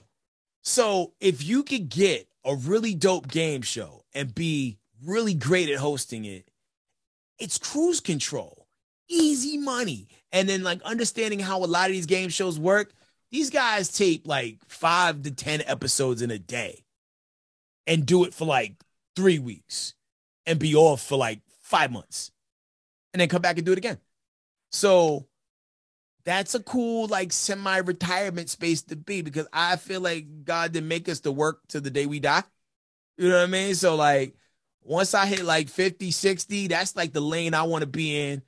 So 0.61 1.13
if 1.19 1.43
you 1.43 1.63
could 1.63 1.89
get 1.89 2.27
a 2.45 2.55
really 2.55 2.95
dope 2.95 3.27
game 3.27 3.61
show 3.61 4.03
and 4.13 4.33
be 4.33 4.77
really 5.03 5.33
great 5.33 5.69
at 5.69 5.77
hosting 5.77 6.25
it, 6.25 6.47
it's 7.39 7.57
cruise 7.57 7.99
control, 7.99 8.67
easy 9.09 9.57
money. 9.57 10.07
And 10.31 10.47
then 10.47 10.63
like 10.63 10.81
understanding 10.83 11.39
how 11.39 11.63
a 11.63 11.65
lot 11.65 11.89
of 11.89 11.93
these 11.93 12.05
game 12.05 12.29
shows 12.29 12.57
work, 12.57 12.93
these 13.31 13.49
guys 13.49 13.91
tape 13.91 14.25
like 14.27 14.59
five 14.67 15.23
to 15.23 15.31
10 15.31 15.63
episodes 15.65 16.21
in 16.21 16.31
a 16.31 16.39
day 16.39 16.85
and 17.87 18.05
do 18.05 18.23
it 18.23 18.33
for 18.33 18.45
like 18.45 18.75
three 19.15 19.39
weeks 19.39 19.93
and 20.45 20.59
be 20.59 20.75
off 20.75 21.01
for 21.01 21.17
like 21.17 21.41
five 21.61 21.91
months 21.91 22.31
and 23.13 23.21
then 23.21 23.29
come 23.29 23.41
back 23.41 23.57
and 23.57 23.65
do 23.65 23.71
it 23.71 23.77
again. 23.77 23.97
So 24.71 25.27
that's 26.25 26.55
a 26.55 26.63
cool, 26.63 27.07
like 27.07 27.31
semi 27.31 27.77
retirement 27.77 28.49
space 28.49 28.81
to 28.83 28.95
be 28.95 29.21
because 29.21 29.47
I 29.53 29.75
feel 29.75 30.01
like 30.01 30.45
God 30.45 30.71
didn't 30.71 30.87
make 30.87 31.09
us 31.09 31.19
to 31.21 31.31
work 31.31 31.59
to 31.69 31.81
the 31.81 31.89
day 31.89 32.05
we 32.05 32.19
die. 32.19 32.43
You 33.17 33.29
know 33.29 33.37
what 33.37 33.43
I 33.43 33.47
mean? 33.47 33.75
So, 33.75 33.95
like, 33.95 34.35
once 34.81 35.13
I 35.13 35.25
hit 35.25 35.43
like 35.43 35.69
50, 35.69 36.11
60, 36.11 36.67
that's 36.67 36.95
like 36.95 37.13
the 37.13 37.21
lane 37.21 37.53
I 37.53 37.63
want 37.63 37.81
to 37.81 37.87
be 37.87 38.19
in. 38.19 38.41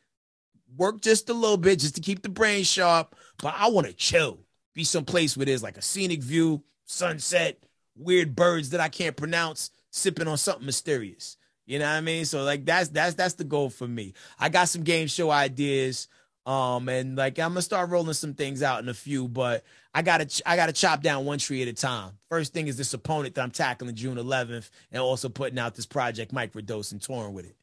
Work 0.75 1.01
just 1.01 1.29
a 1.29 1.33
little 1.33 1.57
bit 1.57 1.79
just 1.79 1.95
to 1.95 2.01
keep 2.01 2.21
the 2.21 2.29
brain 2.29 2.63
sharp, 2.63 3.15
but 3.41 3.53
I 3.57 3.69
want 3.69 3.87
to 3.87 3.93
chill, 3.93 4.39
be 4.73 4.83
someplace 4.83 5.37
where 5.37 5.45
there's 5.45 5.63
like 5.63 5.77
a 5.77 5.81
scenic 5.81 6.21
view, 6.21 6.63
sunset, 6.85 7.63
weird 7.95 8.35
birds 8.35 8.71
that 8.71 8.81
I 8.81 8.89
can't 8.89 9.15
pronounce, 9.15 9.69
sipping 9.95 10.27
on 10.27 10.37
something 10.37 10.65
mysterious. 10.65 11.37
You 11.65 11.79
know 11.79 11.85
what 11.85 11.91
I 11.91 12.01
mean? 12.01 12.25
So 12.25 12.43
like 12.43 12.65
that's 12.65 12.89
that's 12.89 13.15
that's 13.15 13.35
the 13.35 13.43
goal 13.43 13.69
for 13.69 13.87
me. 13.87 14.13
I 14.37 14.49
got 14.49 14.69
some 14.69 14.83
game 14.83 15.07
show 15.07 15.31
ideas. 15.31 16.07
Um 16.45 16.89
and 16.89 17.15
like 17.15 17.39
I'm 17.39 17.51
gonna 17.51 17.61
start 17.61 17.89
rolling 17.89 18.13
some 18.13 18.35
things 18.35 18.61
out 18.61 18.83
in 18.83 18.89
a 18.89 18.93
few, 18.93 19.27
but 19.27 19.63
I 19.93 20.03
gotta 20.03 20.29
I 20.45 20.57
gotta 20.57 20.73
chop 20.73 21.01
down 21.01 21.25
one 21.25 21.39
tree 21.39 21.61
at 21.61 21.67
a 21.67 21.73
time. 21.73 22.11
First 22.29 22.53
thing 22.53 22.67
is 22.67 22.77
this 22.77 22.93
opponent 22.93 23.33
that 23.35 23.41
I'm 23.41 23.51
tackling 23.51 23.95
June 23.95 24.17
11th, 24.17 24.69
and 24.91 25.01
also 25.01 25.29
putting 25.29 25.57
out 25.57 25.75
this 25.75 25.87
project 25.87 26.33
microdose 26.33 26.91
and 26.91 27.01
touring 27.01 27.33
with 27.33 27.45
it. 27.45 27.55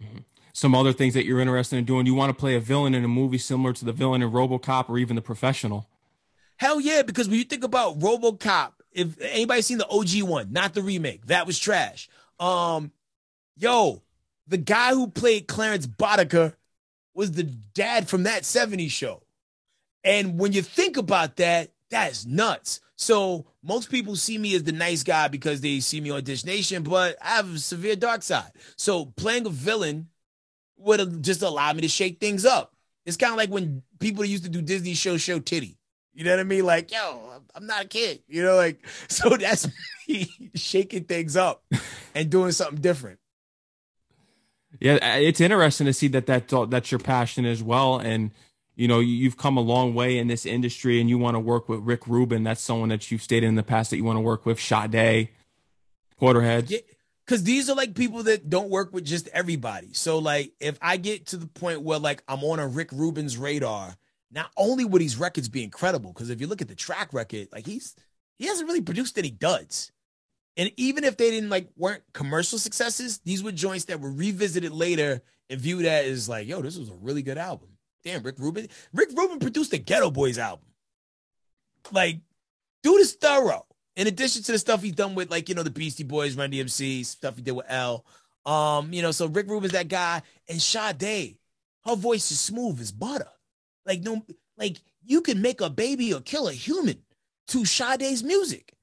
Mm-hmm. 0.00 0.18
Some 0.52 0.74
other 0.74 0.92
things 0.92 1.14
that 1.14 1.24
you're 1.24 1.40
interested 1.40 1.76
in 1.76 1.84
doing. 1.84 2.06
You 2.06 2.14
want 2.14 2.30
to 2.30 2.38
play 2.38 2.54
a 2.54 2.60
villain 2.60 2.94
in 2.94 3.04
a 3.04 3.08
movie 3.08 3.38
similar 3.38 3.72
to 3.72 3.84
the 3.84 3.92
villain 3.92 4.22
in 4.22 4.30
RoboCop 4.30 4.88
or 4.88 4.98
even 4.98 5.16
The 5.16 5.22
Professional? 5.22 5.88
Hell 6.56 6.80
yeah! 6.80 7.02
Because 7.02 7.28
when 7.28 7.38
you 7.38 7.44
think 7.44 7.64
about 7.64 7.98
RoboCop, 7.98 8.72
if 8.92 9.20
anybody 9.20 9.62
seen 9.62 9.78
the 9.78 9.88
OG 9.88 10.22
one, 10.22 10.52
not 10.52 10.74
the 10.74 10.82
remake, 10.82 11.26
that 11.26 11.46
was 11.46 11.58
trash. 11.58 12.08
Um, 12.40 12.92
yo, 13.56 14.02
the 14.46 14.58
guy 14.58 14.92
who 14.94 15.08
played 15.08 15.46
Clarence 15.48 15.86
Boddicker 15.86 16.54
was 17.14 17.32
the 17.32 17.44
dad 17.44 18.08
from 18.08 18.24
that 18.24 18.42
70s 18.42 18.90
show. 18.90 19.22
And 20.04 20.38
when 20.38 20.52
you 20.52 20.62
think 20.62 20.96
about 20.96 21.36
that, 21.36 21.70
That's 21.90 22.26
nuts. 22.26 22.80
So 22.96 23.46
most 23.62 23.90
people 23.90 24.14
see 24.16 24.38
me 24.38 24.54
as 24.54 24.64
the 24.64 24.72
nice 24.72 25.02
guy 25.02 25.28
because 25.28 25.60
they 25.60 25.80
see 25.80 26.00
me 26.00 26.10
on 26.10 26.22
Dish 26.22 26.44
Nation, 26.44 26.82
but 26.82 27.16
I 27.22 27.36
have 27.36 27.54
a 27.54 27.58
severe 27.58 27.96
dark 27.96 28.22
side. 28.22 28.52
So 28.76 29.06
playing 29.06 29.46
a 29.46 29.50
villain 29.50 30.08
would 30.76 31.22
just 31.22 31.42
allowed 31.42 31.76
me 31.76 31.82
to 31.82 31.88
shake 31.88 32.20
things 32.20 32.44
up. 32.44 32.74
It's 33.06 33.16
kind 33.16 33.32
of 33.32 33.38
like 33.38 33.50
when 33.50 33.82
people 34.00 34.24
used 34.24 34.44
to 34.44 34.50
do 34.50 34.60
Disney 34.60 34.94
show 34.94 35.16
show 35.16 35.38
titty. 35.38 35.77
You 36.18 36.24
know 36.24 36.32
what 36.32 36.40
I 36.40 36.44
mean? 36.44 36.66
Like, 36.66 36.90
yo, 36.90 37.30
I'm 37.54 37.66
not 37.68 37.84
a 37.84 37.86
kid. 37.86 38.24
You 38.26 38.42
know, 38.42 38.56
like 38.56 38.84
so 39.08 39.36
that's 39.36 39.68
me 40.08 40.50
shaking 40.52 41.04
things 41.04 41.36
up 41.36 41.62
and 42.12 42.28
doing 42.28 42.50
something 42.50 42.80
different. 42.80 43.20
Yeah, 44.80 45.16
it's 45.18 45.40
interesting 45.40 45.86
to 45.86 45.92
see 45.92 46.08
that 46.08 46.26
that 46.26 46.52
that's 46.70 46.90
your 46.90 46.98
passion 46.98 47.44
as 47.44 47.62
well, 47.62 47.98
and 47.98 48.32
you 48.74 48.88
know 48.88 48.98
you've 48.98 49.36
come 49.36 49.56
a 49.56 49.60
long 49.60 49.94
way 49.94 50.18
in 50.18 50.26
this 50.26 50.44
industry, 50.44 51.00
and 51.00 51.08
you 51.08 51.18
want 51.18 51.36
to 51.36 51.40
work 51.40 51.68
with 51.68 51.82
Rick 51.82 52.08
Rubin. 52.08 52.42
That's 52.42 52.60
someone 52.60 52.88
that 52.88 53.12
you've 53.12 53.22
stated 53.22 53.46
in 53.46 53.54
the 53.54 53.62
past 53.62 53.90
that 53.90 53.96
you 53.96 54.04
want 54.04 54.16
to 54.16 54.20
work 54.20 54.44
with. 54.44 54.60
Sade, 54.60 55.28
Portishead. 56.20 56.68
Yeah, 56.68 56.78
because 57.24 57.44
these 57.44 57.70
are 57.70 57.76
like 57.76 57.94
people 57.94 58.24
that 58.24 58.50
don't 58.50 58.70
work 58.70 58.92
with 58.92 59.04
just 59.04 59.28
everybody. 59.28 59.90
So 59.92 60.18
like, 60.18 60.52
if 60.58 60.78
I 60.82 60.96
get 60.96 61.26
to 61.26 61.36
the 61.36 61.46
point 61.46 61.82
where 61.82 62.00
like 62.00 62.24
I'm 62.26 62.42
on 62.42 62.58
a 62.58 62.66
Rick 62.66 62.90
Rubin's 62.90 63.38
radar, 63.38 63.96
not 64.30 64.50
only 64.56 64.84
would 64.84 65.00
these 65.00 65.16
records 65.16 65.48
be 65.48 65.64
incredible, 65.64 66.12
because 66.12 66.30
if 66.30 66.40
you 66.40 66.46
look 66.46 66.60
at 66.60 66.68
the 66.68 66.74
track 66.74 67.12
record, 67.12 67.48
like 67.52 67.66
he's 67.66 67.94
he 68.38 68.46
hasn't 68.46 68.68
really 68.68 68.82
produced 68.82 69.18
any 69.18 69.30
duds. 69.30 69.92
And 70.56 70.72
even 70.76 71.04
if 71.04 71.16
they 71.16 71.30
didn't 71.30 71.50
like 71.50 71.68
weren't 71.76 72.02
commercial 72.12 72.58
successes, 72.58 73.18
these 73.24 73.42
were 73.42 73.52
joints 73.52 73.86
that 73.86 74.00
were 74.00 74.10
revisited 74.10 74.72
later 74.72 75.22
and 75.48 75.60
viewed 75.60 75.86
as 75.86 76.28
like, 76.28 76.48
yo, 76.48 76.60
this 76.62 76.76
was 76.76 76.90
a 76.90 76.94
really 76.94 77.22
good 77.22 77.38
album. 77.38 77.68
Damn, 78.04 78.22
Rick 78.22 78.38
Rubin. 78.38 78.68
Rick 78.92 79.10
Rubin 79.16 79.38
produced 79.38 79.70
the 79.70 79.78
Geto 79.78 80.12
Boys 80.12 80.38
album. 80.38 80.66
Like, 81.92 82.20
dude 82.82 83.00
is 83.00 83.14
thorough. 83.14 83.66
In 83.96 84.06
addition 84.06 84.42
to 84.44 84.52
the 84.52 84.58
stuff 84.58 84.82
he's 84.82 84.92
done 84.92 85.14
with 85.14 85.30
like, 85.30 85.48
you 85.48 85.54
know, 85.54 85.62
the 85.62 85.70
Beastie 85.70 86.04
Boys, 86.04 86.36
Run 86.36 86.50
DMC, 86.50 87.04
stuff 87.04 87.36
he 87.36 87.42
did 87.42 87.52
with 87.52 87.66
L. 87.68 88.04
Um, 88.46 88.92
you 88.92 89.02
know, 89.02 89.10
so 89.10 89.26
Rick 89.26 89.48
Rubin's 89.48 89.72
that 89.72 89.88
guy. 89.88 90.22
And 90.48 90.62
Sade, 90.62 91.36
her 91.84 91.96
voice 91.96 92.30
is 92.30 92.40
smooth 92.40 92.80
as 92.80 92.92
butter. 92.92 93.28
Like, 93.88 94.02
no, 94.02 94.24
like 94.56 94.76
you 95.04 95.22
can 95.22 95.42
make 95.42 95.60
a 95.60 95.70
baby 95.70 96.14
or 96.14 96.20
kill 96.20 96.46
a 96.46 96.52
human 96.52 97.02
to 97.48 97.64
Sade's 97.64 98.22
music 98.22 98.76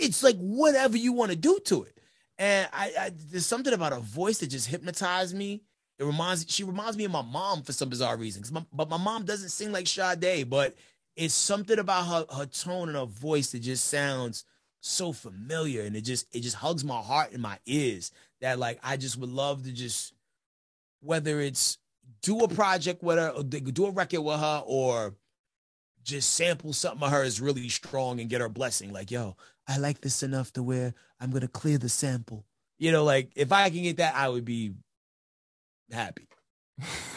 it's 0.00 0.22
like 0.22 0.36
whatever 0.38 0.96
you 0.96 1.12
want 1.12 1.30
to 1.30 1.36
do 1.36 1.58
to 1.66 1.84
it. 1.84 1.96
And 2.38 2.68
I, 2.72 2.92
I, 2.98 3.12
there's 3.30 3.46
something 3.46 3.72
about 3.72 3.92
a 3.92 4.00
voice 4.00 4.38
that 4.38 4.48
just 4.48 4.68
hypnotized 4.68 5.36
me. 5.36 5.62
It 5.98 6.04
reminds 6.04 6.46
she 6.48 6.64
reminds 6.64 6.96
me 6.96 7.04
of 7.04 7.10
my 7.10 7.22
mom 7.22 7.62
for 7.62 7.72
some 7.72 7.90
bizarre 7.90 8.16
reasons. 8.16 8.50
My, 8.50 8.64
but 8.72 8.88
my 8.88 8.96
mom 8.96 9.24
doesn't 9.24 9.50
sing 9.50 9.70
like 9.72 9.86
Sade, 9.86 10.48
but 10.48 10.74
it's 11.16 11.34
something 11.34 11.78
about 11.78 12.06
her 12.06 12.34
her 12.34 12.46
tone 12.46 12.88
and 12.88 12.96
her 12.96 13.04
voice 13.04 13.50
that 13.52 13.60
just 13.60 13.84
sounds 13.84 14.44
so 14.80 15.12
familiar 15.12 15.82
and 15.82 15.94
it 15.94 16.00
just 16.00 16.34
it 16.34 16.40
just 16.40 16.56
hugs 16.56 16.82
my 16.82 16.98
heart 16.98 17.32
and 17.32 17.42
my 17.42 17.58
ears 17.66 18.12
that 18.40 18.58
like 18.58 18.80
I 18.82 18.96
just 18.96 19.18
would 19.18 19.28
love 19.28 19.64
to 19.64 19.72
just 19.72 20.14
whether 21.02 21.40
it's 21.40 21.76
do 22.22 22.40
a 22.40 22.48
project 22.48 23.02
with 23.02 23.18
her 23.18 23.42
do 23.42 23.86
a 23.86 23.90
record 23.90 24.20
with 24.20 24.38
her 24.38 24.62
or 24.66 25.14
just 26.02 26.34
sample 26.34 26.72
something 26.72 27.02
of 27.02 27.10
hers 27.10 27.40
really 27.40 27.68
strong 27.68 28.20
and 28.20 28.30
get 28.30 28.40
her 28.40 28.48
blessing. 28.48 28.92
Like, 28.92 29.10
yo, 29.10 29.36
I 29.68 29.78
like 29.78 30.00
this 30.00 30.22
enough 30.22 30.52
to 30.54 30.62
where 30.62 30.94
I'm 31.20 31.30
gonna 31.30 31.48
clear 31.48 31.78
the 31.78 31.88
sample. 31.88 32.44
You 32.78 32.92
know, 32.92 33.04
like 33.04 33.30
if 33.36 33.52
I 33.52 33.70
can 33.70 33.82
get 33.82 33.98
that, 33.98 34.14
I 34.14 34.28
would 34.28 34.44
be 34.44 34.74
happy. 35.92 36.26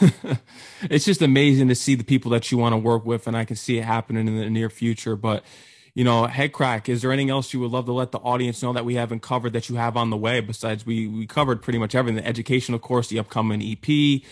it's 0.82 1.06
just 1.06 1.22
amazing 1.22 1.68
to 1.68 1.74
see 1.74 1.94
the 1.94 2.04
people 2.04 2.30
that 2.32 2.52
you 2.52 2.58
want 2.58 2.74
to 2.74 2.78
work 2.78 3.06
with, 3.06 3.26
and 3.26 3.36
I 3.36 3.44
can 3.44 3.56
see 3.56 3.78
it 3.78 3.84
happening 3.84 4.28
in 4.28 4.36
the 4.36 4.50
near 4.50 4.68
future. 4.68 5.16
But 5.16 5.42
you 5.94 6.04
know, 6.04 6.26
Headkrack. 6.26 6.88
Is 6.88 7.02
there 7.02 7.12
anything 7.12 7.30
else 7.30 7.54
you 7.54 7.60
would 7.60 7.70
love 7.70 7.86
to 7.86 7.92
let 7.92 8.10
the 8.12 8.18
audience 8.18 8.62
know 8.62 8.72
that 8.72 8.84
we 8.84 8.96
haven't 8.96 9.22
covered 9.22 9.52
that 9.52 9.68
you 9.68 9.76
have 9.76 9.96
on 9.96 10.10
the 10.10 10.16
way? 10.16 10.40
Besides, 10.40 10.84
we 10.84 11.06
we 11.06 11.26
covered 11.26 11.62
pretty 11.62 11.78
much 11.78 11.94
everything: 11.94 12.16
the 12.16 12.28
education, 12.28 12.74
of 12.74 12.82
course, 12.82 13.08
the 13.08 13.18
upcoming 13.18 13.62
EP, 13.62 14.22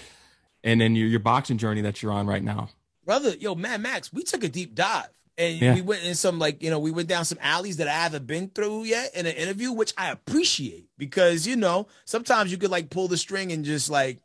and 0.65 0.81
then 0.81 0.95
your 0.97 1.09
your 1.09 1.21
boxing 1.21 1.59
journey 1.59 1.83
that 1.83 2.03
you're 2.03 2.13
on 2.13 2.27
right 2.27 2.43
now. 2.43 2.69
Brother, 3.05 3.31
yo, 3.31 3.55
Mad 3.55 3.81
Max, 3.81 4.13
we 4.13 4.23
took 4.23 4.45
a 4.45 4.49
deep 4.49 4.75
dive 4.75 5.09
and 5.39 5.61
yeah. 5.61 5.75
we 5.75 5.81
went 5.81 6.05
in 6.05 6.15
some 6.15 6.39
like 6.39 6.63
you 6.63 6.71
know 6.71 6.79
we 6.79 6.91
went 6.91 7.09
down 7.09 7.25
some 7.25 7.39
alleys 7.41 7.79
that 7.79 7.89
I 7.89 7.93
haven't 7.93 8.27
been 8.27 8.49
through 8.49 8.85
yet 8.85 9.15
in 9.15 9.27
an 9.27 9.35
interview, 9.35 9.73
which 9.73 9.95
I 9.97 10.11
appreciate 10.11 10.89
because 10.99 11.47
you 11.47 11.57
know 11.57 11.89
sometimes 12.05 12.51
you 12.51 12.59
could 12.59 12.71
like 12.71 12.91
pull 12.91 13.09
the 13.09 13.17
string 13.17 13.53
and 13.53 13.65
just 13.65 13.91
like 13.91 14.21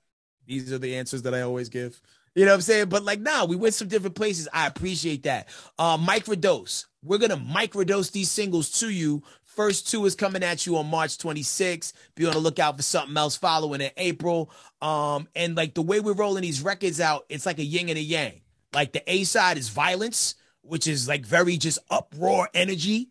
these 0.46 0.72
are 0.72 0.78
the 0.78 0.96
answers 0.96 1.24
that 1.24 1.34
I 1.34 1.42
always 1.42 1.70
give. 1.70 2.02
You 2.36 2.46
know 2.46 2.52
what 2.52 2.56
I'm 2.56 2.62
saying? 2.62 2.90
But 2.90 3.04
like 3.04 3.20
now 3.20 3.40
nah, 3.40 3.46
we 3.46 3.56
went 3.56 3.74
some 3.74 3.88
different 3.88 4.16
places. 4.16 4.48
I 4.54 4.68
appreciate 4.68 5.24
that. 5.24 5.48
Uh 5.80 5.98
microdose. 5.98 6.86
We're 7.04 7.20
gonna 7.20 7.38
microdose 7.38 8.12
these 8.12 8.30
singles 8.30 8.80
to 8.80 8.90
you. 8.90 9.24
First 9.58 9.92
two 9.92 10.06
is 10.06 10.16
coming 10.16 10.44
at 10.44 10.66
you 10.66 10.78
on 10.78 10.88
March 10.88 11.18
26th. 11.18 11.92
Be 12.16 12.26
on 12.26 12.34
the 12.34 12.40
lookout 12.40 12.78
for 12.78 12.84
something 12.84 13.18
else 13.18 13.36
following 13.36 13.82
in 13.82 13.92
April. 13.98 14.50
Um, 14.82 15.28
and 15.36 15.58
like 15.58 15.74
the 15.74 15.82
way 15.82 16.00
we're 16.00 16.14
rolling 16.14 16.44
these 16.44 16.62
records 16.62 17.02
out, 17.02 17.26
it's 17.28 17.46
like 17.46 17.60
a 17.60 17.64
yin 17.64 17.90
and 17.90 17.98
a 17.98 18.02
yang. 18.02 18.40
Like 18.74 18.94
the 18.94 19.04
A 19.12 19.26
side 19.26 19.58
is 19.58 19.68
violence 19.68 20.36
which 20.68 20.88
is 20.88 21.08
like 21.08 21.26
very 21.26 21.58
just 21.58 21.80
uproar 21.90 22.50
energy. 22.54 23.10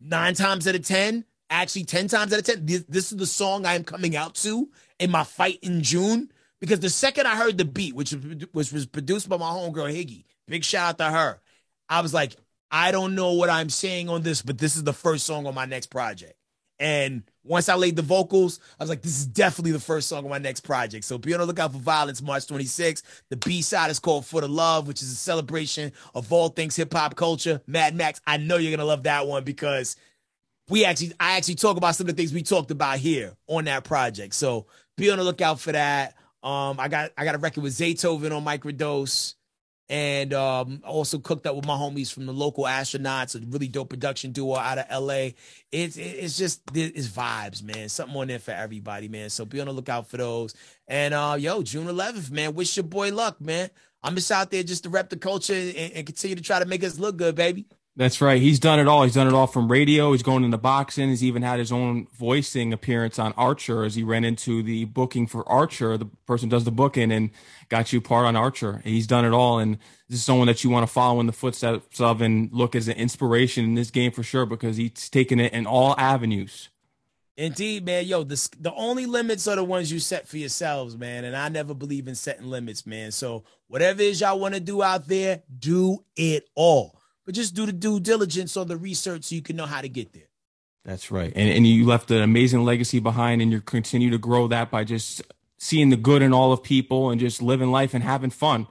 Nine 0.00 0.34
times 0.34 0.68
out 0.68 0.76
of 0.76 0.86
10, 0.86 1.24
actually 1.50 1.84
10 1.84 2.08
times 2.08 2.32
out 2.32 2.38
of 2.38 2.44
10, 2.44 2.66
this, 2.66 2.84
this 2.88 3.12
is 3.12 3.18
the 3.18 3.26
song 3.26 3.66
I 3.66 3.74
am 3.74 3.82
coming 3.82 4.14
out 4.14 4.36
to 4.36 4.68
in 5.00 5.10
my 5.10 5.24
fight 5.24 5.58
in 5.62 5.82
June. 5.82 6.30
Because 6.60 6.80
the 6.80 6.90
second 6.90 7.26
I 7.26 7.36
heard 7.36 7.58
the 7.58 7.64
beat, 7.64 7.94
which 7.94 8.14
was, 8.52 8.72
was 8.72 8.86
produced 8.86 9.28
by 9.28 9.36
my 9.36 9.50
homegirl 9.50 9.92
Higgy, 9.92 10.24
big 10.46 10.64
shout 10.64 10.90
out 10.90 10.98
to 10.98 11.16
her, 11.16 11.40
I 11.88 12.00
was 12.00 12.12
like, 12.12 12.36
I 12.70 12.90
don't 12.90 13.14
know 13.14 13.32
what 13.32 13.50
I'm 13.50 13.70
saying 13.70 14.08
on 14.08 14.22
this, 14.22 14.42
but 14.42 14.58
this 14.58 14.76
is 14.76 14.84
the 14.84 14.92
first 14.92 15.26
song 15.26 15.46
on 15.46 15.54
my 15.54 15.64
next 15.64 15.86
project. 15.86 16.34
And 16.80 17.24
once 17.42 17.68
I 17.68 17.74
laid 17.74 17.96
the 17.96 18.02
vocals, 18.02 18.60
I 18.78 18.82
was 18.82 18.88
like, 18.88 19.02
this 19.02 19.18
is 19.18 19.26
definitely 19.26 19.72
the 19.72 19.80
first 19.80 20.08
song 20.08 20.24
on 20.24 20.30
my 20.30 20.38
next 20.38 20.60
project. 20.60 21.04
So 21.04 21.18
be 21.18 21.34
on 21.34 21.40
the 21.40 21.46
lookout 21.46 21.72
for 21.72 21.78
Violence 21.78 22.22
March 22.22 22.46
26th. 22.46 23.02
The 23.30 23.36
B 23.36 23.62
side 23.62 23.90
is 23.90 23.98
called 23.98 24.26
For 24.26 24.40
the 24.40 24.48
Love, 24.48 24.86
which 24.86 25.02
is 25.02 25.10
a 25.10 25.16
celebration 25.16 25.92
of 26.14 26.32
all 26.32 26.50
things 26.50 26.76
hip 26.76 26.92
hop 26.92 27.16
culture. 27.16 27.60
Mad 27.66 27.96
Max, 27.96 28.20
I 28.26 28.36
know 28.36 28.58
you're 28.58 28.70
going 28.70 28.78
to 28.78 28.84
love 28.84 29.04
that 29.04 29.26
one 29.26 29.42
because 29.42 29.96
we 30.68 30.84
actually, 30.84 31.14
I 31.18 31.36
actually 31.36 31.56
talk 31.56 31.78
about 31.78 31.96
some 31.96 32.08
of 32.08 32.14
the 32.14 32.20
things 32.20 32.32
we 32.32 32.42
talked 32.42 32.70
about 32.70 32.98
here 32.98 33.34
on 33.48 33.64
that 33.64 33.82
project. 33.82 34.34
So 34.34 34.66
be 34.96 35.10
on 35.10 35.18
the 35.18 35.24
lookout 35.24 35.58
for 35.58 35.72
that. 35.72 36.14
Um, 36.44 36.78
I 36.78 36.86
got, 36.86 37.10
I 37.16 37.24
got 37.24 37.34
a 37.34 37.38
record 37.38 37.64
with 37.64 37.72
Zaytoven 37.72 38.36
on 38.36 38.44
Microdose 38.44 39.34
and 39.90 40.34
um, 40.34 40.82
also 40.84 41.18
cooked 41.18 41.46
up 41.46 41.56
with 41.56 41.64
my 41.64 41.74
homies 41.74 42.12
from 42.12 42.26
the 42.26 42.32
local 42.32 42.64
astronauts, 42.64 43.34
a 43.34 43.44
really 43.46 43.68
dope 43.68 43.88
production 43.88 44.32
duo 44.32 44.56
out 44.56 44.78
of 44.78 45.02
LA. 45.02 45.30
It's 45.72 45.96
it's 45.96 46.36
just 46.36 46.62
it's 46.74 47.08
vibes, 47.08 47.62
man. 47.62 47.88
Something 47.88 48.16
on 48.16 48.28
there 48.28 48.38
for 48.38 48.50
everybody, 48.50 49.08
man. 49.08 49.30
So 49.30 49.44
be 49.44 49.60
on 49.60 49.66
the 49.66 49.72
lookout 49.72 50.08
for 50.08 50.18
those. 50.18 50.54
And 50.86 51.14
uh, 51.14 51.36
yo, 51.38 51.62
June 51.62 51.86
11th, 51.86 52.30
man. 52.30 52.54
Wish 52.54 52.76
your 52.76 52.84
boy 52.84 53.12
luck, 53.12 53.40
man. 53.40 53.70
I'm 54.02 54.14
just 54.14 54.30
out 54.30 54.50
there 54.50 54.62
just 54.62 54.84
to 54.84 54.90
rep 54.90 55.10
the 55.10 55.16
culture 55.16 55.54
and, 55.54 55.92
and 55.92 56.06
continue 56.06 56.36
to 56.36 56.42
try 56.42 56.58
to 56.58 56.66
make 56.66 56.84
us 56.84 56.98
look 56.98 57.16
good, 57.16 57.34
baby. 57.34 57.66
That's 57.98 58.20
right. 58.20 58.40
He's 58.40 58.60
done 58.60 58.78
it 58.78 58.86
all. 58.86 59.02
He's 59.02 59.14
done 59.14 59.26
it 59.26 59.34
all 59.34 59.48
from 59.48 59.68
radio. 59.68 60.12
He's 60.12 60.22
going 60.22 60.44
into 60.44 60.56
boxing. 60.56 61.08
He's 61.08 61.24
even 61.24 61.42
had 61.42 61.58
his 61.58 61.72
own 61.72 62.06
voicing 62.16 62.72
appearance 62.72 63.18
on 63.18 63.32
Archer 63.32 63.82
as 63.82 63.96
he 63.96 64.04
ran 64.04 64.22
into 64.22 64.62
the 64.62 64.84
booking 64.84 65.26
for 65.26 65.46
Archer. 65.48 65.98
The 65.98 66.06
person 66.24 66.48
does 66.48 66.62
the 66.62 66.70
booking 66.70 67.10
and 67.10 67.30
got 67.68 67.92
you 67.92 68.00
part 68.00 68.24
on 68.24 68.36
Archer. 68.36 68.82
He's 68.84 69.08
done 69.08 69.24
it 69.24 69.32
all. 69.32 69.58
And 69.58 69.78
this 70.08 70.20
is 70.20 70.24
someone 70.24 70.46
that 70.46 70.62
you 70.62 70.70
want 70.70 70.86
to 70.86 70.92
follow 70.92 71.18
in 71.18 71.26
the 71.26 71.32
footsteps 71.32 72.00
of 72.00 72.20
and 72.22 72.52
look 72.52 72.76
as 72.76 72.86
an 72.86 72.96
inspiration 72.96 73.64
in 73.64 73.74
this 73.74 73.90
game 73.90 74.12
for 74.12 74.22
sure 74.22 74.46
because 74.46 74.76
he's 74.76 75.10
taken 75.10 75.40
it 75.40 75.52
in 75.52 75.66
all 75.66 75.96
avenues. 75.98 76.68
Indeed, 77.36 77.84
man. 77.84 78.04
Yo, 78.06 78.22
the, 78.22 78.48
the 78.60 78.74
only 78.74 79.06
limits 79.06 79.48
are 79.48 79.56
the 79.56 79.64
ones 79.64 79.90
you 79.90 79.98
set 79.98 80.28
for 80.28 80.36
yourselves, 80.36 80.96
man. 80.96 81.24
And 81.24 81.34
I 81.34 81.48
never 81.48 81.74
believe 81.74 82.06
in 82.06 82.14
setting 82.14 82.46
limits, 82.46 82.86
man. 82.86 83.10
So 83.10 83.42
whatever 83.66 84.02
it 84.02 84.06
is 84.06 84.20
y'all 84.20 84.38
want 84.38 84.54
to 84.54 84.60
do 84.60 84.84
out 84.84 85.08
there, 85.08 85.42
do 85.58 86.04
it 86.14 86.48
all 86.54 86.97
but 87.28 87.34
just 87.34 87.54
do 87.54 87.66
the 87.66 87.72
due 87.72 88.00
diligence 88.00 88.56
on 88.56 88.68
the 88.68 88.76
research 88.78 89.24
so 89.24 89.34
you 89.34 89.42
can 89.42 89.54
know 89.54 89.66
how 89.66 89.82
to 89.82 89.88
get 89.90 90.14
there. 90.14 90.30
That's 90.86 91.10
right. 91.10 91.30
And 91.36 91.50
and 91.50 91.66
you 91.66 91.84
left 91.84 92.10
an 92.10 92.22
amazing 92.22 92.64
legacy 92.64 93.00
behind 93.00 93.42
and 93.42 93.52
you 93.52 93.60
continue 93.60 94.08
to 94.08 94.16
grow 94.16 94.48
that 94.48 94.70
by 94.70 94.84
just 94.84 95.20
seeing 95.58 95.90
the 95.90 95.98
good 95.98 96.22
in 96.22 96.32
all 96.32 96.52
of 96.54 96.62
people 96.62 97.10
and 97.10 97.20
just 97.20 97.42
living 97.42 97.70
life 97.70 97.92
and 97.92 98.02
having 98.02 98.30
fun. 98.30 98.66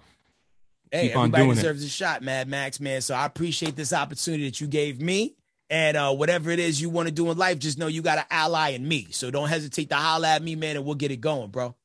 Hey, 0.92 1.10
Keep 1.10 1.18
everybody 1.18 1.50
deserves 1.50 1.84
it. 1.84 1.86
a 1.86 1.90
shot, 1.90 2.24
Mad 2.24 2.48
Max, 2.48 2.80
man. 2.80 3.02
So 3.02 3.14
I 3.14 3.28
appreciate 3.28 3.76
this 3.76 3.94
opportunity 3.94 4.46
that 4.46 4.60
you 4.60 4.66
gave 4.66 5.00
me. 5.00 5.36
And 5.70 5.96
uh, 5.96 6.16
whatever 6.16 6.50
it 6.50 6.58
is 6.58 6.82
you 6.82 6.90
want 6.90 7.08
to 7.08 7.14
do 7.14 7.30
in 7.30 7.38
life, 7.38 7.60
just 7.60 7.78
know 7.78 7.86
you 7.86 8.02
got 8.02 8.18
an 8.18 8.26
ally 8.32 8.70
in 8.70 8.88
me. 8.88 9.06
So 9.12 9.30
don't 9.30 9.50
hesitate 9.50 9.90
to 9.90 9.98
holler 9.98 10.30
at 10.30 10.42
me, 10.42 10.56
man, 10.56 10.78
and 10.78 10.84
we'll 10.84 10.96
get 10.96 11.12
it 11.12 11.22
going, 11.22 11.52
bro. 11.52 11.76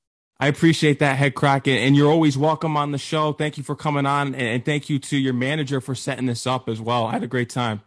I 0.42 0.48
appreciate 0.48 0.98
that, 0.98 1.20
Headkrack, 1.20 1.68
and 1.68 1.94
you're 1.94 2.10
always 2.10 2.36
welcome 2.36 2.76
on 2.76 2.90
the 2.90 2.98
show. 2.98 3.32
Thank 3.32 3.58
you 3.58 3.62
for 3.62 3.76
coming 3.76 4.06
on, 4.06 4.34
and 4.34 4.64
thank 4.64 4.90
you 4.90 4.98
to 4.98 5.16
your 5.16 5.34
manager 5.34 5.80
for 5.80 5.94
setting 5.94 6.26
this 6.26 6.48
up 6.48 6.68
as 6.68 6.80
well. 6.80 7.06
I 7.06 7.12
had 7.12 7.22
a 7.22 7.28
great 7.28 7.48
time. 7.48 7.82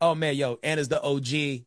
Oh 0.00 0.14
man, 0.14 0.34
yo, 0.34 0.58
Anna's 0.62 0.88
the 0.88 1.02
OG, 1.02 1.66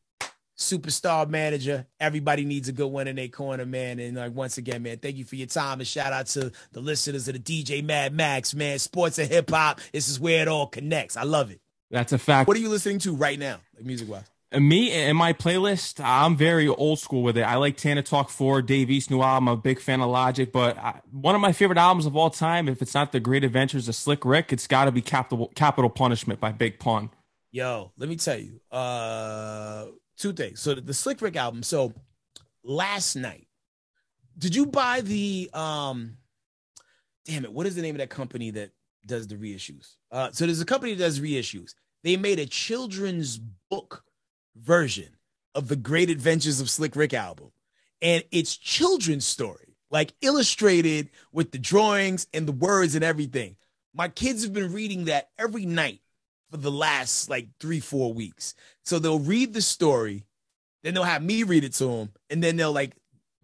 superstar 0.57 1.29
manager. 1.29 1.85
Everybody 1.99 2.43
needs 2.43 2.67
a 2.69 2.71
good 2.71 2.87
one 2.87 3.07
in 3.07 3.17
their 3.17 3.27
corner, 3.27 3.67
man. 3.67 3.99
And 3.99 4.17
like 4.17 4.33
once 4.33 4.57
again, 4.57 4.81
man, 4.81 4.97
thank 4.97 5.17
you 5.17 5.25
for 5.25 5.35
your 5.35 5.45
time 5.45 5.79
and 5.79 5.87
shout 5.87 6.11
out 6.11 6.25
to 6.29 6.51
the 6.71 6.79
listeners 6.79 7.27
of 7.27 7.35
the 7.35 7.39
DJ 7.39 7.83
Mad 7.83 8.11
Max, 8.11 8.55
man. 8.55 8.79
Sports 8.79 9.19
and 9.19 9.29
hip 9.29 9.47
hop. 9.47 9.79
This 9.93 10.09
is 10.09 10.19
where 10.19 10.41
it 10.41 10.47
all 10.47 10.65
connects. 10.65 11.17
I 11.17 11.23
love 11.23 11.51
it. 11.51 11.61
That's 11.91 12.13
a 12.13 12.17
fact. 12.17 12.47
What 12.47 12.57
are 12.57 12.61
you 12.61 12.69
listening 12.69 12.97
to 12.99 13.13
right 13.13 13.37
now, 13.37 13.59
like 13.75 13.85
music 13.85 14.09
wise? 14.09 14.25
Me 14.53 14.91
and 14.91 15.17
my 15.17 15.31
playlist, 15.31 16.03
I'm 16.03 16.35
very 16.35 16.67
old 16.67 16.99
school 16.99 17.23
with 17.23 17.37
it. 17.37 17.43
I 17.43 17.55
like 17.55 17.77
Tana 17.77 18.03
Talk 18.03 18.29
4, 18.29 18.61
Dave 18.61 18.91
East 18.91 19.09
new 19.09 19.21
album. 19.21 19.47
I'm 19.47 19.53
a 19.53 19.61
big 19.61 19.79
fan 19.79 20.01
of 20.01 20.09
Logic, 20.09 20.51
but 20.51 20.77
I, 20.77 20.99
one 21.09 21.35
of 21.35 21.41
my 21.41 21.53
favorite 21.53 21.77
albums 21.77 22.05
of 22.05 22.17
all 22.17 22.29
time, 22.29 22.67
if 22.67 22.81
it's 22.81 22.93
not 22.93 23.13
The 23.13 23.21
Great 23.21 23.45
Adventures 23.45 23.87
of 23.87 23.95
Slick 23.95 24.25
Rick, 24.25 24.51
it's 24.51 24.67
got 24.67 24.85
to 24.85 24.91
be 24.91 25.01
Capital, 25.01 25.49
Capital 25.55 25.89
Punishment 25.89 26.41
by 26.41 26.51
Big 26.51 26.79
Pun. 26.79 27.11
Yo, 27.53 27.93
let 27.97 28.09
me 28.09 28.17
tell 28.17 28.37
you, 28.37 28.59
uh, 28.73 29.85
two 30.17 30.33
things. 30.33 30.59
So 30.59 30.75
the, 30.75 30.81
the 30.81 30.93
Slick 30.93 31.21
Rick 31.21 31.37
album. 31.37 31.63
So 31.63 31.93
last 32.61 33.15
night, 33.15 33.47
did 34.37 34.53
you 34.53 34.65
buy 34.65 34.99
the 34.99 35.49
um? 35.53 36.17
Damn 37.25 37.45
it! 37.45 37.53
What 37.53 37.67
is 37.67 37.75
the 37.75 37.81
name 37.81 37.95
of 37.95 37.99
that 37.99 38.09
company 38.09 38.51
that 38.51 38.71
does 39.05 39.27
the 39.27 39.35
reissues? 39.35 39.95
Uh, 40.11 40.31
so 40.31 40.45
there's 40.45 40.61
a 40.61 40.65
company 40.65 40.93
that 40.93 41.03
does 41.03 41.19
reissues. 41.19 41.73
They 42.03 42.17
made 42.17 42.39
a 42.39 42.45
children's 42.45 43.37
book 43.69 44.03
version 44.55 45.09
of 45.55 45.67
the 45.67 45.75
Great 45.75 46.09
Adventures 46.09 46.61
of 46.61 46.69
Slick 46.69 46.95
Rick 46.95 47.13
album. 47.13 47.51
And 48.01 48.23
it's 48.31 48.57
children's 48.57 49.25
story, 49.25 49.75
like 49.89 50.13
illustrated 50.21 51.09
with 51.31 51.51
the 51.51 51.59
drawings 51.59 52.27
and 52.33 52.47
the 52.47 52.51
words 52.53 52.95
and 52.95 53.03
everything. 53.03 53.57
My 53.93 54.07
kids 54.07 54.43
have 54.43 54.53
been 54.53 54.73
reading 54.73 55.05
that 55.05 55.29
every 55.37 55.65
night 55.65 56.01
for 56.49 56.57
the 56.57 56.71
last 56.71 57.29
like 57.29 57.47
three, 57.59 57.79
four 57.79 58.13
weeks. 58.13 58.55
So 58.83 58.99
they'll 58.99 59.19
read 59.19 59.53
the 59.53 59.61
story, 59.61 60.25
then 60.83 60.93
they'll 60.93 61.03
have 61.03 61.23
me 61.23 61.43
read 61.43 61.63
it 61.63 61.73
to 61.73 61.85
them, 61.85 62.11
and 62.29 62.43
then 62.43 62.55
they'll 62.55 62.71
like 62.71 62.95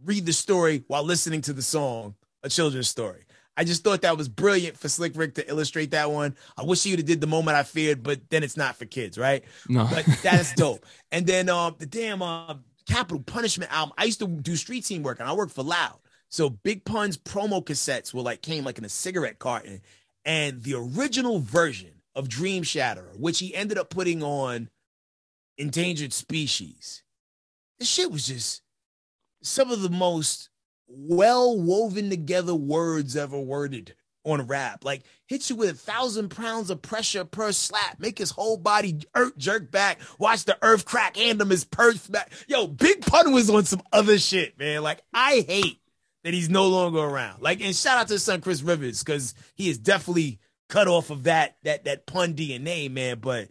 read 0.04 0.26
the 0.26 0.34
story 0.34 0.84
while 0.88 1.04
listening 1.04 1.42
to 1.42 1.54
the 1.54 1.62
song, 1.62 2.16
a 2.44 2.50
children's 2.50 2.90
story. 2.90 3.24
I 3.58 3.64
just 3.64 3.84
thought 3.84 4.04
that 4.04 4.16
was 4.16 4.30
brilliant 4.30 4.78
for 4.78 4.88
Slick 4.88 5.14
Rick 5.16 5.36
to 5.36 5.50
illustrate 5.50 5.92
that 5.92 6.12
one. 6.12 6.36
I 6.56 6.64
wish 6.64 6.84
he 6.84 6.92
would 6.92 7.00
have 7.00 7.08
did 7.08 7.22
the 7.22 7.28
moment 7.28 7.58
I 7.58 7.64
feared, 7.64 8.04
but 8.04 8.30
then 8.30 8.44
it's 8.44 8.56
not 8.56 8.76
for 8.76 8.86
kids, 8.86 9.18
right? 9.18 9.44
No, 9.68 9.88
but 9.92 10.06
that's 10.22 10.54
dope. 10.54 10.86
And 11.12 11.26
then 11.26 11.50
um, 11.50 11.76
the 11.80 11.86
damn 11.86 12.22
uh, 12.22 12.56
Capital 12.88 13.22
Punishment 13.22 13.72
album. 13.74 13.94
I 13.98 14.06
used 14.06 14.20
to 14.20 14.28
do 14.28 14.56
street 14.56 14.86
team 14.86 15.04
work, 15.04 15.20
and 15.20 15.28
I 15.28 15.34
worked 15.34 15.54
for 15.54 15.64
Loud. 15.64 16.00
So 16.30 16.50
Big 16.50 16.86
Pun's 16.86 17.18
promo 17.18 17.64
cassettes 17.64 18.14
were 18.14 18.22
like 18.22 18.42
came 18.42 18.64
like 18.64 18.78
in 18.78 18.86
a 18.86 18.90
cigarette 18.90 19.40
carton, 19.40 19.82
and 20.26 20.64
the 20.64 20.74
original 20.76 21.40
version 21.40 22.02
of 22.16 22.28
Dream 22.28 22.64
Shatterer, 22.64 23.18
which 23.18 23.40
he 23.40 23.56
ended 23.56 23.78
up 23.78 23.90
putting 23.90 24.24
on 24.24 24.70
Endangered 25.58 26.14
Species. 26.14 27.04
This 27.80 27.88
shit 27.88 28.12
was 28.12 28.28
just 28.28 28.62
some 29.42 29.72
of 29.72 29.82
the 29.82 29.90
most 29.90 30.50
well 30.88 31.60
woven 31.60 32.10
together 32.10 32.56
words 32.56 33.16
ever 33.16 33.40
worded 33.40 33.94
on 34.24 34.42
rap. 34.48 34.84
Like 34.84 35.04
hits 35.28 35.50
you 35.50 35.56
with 35.56 35.70
a 35.70 35.74
thousand 35.74 36.30
pounds 36.30 36.70
of 36.70 36.82
pressure 36.82 37.26
per 37.26 37.52
slap, 37.52 38.00
make 38.00 38.18
his 38.18 38.32
whole 38.32 38.58
body 38.58 39.00
jerk 39.38 39.72
back, 39.72 40.00
watch 40.20 40.46
the 40.46 40.58
earth 40.62 40.86
crack, 40.86 41.18
hand 41.18 41.42
him 41.42 41.50
his 41.50 41.64
purse 41.64 42.06
back. 42.08 42.32
Yo, 42.48 42.68
Big 42.68 43.06
Pun 43.06 43.32
was 43.34 43.50
on 43.50 43.66
some 43.66 43.82
other 43.92 44.18
shit, 44.18 44.58
man. 44.60 44.84
Like 44.84 45.02
I 45.14 45.46
hate 45.48 45.80
that 46.24 46.34
he's 46.34 46.50
no 46.50 46.68
longer 46.68 47.00
around. 47.00 47.42
Like, 47.42 47.62
and 47.62 47.74
shout 47.74 48.00
out 48.00 48.08
to 48.08 48.16
his 48.16 48.24
son 48.24 48.42
Chris 48.42 48.62
Rivers, 48.62 49.02
because 49.02 49.34
he 49.56 49.70
is 49.70 49.78
definitely 49.78 50.40
cut 50.68 50.90
off 50.90 51.10
of 51.10 51.24
that 51.24 51.56
that 51.64 51.86
that 51.86 52.06
pun 52.06 52.34
DNA, 52.34 52.92
man. 52.92 53.20
But 53.20 53.48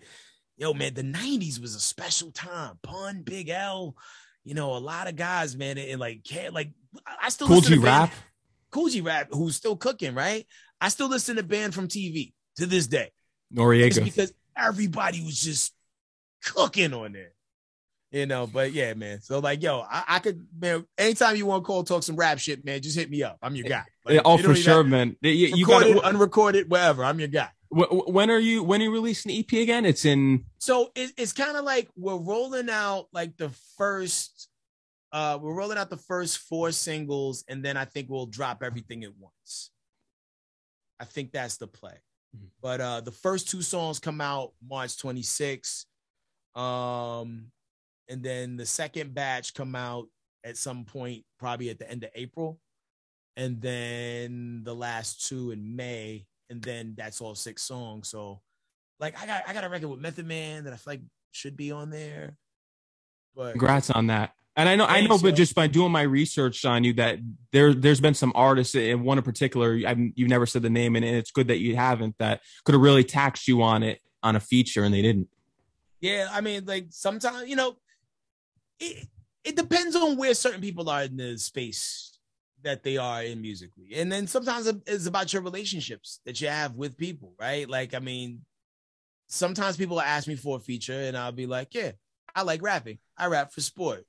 yo, 0.58 0.74
man, 0.74 0.92
the 0.92 1.02
90s 1.02 1.58
was 1.58 1.74
a 1.74 1.80
special 1.80 2.30
time. 2.30 2.78
Pun, 2.82 3.22
Big 3.22 3.48
L, 3.48 3.96
you 4.44 4.54
know, 4.54 4.76
a 4.76 4.78
lot 4.78 5.08
of 5.08 5.16
guys, 5.16 5.56
man, 5.56 5.78
and 5.78 5.98
like 5.98 6.26
like 6.52 6.70
I 7.20 7.28
still 7.28 7.46
Kool 7.46 7.60
G 7.60 7.78
Rap. 7.78 8.12
Kool 8.70 8.88
G 8.88 9.00
Rap, 9.00 9.28
who's 9.30 9.56
still 9.56 9.76
cooking, 9.76 10.14
right? 10.14 10.46
I 10.80 10.88
still 10.88 11.08
listen 11.08 11.36
to 11.36 11.42
Banned 11.42 11.74
from 11.74 11.88
TV 11.88 12.32
to 12.56 12.66
this 12.66 12.86
day. 12.86 13.12
Noreaga. 13.54 14.04
because 14.04 14.32
everybody 14.56 15.22
was 15.22 15.40
just 15.40 15.72
cooking 16.44 16.92
on 16.92 17.12
there. 17.12 17.32
You 18.12 18.24
know, 18.24 18.46
but 18.46 18.72
yeah, 18.72 18.94
man. 18.94 19.20
So 19.20 19.40
like, 19.40 19.62
yo, 19.62 19.80
I, 19.80 20.04
I 20.08 20.18
could, 20.20 20.46
man. 20.58 20.86
Anytime 20.96 21.36
you 21.36 21.44
want 21.46 21.64
to 21.64 21.66
call, 21.66 21.82
talk 21.82 22.02
some 22.02 22.16
rap 22.16 22.38
shit, 22.38 22.64
man, 22.64 22.80
just 22.80 22.96
hit 22.96 23.10
me 23.10 23.22
up. 23.22 23.36
I'm 23.42 23.56
your 23.56 23.66
eh, 23.66 23.68
guy. 23.68 23.74
Eh, 23.74 23.82
like, 24.04 24.14
yeah, 24.14 24.20
oh, 24.24 24.38
for 24.38 24.54
sure, 24.54 24.84
man. 24.84 25.16
Eh, 25.24 25.28
you, 25.28 25.48
you 25.48 25.66
got 25.66 25.86
it, 25.86 26.02
unrecorded, 26.02 26.70
whatever. 26.70 27.04
I'm 27.04 27.18
your 27.18 27.28
guy. 27.28 27.48
When 27.68 28.30
are 28.30 28.38
you? 28.38 28.62
When 28.62 28.80
are 28.80 28.84
you 28.84 28.92
releasing 28.92 29.30
the 29.30 29.40
EP 29.40 29.52
again? 29.60 29.84
It's 29.84 30.04
in. 30.04 30.44
So 30.58 30.92
it, 30.94 31.12
it's 31.18 31.32
kind 31.32 31.56
of 31.56 31.64
like 31.64 31.88
we're 31.96 32.16
rolling 32.16 32.70
out 32.70 33.08
like 33.12 33.36
the 33.36 33.50
first 33.76 34.45
uh, 35.16 35.38
we're 35.40 35.54
rolling 35.54 35.78
out 35.78 35.88
the 35.88 35.96
first 35.96 36.40
four 36.40 36.70
singles, 36.70 37.42
and 37.48 37.64
then 37.64 37.78
I 37.78 37.86
think 37.86 38.10
we'll 38.10 38.26
drop 38.26 38.62
everything 38.62 39.02
at 39.02 39.16
once. 39.18 39.70
I 41.00 41.06
think 41.06 41.32
that's 41.32 41.56
the 41.56 41.66
play. 41.66 42.02
Mm-hmm. 42.36 42.46
But 42.60 42.80
uh, 42.82 43.00
the 43.00 43.12
first 43.12 43.48
two 43.48 43.62
songs 43.62 43.98
come 43.98 44.20
out 44.20 44.52
March 44.68 44.98
26th. 44.98 45.86
Um, 46.54 47.46
and 48.10 48.22
then 48.22 48.58
the 48.58 48.66
second 48.66 49.14
batch 49.14 49.54
come 49.54 49.74
out 49.74 50.06
at 50.44 50.58
some 50.58 50.84
point, 50.84 51.24
probably 51.38 51.70
at 51.70 51.78
the 51.78 51.90
end 51.90 52.04
of 52.04 52.10
April. 52.14 52.60
And 53.38 53.58
then 53.58 54.64
the 54.64 54.74
last 54.74 55.26
two 55.26 55.50
in 55.50 55.76
May, 55.76 56.26
and 56.50 56.60
then 56.60 56.94
that's 56.94 57.22
all 57.22 57.34
six 57.34 57.62
songs. 57.62 58.08
So 58.08 58.42
like 59.00 59.18
I 59.18 59.24
got 59.24 59.44
I 59.48 59.54
got 59.54 59.64
a 59.64 59.70
record 59.70 59.88
with 59.88 60.00
Method 60.00 60.26
Man 60.26 60.64
that 60.64 60.74
I 60.74 60.76
feel 60.76 60.92
like 60.92 61.02
should 61.32 61.56
be 61.56 61.72
on 61.72 61.88
there. 61.88 62.36
But 63.34 63.52
congrats 63.52 63.88
on 63.88 64.08
that. 64.08 64.34
And 64.58 64.70
I 64.70 64.76
know, 64.76 64.86
I 64.86 65.02
know, 65.02 65.18
but 65.18 65.34
just 65.34 65.54
by 65.54 65.66
doing 65.66 65.92
my 65.92 66.00
research 66.00 66.64
on 66.64 66.82
you, 66.82 66.94
that 66.94 67.18
there, 67.52 67.74
there's 67.74 68.00
been 68.00 68.14
some 68.14 68.32
artists, 68.34 68.74
and 68.74 69.04
one 69.04 69.18
in 69.18 69.24
particular, 69.24 69.78
I've, 69.86 69.98
you've 70.14 70.30
never 70.30 70.46
said 70.46 70.62
the 70.62 70.70
name, 70.70 70.96
and 70.96 71.04
it's 71.04 71.30
good 71.30 71.48
that 71.48 71.58
you 71.58 71.76
haven't. 71.76 72.16
That 72.18 72.40
could 72.64 72.72
have 72.72 72.80
really 72.80 73.04
taxed 73.04 73.48
you 73.48 73.60
on 73.60 73.82
it 73.82 74.00
on 74.22 74.34
a 74.34 74.40
feature, 74.40 74.82
and 74.82 74.94
they 74.94 75.02
didn't. 75.02 75.28
Yeah, 76.00 76.28
I 76.32 76.40
mean, 76.40 76.64
like 76.64 76.86
sometimes 76.88 77.50
you 77.50 77.56
know, 77.56 77.76
it 78.80 79.06
it 79.44 79.56
depends 79.56 79.94
on 79.94 80.16
where 80.16 80.32
certain 80.32 80.62
people 80.62 80.88
are 80.88 81.02
in 81.02 81.18
the 81.18 81.36
space 81.36 82.18
that 82.62 82.82
they 82.82 82.96
are 82.96 83.22
in 83.22 83.42
musically, 83.42 83.90
and 83.94 84.10
then 84.10 84.26
sometimes 84.26 84.72
it's 84.86 85.04
about 85.04 85.34
your 85.34 85.42
relationships 85.42 86.20
that 86.24 86.40
you 86.40 86.48
have 86.48 86.76
with 86.76 86.96
people, 86.96 87.34
right? 87.38 87.68
Like, 87.68 87.92
I 87.92 87.98
mean, 87.98 88.40
sometimes 89.26 89.76
people 89.76 90.00
ask 90.00 90.26
me 90.26 90.34
for 90.34 90.56
a 90.56 90.60
feature, 90.60 90.98
and 90.98 91.14
I'll 91.14 91.30
be 91.30 91.46
like, 91.46 91.74
yeah, 91.74 91.92
I 92.34 92.40
like 92.40 92.62
rapping. 92.62 93.00
I 93.18 93.26
rap 93.26 93.52
for 93.52 93.60
sport 93.60 94.06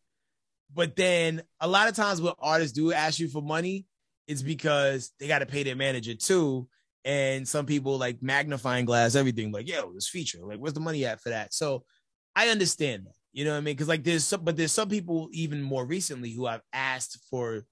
but 0.73 0.95
then 0.95 1.41
a 1.59 1.67
lot 1.67 1.87
of 1.87 1.95
times 1.95 2.21
when 2.21 2.33
artists 2.39 2.73
do 2.73 2.91
ask 2.93 3.19
you 3.19 3.27
for 3.27 3.41
money, 3.41 3.85
it's 4.27 4.41
because 4.41 5.11
they 5.19 5.27
got 5.27 5.39
to 5.39 5.45
pay 5.45 5.63
their 5.63 5.75
manager 5.75 6.13
too. 6.15 6.67
And 7.05 7.47
some 7.47 7.65
people 7.65 7.97
like 7.97 8.21
magnifying 8.21 8.85
glass 8.85 9.15
everything, 9.15 9.51
like, 9.51 9.69
yo, 9.69 9.93
this 9.93 10.09
feature, 10.09 10.39
like, 10.43 10.59
where's 10.59 10.73
the 10.73 10.81
money 10.81 11.05
at 11.05 11.21
for 11.21 11.29
that? 11.29 11.53
So 11.53 11.85
I 12.35 12.49
understand 12.49 13.05
that, 13.05 13.15
you 13.31 13.45
know 13.45 13.51
what 13.51 13.57
I 13.57 13.61
mean? 13.61 13.75
Because 13.75 13.87
like 13.87 14.03
there's 14.03 14.25
some, 14.25 14.43
but 14.43 14.57
there's 14.57 14.73
some 14.73 14.89
people 14.89 15.29
even 15.31 15.61
more 15.61 15.85
recently 15.85 16.31
who 16.31 16.45
I've 16.45 16.61
asked 16.73 17.19
for 17.29 17.63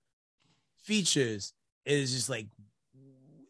features. 0.84 1.54
It 1.84 1.94
is 1.94 2.14
just 2.14 2.30
like, 2.30 2.48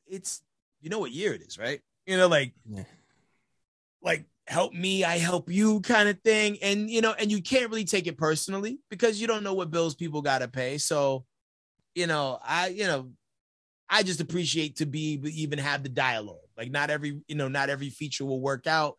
it's, 0.07 0.41
you 0.81 0.89
know 0.89 0.99
what 0.99 1.11
year 1.11 1.33
it 1.33 1.43
is, 1.43 1.59
right? 1.59 1.81
You 2.07 2.17
know, 2.17 2.27
like, 2.27 2.53
yeah. 2.67 2.83
like 4.01 4.25
help 4.47 4.73
me, 4.73 5.03
I 5.03 5.17
help 5.17 5.49
you 5.49 5.81
kind 5.81 6.07
of 6.07 6.19
thing. 6.21 6.57
And, 6.61 6.89
you 6.89 7.01
know, 7.01 7.13
and 7.17 7.31
you 7.31 7.41
can't 7.41 7.69
really 7.69 7.85
take 7.85 8.07
it 8.07 8.17
personally 8.17 8.79
because 8.89 9.19
you 9.19 9.27
don't 9.27 9.43
know 9.43 9.53
what 9.53 9.71
bills 9.71 9.95
people 9.95 10.21
got 10.21 10.39
to 10.39 10.47
pay. 10.47 10.77
So, 10.77 11.25
you 11.95 12.07
know, 12.07 12.39
I, 12.43 12.67
you 12.67 12.85
know, 12.85 13.11
I 13.89 14.03
just 14.03 14.21
appreciate 14.21 14.77
to 14.77 14.85
be 14.85 15.19
even 15.33 15.59
have 15.59 15.83
the 15.83 15.89
dialogue. 15.89 16.37
Like 16.57 16.71
not 16.71 16.89
every, 16.89 17.21
you 17.27 17.35
know, 17.35 17.47
not 17.47 17.69
every 17.69 17.89
feature 17.89 18.25
will 18.25 18.41
work 18.41 18.67
out, 18.67 18.95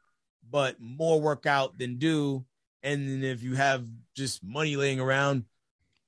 but 0.49 0.77
more 0.81 1.21
work 1.21 1.47
out 1.47 1.79
than 1.79 1.99
do. 1.99 2.45
And 2.83 3.25
if 3.25 3.43
you 3.43 3.55
have 3.55 3.87
just 4.17 4.45
money 4.45 4.77
laying 4.77 5.01
around, 5.01 5.45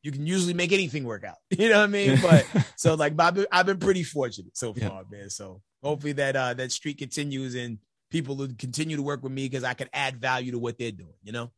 you 0.02 0.12
can 0.12 0.26
usually 0.26 0.54
make 0.54 0.72
anything 0.72 1.04
work 1.04 1.24
out. 1.24 1.36
You 1.58 1.68
know 1.68 1.78
what 1.78 1.84
I 1.84 1.86
mean? 1.88 2.18
But 2.22 2.46
so 2.76 2.94
like 2.94 3.18
I've 3.18 3.34
been, 3.34 3.46
I've 3.50 3.66
been 3.66 3.78
pretty 3.78 4.04
fortunate 4.04 4.56
so 4.56 4.72
far, 4.72 5.04
yeah. 5.10 5.18
man. 5.18 5.30
So 5.30 5.62
hopefully 5.82 6.12
that 6.12 6.36
uh 6.36 6.54
that 6.54 6.72
streak 6.72 6.98
continues 6.98 7.54
and 7.54 7.78
people 8.10 8.36
who 8.36 8.48
continue 8.54 8.96
to 8.96 9.02
work 9.02 9.22
with 9.22 9.32
me 9.32 9.48
because 9.48 9.64
I 9.64 9.74
can 9.74 9.88
add 9.92 10.20
value 10.20 10.52
to 10.52 10.58
what 10.58 10.78
they're 10.78 10.92
doing, 10.92 11.14
you 11.22 11.32
know? 11.32 11.50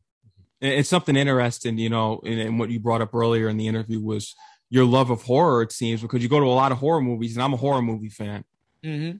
It's 0.59 0.89
something 0.89 1.15
interesting, 1.15 1.77
you 1.77 1.89
know, 1.89 2.21
and, 2.23 2.59
what 2.59 2.69
you 2.69 2.79
brought 2.79 3.01
up 3.01 3.15
earlier 3.15 3.49
in 3.49 3.57
the 3.57 3.67
interview 3.67 3.99
was 3.99 4.35
your 4.69 4.85
love 4.85 5.09
of 5.09 5.23
horror, 5.23 5.63
it 5.63 5.71
seems, 5.71 6.01
because 6.01 6.21
you 6.21 6.29
go 6.29 6.39
to 6.39 6.45
a 6.45 6.47
lot 6.47 6.71
of 6.71 6.77
horror 6.77 7.01
movies, 7.01 7.35
and 7.35 7.43
I'm 7.43 7.53
a 7.53 7.57
horror 7.57 7.81
movie 7.81 8.09
fan. 8.09 8.43
Mm-hmm. 8.83 9.17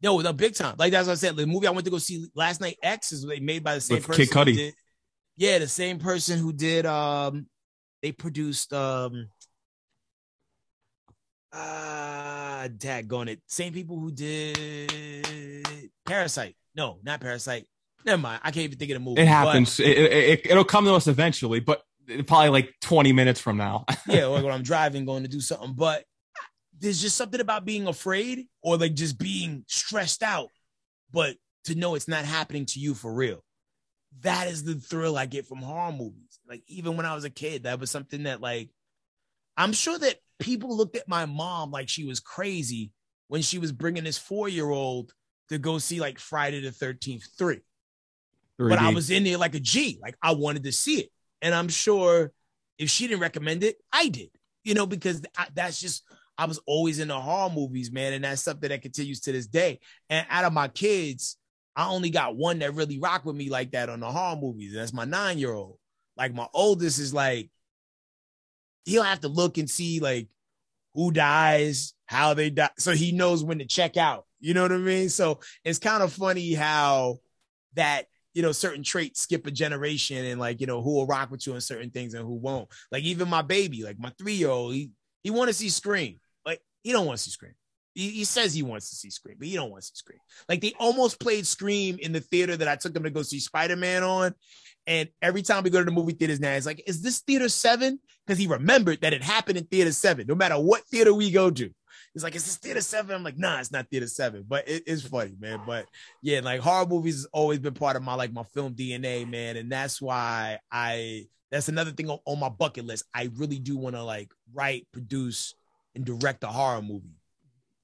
Yo, 0.00 0.20
the 0.20 0.32
big 0.32 0.54
time. 0.54 0.74
Like 0.78 0.92
that's 0.92 1.06
what 1.06 1.14
I 1.14 1.16
said. 1.16 1.36
The 1.36 1.46
movie 1.46 1.66
I 1.66 1.70
went 1.70 1.86
to 1.86 1.90
go 1.90 1.98
see 1.98 2.26
last 2.34 2.60
night, 2.60 2.76
X, 2.82 3.10
is 3.10 3.24
made 3.24 3.64
by 3.64 3.74
the 3.74 3.80
same 3.80 3.96
With 3.96 4.06
person. 4.06 4.26
Kid 4.26 4.32
Cudi. 4.32 4.56
Did, 4.56 4.74
yeah, 5.36 5.58
the 5.58 5.68
same 5.68 5.98
person 5.98 6.38
who 6.38 6.52
did 6.52 6.84
um 6.84 7.46
they 8.02 8.12
produced 8.12 8.72
um 8.74 9.28
ah 11.54 12.68
dad 12.76 13.08
gone 13.08 13.28
it. 13.28 13.40
Same 13.46 13.72
people 13.72 13.98
who 13.98 14.10
did 14.10 15.66
Parasite. 16.04 16.56
No, 16.74 16.98
not 17.02 17.20
Parasite. 17.20 17.66
Never 18.04 18.20
mind. 18.20 18.40
I 18.42 18.50
can't 18.50 18.64
even 18.64 18.78
think 18.78 18.90
of 18.90 18.96
the 18.96 19.00
movie. 19.00 19.22
It 19.22 19.28
happens. 19.28 19.78
But, 19.78 19.86
it, 19.86 20.46
it, 20.46 20.54
will 20.54 20.64
come 20.64 20.84
to 20.84 20.94
us 20.94 21.06
eventually, 21.06 21.60
but 21.60 21.82
probably 22.26 22.50
like 22.50 22.74
20 22.82 23.12
minutes 23.12 23.40
from 23.40 23.56
now. 23.56 23.84
yeah, 24.06 24.26
like 24.26 24.44
when 24.44 24.52
I'm 24.52 24.62
driving, 24.62 25.04
going 25.04 25.22
to 25.22 25.28
do 25.28 25.40
something. 25.40 25.72
But 25.74 26.04
there's 26.78 27.00
just 27.00 27.16
something 27.16 27.40
about 27.40 27.64
being 27.64 27.86
afraid 27.86 28.46
or 28.62 28.76
like 28.76 28.94
just 28.94 29.18
being 29.18 29.64
stressed 29.68 30.22
out, 30.22 30.48
but 31.12 31.36
to 31.64 31.74
know 31.74 31.94
it's 31.94 32.08
not 32.08 32.24
happening 32.24 32.66
to 32.66 32.80
you 32.80 32.94
for 32.94 33.12
real. 33.12 33.42
That 34.20 34.48
is 34.48 34.64
the 34.64 34.74
thrill 34.74 35.16
I 35.16 35.26
get 35.26 35.46
from 35.46 35.58
horror 35.58 35.92
movies. 35.92 36.38
Like 36.48 36.62
even 36.66 36.96
when 36.96 37.06
I 37.06 37.14
was 37.14 37.24
a 37.24 37.30
kid, 37.30 37.62
that 37.62 37.80
was 37.80 37.90
something 37.90 38.24
that 38.24 38.40
like 38.40 38.68
I'm 39.56 39.72
sure 39.72 39.98
that 39.98 40.16
people 40.38 40.76
looked 40.76 40.96
at 40.96 41.08
my 41.08 41.26
mom 41.26 41.70
like 41.70 41.88
she 41.88 42.04
was 42.04 42.20
crazy 42.20 42.90
when 43.28 43.42
she 43.42 43.58
was 43.58 43.72
bringing 43.72 44.04
this 44.04 44.18
4-year-old 44.18 45.12
to 45.48 45.58
go 45.58 45.78
see 45.78 46.00
like 46.00 46.18
Friday 46.18 46.60
the 46.60 46.70
13th 46.70 47.24
3. 47.38 47.60
3D. 48.60 48.68
But 48.68 48.78
I 48.78 48.90
was 48.90 49.10
in 49.10 49.24
there 49.24 49.38
like 49.38 49.54
a 49.54 49.60
G, 49.60 49.98
like 50.02 50.16
I 50.22 50.32
wanted 50.32 50.64
to 50.64 50.72
see 50.72 51.00
it. 51.00 51.10
And 51.42 51.54
I'm 51.54 51.68
sure 51.68 52.32
if 52.78 52.90
she 52.90 53.06
didn't 53.06 53.20
recommend 53.20 53.64
it, 53.64 53.76
I 53.92 54.08
did. 54.08 54.30
You 54.62 54.74
know, 54.74 54.86
because 54.86 55.22
that's 55.54 55.80
just 55.80 56.04
I 56.38 56.46
was 56.46 56.58
always 56.66 56.98
in 56.98 57.08
the 57.08 57.20
horror 57.20 57.52
movies, 57.54 57.92
man, 57.92 58.12
and 58.12 58.24
that's 58.24 58.42
something 58.42 58.68
that 58.68 58.82
continues 58.82 59.20
to 59.20 59.32
this 59.32 59.46
day. 59.46 59.80
And 60.08 60.26
out 60.30 60.44
of 60.44 60.52
my 60.52 60.68
kids, 60.68 61.36
I 61.76 61.88
only 61.88 62.10
got 62.10 62.36
one 62.36 62.60
that 62.60 62.74
really 62.74 62.98
rocked 62.98 63.26
with 63.26 63.36
me 63.36 63.50
like 63.50 63.72
that 63.72 63.88
on 63.88 64.00
the 64.00 64.10
horror 64.10 64.40
movies. 64.40 64.72
And 64.72 64.80
that's 64.80 64.92
my 64.92 65.04
nine 65.04 65.38
year 65.38 65.52
old. 65.52 65.78
Like 66.16 66.34
my 66.34 66.46
oldest 66.54 66.98
is 66.98 67.12
like, 67.12 67.50
he'll 68.84 69.02
have 69.02 69.20
to 69.20 69.28
look 69.28 69.58
and 69.58 69.68
see 69.68 70.00
like 70.00 70.28
who 70.94 71.10
dies, 71.10 71.94
how 72.06 72.34
they 72.34 72.50
die, 72.50 72.70
so 72.78 72.92
he 72.92 73.12
knows 73.12 73.42
when 73.42 73.58
to 73.58 73.66
check 73.66 73.96
out. 73.96 74.26
You 74.40 74.54
know 74.54 74.62
what 74.62 74.72
I 74.72 74.78
mean? 74.78 75.08
So 75.08 75.40
it's 75.64 75.78
kind 75.78 76.02
of 76.02 76.12
funny 76.12 76.54
how 76.54 77.18
that 77.74 78.06
you 78.34 78.42
know 78.42 78.52
certain 78.52 78.82
traits 78.82 79.22
skip 79.22 79.46
a 79.46 79.50
generation 79.50 80.24
and 80.24 80.40
like 80.40 80.60
you 80.60 80.66
know 80.66 80.82
who 80.82 80.94
will 80.94 81.06
rock 81.06 81.30
with 81.30 81.46
you 81.46 81.54
on 81.54 81.60
certain 81.60 81.90
things 81.90 82.14
and 82.14 82.24
who 82.24 82.34
won't. 82.34 82.68
Like 82.92 83.04
even 83.04 83.28
my 83.28 83.42
baby, 83.42 83.82
like 83.82 83.98
my 83.98 84.12
three 84.18 84.34
year 84.34 84.50
old, 84.50 84.74
he 84.74 84.90
he 85.22 85.30
want 85.30 85.48
to 85.48 85.54
see 85.54 85.70
Scream. 85.70 86.20
Like 86.44 86.60
he 86.82 86.92
don't 86.92 87.06
want 87.06 87.18
to 87.18 87.24
see 87.24 87.30
Scream. 87.30 87.54
He, 87.94 88.10
he, 88.10 88.24
says 88.24 88.52
he 88.52 88.64
wants 88.64 88.90
to 88.90 88.96
see 88.96 89.08
Scream, 89.08 89.36
but 89.38 89.46
he 89.46 89.54
don't 89.54 89.70
want 89.70 89.82
to 89.82 89.86
see 89.86 89.94
Scream. 89.94 90.18
Like 90.48 90.60
they 90.60 90.74
almost 90.80 91.20
played 91.20 91.46
Scream 91.46 91.96
in 92.00 92.12
the 92.12 92.20
theater 92.20 92.56
that 92.56 92.66
I 92.66 92.74
took 92.74 92.94
him 92.94 93.04
to 93.04 93.10
go 93.10 93.22
see 93.22 93.38
Spider 93.38 93.76
Man 93.76 94.02
on, 94.02 94.34
and 94.86 95.08
every 95.22 95.42
time 95.42 95.62
we 95.62 95.70
go 95.70 95.78
to 95.78 95.84
the 95.84 95.90
movie 95.90 96.12
theaters 96.12 96.40
now, 96.40 96.54
he's 96.54 96.66
like, 96.66 96.82
"Is 96.86 97.02
this 97.02 97.20
theater 97.20 97.48
seven? 97.48 98.00
Because 98.26 98.38
he 98.38 98.46
remembered 98.46 99.00
that 99.00 99.12
it 99.12 99.22
happened 99.22 99.58
in 99.58 99.64
theater 99.64 99.92
seven. 99.92 100.26
No 100.26 100.34
matter 100.34 100.56
what 100.56 100.84
theater 100.84 101.14
we 101.14 101.30
go 101.30 101.50
to, 101.50 101.70
he's 102.12 102.22
like, 102.22 102.34
"Is 102.34 102.44
this 102.44 102.56
theater 102.56 102.80
seven? 102.80 103.14
I'm 103.14 103.24
like, 103.24 103.38
"Nah, 103.38 103.60
it's 103.60 103.72
not 103.72 103.88
theater 103.90 104.06
seven. 104.06 104.44
But 104.46 104.64
it's 104.66 105.02
funny, 105.02 105.34
man. 105.38 105.60
But 105.66 105.86
yeah, 106.22 106.40
like 106.40 106.60
horror 106.60 106.86
movies 106.86 107.16
has 107.16 107.26
always 107.32 107.58
been 107.58 107.74
part 107.74 107.96
of 107.96 108.02
my 108.02 108.14
like 108.14 108.32
my 108.32 108.44
film 108.44 108.74
DNA, 108.74 109.28
man, 109.28 109.56
and 109.56 109.70
that's 109.70 110.00
why 110.00 110.58
I. 110.70 111.26
That's 111.50 111.68
another 111.68 111.92
thing 111.92 112.10
on, 112.10 112.18
on 112.24 112.40
my 112.40 112.48
bucket 112.48 112.84
list. 112.84 113.04
I 113.14 113.30
really 113.36 113.60
do 113.60 113.76
want 113.76 113.94
to 113.94 114.02
like 114.02 114.32
write, 114.52 114.88
produce, 114.92 115.54
and 115.94 116.04
direct 116.04 116.42
a 116.42 116.48
horror 116.48 116.82
movie 116.82 117.14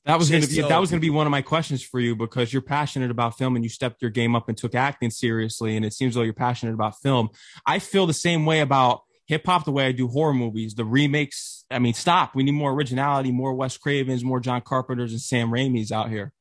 that 0.06 0.18
was 0.18 0.30
going 0.30 0.42
to 0.42 0.48
be 0.48 0.54
so, 0.54 0.68
that 0.68 0.80
was 0.80 0.90
going 0.90 1.00
to 1.00 1.04
be 1.04 1.10
one 1.10 1.26
of 1.26 1.30
my 1.30 1.42
questions 1.42 1.82
for 1.82 2.00
you 2.00 2.16
because 2.16 2.52
you're 2.52 2.62
passionate 2.62 3.10
about 3.10 3.36
film 3.36 3.54
and 3.54 3.64
you 3.64 3.68
stepped 3.68 4.00
your 4.00 4.10
game 4.10 4.34
up 4.34 4.48
and 4.48 4.56
took 4.56 4.74
acting 4.74 5.10
seriously 5.10 5.76
and 5.76 5.84
it 5.84 5.92
seems 5.92 6.16
like 6.16 6.24
you're 6.24 6.32
passionate 6.32 6.74
about 6.74 6.98
film. 7.00 7.28
I 7.66 7.78
feel 7.78 8.06
the 8.06 8.14
same 8.14 8.46
way 8.46 8.60
about 8.60 9.02
hip 9.26 9.46
hop 9.46 9.64
the 9.64 9.72
way 9.72 9.86
I 9.86 9.92
do 9.92 10.08
horror 10.08 10.34
movies. 10.34 10.74
The 10.74 10.84
remakes, 10.84 11.64
I 11.70 11.78
mean, 11.78 11.94
stop. 11.94 12.34
We 12.34 12.42
need 12.42 12.52
more 12.52 12.72
originality, 12.72 13.30
more 13.30 13.54
Wes 13.54 13.76
Cravens, 13.76 14.24
more 14.24 14.40
John 14.40 14.62
Carpenters 14.62 15.12
and 15.12 15.20
Sam 15.20 15.50
Raimi's 15.50 15.92
out 15.92 16.10
here. 16.10 16.32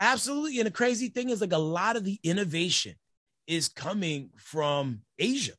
Absolutely. 0.00 0.58
And 0.58 0.66
the 0.66 0.72
crazy 0.72 1.08
thing 1.08 1.30
is 1.30 1.40
like 1.40 1.52
a 1.52 1.58
lot 1.58 1.96
of 1.96 2.04
the 2.04 2.18
innovation 2.22 2.94
is 3.46 3.68
coming 3.68 4.30
from 4.36 5.00
Asia 5.18 5.52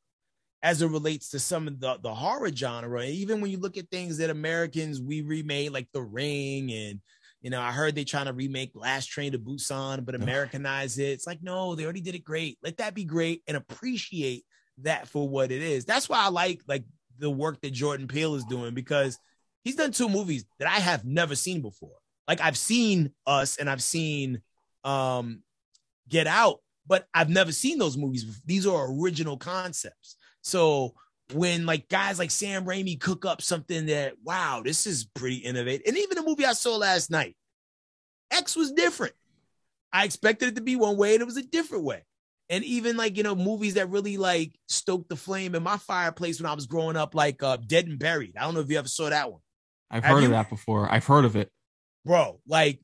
as 0.62 0.82
it 0.82 0.88
relates 0.88 1.30
to 1.30 1.40
some 1.40 1.68
of 1.68 1.80
the, 1.80 1.98
the 2.02 2.14
horror 2.14 2.52
genre. 2.54 3.06
Even 3.06 3.42
when 3.42 3.50
you 3.50 3.58
look 3.58 3.78
at 3.78 3.90
things 3.90 4.18
that 4.18 4.30
Americans 4.30 5.02
we 5.02 5.22
remade 5.22 5.72
like 5.72 5.88
The 5.94 6.02
Ring 6.02 6.72
and 6.72 7.00
you 7.42 7.50
know, 7.50 7.62
I 7.62 7.72
heard 7.72 7.96
they're 7.96 8.04
trying 8.04 8.26
to 8.26 8.34
remake 8.34 8.72
Last 8.74 9.08
Train 9.08 9.34
to 9.34 9.40
Busan, 9.40 10.04
but 10.06 10.16
Americanize 10.16 10.98
it. 10.98 11.10
It's 11.10 11.28
like, 11.28 11.44
no, 11.44 11.76
they 11.76 11.84
already 11.84 12.02
did 12.02 12.16
it 12.16 12.24
great. 12.24 12.58
Let 12.64 12.78
that 12.78 12.96
be 12.96 13.06
great 13.06 13.44
and 13.48 13.56
appreciate 13.56 14.44
that 14.80 15.08
for 15.08 15.28
what 15.28 15.52
it 15.52 15.62
is. 15.62 15.86
That's 15.86 16.10
why 16.10 16.20
I 16.20 16.30
like 16.30 16.62
like 16.68 16.84
the 17.20 17.30
work 17.30 17.62
that 17.62 17.74
Jordan 17.74 18.08
Peele 18.08 18.36
is 18.36 18.46
doing 18.46 18.74
because 18.74 19.18
he's 19.64 19.76
done 19.76 19.92
two 19.92 20.10
movies 20.10 20.46
that 20.60 20.68
I 20.68 20.80
have 20.80 21.06
never 21.06 21.36
seen 21.36 21.62
before. 21.62 21.98
Like 22.28 22.42
I've 22.42 22.58
seen 22.58 23.12
Us 23.26 23.58
and 23.58 23.70
I've 23.70 23.84
seen 23.84 24.42
um 24.84 25.44
Get 26.10 26.28
Out, 26.28 26.60
but 26.88 27.06
I've 27.14 27.30
never 27.30 27.52
seen 27.52 27.80
those 27.80 27.98
movies. 27.98 28.42
These 28.46 28.66
are 28.66 28.92
original 28.92 29.38
concepts. 29.38 30.16
So 30.42 30.94
when 31.34 31.66
like 31.66 31.90
guys 31.90 32.20
like 32.20 32.32
Sam 32.32 32.66
Raimi 32.66 33.00
cook 33.00 33.26
up 33.26 33.42
something 33.42 33.88
that 33.88 34.14
wow, 34.24 34.62
this 34.64 34.88
is 34.88 35.06
pretty 35.16 35.38
innovative. 35.38 35.84
And 35.88 35.98
even 35.98 36.18
the 36.18 36.24
movie 36.24 36.46
I 36.46 36.54
saw 36.54 36.78
last 36.78 37.12
night, 37.12 37.36
X 38.32 38.56
was 38.56 38.72
different. 38.72 39.14
I 39.92 40.06
expected 40.06 40.50
it 40.50 40.56
to 40.56 40.62
be 40.62 40.76
one 40.76 40.98
way 40.98 41.14
and 41.14 41.22
it 41.22 41.26
was 41.26 41.38
a 41.38 41.44
different 41.44 41.84
way. 41.84 42.04
And 42.50 42.64
even 42.64 42.96
like, 42.96 43.18
you 43.18 43.24
know, 43.24 43.36
movies 43.36 43.74
that 43.74 43.90
really 43.90 44.18
like 44.18 44.58
stoked 44.68 45.10
the 45.10 45.18
flame 45.18 45.54
in 45.54 45.64
my 45.64 45.78
fireplace 45.78 46.40
when 46.40 46.50
I 46.50 46.54
was 46.54 46.66
growing 46.66 46.96
up, 46.96 47.14
like 47.14 47.44
uh, 47.44 47.58
Dead 47.58 47.88
and 47.88 48.00
Buried. 48.00 48.38
I 48.38 48.44
don't 48.44 48.54
know 48.54 48.62
if 48.62 48.70
you 48.70 48.78
ever 48.80 48.88
saw 48.88 49.10
that 49.10 49.32
one. 49.32 49.42
I've 49.92 50.04
Have 50.04 50.16
heard 50.16 50.20
you? 50.22 50.28
of 50.28 50.32
that 50.32 50.50
before. 50.50 50.92
I've 50.92 51.06
heard 51.06 51.26
of 51.26 51.36
it. 51.36 51.52
Bro, 52.06 52.40
like 52.48 52.80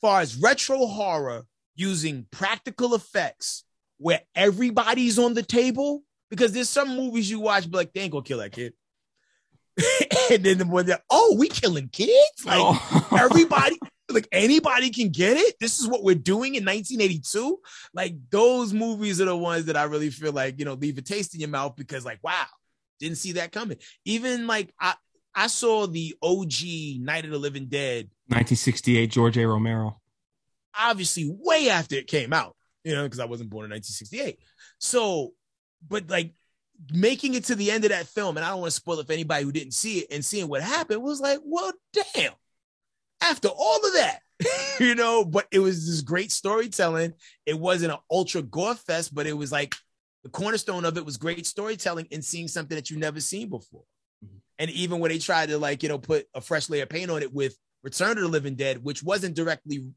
far 0.00 0.20
as 0.20 0.36
retro 0.36 0.86
horror 0.86 1.42
using 1.74 2.26
practical 2.30 2.94
effects 2.94 3.64
where 3.98 4.22
everybody's 4.34 5.18
on 5.18 5.34
the 5.34 5.42
table, 5.42 6.02
because 6.30 6.52
there's 6.52 6.68
some 6.68 6.96
movies 6.96 7.30
you 7.30 7.40
watch, 7.40 7.70
but 7.70 7.78
like 7.78 7.92
they 7.92 8.02
ain't 8.02 8.12
gonna 8.12 8.24
kill 8.24 8.38
that 8.38 8.52
kid. 8.52 8.74
and 10.30 10.42
then 10.42 10.58
the 10.58 10.66
one 10.66 10.86
that, 10.86 11.02
oh, 11.10 11.36
we 11.38 11.48
killing 11.48 11.88
kids? 11.88 12.44
Like 12.44 12.58
oh. 12.58 13.08
everybody, 13.18 13.78
like 14.10 14.28
anybody 14.32 14.90
can 14.90 15.10
get 15.10 15.36
it. 15.36 15.54
This 15.60 15.78
is 15.78 15.86
what 15.86 16.02
we're 16.02 16.14
doing 16.14 16.54
in 16.54 16.64
1982. 16.64 17.58
Like 17.94 18.16
those 18.30 18.72
movies 18.72 19.20
are 19.20 19.26
the 19.26 19.36
ones 19.36 19.66
that 19.66 19.76
I 19.76 19.84
really 19.84 20.10
feel 20.10 20.32
like, 20.32 20.58
you 20.58 20.64
know, 20.64 20.74
leave 20.74 20.98
a 20.98 21.02
taste 21.02 21.34
in 21.34 21.40
your 21.40 21.50
mouth 21.50 21.76
because, 21.76 22.04
like, 22.04 22.18
wow, 22.22 22.46
didn't 22.98 23.18
see 23.18 23.32
that 23.32 23.52
coming. 23.52 23.78
Even 24.04 24.46
like 24.46 24.72
I 24.80 24.94
I 25.34 25.46
saw 25.46 25.86
the 25.86 26.16
OG 26.20 27.00
Night 27.00 27.24
of 27.24 27.30
the 27.30 27.38
Living 27.38 27.66
Dead. 27.66 28.06
1968, 28.26 29.10
George 29.10 29.38
A. 29.38 29.46
Romero. 29.46 30.00
Obviously, 30.76 31.30
way 31.30 31.68
after 31.68 31.94
it 31.96 32.08
came 32.08 32.32
out, 32.32 32.56
you 32.82 32.94
know, 32.94 33.04
because 33.04 33.20
I 33.20 33.24
wasn't 33.26 33.50
born 33.50 33.64
in 33.64 33.70
1968. 33.70 34.38
So 34.78 35.32
but 35.86 36.08
like 36.08 36.32
making 36.92 37.34
it 37.34 37.44
to 37.44 37.54
the 37.54 37.70
end 37.70 37.84
of 37.84 37.90
that 37.90 38.06
film, 38.06 38.36
and 38.36 38.44
I 38.44 38.50
don't 38.50 38.60
want 38.60 38.72
to 38.72 38.76
spoil 38.76 39.00
it 39.00 39.06
for 39.06 39.12
anybody 39.12 39.44
who 39.44 39.52
didn't 39.52 39.74
see 39.74 40.00
it 40.00 40.08
and 40.10 40.24
seeing 40.24 40.48
what 40.48 40.62
happened 40.62 41.02
was 41.02 41.20
like, 41.20 41.40
well, 41.44 41.72
damn. 41.92 42.32
After 43.20 43.48
all 43.48 43.84
of 43.84 43.92
that, 43.94 44.20
you 44.80 44.94
know, 44.94 45.24
but 45.24 45.46
it 45.50 45.58
was 45.58 45.86
this 45.86 46.02
great 46.02 46.30
storytelling. 46.30 47.14
It 47.46 47.58
wasn't 47.58 47.92
an 47.92 47.98
ultra 48.10 48.42
gore 48.42 48.76
fest, 48.76 49.12
but 49.12 49.26
it 49.26 49.36
was 49.36 49.50
like 49.50 49.74
the 50.22 50.30
cornerstone 50.30 50.84
of 50.84 50.96
it 50.96 51.04
was 51.04 51.16
great 51.16 51.46
storytelling 51.46 52.06
and 52.12 52.24
seeing 52.24 52.48
something 52.48 52.76
that 52.76 52.90
you've 52.90 53.00
never 53.00 53.20
seen 53.20 53.48
before. 53.48 53.84
Mm-hmm. 54.24 54.36
And 54.60 54.70
even 54.70 55.00
when 55.00 55.10
they 55.10 55.18
tried 55.18 55.48
to 55.48 55.58
like, 55.58 55.82
you 55.82 55.88
know, 55.88 55.98
put 55.98 56.26
a 56.34 56.40
fresh 56.40 56.70
layer 56.70 56.84
of 56.84 56.88
paint 56.88 57.10
on 57.10 57.22
it 57.22 57.32
with 57.32 57.56
Return 57.82 58.18
of 58.18 58.22
the 58.22 58.28
Living 58.28 58.54
Dead, 58.54 58.84
which 58.84 59.02
wasn't 59.02 59.34
directly 59.34 59.90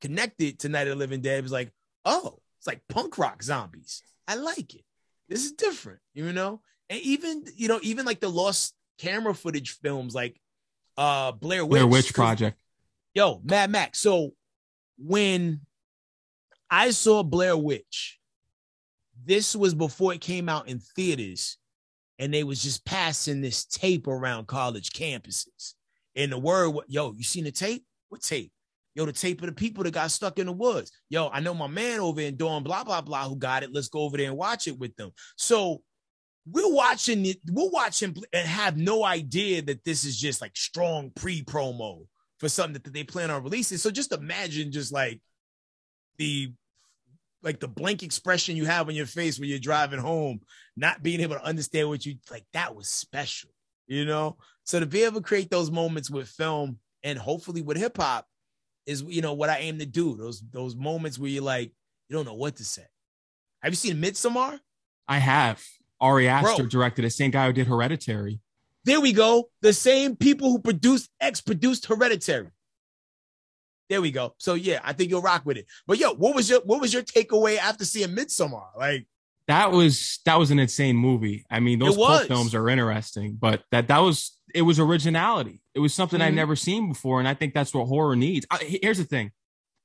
connected 0.00 0.58
to 0.60 0.68
Night 0.68 0.88
of 0.88 0.94
the 0.94 0.96
Living 0.96 1.20
Dead, 1.20 1.38
it 1.38 1.42
was 1.42 1.52
like, 1.52 1.72
oh, 2.04 2.38
it's 2.58 2.66
like 2.66 2.82
punk 2.88 3.18
rock 3.18 3.42
zombies. 3.42 4.02
I 4.28 4.36
like 4.36 4.74
it. 4.74 4.84
This 5.28 5.44
is 5.44 5.52
different, 5.52 6.00
you 6.14 6.32
know? 6.32 6.60
And 6.88 7.00
even, 7.00 7.44
you 7.56 7.68
know, 7.68 7.80
even 7.82 8.04
like 8.04 8.20
the 8.20 8.28
lost 8.28 8.74
camera 8.98 9.34
footage 9.34 9.78
films 9.78 10.14
like 10.14 10.40
uh 10.96 11.32
Blair 11.32 11.64
Witch. 11.64 11.70
Blair 11.70 11.86
Witch 11.86 12.14
Project. 12.14 12.58
Yo, 13.14 13.40
Mad 13.44 13.70
Max. 13.70 13.98
So 13.98 14.34
when 14.98 15.60
I 16.70 16.90
saw 16.90 17.22
Blair 17.22 17.56
Witch, 17.56 18.18
this 19.24 19.56
was 19.56 19.74
before 19.74 20.14
it 20.14 20.20
came 20.20 20.48
out 20.48 20.68
in 20.68 20.78
theaters, 20.78 21.58
and 22.18 22.32
they 22.32 22.44
was 22.44 22.62
just 22.62 22.84
passing 22.84 23.40
this 23.40 23.64
tape 23.64 24.06
around 24.06 24.46
college 24.46 24.90
campuses. 24.90 25.74
And 26.14 26.32
the 26.32 26.38
word, 26.38 26.76
yo, 26.88 27.12
you 27.12 27.24
seen 27.24 27.44
the 27.44 27.52
tape? 27.52 27.84
What 28.08 28.22
tape? 28.22 28.52
Yo, 28.96 29.04
the 29.04 29.12
tape 29.12 29.42
of 29.42 29.46
the 29.46 29.52
people 29.52 29.84
that 29.84 29.92
got 29.92 30.10
stuck 30.10 30.38
in 30.38 30.46
the 30.46 30.52
woods. 30.52 30.90
Yo, 31.10 31.28
I 31.28 31.40
know 31.40 31.52
my 31.52 31.66
man 31.66 32.00
over 32.00 32.22
in 32.22 32.34
Dawn, 32.34 32.62
blah, 32.62 32.82
blah, 32.82 33.02
blah, 33.02 33.28
who 33.28 33.36
got 33.36 33.62
it. 33.62 33.68
Let's 33.70 33.88
go 33.88 34.00
over 34.00 34.16
there 34.16 34.30
and 34.30 34.38
watch 34.38 34.66
it 34.66 34.78
with 34.78 34.96
them. 34.96 35.10
So 35.36 35.82
we're 36.50 36.72
watching 36.72 37.26
it, 37.26 37.36
we're 37.52 37.68
watching 37.68 38.16
and 38.32 38.48
have 38.48 38.78
no 38.78 39.04
idea 39.04 39.60
that 39.60 39.84
this 39.84 40.04
is 40.04 40.18
just 40.18 40.40
like 40.40 40.56
strong 40.56 41.10
pre-promo 41.14 42.06
for 42.40 42.48
something 42.48 42.80
that 42.82 42.90
they 42.94 43.04
plan 43.04 43.30
on 43.30 43.44
releasing. 43.44 43.76
So 43.76 43.90
just 43.90 44.12
imagine 44.12 44.72
just 44.72 44.94
like 44.94 45.20
the 46.16 46.54
like 47.42 47.60
the 47.60 47.68
blank 47.68 48.02
expression 48.02 48.56
you 48.56 48.64
have 48.64 48.88
on 48.88 48.94
your 48.94 49.04
face 49.04 49.38
when 49.38 49.50
you're 49.50 49.58
driving 49.58 50.00
home, 50.00 50.40
not 50.74 51.02
being 51.02 51.20
able 51.20 51.34
to 51.34 51.44
understand 51.44 51.90
what 51.90 52.06
you 52.06 52.16
like, 52.30 52.46
that 52.54 52.74
was 52.74 52.88
special, 52.88 53.50
you 53.86 54.06
know? 54.06 54.38
So 54.64 54.80
to 54.80 54.86
be 54.86 55.02
able 55.02 55.20
to 55.20 55.26
create 55.26 55.50
those 55.50 55.70
moments 55.70 56.10
with 56.10 56.28
film 56.28 56.78
and 57.04 57.18
hopefully 57.18 57.60
with 57.60 57.76
hip 57.76 57.98
hop, 57.98 58.26
is 58.86 59.02
you 59.02 59.22
know 59.22 59.34
what 59.34 59.50
I 59.50 59.58
aim 59.58 59.78
to 59.78 59.86
do. 59.86 60.16
Those 60.16 60.42
those 60.52 60.74
moments 60.76 61.18
where 61.18 61.30
you're 61.30 61.42
like 61.42 61.72
you 62.08 62.16
don't 62.16 62.24
know 62.24 62.34
what 62.34 62.56
to 62.56 62.64
say. 62.64 62.86
Have 63.62 63.72
you 63.72 63.76
seen 63.76 64.00
Midsommar? 64.00 64.60
I 65.08 65.18
have. 65.18 65.62
Ari 66.00 66.28
Aster 66.28 66.62
Bro. 66.62 66.66
directed 66.66 67.02
the 67.04 67.10
Same 67.10 67.30
guy 67.30 67.46
who 67.46 67.52
did 67.52 67.66
Hereditary. 67.66 68.40
There 68.84 69.00
we 69.00 69.12
go. 69.12 69.48
The 69.62 69.72
same 69.72 70.14
people 70.14 70.50
who 70.50 70.58
produced 70.60 71.10
X 71.20 71.40
produced 71.40 71.86
Hereditary. 71.86 72.50
There 73.88 74.00
we 74.00 74.10
go. 74.10 74.34
So 74.38 74.54
yeah, 74.54 74.80
I 74.84 74.92
think 74.92 75.10
you'll 75.10 75.22
rock 75.22 75.44
with 75.44 75.56
it. 75.56 75.66
But 75.86 75.98
yo, 75.98 76.14
what 76.14 76.34
was 76.34 76.50
your 76.50 76.60
what 76.60 76.80
was 76.80 76.92
your 76.92 77.02
takeaway 77.02 77.56
after 77.56 77.84
seeing 77.84 78.10
Midsommar? 78.10 78.66
Like 78.76 79.06
that 79.48 79.70
was 79.70 80.18
that 80.24 80.38
was 80.38 80.50
an 80.50 80.58
insane 80.58 80.96
movie. 80.96 81.44
I 81.50 81.60
mean, 81.60 81.78
those 81.78 81.96
cult 81.96 82.26
films 82.26 82.54
are 82.54 82.68
interesting, 82.68 83.36
but 83.40 83.62
that 83.70 83.88
that 83.88 83.98
was 83.98 84.36
it 84.54 84.62
was 84.62 84.80
originality. 84.80 85.62
It 85.74 85.80
was 85.80 85.94
something 85.94 86.18
mm-hmm. 86.18 86.28
I'd 86.28 86.34
never 86.34 86.56
seen 86.56 86.88
before, 86.88 87.18
and 87.20 87.28
I 87.28 87.34
think 87.34 87.54
that's 87.54 87.72
what 87.72 87.86
horror 87.86 88.16
needs. 88.16 88.46
I, 88.50 88.78
here's 88.82 88.98
the 88.98 89.04
thing: 89.04 89.30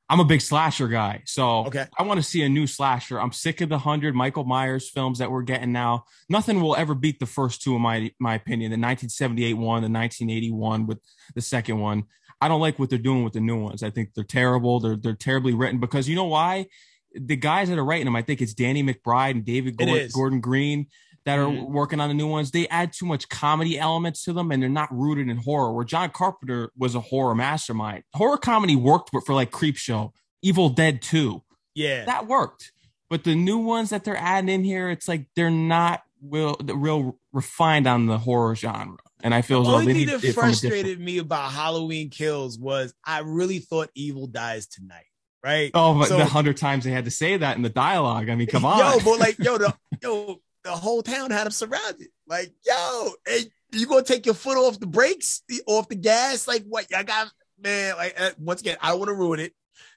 I'm 0.09 0.19
a 0.19 0.25
big 0.25 0.41
slasher 0.41 0.88
guy, 0.88 1.21
so 1.25 1.65
okay. 1.65 1.85
I 1.97 2.03
want 2.03 2.17
to 2.19 2.23
see 2.23 2.41
a 2.41 2.49
new 2.49 2.65
slasher. 2.65 3.19
I'm 3.19 3.31
sick 3.31 3.61
of 3.61 3.69
the 3.69 3.77
hundred 3.77 4.15
Michael 4.15 4.45
Myers 4.45 4.89
films 4.89 5.19
that 5.19 5.29
we're 5.29 5.43
getting 5.43 5.71
now. 5.71 6.05
Nothing 6.27 6.59
will 6.59 6.75
ever 6.75 6.95
beat 6.95 7.19
the 7.19 7.25
first 7.27 7.61
two, 7.61 7.75
in 7.75 7.81
my 7.81 8.11
my 8.19 8.35
opinion. 8.35 8.71
The 8.71 8.75
1978 8.75 9.53
one, 9.53 9.83
the 9.83 9.89
1981 9.89 10.88
with 10.88 10.99
the 11.35 11.41
second 11.41 11.79
one. 11.79 12.05
I 12.43 12.47
don't 12.47 12.59
like 12.59 12.79
what 12.79 12.89
they're 12.89 12.97
doing 12.97 13.23
with 13.23 13.33
the 13.33 13.39
new 13.39 13.61
ones. 13.61 13.83
I 13.83 13.91
think 13.91 14.15
they're 14.15 14.23
terrible. 14.23 14.79
They're 14.79 14.95
they're 14.95 15.13
terribly 15.13 15.53
written 15.53 15.79
because 15.79 16.09
you 16.09 16.15
know 16.15 16.25
why? 16.25 16.65
The 17.13 17.35
guys 17.35 17.69
that 17.69 17.77
are 17.77 17.85
writing 17.85 18.05
them, 18.05 18.15
I 18.15 18.21
think 18.21 18.41
it's 18.41 18.53
Danny 18.53 18.83
McBride 18.83 19.31
and 19.31 19.45
David 19.45 19.77
Gordon, 19.77 20.09
Gordon 20.13 20.39
Green 20.41 20.88
that 21.25 21.38
are 21.38 21.45
mm-hmm. 21.45 21.71
working 21.71 21.99
on 21.99 22.09
the 22.09 22.15
new 22.15 22.27
ones. 22.27 22.51
They 22.51 22.67
add 22.67 22.93
too 22.93 23.05
much 23.05 23.29
comedy 23.29 23.77
elements 23.77 24.23
to 24.23 24.33
them, 24.33 24.51
and 24.51 24.61
they're 24.61 24.69
not 24.69 24.89
rooted 24.91 25.29
in 25.29 25.38
horror. 25.38 25.73
Where 25.73 25.85
John 25.85 26.09
Carpenter 26.09 26.71
was 26.77 26.95
a 26.95 27.01
horror 27.01 27.35
mastermind. 27.35 28.03
Horror 28.13 28.38
comedy 28.38 28.75
worked 28.75 29.11
for 29.25 29.33
like 29.33 29.51
Creepshow, 29.51 30.11
Evil 30.41 30.69
Dead 30.69 31.01
Two. 31.01 31.43
Yeah, 31.75 32.05
that 32.05 32.27
worked. 32.27 32.71
But 33.09 33.25
the 33.25 33.35
new 33.35 33.57
ones 33.57 33.89
that 33.89 34.05
they're 34.05 34.15
adding 34.15 34.49
in 34.49 34.63
here, 34.63 34.89
it's 34.89 35.07
like 35.07 35.27
they're 35.35 35.51
not 35.51 36.01
real, 36.23 36.55
real 36.63 37.19
refined 37.33 37.85
on 37.85 38.05
the 38.05 38.17
horror 38.17 38.55
genre. 38.55 38.97
And 39.23 39.35
I 39.35 39.41
feel 39.41 39.63
the 39.63 39.71
only 39.71 40.05
thing 40.05 40.19
that 40.19 40.33
frustrated 40.33 40.99
me 40.99 41.17
about 41.17 41.51
Halloween 41.51 42.09
Kills 42.09 42.57
was 42.57 42.93
I 43.05 43.19
really 43.19 43.59
thought 43.59 43.89
Evil 43.95 44.27
dies 44.27 44.65
tonight, 44.65 45.05
right? 45.43 45.72
Oh, 45.73 45.97
but 45.97 46.07
so, 46.07 46.18
the 46.18 46.26
hundred 46.26 46.57
times 46.57 46.84
they 46.84 46.91
had 46.91 47.05
to 47.05 47.11
say 47.11 47.38
that 47.38 47.57
in 47.57 47.63
the 47.63 47.69
dialogue. 47.69 48.30
I 48.30 48.35
mean, 48.35 48.47
come 48.47 48.65
on, 48.65 48.77
yo, 48.77 48.99
but 49.03 49.19
like, 49.19 49.39
yo, 49.39 49.57
the, 49.57 49.73
yo, 50.01 50.41
the 50.63 50.72
whole 50.72 51.01
town 51.01 51.31
had 51.31 51.47
him 51.47 51.51
surrounded. 51.51 52.07
Like, 52.27 52.51
yo, 52.65 53.11
hey, 53.26 53.45
you 53.72 53.88
gonna 53.88 54.03
take 54.03 54.26
your 54.26 54.35
foot 54.35 54.57
off 54.57 54.80
the 54.80 54.88
brakes, 54.88 55.43
off 55.65 55.89
the 55.89 55.95
gas? 55.95 56.47
Like, 56.47 56.63
what? 56.68 56.85
I 56.95 57.03
got 57.03 57.31
man. 57.61 57.95
Like, 57.95 58.19
uh, 58.19 58.31
once 58.39 58.61
again, 58.61 58.77
I 58.81 58.89
don't 58.89 58.99
want 58.99 59.09
to 59.09 59.15
ruin 59.15 59.39
it 59.39 59.53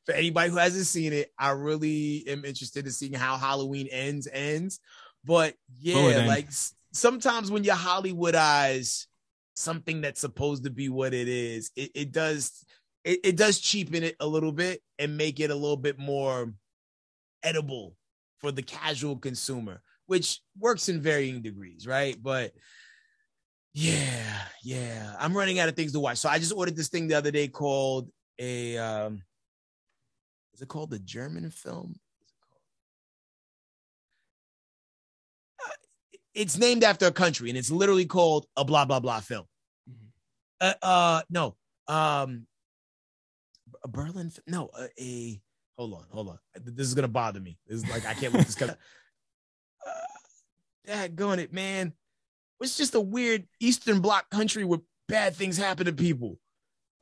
for 0.06 0.12
anybody 0.12 0.50
who 0.50 0.56
hasn't 0.56 0.86
seen 0.86 1.12
it. 1.12 1.32
I 1.38 1.50
really 1.50 2.24
am 2.28 2.44
interested 2.44 2.86
in 2.86 2.92
seeing 2.92 3.14
how 3.14 3.36
Halloween 3.36 3.88
ends. 3.90 4.28
Ends, 4.32 4.80
but 5.24 5.54
yeah, 5.80 6.24
like 6.26 6.48
sometimes 6.92 7.50
when 7.50 7.64
you 7.64 7.72
Hollywoodize 7.72 9.06
something 9.56 10.00
that's 10.00 10.20
supposed 10.20 10.64
to 10.64 10.70
be 10.70 10.88
what 10.88 11.14
it 11.14 11.28
is, 11.28 11.70
it, 11.76 11.90
it 11.94 12.12
does 12.12 12.63
it, 13.04 13.20
it 13.24 13.36
does 13.36 13.58
cheapen 13.58 14.02
it 14.02 14.16
a 14.20 14.26
little 14.26 14.52
bit 14.52 14.82
and 14.98 15.16
make 15.16 15.40
it 15.40 15.50
a 15.50 15.54
little 15.54 15.76
bit 15.76 15.98
more 15.98 16.52
edible 17.42 17.94
for 18.38 18.50
the 18.50 18.62
casual 18.62 19.16
consumer, 19.16 19.82
which 20.06 20.40
works 20.58 20.88
in 20.88 21.00
varying 21.00 21.42
degrees, 21.42 21.86
right? 21.86 22.16
But 22.20 22.52
yeah, 23.74 24.40
yeah, 24.62 25.14
I'm 25.18 25.36
running 25.36 25.58
out 25.58 25.68
of 25.68 25.76
things 25.76 25.92
to 25.92 26.00
watch. 26.00 26.18
So 26.18 26.28
I 26.28 26.38
just 26.38 26.52
ordered 26.52 26.76
this 26.76 26.88
thing 26.88 27.08
the 27.08 27.16
other 27.16 27.30
day 27.30 27.48
called 27.48 28.08
a 28.38 28.78
um 28.78 29.22
is 30.54 30.62
it 30.62 30.68
called 30.68 30.90
the 30.90 30.98
German 30.98 31.50
film? 31.50 31.96
it's 36.34 36.58
named 36.58 36.82
after 36.82 37.06
a 37.06 37.12
country 37.12 37.48
and 37.48 37.56
it's 37.56 37.70
literally 37.70 38.06
called 38.06 38.46
a 38.56 38.64
blah 38.64 38.84
blah 38.84 39.00
blah 39.00 39.20
film. 39.20 39.44
Mm-hmm. 39.88 40.06
Uh, 40.60 40.74
uh 40.82 41.22
no, 41.30 41.56
um, 41.86 42.46
a 43.84 43.88
Berlin. 43.88 44.32
No, 44.46 44.70
a, 44.78 44.88
a, 45.00 45.40
hold 45.78 45.94
on, 45.94 46.04
hold 46.10 46.28
on. 46.28 46.38
This 46.64 46.88
is 46.88 46.94
gonna 46.94 47.08
bother 47.08 47.40
me. 47.40 47.58
This 47.66 47.82
is 47.82 47.90
like 47.90 48.06
I 48.06 48.14
can't 48.14 48.34
let 48.34 48.46
this 48.46 48.54
come. 48.54 48.70
Uh, 50.88 51.08
going 51.08 51.38
it, 51.38 51.52
man. 51.52 51.92
It's 52.60 52.76
just 52.76 52.94
a 52.94 53.00
weird 53.00 53.46
Eastern 53.60 54.00
Bloc 54.00 54.30
country 54.30 54.64
where 54.64 54.80
bad 55.08 55.36
things 55.36 55.56
happen 55.56 55.86
to 55.86 55.92
people. 55.92 56.38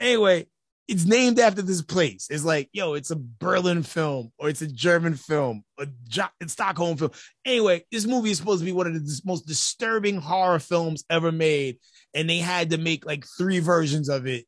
Anyway, 0.01 0.47
it's 0.89 1.05
named 1.05 1.39
after 1.39 1.63
this 1.63 1.83
place. 1.83 2.27
It's 2.31 2.45
like, 2.45 2.69
yo, 2.73 2.95
it's 2.95 3.11
a 3.11 3.17
Berlin 3.17 3.83
film 3.83 4.33
or 4.39 4.49
it's 4.49 4.63
a 4.63 4.67
German 4.67 5.15
film, 5.15 5.63
a 5.79 5.87
jo- 6.09 6.25
Stockholm 6.47 6.97
film. 6.97 7.13
Anyway, 7.45 7.85
this 7.93 8.07
movie 8.07 8.31
is 8.31 8.39
supposed 8.39 8.61
to 8.61 8.65
be 8.65 8.73
one 8.73 8.89
of 8.89 8.95
the 8.95 9.21
most 9.25 9.47
disturbing 9.47 10.17
horror 10.17 10.59
films 10.59 11.05
ever 11.09 11.31
made, 11.31 11.79
and 12.15 12.29
they 12.29 12.39
had 12.39 12.71
to 12.71 12.79
make 12.79 13.07
like 13.07 13.25
three 13.39 13.61
versions 13.61 14.09
of 14.09 14.27
it 14.27 14.47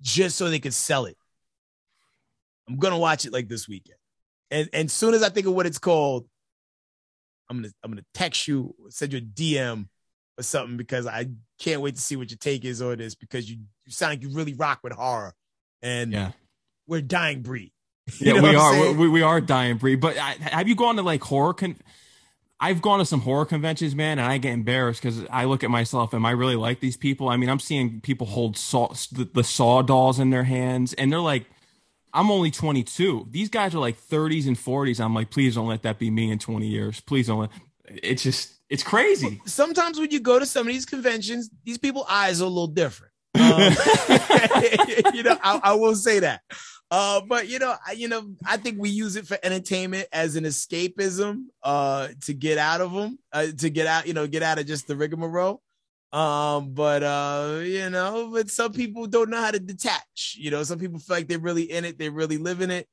just 0.00 0.36
so 0.36 0.48
they 0.48 0.58
could 0.58 0.74
sell 0.74 1.04
it. 1.04 1.16
I'm 2.70 2.78
gonna 2.78 2.98
watch 2.98 3.24
it 3.24 3.32
like 3.32 3.48
this 3.48 3.68
weekend, 3.68 3.98
and 4.50 4.68
and 4.72 4.86
as 4.86 4.92
soon 4.92 5.14
as 5.14 5.22
I 5.22 5.28
think 5.28 5.46
of 5.46 5.54
what 5.54 5.66
it's 5.66 5.78
called, 5.78 6.26
I'm 7.48 7.58
gonna 7.58 7.72
I'm 7.82 7.90
gonna 7.90 8.04
text 8.14 8.46
you, 8.46 8.74
send 8.90 9.12
you 9.12 9.18
a 9.18 9.22
DM 9.22 9.88
or 10.38 10.42
something 10.42 10.76
because 10.76 11.06
I 11.06 11.26
can't 11.58 11.80
wait 11.80 11.96
to 11.96 12.00
see 12.00 12.16
what 12.16 12.30
your 12.30 12.38
take 12.38 12.64
is 12.64 12.80
on 12.80 12.98
this 12.98 13.16
because 13.16 13.50
you 13.50 13.58
you 13.84 13.92
sound 13.92 14.12
like 14.12 14.22
you 14.22 14.30
really 14.30 14.54
rock 14.54 14.80
with 14.84 14.92
horror 14.92 15.34
and 15.82 16.12
yeah. 16.12 16.30
we're 16.86 17.02
dying 17.02 17.42
breed. 17.42 17.72
You 18.18 18.34
yeah, 18.34 18.42
we 18.42 18.56
are. 18.56 18.92
We, 18.92 19.08
we 19.08 19.22
are 19.22 19.40
dying 19.40 19.76
breed. 19.76 20.00
But 20.00 20.18
I, 20.18 20.32
have 20.40 20.66
you 20.66 20.74
gone 20.74 20.96
to 20.96 21.02
like 21.02 21.22
horror? 21.22 21.54
Con- 21.54 21.76
I've 22.58 22.82
gone 22.82 22.98
to 22.98 23.04
some 23.04 23.20
horror 23.20 23.46
conventions, 23.46 23.94
man, 23.94 24.18
and 24.18 24.28
I 24.28 24.38
get 24.38 24.52
embarrassed 24.52 25.00
because 25.00 25.24
I 25.30 25.44
look 25.44 25.62
at 25.62 25.70
myself. 25.70 26.12
Am 26.12 26.26
I 26.26 26.32
really 26.32 26.56
like 26.56 26.80
these 26.80 26.96
people? 26.96 27.28
I 27.28 27.36
mean, 27.36 27.48
I'm 27.48 27.60
seeing 27.60 28.00
people 28.00 28.26
hold 28.26 28.56
saw, 28.56 28.88
the, 29.12 29.28
the 29.32 29.44
saw 29.44 29.80
dolls 29.82 30.18
in 30.18 30.30
their 30.30 30.44
hands, 30.44 30.92
and 30.94 31.10
they're 31.10 31.20
like, 31.20 31.46
I'm 32.12 32.30
only 32.30 32.50
22. 32.50 33.28
These 33.30 33.48
guys 33.48 33.74
are 33.74 33.78
like 33.78 34.00
30s 34.00 34.46
and 34.46 34.56
40s. 34.56 35.00
I'm 35.00 35.14
like, 35.14 35.30
please 35.30 35.54
don't 35.54 35.68
let 35.68 35.82
that 35.82 35.98
be 35.98 36.10
me 36.10 36.30
in 36.30 36.38
20 36.38 36.66
years. 36.66 37.00
Please 37.00 37.26
don't 37.28 37.40
let. 37.40 37.50
It's 37.86 38.22
just, 38.22 38.54
it's 38.68 38.82
crazy. 38.82 39.40
Sometimes 39.46 39.98
when 39.98 40.10
you 40.10 40.20
go 40.20 40.38
to 40.38 40.46
some 40.46 40.66
of 40.66 40.72
these 40.72 40.86
conventions, 40.86 41.50
these 41.64 41.78
people 41.78 42.06
eyes 42.08 42.40
are 42.40 42.44
a 42.44 42.48
little 42.48 42.66
different. 42.66 43.12
Um, 43.40 43.56
you 45.14 45.22
know, 45.22 45.36
I, 45.42 45.60
I 45.62 45.74
will 45.74 45.94
say 45.94 46.20
that. 46.20 46.42
Uh, 46.90 47.20
but 47.20 47.48
you 47.48 47.58
know, 47.58 47.74
I, 47.86 47.92
you 47.92 48.08
know, 48.08 48.34
I 48.44 48.56
think 48.56 48.78
we 48.78 48.90
use 48.90 49.16
it 49.16 49.26
for 49.26 49.38
entertainment 49.42 50.08
as 50.12 50.36
an 50.36 50.44
escapism, 50.44 51.44
uh, 51.62 52.08
to 52.22 52.34
get 52.34 52.58
out 52.58 52.80
of 52.80 52.92
them, 52.92 53.18
uh, 53.32 53.46
to 53.58 53.70
get 53.70 53.86
out, 53.86 54.06
you 54.06 54.14
know, 54.14 54.26
get 54.26 54.42
out 54.42 54.58
of 54.58 54.66
just 54.66 54.88
the 54.88 54.96
rigmarole. 54.96 55.62
Um, 56.12 56.74
but 56.74 57.02
uh, 57.02 57.60
you 57.62 57.88
know, 57.90 58.30
but 58.32 58.50
some 58.50 58.72
people 58.72 59.06
don't 59.06 59.30
know 59.30 59.40
how 59.40 59.50
to 59.50 59.60
detach. 59.60 60.36
You 60.38 60.50
know, 60.50 60.62
some 60.62 60.78
people 60.78 60.98
feel 60.98 61.16
like 61.16 61.28
they're 61.28 61.38
really 61.38 61.70
in 61.70 61.84
it, 61.84 61.98
they 61.98 62.08
really 62.08 62.38
live 62.38 62.60
in 62.60 62.70
it. 62.70 62.88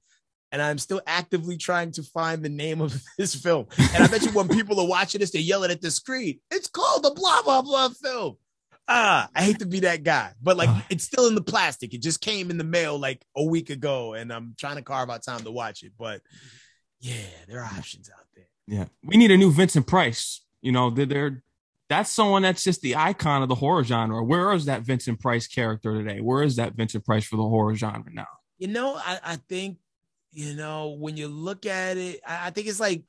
And 0.51 0.61
I'm 0.61 0.77
still 0.77 1.01
actively 1.05 1.57
trying 1.57 1.91
to 1.93 2.03
find 2.03 2.41
the 2.41 2.49
name 2.49 2.79
of 2.79 3.01
this 3.17 3.35
film. 3.35 3.67
And 3.77 4.03
I 4.03 4.07
bet 4.07 4.23
you 4.23 4.31
when 4.31 4.47
people 4.47 4.79
are 4.79 4.87
watching 4.87 5.19
this, 5.19 5.31
they're 5.31 5.41
yelling 5.41 5.71
at 5.71 5.81
the 5.81 5.91
screen. 5.91 6.39
It's 6.51 6.67
called 6.67 7.03
the 7.03 7.11
blah 7.11 7.41
blah 7.41 7.61
blah 7.61 7.89
film 7.89 8.37
ah, 8.87 9.29
I 9.35 9.43
hate 9.43 9.59
to 9.59 9.65
be 9.65 9.81
that 9.81 10.03
guy, 10.03 10.31
but 10.41 10.57
like 10.57 10.69
it's 10.89 11.03
still 11.03 11.27
in 11.27 11.35
the 11.35 11.41
plastic. 11.41 11.93
It 11.93 12.01
just 12.01 12.21
came 12.21 12.49
in 12.49 12.57
the 12.57 12.63
mail 12.63 12.97
like 12.97 13.23
a 13.35 13.43
week 13.43 13.69
ago, 13.69 14.13
and 14.13 14.31
I'm 14.31 14.55
trying 14.57 14.77
to 14.77 14.81
carve 14.81 15.09
out 15.09 15.23
time 15.23 15.41
to 15.41 15.51
watch 15.51 15.83
it. 15.83 15.93
But 15.97 16.21
yeah, 16.99 17.15
there 17.47 17.59
are 17.59 17.65
options 17.77 18.09
out 18.09 18.25
there. 18.35 18.45
Yeah, 18.67 18.85
we 19.03 19.17
need 19.17 19.31
a 19.31 19.37
new 19.37 19.51
Vincent 19.51 19.87
Price. 19.87 20.41
You 20.61 20.71
know, 20.71 20.89
they're, 20.89 21.05
they're 21.05 21.43
that's 21.89 22.11
someone 22.11 22.41
that's 22.41 22.63
just 22.63 22.81
the 22.81 22.95
icon 22.95 23.43
of 23.43 23.49
the 23.49 23.55
horror 23.55 23.83
genre. 23.83 24.23
Where 24.23 24.51
is 24.53 24.65
that 24.65 24.81
Vincent 24.81 25.19
Price 25.19 25.47
character 25.47 25.93
today? 25.93 26.19
Where 26.19 26.43
is 26.43 26.57
that 26.57 26.73
Vincent 26.73 27.05
Price 27.05 27.25
for 27.25 27.37
the 27.37 27.43
horror 27.43 27.75
genre 27.75 28.11
now? 28.11 28.27
You 28.57 28.67
know, 28.67 28.95
I, 28.95 29.19
I 29.23 29.35
think, 29.47 29.77
you 30.31 30.55
know, 30.55 30.97
when 30.99 31.15
you 31.15 31.27
look 31.27 31.65
at 31.65 31.97
it, 31.97 32.19
I, 32.25 32.47
I 32.47 32.49
think 32.49 32.67
it's 32.67 32.79
like 32.79 33.03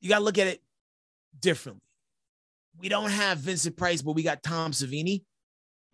you 0.00 0.08
got 0.08 0.18
to 0.18 0.24
look 0.24 0.38
at 0.38 0.46
it 0.46 0.62
differently 1.38 1.82
we 2.78 2.88
don't 2.88 3.10
have 3.10 3.38
Vincent 3.38 3.76
Price, 3.76 4.02
but 4.02 4.12
we 4.12 4.22
got 4.22 4.42
Tom 4.42 4.72
Savini. 4.72 5.24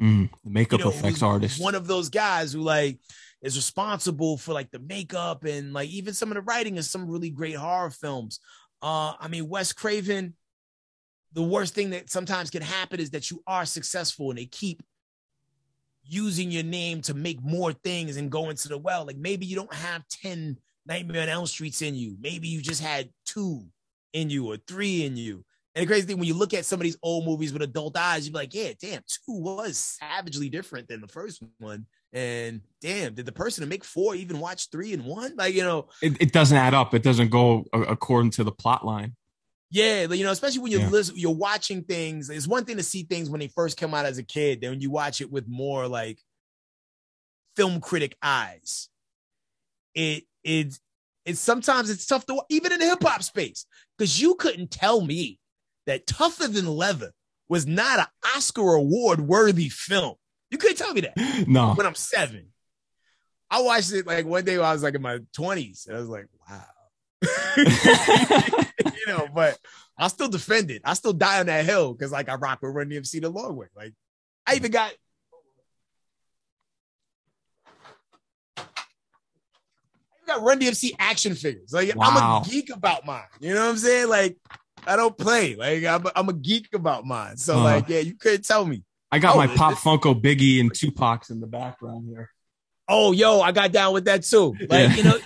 Mm, 0.00 0.28
the 0.44 0.50
makeup 0.50 0.80
you 0.80 0.86
know, 0.86 0.90
effects 0.90 1.22
artist. 1.22 1.62
One 1.62 1.74
of 1.74 1.86
those 1.86 2.10
guys 2.10 2.52
who 2.52 2.60
like 2.60 2.98
is 3.42 3.56
responsible 3.56 4.36
for 4.36 4.52
like 4.52 4.70
the 4.70 4.80
makeup 4.80 5.44
and 5.44 5.72
like 5.72 5.88
even 5.90 6.14
some 6.14 6.30
of 6.30 6.34
the 6.34 6.42
writing 6.42 6.78
of 6.78 6.84
some 6.84 7.08
really 7.08 7.30
great 7.30 7.56
horror 7.56 7.90
films. 7.90 8.40
Uh, 8.82 9.14
I 9.18 9.28
mean, 9.28 9.48
Wes 9.48 9.72
Craven, 9.72 10.34
the 11.34 11.42
worst 11.42 11.74
thing 11.74 11.90
that 11.90 12.10
sometimes 12.10 12.50
can 12.50 12.62
happen 12.62 13.00
is 13.00 13.10
that 13.10 13.30
you 13.30 13.42
are 13.46 13.66
successful 13.66 14.30
and 14.30 14.38
they 14.38 14.46
keep 14.46 14.82
using 16.06 16.50
your 16.50 16.62
name 16.62 17.00
to 17.02 17.14
make 17.14 17.42
more 17.42 17.72
things 17.72 18.16
and 18.16 18.30
go 18.30 18.50
into 18.50 18.68
the 18.68 18.78
well. 18.78 19.04
Like 19.04 19.16
maybe 19.16 19.44
you 19.46 19.56
don't 19.56 19.74
have 19.74 20.06
10 20.08 20.56
Nightmare 20.86 21.22
on 21.22 21.28
Elm 21.28 21.46
Streets 21.46 21.82
in 21.82 21.94
you. 21.94 22.16
Maybe 22.20 22.48
you 22.48 22.60
just 22.60 22.82
had 22.82 23.10
two 23.26 23.64
in 24.12 24.30
you 24.30 24.50
or 24.50 24.58
three 24.68 25.04
in 25.04 25.16
you. 25.16 25.44
And 25.74 25.82
the 25.82 25.86
crazy 25.88 26.06
thing, 26.06 26.18
when 26.18 26.28
you 26.28 26.34
look 26.34 26.54
at 26.54 26.64
some 26.64 26.78
of 26.78 26.84
these 26.84 26.98
old 27.02 27.24
movies 27.24 27.52
with 27.52 27.62
adult 27.62 27.96
eyes, 27.96 28.24
you'd 28.24 28.32
be 28.32 28.38
like, 28.38 28.54
yeah, 28.54 28.72
damn, 28.80 29.02
two 29.08 29.40
was 29.40 29.98
savagely 30.00 30.48
different 30.48 30.86
than 30.86 31.00
the 31.00 31.08
first 31.08 31.42
one. 31.58 31.86
And 32.12 32.60
damn, 32.80 33.14
did 33.14 33.26
the 33.26 33.32
person 33.32 33.62
to 33.64 33.68
make 33.68 33.82
four 33.82 34.14
even 34.14 34.38
watch 34.38 34.70
three 34.70 34.92
and 34.92 35.04
one? 35.04 35.34
Like, 35.34 35.52
you 35.52 35.64
know, 35.64 35.88
it, 36.00 36.16
it 36.20 36.32
doesn't 36.32 36.56
add 36.56 36.74
up. 36.74 36.94
It 36.94 37.02
doesn't 37.02 37.30
go 37.30 37.64
according 37.72 38.30
to 38.32 38.44
the 38.44 38.52
plot 38.52 38.86
line. 38.86 39.16
Yeah, 39.74 40.04
you 40.04 40.22
know, 40.22 40.30
especially 40.30 40.60
when 40.60 40.70
you're 40.70 40.82
yeah. 40.82 40.88
listen, 40.88 41.16
you're 41.18 41.34
watching 41.34 41.82
things. 41.82 42.30
It's 42.30 42.46
one 42.46 42.64
thing 42.64 42.76
to 42.76 42.82
see 42.84 43.02
things 43.02 43.28
when 43.28 43.40
they 43.40 43.48
first 43.48 43.76
come 43.76 43.92
out 43.92 44.06
as 44.06 44.18
a 44.18 44.22
kid. 44.22 44.60
Then 44.60 44.70
when 44.70 44.80
you 44.80 44.88
watch 44.88 45.20
it 45.20 45.32
with 45.32 45.48
more 45.48 45.88
like 45.88 46.20
film 47.56 47.80
critic 47.80 48.16
eyes, 48.22 48.88
it 49.92 50.22
it 50.44 50.78
it's 51.24 51.40
sometimes 51.40 51.90
it's 51.90 52.06
tough 52.06 52.24
to 52.26 52.40
even 52.50 52.70
in 52.70 52.78
the 52.78 52.86
hip 52.86 53.02
hop 53.02 53.24
space 53.24 53.66
because 53.98 54.22
you 54.22 54.36
couldn't 54.36 54.70
tell 54.70 55.00
me 55.00 55.40
that 55.86 56.06
Tougher 56.06 56.46
Than 56.46 56.68
Leather 56.68 57.10
was 57.48 57.66
not 57.66 57.98
an 57.98 58.06
Oscar 58.36 58.74
award 58.74 59.22
worthy 59.22 59.70
film. 59.70 60.14
You 60.52 60.58
couldn't 60.58 60.76
tell 60.76 60.94
me 60.94 61.00
that. 61.00 61.14
No. 61.48 61.74
When 61.74 61.84
I'm 61.84 61.96
seven, 61.96 62.46
I 63.50 63.60
watched 63.60 63.92
it 63.92 64.06
like 64.06 64.24
one 64.24 64.44
day 64.44 64.56
when 64.56 64.66
I 64.66 64.72
was 64.72 64.84
like 64.84 64.94
in 64.94 65.02
my 65.02 65.18
20s, 65.36 65.88
and 65.88 65.96
I 65.96 65.98
was 65.98 66.08
like, 66.08 66.26
wow. 66.48 66.62
you 67.56 69.06
know, 69.06 69.28
but 69.34 69.58
I'll 69.96 70.08
still 70.08 70.28
defend 70.28 70.70
it. 70.70 70.82
I 70.84 70.94
still 70.94 71.12
die 71.12 71.40
on 71.40 71.46
that 71.46 71.64
hill 71.64 71.92
because 71.92 72.12
like 72.12 72.28
I 72.28 72.34
rock 72.34 72.60
with 72.62 72.74
Run 72.74 72.88
DMC 72.88 73.20
the 73.20 73.30
long 73.30 73.56
way. 73.56 73.66
Like 73.76 73.94
I 74.46 74.56
even 74.56 74.70
got 74.70 74.92
I 78.56 78.62
got 80.26 80.42
Run 80.42 80.60
DMC 80.60 80.92
action 80.98 81.34
figures. 81.34 81.72
Like 81.72 81.94
wow. 81.94 82.06
I'm 82.06 82.42
a 82.42 82.48
geek 82.48 82.70
about 82.70 83.06
mine. 83.06 83.22
You 83.40 83.54
know 83.54 83.64
what 83.64 83.70
I'm 83.70 83.78
saying? 83.78 84.08
Like 84.08 84.36
I 84.86 84.96
don't 84.96 85.16
play. 85.16 85.56
Like 85.56 85.84
I'm 85.84 86.06
a, 86.06 86.12
I'm 86.16 86.28
a 86.28 86.32
geek 86.32 86.74
about 86.74 87.04
mine. 87.04 87.36
So 87.36 87.58
uh, 87.58 87.62
like 87.62 87.88
yeah, 87.88 88.00
you 88.00 88.14
couldn't 88.14 88.44
tell 88.44 88.64
me. 88.64 88.82
I 89.12 89.18
got 89.20 89.36
oh, 89.36 89.38
my 89.38 89.46
Pop 89.46 89.74
Funko 89.74 90.20
Biggie 90.20 90.60
and 90.60 90.74
Tupac's 90.74 91.30
in 91.30 91.40
the 91.40 91.46
background 91.46 92.08
here. 92.08 92.30
Oh, 92.88 93.12
yo, 93.12 93.40
I 93.40 93.52
got 93.52 93.70
down 93.70 93.94
with 93.94 94.06
that 94.06 94.24
too. 94.24 94.54
Like 94.60 94.70
yeah. 94.70 94.94
you 94.96 95.02
know, 95.04 95.18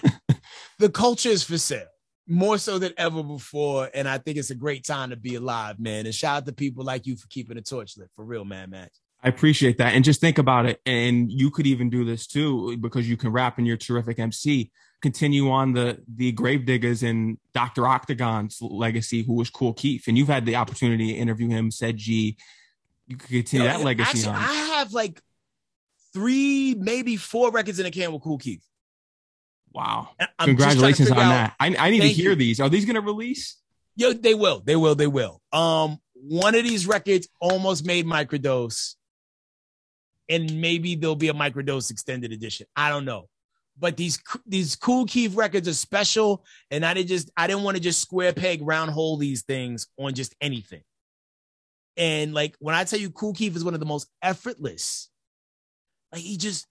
the 0.79 0.89
culture 0.89 1.29
is 1.29 1.43
for 1.43 1.59
sale 1.59 1.87
more 2.27 2.59
so 2.59 2.79
than 2.79 2.93
ever 2.99 3.23
before, 3.23 3.89
and 3.95 4.07
I 4.07 4.19
think 4.19 4.37
it's 4.37 4.51
a 4.51 4.55
great 4.55 4.85
time 4.85 5.11
to 5.11 5.17
be 5.17 5.37
alive, 5.37 5.81
man. 5.81 6.05
And 6.05 6.15
shout 6.15 6.39
out 6.39 6.47
to 6.47 6.53
people 6.53 6.85
like 6.85 7.07
you 7.07 7.17
for 7.17 7.27
keeping 7.29 7.57
the 7.57 7.63
torch 7.63 7.97
lit 7.97 8.11
for 8.15 8.25
real, 8.25 8.45
man, 8.45 8.71
Max. 8.71 9.01
I 9.23 9.29
appreciate 9.29 9.79
that. 9.79 9.95
And 9.95 10.05
just 10.05 10.21
think 10.21 10.39
about 10.39 10.67
it. 10.67 10.81
And 10.85 11.33
you 11.33 11.51
could 11.51 11.67
even 11.67 11.91
do 11.91 12.05
this 12.05 12.27
too, 12.27 12.77
because 12.77 13.09
you 13.09 13.17
can 13.17 13.33
rap 13.33 13.59
and 13.59 13.67
you're 13.67 13.77
terrific 13.77 14.19
MC 14.19 14.71
continue 15.01 15.51
on 15.51 15.73
the 15.73 16.03
the 16.13 16.33
Gravediggaz 16.33 17.09
and 17.09 17.39
Dr. 17.53 17.87
Octagon's 17.87 18.59
legacy, 18.61 19.23
who 19.23 19.35
was 19.35 19.51
Kool 19.51 19.73
Keith, 19.73 20.09
and 20.09 20.19
you've 20.19 20.29
had 20.29 20.47
the 20.47 20.57
opportunity 20.57 21.13
to 21.13 21.19
interview 21.19 21.49
him, 21.49 21.71
said 21.71 21.97
G. 21.97 22.37
You 23.07 23.17
could 23.17 23.29
continue 23.29 23.67
oh, 23.67 23.71
that 23.71 23.85
legacy 23.85 24.11
actually, 24.11 24.29
on. 24.29 24.37
I 24.37 24.53
have 24.77 24.93
like 24.93 25.21
three, 26.13 26.75
maybe 26.75 27.17
four 27.17 27.51
records 27.51 27.79
in 27.79 27.87
a 27.87 27.91
can 27.91 28.13
with 28.13 28.23
Kool 28.23 28.39
Keith. 28.39 28.63
Wow. 29.73 30.11
Congratulations 30.41 31.11
on 31.11 31.19
out, 31.19 31.29
that. 31.31 31.55
I, 31.61 31.75
I 31.79 31.91
need 31.91 32.01
to 32.01 32.09
hear 32.09 32.31
you. 32.31 32.37
these. 32.37 32.61
Are 32.61 32.69
these 32.69 32.85
gonna 32.85 33.01
release? 33.01 33.57
Yo, 33.97 34.13
they 34.13 34.35
will. 34.35 34.61
They 34.61 34.77
will. 34.77 34.95
They 34.95 35.07
will. 35.07 35.41
Um, 35.53 35.99
one 36.15 36.55
of 36.55 36.65
these 36.65 36.87
records 36.87 37.29
almost 37.41 37.85
made 37.87 38.07
microdose. 38.07 38.95
And 40.31 40.61
maybe 40.61 40.95
there'll 40.95 41.17
be 41.17 41.29
a 41.29 41.35
microdose 41.35 41.91
extended 41.91 42.33
edition. 42.33 42.67
I 42.77 42.91
don't 42.91 43.07
know 43.07 43.29
but 43.79 43.97
these 43.97 44.19
these 44.47 44.77
Kool 44.77 45.07
Keith 45.07 45.35
records 45.35 45.69
are 45.69 45.75
special, 45.75 46.45
and 46.71 46.85
I 46.85 46.95
didn't 46.95 47.09
just 47.09 47.31
I 47.37 47.47
didn't 47.47 47.63
want 47.63 47.77
to 47.77 47.83
just 47.83 48.01
square 48.01 48.33
peg 48.33 48.61
round 48.63 48.91
hole 48.91 49.17
these 49.17 49.43
things 49.43 49.87
on 49.99 50.15
just 50.15 50.35
anything. 50.41 50.83
And 51.97 52.35
like 52.35 52.57
when 52.59 52.75
I 52.75 52.85
tell 52.85 52.99
you, 52.99 53.11
Kool 53.11 53.35
Keith 53.35 53.57
is 53.57 53.65
one 53.65 53.75
of 53.75 53.81
the 53.81 53.87
most 53.87 54.09
effortless. 54.23 55.09
Like 56.13 56.23
he 56.23 56.37
just 56.37 56.67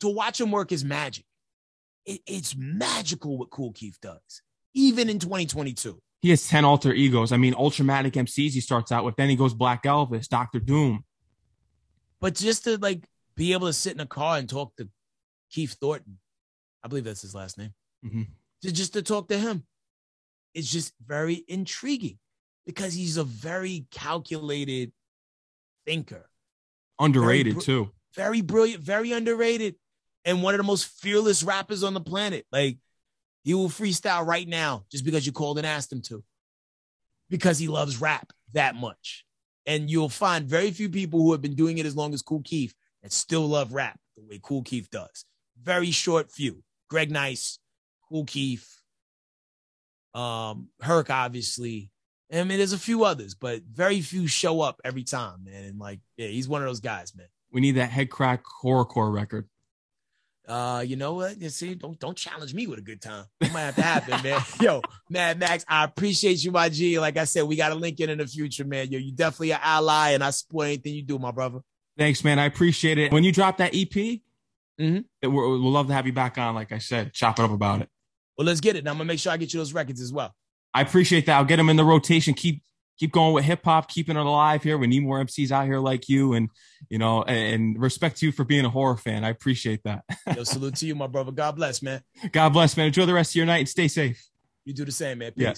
to 0.00 0.08
watch 0.08 0.40
him 0.40 0.50
work 0.50 0.72
is 0.72 0.84
magic. 0.84 1.24
It, 2.04 2.20
it's 2.26 2.56
magical 2.56 3.38
what 3.38 3.50
Kool 3.50 3.72
Keith 3.72 3.98
does, 4.00 4.42
even 4.74 5.08
in 5.08 5.18
2022. 5.18 6.00
He 6.20 6.30
has 6.30 6.46
10 6.48 6.64
alter 6.64 6.92
egos. 6.92 7.32
I 7.32 7.36
mean, 7.36 7.54
Ultramagnetic 7.54 8.12
MCs 8.12 8.52
he 8.52 8.60
starts 8.60 8.92
out 8.92 9.04
with. 9.04 9.16
Then 9.16 9.28
he 9.28 9.36
goes 9.36 9.54
Black 9.54 9.82
Elvis, 9.84 10.28
Dr. 10.28 10.60
Doom. 10.60 11.04
But 12.20 12.36
just 12.36 12.64
to 12.64 12.76
like 12.78 13.04
be 13.34 13.52
able 13.52 13.66
to 13.66 13.72
sit 13.72 13.94
in 13.94 14.00
a 14.00 14.06
car 14.06 14.38
and 14.38 14.48
talk 14.48 14.76
to 14.76 14.88
Keith 15.50 15.76
Thornton 15.80 16.18
I 16.82 16.88
believe 16.88 17.04
that's 17.04 17.22
his 17.22 17.34
last 17.34 17.58
name. 17.58 17.72
Mm-hmm. 18.04 18.22
To 18.62 18.72
just 18.72 18.92
to 18.94 19.02
talk 19.02 19.28
to 19.28 19.38
him, 19.38 19.64
it's 20.54 20.70
just 20.70 20.92
very 21.04 21.44
intriguing 21.48 22.18
because 22.66 22.94
he's 22.94 23.16
a 23.16 23.24
very 23.24 23.86
calculated 23.90 24.92
thinker. 25.86 26.28
Underrated 26.98 27.54
very, 27.54 27.64
too. 27.64 27.90
Very 28.14 28.40
brilliant, 28.40 28.82
very 28.82 29.12
underrated, 29.12 29.76
and 30.24 30.42
one 30.42 30.54
of 30.54 30.58
the 30.58 30.64
most 30.64 30.86
fearless 30.86 31.42
rappers 31.42 31.82
on 31.82 31.94
the 31.94 32.00
planet. 32.00 32.46
Like 32.52 32.78
he 33.42 33.54
will 33.54 33.68
freestyle 33.68 34.26
right 34.26 34.46
now 34.46 34.84
just 34.90 35.04
because 35.04 35.26
you 35.26 35.32
called 35.32 35.58
and 35.58 35.66
asked 35.66 35.92
him 35.92 36.02
to, 36.02 36.22
because 37.28 37.58
he 37.58 37.68
loves 37.68 38.00
rap 38.00 38.32
that 38.52 38.74
much. 38.74 39.24
And 39.66 39.88
you'll 39.88 40.08
find 40.08 40.46
very 40.46 40.72
few 40.72 40.88
people 40.88 41.20
who 41.20 41.32
have 41.32 41.42
been 41.42 41.54
doing 41.54 41.78
it 41.78 41.86
as 41.86 41.96
long 41.96 42.14
as 42.14 42.22
Kool 42.22 42.42
Keith 42.44 42.74
that 43.02 43.12
still 43.12 43.46
love 43.46 43.72
rap 43.72 43.98
the 44.16 44.22
way 44.22 44.40
Kool 44.42 44.62
Keith 44.62 44.90
does. 44.90 45.24
Very 45.60 45.90
short 45.90 46.30
few. 46.30 46.62
Greg 46.90 47.10
Nice, 47.10 47.58
Kool 48.08 48.24
Keith, 48.24 48.68
um, 50.14 50.68
Herc, 50.80 51.10
obviously. 51.10 51.90
I 52.32 52.44
mean, 52.44 52.58
there's 52.58 52.72
a 52.72 52.78
few 52.78 53.04
others, 53.04 53.34
but 53.34 53.62
very 53.62 54.00
few 54.00 54.26
show 54.26 54.60
up 54.60 54.80
every 54.84 55.04
time, 55.04 55.44
man. 55.44 55.64
And 55.64 55.78
like, 55.78 56.00
yeah, 56.16 56.28
he's 56.28 56.48
one 56.48 56.62
of 56.62 56.68
those 56.68 56.80
guys, 56.80 57.14
man. 57.14 57.26
We 57.50 57.60
need 57.60 57.72
that 57.72 57.90
Headkrack 57.90 58.40
horrorcore 58.62 59.12
record. 59.12 59.48
Uh, 60.46 60.82
you 60.84 60.96
know 60.96 61.14
what? 61.14 61.40
You 61.40 61.48
see, 61.50 61.74
don't 61.74 61.98
don't 61.98 62.16
challenge 62.16 62.52
me 62.52 62.66
with 62.66 62.78
a 62.78 62.82
good 62.82 63.00
time. 63.00 63.24
It 63.40 63.52
might 63.52 63.60
have 63.60 63.76
to 63.76 63.82
happen, 63.82 64.22
man. 64.22 64.40
Yo, 64.60 64.82
Mad 65.08 65.38
Max, 65.38 65.64
I 65.68 65.84
appreciate 65.84 66.42
you, 66.42 66.50
my 66.50 66.68
G. 66.68 66.98
Like 66.98 67.16
I 67.16 67.24
said, 67.24 67.44
we 67.44 67.56
got 67.56 67.68
to 67.68 67.76
link 67.76 68.00
in 68.00 68.10
in 68.10 68.18
the 68.18 68.26
future, 68.26 68.64
man. 68.64 68.90
Yo, 68.90 68.98
you 68.98 69.12
definitely 69.12 69.52
an 69.52 69.60
ally, 69.62 70.10
and 70.10 70.24
I 70.24 70.30
support 70.30 70.66
anything 70.66 70.94
you 70.94 71.02
do, 71.02 71.18
my 71.18 71.30
brother. 71.30 71.60
Thanks, 71.96 72.24
man. 72.24 72.38
I 72.38 72.46
appreciate 72.46 72.98
it. 72.98 73.12
When 73.12 73.22
you 73.22 73.32
drop 73.32 73.58
that 73.58 73.74
EP, 73.74 74.20
Mm-hmm. 74.80 75.30
We'll 75.32 75.70
love 75.70 75.88
to 75.88 75.92
have 75.92 76.06
you 76.06 76.12
back 76.12 76.38
on, 76.38 76.54
like 76.54 76.72
I 76.72 76.78
said, 76.78 77.12
chop 77.12 77.38
it 77.38 77.42
up 77.42 77.50
about 77.50 77.82
it. 77.82 77.88
Well, 78.36 78.46
let's 78.46 78.60
get 78.60 78.76
it. 78.76 78.84
Now 78.84 78.92
I'm 78.92 78.96
gonna 78.96 79.06
make 79.06 79.18
sure 79.20 79.32
I 79.32 79.36
get 79.36 79.52
you 79.52 79.60
those 79.60 79.72
records 79.72 80.00
as 80.00 80.12
well. 80.12 80.34
I 80.74 80.80
appreciate 80.80 81.26
that. 81.26 81.36
I'll 81.36 81.44
get 81.44 81.56
them 81.56 81.68
in 81.68 81.76
the 81.76 81.84
rotation. 81.84 82.34
Keep 82.34 82.62
keep 82.98 83.12
going 83.12 83.34
with 83.34 83.44
hip 83.44 83.64
hop, 83.64 83.88
keeping 83.88 84.16
it 84.16 84.20
alive 84.20 84.62
here. 84.62 84.78
We 84.78 84.86
need 84.86 85.02
more 85.02 85.22
MCs 85.22 85.50
out 85.50 85.66
here 85.66 85.78
like 85.78 86.08
you, 86.08 86.34
and 86.34 86.50
you 86.88 86.98
know, 86.98 87.22
and, 87.22 87.54
and 87.54 87.80
respect 87.80 88.18
to 88.18 88.26
you 88.26 88.32
for 88.32 88.44
being 88.44 88.64
a 88.64 88.70
horror 88.70 88.96
fan. 88.96 89.24
I 89.24 89.30
appreciate 89.30 89.82
that. 89.84 90.04
Yo, 90.34 90.44
salute 90.44 90.76
to 90.76 90.86
you, 90.86 90.94
my 90.94 91.06
brother. 91.06 91.32
God 91.32 91.56
bless, 91.56 91.82
man. 91.82 92.02
God 92.32 92.50
bless, 92.50 92.76
man. 92.76 92.86
Enjoy 92.86 93.06
the 93.06 93.14
rest 93.14 93.32
of 93.32 93.36
your 93.36 93.46
night 93.46 93.58
and 93.58 93.68
stay 93.68 93.88
safe. 93.88 94.24
You 94.64 94.74
do 94.74 94.84
the 94.84 94.92
same, 94.92 95.18
man. 95.18 95.32
Peace. 95.32 95.42
Yeah. 95.42 95.54